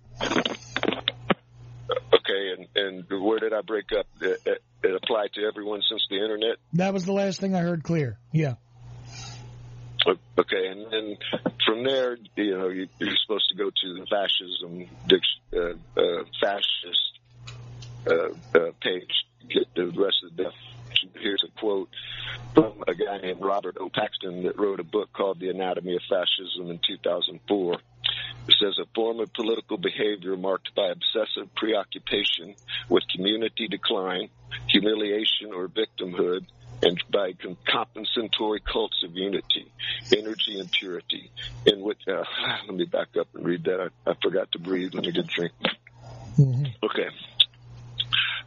Okay, 2.14 2.54
and 2.56 2.66
and 2.76 3.22
where 3.22 3.38
did 3.38 3.52
I 3.52 3.60
break 3.60 3.86
up? 3.98 4.06
It, 4.20 4.40
it, 4.46 4.62
it 4.82 4.94
applied 4.94 5.32
to 5.34 5.42
everyone 5.42 5.82
since 5.88 6.06
the 6.08 6.16
internet. 6.16 6.56
That 6.74 6.92
was 6.92 7.04
the 7.04 7.12
last 7.12 7.40
thing 7.40 7.54
I 7.54 7.60
heard. 7.60 7.82
Clear. 7.82 8.18
Yeah. 8.32 8.54
Okay, 10.06 10.66
and 10.66 10.92
then 10.92 11.16
from 11.64 11.84
there, 11.84 12.18
you 12.36 12.58
know, 12.58 12.68
you, 12.68 12.88
are 13.00 13.16
supposed 13.24 13.48
to 13.48 13.56
go 13.56 13.70
to 13.70 13.94
the 13.94 14.06
fascism, 14.06 14.86
uh, 15.52 16.00
uh, 16.00 16.24
fascist 16.40 17.18
uh, 18.06 18.58
uh, 18.58 18.72
page, 18.82 19.10
get 19.48 19.74
the 19.74 19.86
rest 19.86 20.16
of 20.24 20.36
the 20.36 20.52
Here's 21.14 21.44
a 21.44 21.60
quote 21.60 21.88
from 22.54 22.84
a 22.86 22.94
guy 22.94 23.18
named 23.18 23.40
Robert 23.40 23.76
O. 23.80 23.88
Paxton 23.88 24.44
that 24.44 24.58
wrote 24.58 24.80
a 24.80 24.84
book 24.84 25.12
called 25.12 25.40
The 25.40 25.50
Anatomy 25.50 25.96
of 25.96 26.02
Fascism 26.08 26.70
in 26.70 26.80
2004. 26.86 27.74
It 28.46 28.54
says 28.60 28.78
a 28.80 28.86
form 28.94 29.20
of 29.20 29.32
political 29.32 29.78
behavior 29.78 30.36
marked 30.36 30.74
by 30.74 30.88
obsessive 30.88 31.54
preoccupation 31.54 32.54
with 32.88 33.04
community 33.14 33.68
decline, 33.68 34.28
humiliation, 34.68 35.52
or 35.54 35.68
victimhood, 35.68 36.46
and 36.82 37.02
by 37.10 37.32
compensatory 37.66 38.60
cults 38.60 39.02
of 39.04 39.16
unity, 39.16 39.72
energy, 40.14 40.60
and 40.60 40.70
purity. 40.70 41.30
In 41.66 41.80
which, 41.80 42.02
uh, 42.06 42.24
let 42.66 42.76
me 42.76 42.84
back 42.84 43.16
up 43.18 43.28
and 43.34 43.46
read 43.46 43.64
that. 43.64 43.80
I, 43.80 44.10
I 44.10 44.14
forgot 44.22 44.52
to 44.52 44.58
breathe. 44.58 44.94
Let 44.94 45.06
me 45.06 45.12
get 45.12 45.24
a 45.24 45.28
drink. 45.28 45.52
Mm-hmm. 46.38 46.64
Okay 46.82 47.08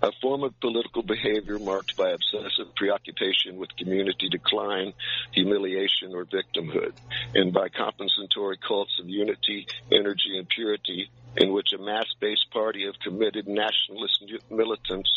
a 0.02 0.12
form 0.22 0.44
of 0.44 0.60
political 0.60 1.02
behavior 1.02 1.60
marked 1.60 1.96
by 1.96 2.10
obsessive 2.10 2.74
preoccupation 2.76 3.58
with 3.58 3.76
community 3.78 4.30
decline, 4.30 4.94
humiliation, 5.32 6.14
or 6.14 6.26
victimhood, 6.26 6.94
and 7.34 7.54
by 7.54 7.68
compensatory 7.70 8.58
cults 8.58 9.00
of 9.00 9.10
unity, 9.10 9.66
energy, 9.92 10.38
and 10.38 10.48
purity, 10.50 11.10
in 11.36 11.52
which 11.54 11.68
a 11.74 11.82
mass-based 11.82 12.52
party 12.52 12.86
of 12.88 12.96
committed 13.04 13.48
nationalist 13.48 14.24
militants 14.50 15.10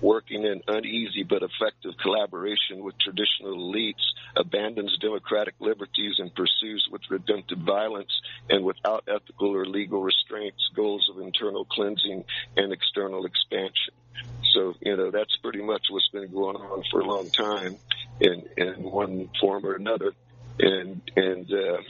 working 0.00 0.44
in 0.44 0.62
uneasy 0.68 1.24
but 1.24 1.42
effective 1.42 1.92
collaboration 2.00 2.84
with 2.84 2.96
traditional 2.98 3.56
elites 3.56 4.02
abandons 4.36 4.96
democratic 4.98 5.54
liberties 5.58 6.16
and 6.18 6.34
pursues 6.34 6.86
with 6.90 7.02
redemptive 7.10 7.58
violence 7.58 8.20
and 8.48 8.64
without 8.64 9.04
ethical 9.08 9.56
or 9.56 9.66
legal 9.66 10.00
restraints 10.00 10.68
goals 10.74 11.08
of 11.12 11.20
internal 11.20 11.64
cleansing 11.64 12.24
and 12.56 12.72
external 12.72 13.24
expansion. 13.24 13.94
So, 14.54 14.74
you 14.80 14.96
know, 14.96 15.10
that's 15.10 15.36
pretty 15.36 15.62
much 15.62 15.82
what's 15.90 16.08
been 16.08 16.32
going 16.32 16.56
on 16.56 16.82
for 16.90 17.00
a 17.00 17.04
long 17.04 17.30
time 17.30 17.78
in, 18.20 18.44
in 18.56 18.82
one 18.82 19.30
form 19.40 19.64
or 19.64 19.74
another. 19.74 20.12
And, 20.58 21.02
and, 21.16 21.52
uh, 21.52 21.82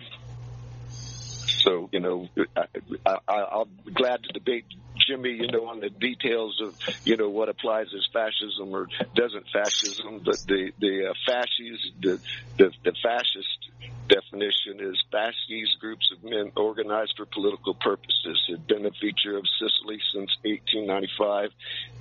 so, 1.65 1.89
you 1.93 2.01
know, 2.01 2.29
I, 2.57 2.65
I, 3.07 3.35
I'll 3.35 3.65
be 3.65 3.93
glad 3.93 4.23
to 4.23 4.33
debate 4.33 4.67
Jimmy, 5.09 5.31
you 5.31 5.49
know, 5.49 5.67
on 5.67 5.81
the 5.81 5.91
details 5.91 6.61
of, 6.63 6.75
you 7.05 7.17
know, 7.17 7.29
what 7.31 7.49
applies 7.49 7.87
as 7.95 8.07
fascism 8.13 8.75
or 8.75 8.89
doesn't 9.15 9.47
fascism. 9.53 10.21
But 10.25 10.39
the 10.47 10.73
the 10.79 11.11
uh, 11.11 11.15
fascists, 11.27 11.91
the, 12.01 12.21
the 12.59 12.71
the 12.85 12.93
fascist 13.03 13.68
definition 14.09 14.81
is 14.81 15.03
fasces 15.13 15.77
groups 15.81 16.11
of 16.13 16.25
men 16.25 16.51
organized 16.57 17.15
for 17.17 17.27
political 17.27 17.75
purposes. 17.75 18.43
Had 18.49 18.67
been 18.67 18.87
a 18.87 18.91
feature 18.93 19.37
of 19.37 19.45
Sicily 19.59 20.01
since 20.13 20.31
1895 20.43 21.51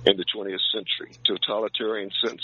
and 0.06 0.18
the 0.18 0.24
20th 0.24 0.58
century. 0.72 1.14
Totalitarian 1.24 2.10
since 2.24 2.42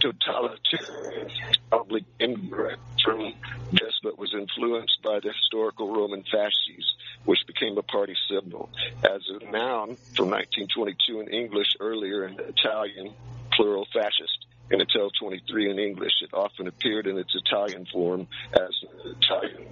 totalitarian, 0.00 1.30
public 1.70 2.04
term, 2.18 3.32
yes, 3.72 3.92
but 4.02 4.18
was 4.18 4.34
influenced 4.34 5.02
by 5.02 5.20
the 5.20 5.32
historical 5.32 5.94
Roman 5.94 6.22
fasces, 6.22 6.94
which 7.24 7.40
became 7.46 7.76
a 7.78 7.82
party 7.82 8.16
symbol. 8.28 8.70
As 9.04 9.22
a 9.28 9.44
noun 9.50 9.96
from 10.14 10.30
1922 10.30 11.20
in 11.20 11.28
English, 11.28 11.76
earlier 11.80 12.26
in 12.26 12.38
Italian, 12.40 13.12
plural 13.52 13.86
fascist 13.92 14.46
in 14.70 14.80
Intel 14.80 15.10
23 15.18 15.70
in 15.70 15.78
English. 15.78 16.12
It 16.22 16.30
often 16.32 16.66
appeared 16.66 17.06
in 17.06 17.18
its 17.18 17.34
Italian 17.34 17.86
form 17.92 18.28
as 18.52 18.70
Italian. 19.04 19.66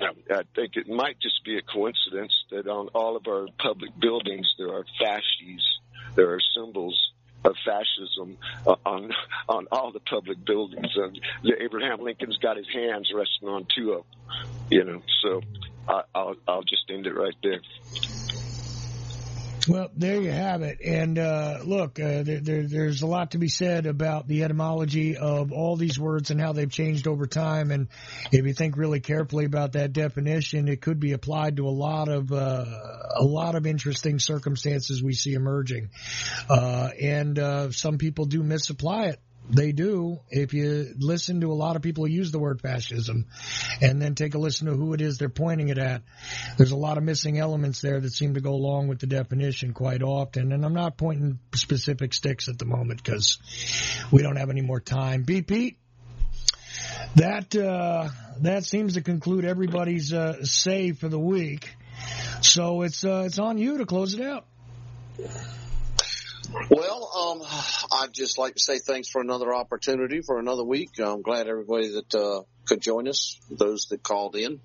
Now, 0.00 0.10
I 0.30 0.42
think 0.54 0.76
it 0.76 0.88
might 0.88 1.18
just 1.20 1.44
be 1.44 1.58
a 1.58 1.62
coincidence 1.62 2.32
that 2.50 2.66
on 2.66 2.88
all 2.88 3.16
of 3.16 3.26
our 3.26 3.48
public 3.58 3.90
buildings 3.98 4.46
there 4.58 4.72
are 4.72 4.84
fasces, 4.98 5.80
there 6.14 6.32
are 6.32 6.40
symbols 6.56 7.12
of 7.44 7.54
fascism 7.64 8.36
uh, 8.66 8.76
on 8.84 9.12
on 9.48 9.66
all 9.70 9.92
the 9.92 10.00
public 10.00 10.44
buildings. 10.44 10.88
And 10.96 11.20
Abraham 11.60 12.00
Lincoln's 12.00 12.38
got 12.38 12.56
his 12.56 12.68
hands 12.72 13.10
resting 13.14 13.48
on 13.48 13.66
two 13.76 13.92
of 13.92 14.04
them, 14.04 14.48
you 14.70 14.84
know. 14.84 15.02
So 15.22 15.40
I, 15.88 16.02
I'll 16.14 16.36
I'll 16.46 16.62
just 16.62 16.90
end 16.90 17.06
it 17.06 17.14
right 17.14 17.36
there. 17.42 17.60
Well, 19.68 19.90
there 19.94 20.22
you 20.22 20.30
have 20.30 20.62
it. 20.62 20.80
And 20.82 21.18
uh, 21.18 21.58
look, 21.62 22.00
uh, 22.00 22.22
there, 22.22 22.40
there, 22.40 22.62
there's 22.66 23.02
a 23.02 23.06
lot 23.06 23.32
to 23.32 23.38
be 23.38 23.48
said 23.48 23.84
about 23.84 24.26
the 24.26 24.44
etymology 24.44 25.16
of 25.18 25.52
all 25.52 25.76
these 25.76 25.98
words 25.98 26.30
and 26.30 26.40
how 26.40 26.54
they've 26.54 26.70
changed 26.70 27.06
over 27.06 27.26
time. 27.26 27.70
And 27.70 27.88
if 28.32 28.46
you 28.46 28.54
think 28.54 28.78
really 28.78 29.00
carefully 29.00 29.44
about 29.44 29.72
that 29.72 29.92
definition, 29.92 30.68
it 30.68 30.80
could 30.80 31.00
be 31.00 31.12
applied 31.12 31.56
to 31.56 31.66
a 31.66 31.70
lot 31.70 32.08
of 32.08 32.32
uh, 32.32 32.64
a 33.16 33.24
lot 33.24 33.56
of 33.56 33.66
interesting 33.66 34.18
circumstances 34.18 35.02
we 35.02 35.12
see 35.12 35.34
emerging. 35.34 35.90
Uh, 36.48 36.88
and 37.00 37.38
uh, 37.38 37.70
some 37.70 37.98
people 37.98 38.24
do 38.24 38.42
misapply 38.42 39.06
it 39.06 39.20
they 39.50 39.72
do. 39.72 40.20
If 40.30 40.52
you 40.52 40.92
listen 40.98 41.40
to 41.40 41.52
a 41.52 41.54
lot 41.54 41.76
of 41.76 41.82
people 41.82 42.04
who 42.04 42.10
use 42.10 42.30
the 42.30 42.38
word 42.38 42.60
fascism 42.60 43.26
and 43.80 44.00
then 44.00 44.14
take 44.14 44.34
a 44.34 44.38
listen 44.38 44.66
to 44.66 44.74
who 44.74 44.92
it 44.94 45.00
is 45.00 45.18
they're 45.18 45.28
pointing 45.28 45.68
it 45.68 45.78
at, 45.78 46.02
there's 46.56 46.70
a 46.70 46.76
lot 46.76 46.98
of 46.98 47.04
missing 47.04 47.38
elements 47.38 47.80
there 47.80 48.00
that 48.00 48.12
seem 48.12 48.34
to 48.34 48.40
go 48.40 48.52
along 48.52 48.88
with 48.88 49.00
the 49.00 49.06
definition 49.06 49.72
quite 49.72 50.02
often. 50.02 50.52
And 50.52 50.64
I'm 50.64 50.74
not 50.74 50.96
pointing 50.96 51.38
specific 51.54 52.12
sticks 52.12 52.48
at 52.48 52.58
the 52.58 52.66
moment 52.66 53.02
because 53.02 53.38
we 54.12 54.22
don't 54.22 54.36
have 54.36 54.50
any 54.50 54.62
more 54.62 54.80
time. 54.80 55.22
B. 55.22 55.42
Pete, 55.42 55.78
that, 57.16 57.56
uh, 57.56 58.08
that 58.40 58.64
seems 58.64 58.94
to 58.94 59.00
conclude 59.02 59.44
everybody's, 59.44 60.12
uh, 60.12 60.44
say 60.44 60.92
for 60.92 61.08
the 61.08 61.18
week. 61.18 61.74
So 62.42 62.82
it's, 62.82 63.04
uh, 63.04 63.24
it's 63.26 63.38
on 63.38 63.58
you 63.58 63.78
to 63.78 63.86
close 63.86 64.14
it 64.14 64.20
out. 64.20 64.46
Well, 66.70 67.10
um, 67.14 67.42
I'd 67.92 68.12
just 68.12 68.38
like 68.38 68.54
to 68.54 68.60
say 68.60 68.78
thanks 68.78 69.08
for 69.08 69.20
another 69.20 69.54
opportunity 69.54 70.20
for 70.22 70.38
another 70.38 70.64
week. 70.64 70.90
I'm 70.98 71.22
glad 71.22 71.46
everybody 71.46 71.88
that 71.92 72.14
uh, 72.14 72.42
could 72.66 72.80
join 72.80 73.08
us, 73.08 73.38
those 73.50 73.86
that 73.90 74.02
called 74.02 74.36
in. 74.36 74.60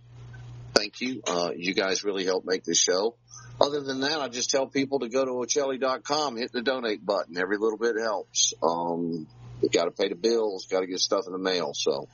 Thank 0.73 1.01
you. 1.01 1.21
Uh, 1.27 1.51
you 1.55 1.73
guys 1.73 2.03
really 2.03 2.25
help 2.25 2.45
make 2.45 2.63
this 2.63 2.79
show. 2.79 3.15
Other 3.61 3.81
than 3.81 4.01
that, 4.01 4.19
I 4.19 4.27
just 4.29 4.49
tell 4.49 4.67
people 4.67 4.99
to 4.99 5.09
go 5.09 5.23
to 5.23 5.31
Ochelli.com, 5.31 6.37
hit 6.37 6.51
the 6.51 6.61
donate 6.61 7.05
button. 7.05 7.37
Every 7.37 7.57
little 7.57 7.77
bit 7.77 7.95
helps. 8.01 8.53
Um, 8.63 9.27
you 9.61 9.69
got 9.69 9.85
to 9.85 9.91
pay 9.91 10.09
the 10.09 10.15
bills, 10.15 10.67
got 10.69 10.81
to 10.81 10.87
get 10.87 10.99
stuff 10.99 11.25
in 11.27 11.33
the 11.33 11.37
mail. 11.39 11.73
So 11.73 12.07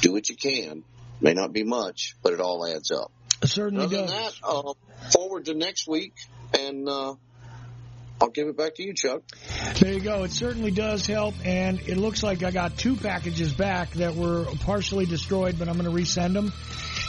do 0.00 0.12
what 0.12 0.28
you 0.28 0.36
can. 0.36 0.84
May 1.20 1.32
not 1.32 1.52
be 1.52 1.64
much, 1.64 2.14
but 2.22 2.32
it 2.32 2.40
all 2.40 2.66
adds 2.66 2.90
up. 2.90 3.10
It 3.42 3.48
certainly 3.48 3.84
Other 3.84 3.96
does. 3.96 4.10
than 4.10 4.20
that, 4.22 4.32
uh, 4.42 4.74
forward 5.10 5.46
to 5.46 5.54
next 5.54 5.88
week 5.88 6.12
and, 6.58 6.88
uh, 6.88 7.14
I'll 8.24 8.30
give 8.30 8.48
it 8.48 8.56
back 8.56 8.76
to 8.76 8.82
you, 8.82 8.94
Chuck. 8.94 9.20
There 9.80 9.92
you 9.92 10.00
go. 10.00 10.22
It 10.22 10.32
certainly 10.32 10.70
does 10.70 11.06
help, 11.06 11.34
and 11.44 11.78
it 11.80 11.98
looks 11.98 12.22
like 12.22 12.42
I 12.42 12.52
got 12.52 12.78
two 12.78 12.96
packages 12.96 13.52
back 13.52 13.90
that 13.92 14.14
were 14.14 14.46
partially 14.60 15.04
destroyed, 15.04 15.58
but 15.58 15.68
I'm 15.68 15.76
going 15.76 15.94
to 15.94 16.02
resend 16.02 16.32
them. 16.32 16.50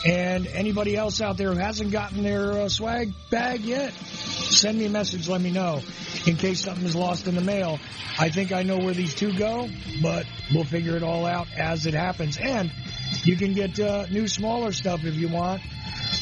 And 0.05 0.45
anybody 0.45 0.97
else 0.97 1.21
out 1.21 1.37
there 1.37 1.53
who 1.53 1.57
hasn't 1.57 1.91
gotten 1.91 2.21
their 2.21 2.51
uh, 2.51 2.67
swag 2.67 3.13
bag 3.31 3.61
yet, 3.61 3.93
send 3.93 4.77
me 4.77 4.87
a 4.87 4.89
message. 4.89 5.29
Let 5.29 5.39
me 5.39 5.51
know 5.51 5.79
in 6.27 6.35
case 6.35 6.59
something 6.59 6.85
is 6.85 6.97
lost 6.97 7.27
in 7.27 7.35
the 7.35 7.41
mail. 7.41 7.79
I 8.19 8.27
think 8.27 8.51
I 8.51 8.63
know 8.63 8.77
where 8.77 8.93
these 8.93 9.15
two 9.15 9.31
go, 9.37 9.69
but 10.01 10.25
we'll 10.53 10.65
figure 10.65 10.97
it 10.97 11.03
all 11.03 11.25
out 11.25 11.47
as 11.57 11.85
it 11.85 11.93
happens. 11.93 12.37
And 12.37 12.73
you 13.25 13.35
can 13.35 13.53
get 13.53 13.79
uh, 13.79 14.05
new, 14.07 14.27
smaller 14.27 14.71
stuff 14.71 15.03
if 15.03 15.15
you 15.15 15.29
want. 15.29 15.61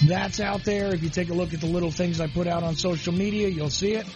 That's 0.07 0.39
out 0.39 0.63
there. 0.63 0.93
If 0.93 1.03
you 1.03 1.09
take 1.09 1.29
a 1.29 1.33
look 1.33 1.53
at 1.53 1.61
the 1.61 1.67
little 1.67 1.91
things 1.91 2.19
I 2.19 2.27
put 2.27 2.47
out 2.47 2.63
on 2.63 2.75
social 2.75 3.13
media, 3.13 3.47
you'll 3.47 3.69
see 3.69 3.93
it. 3.93 4.07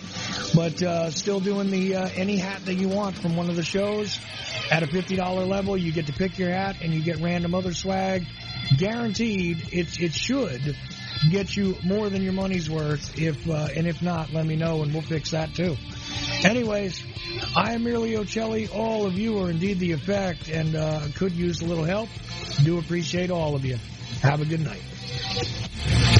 But 0.55 0.81
uh, 0.81 1.11
still 1.11 1.39
doing 1.39 1.69
the 1.69 1.95
uh, 1.95 2.09
any 2.15 2.37
hat 2.37 2.65
that 2.65 2.75
you 2.75 2.87
want 2.87 3.17
from 3.17 3.35
one 3.35 3.49
of 3.49 3.55
the 3.55 3.63
shows 3.63 4.19
at 4.71 4.83
a 4.83 4.87
fifty 4.87 5.15
dollar 5.15 5.45
level. 5.45 5.77
You 5.77 5.91
get 5.91 6.07
to 6.07 6.13
pick 6.13 6.37
your 6.37 6.49
hat 6.49 6.77
and 6.81 6.93
you 6.93 7.01
get 7.01 7.19
random 7.19 7.53
other 7.53 7.73
swag. 7.73 8.25
Guaranteed, 8.77 9.69
it 9.71 9.99
it 10.01 10.13
should 10.13 10.75
get 11.29 11.55
you 11.55 11.75
more 11.83 12.09
than 12.09 12.21
your 12.21 12.33
money's 12.33 12.69
worth. 12.69 13.19
If 13.19 13.49
uh, 13.49 13.67
and 13.75 13.87
if 13.87 14.01
not, 14.01 14.33
let 14.33 14.45
me 14.45 14.55
know 14.55 14.83
and 14.83 14.93
we'll 14.93 15.01
fix 15.01 15.31
that 15.31 15.53
too. 15.53 15.75
Anyways, 16.43 17.03
I 17.55 17.73
am 17.73 17.83
merely 17.83 18.11
Ochelli. 18.13 18.73
All 18.73 19.05
of 19.05 19.17
you 19.17 19.39
are 19.39 19.49
indeed 19.49 19.79
the 19.79 19.91
effect 19.91 20.49
and 20.49 20.75
uh, 20.75 21.01
could 21.15 21.33
use 21.33 21.61
a 21.61 21.65
little 21.65 21.85
help. 21.85 22.09
Do 22.63 22.79
appreciate 22.79 23.31
all 23.31 23.55
of 23.55 23.65
you. 23.65 23.77
Have 24.21 24.41
a 24.41 24.45
good 24.45 24.61
night. 24.61 26.16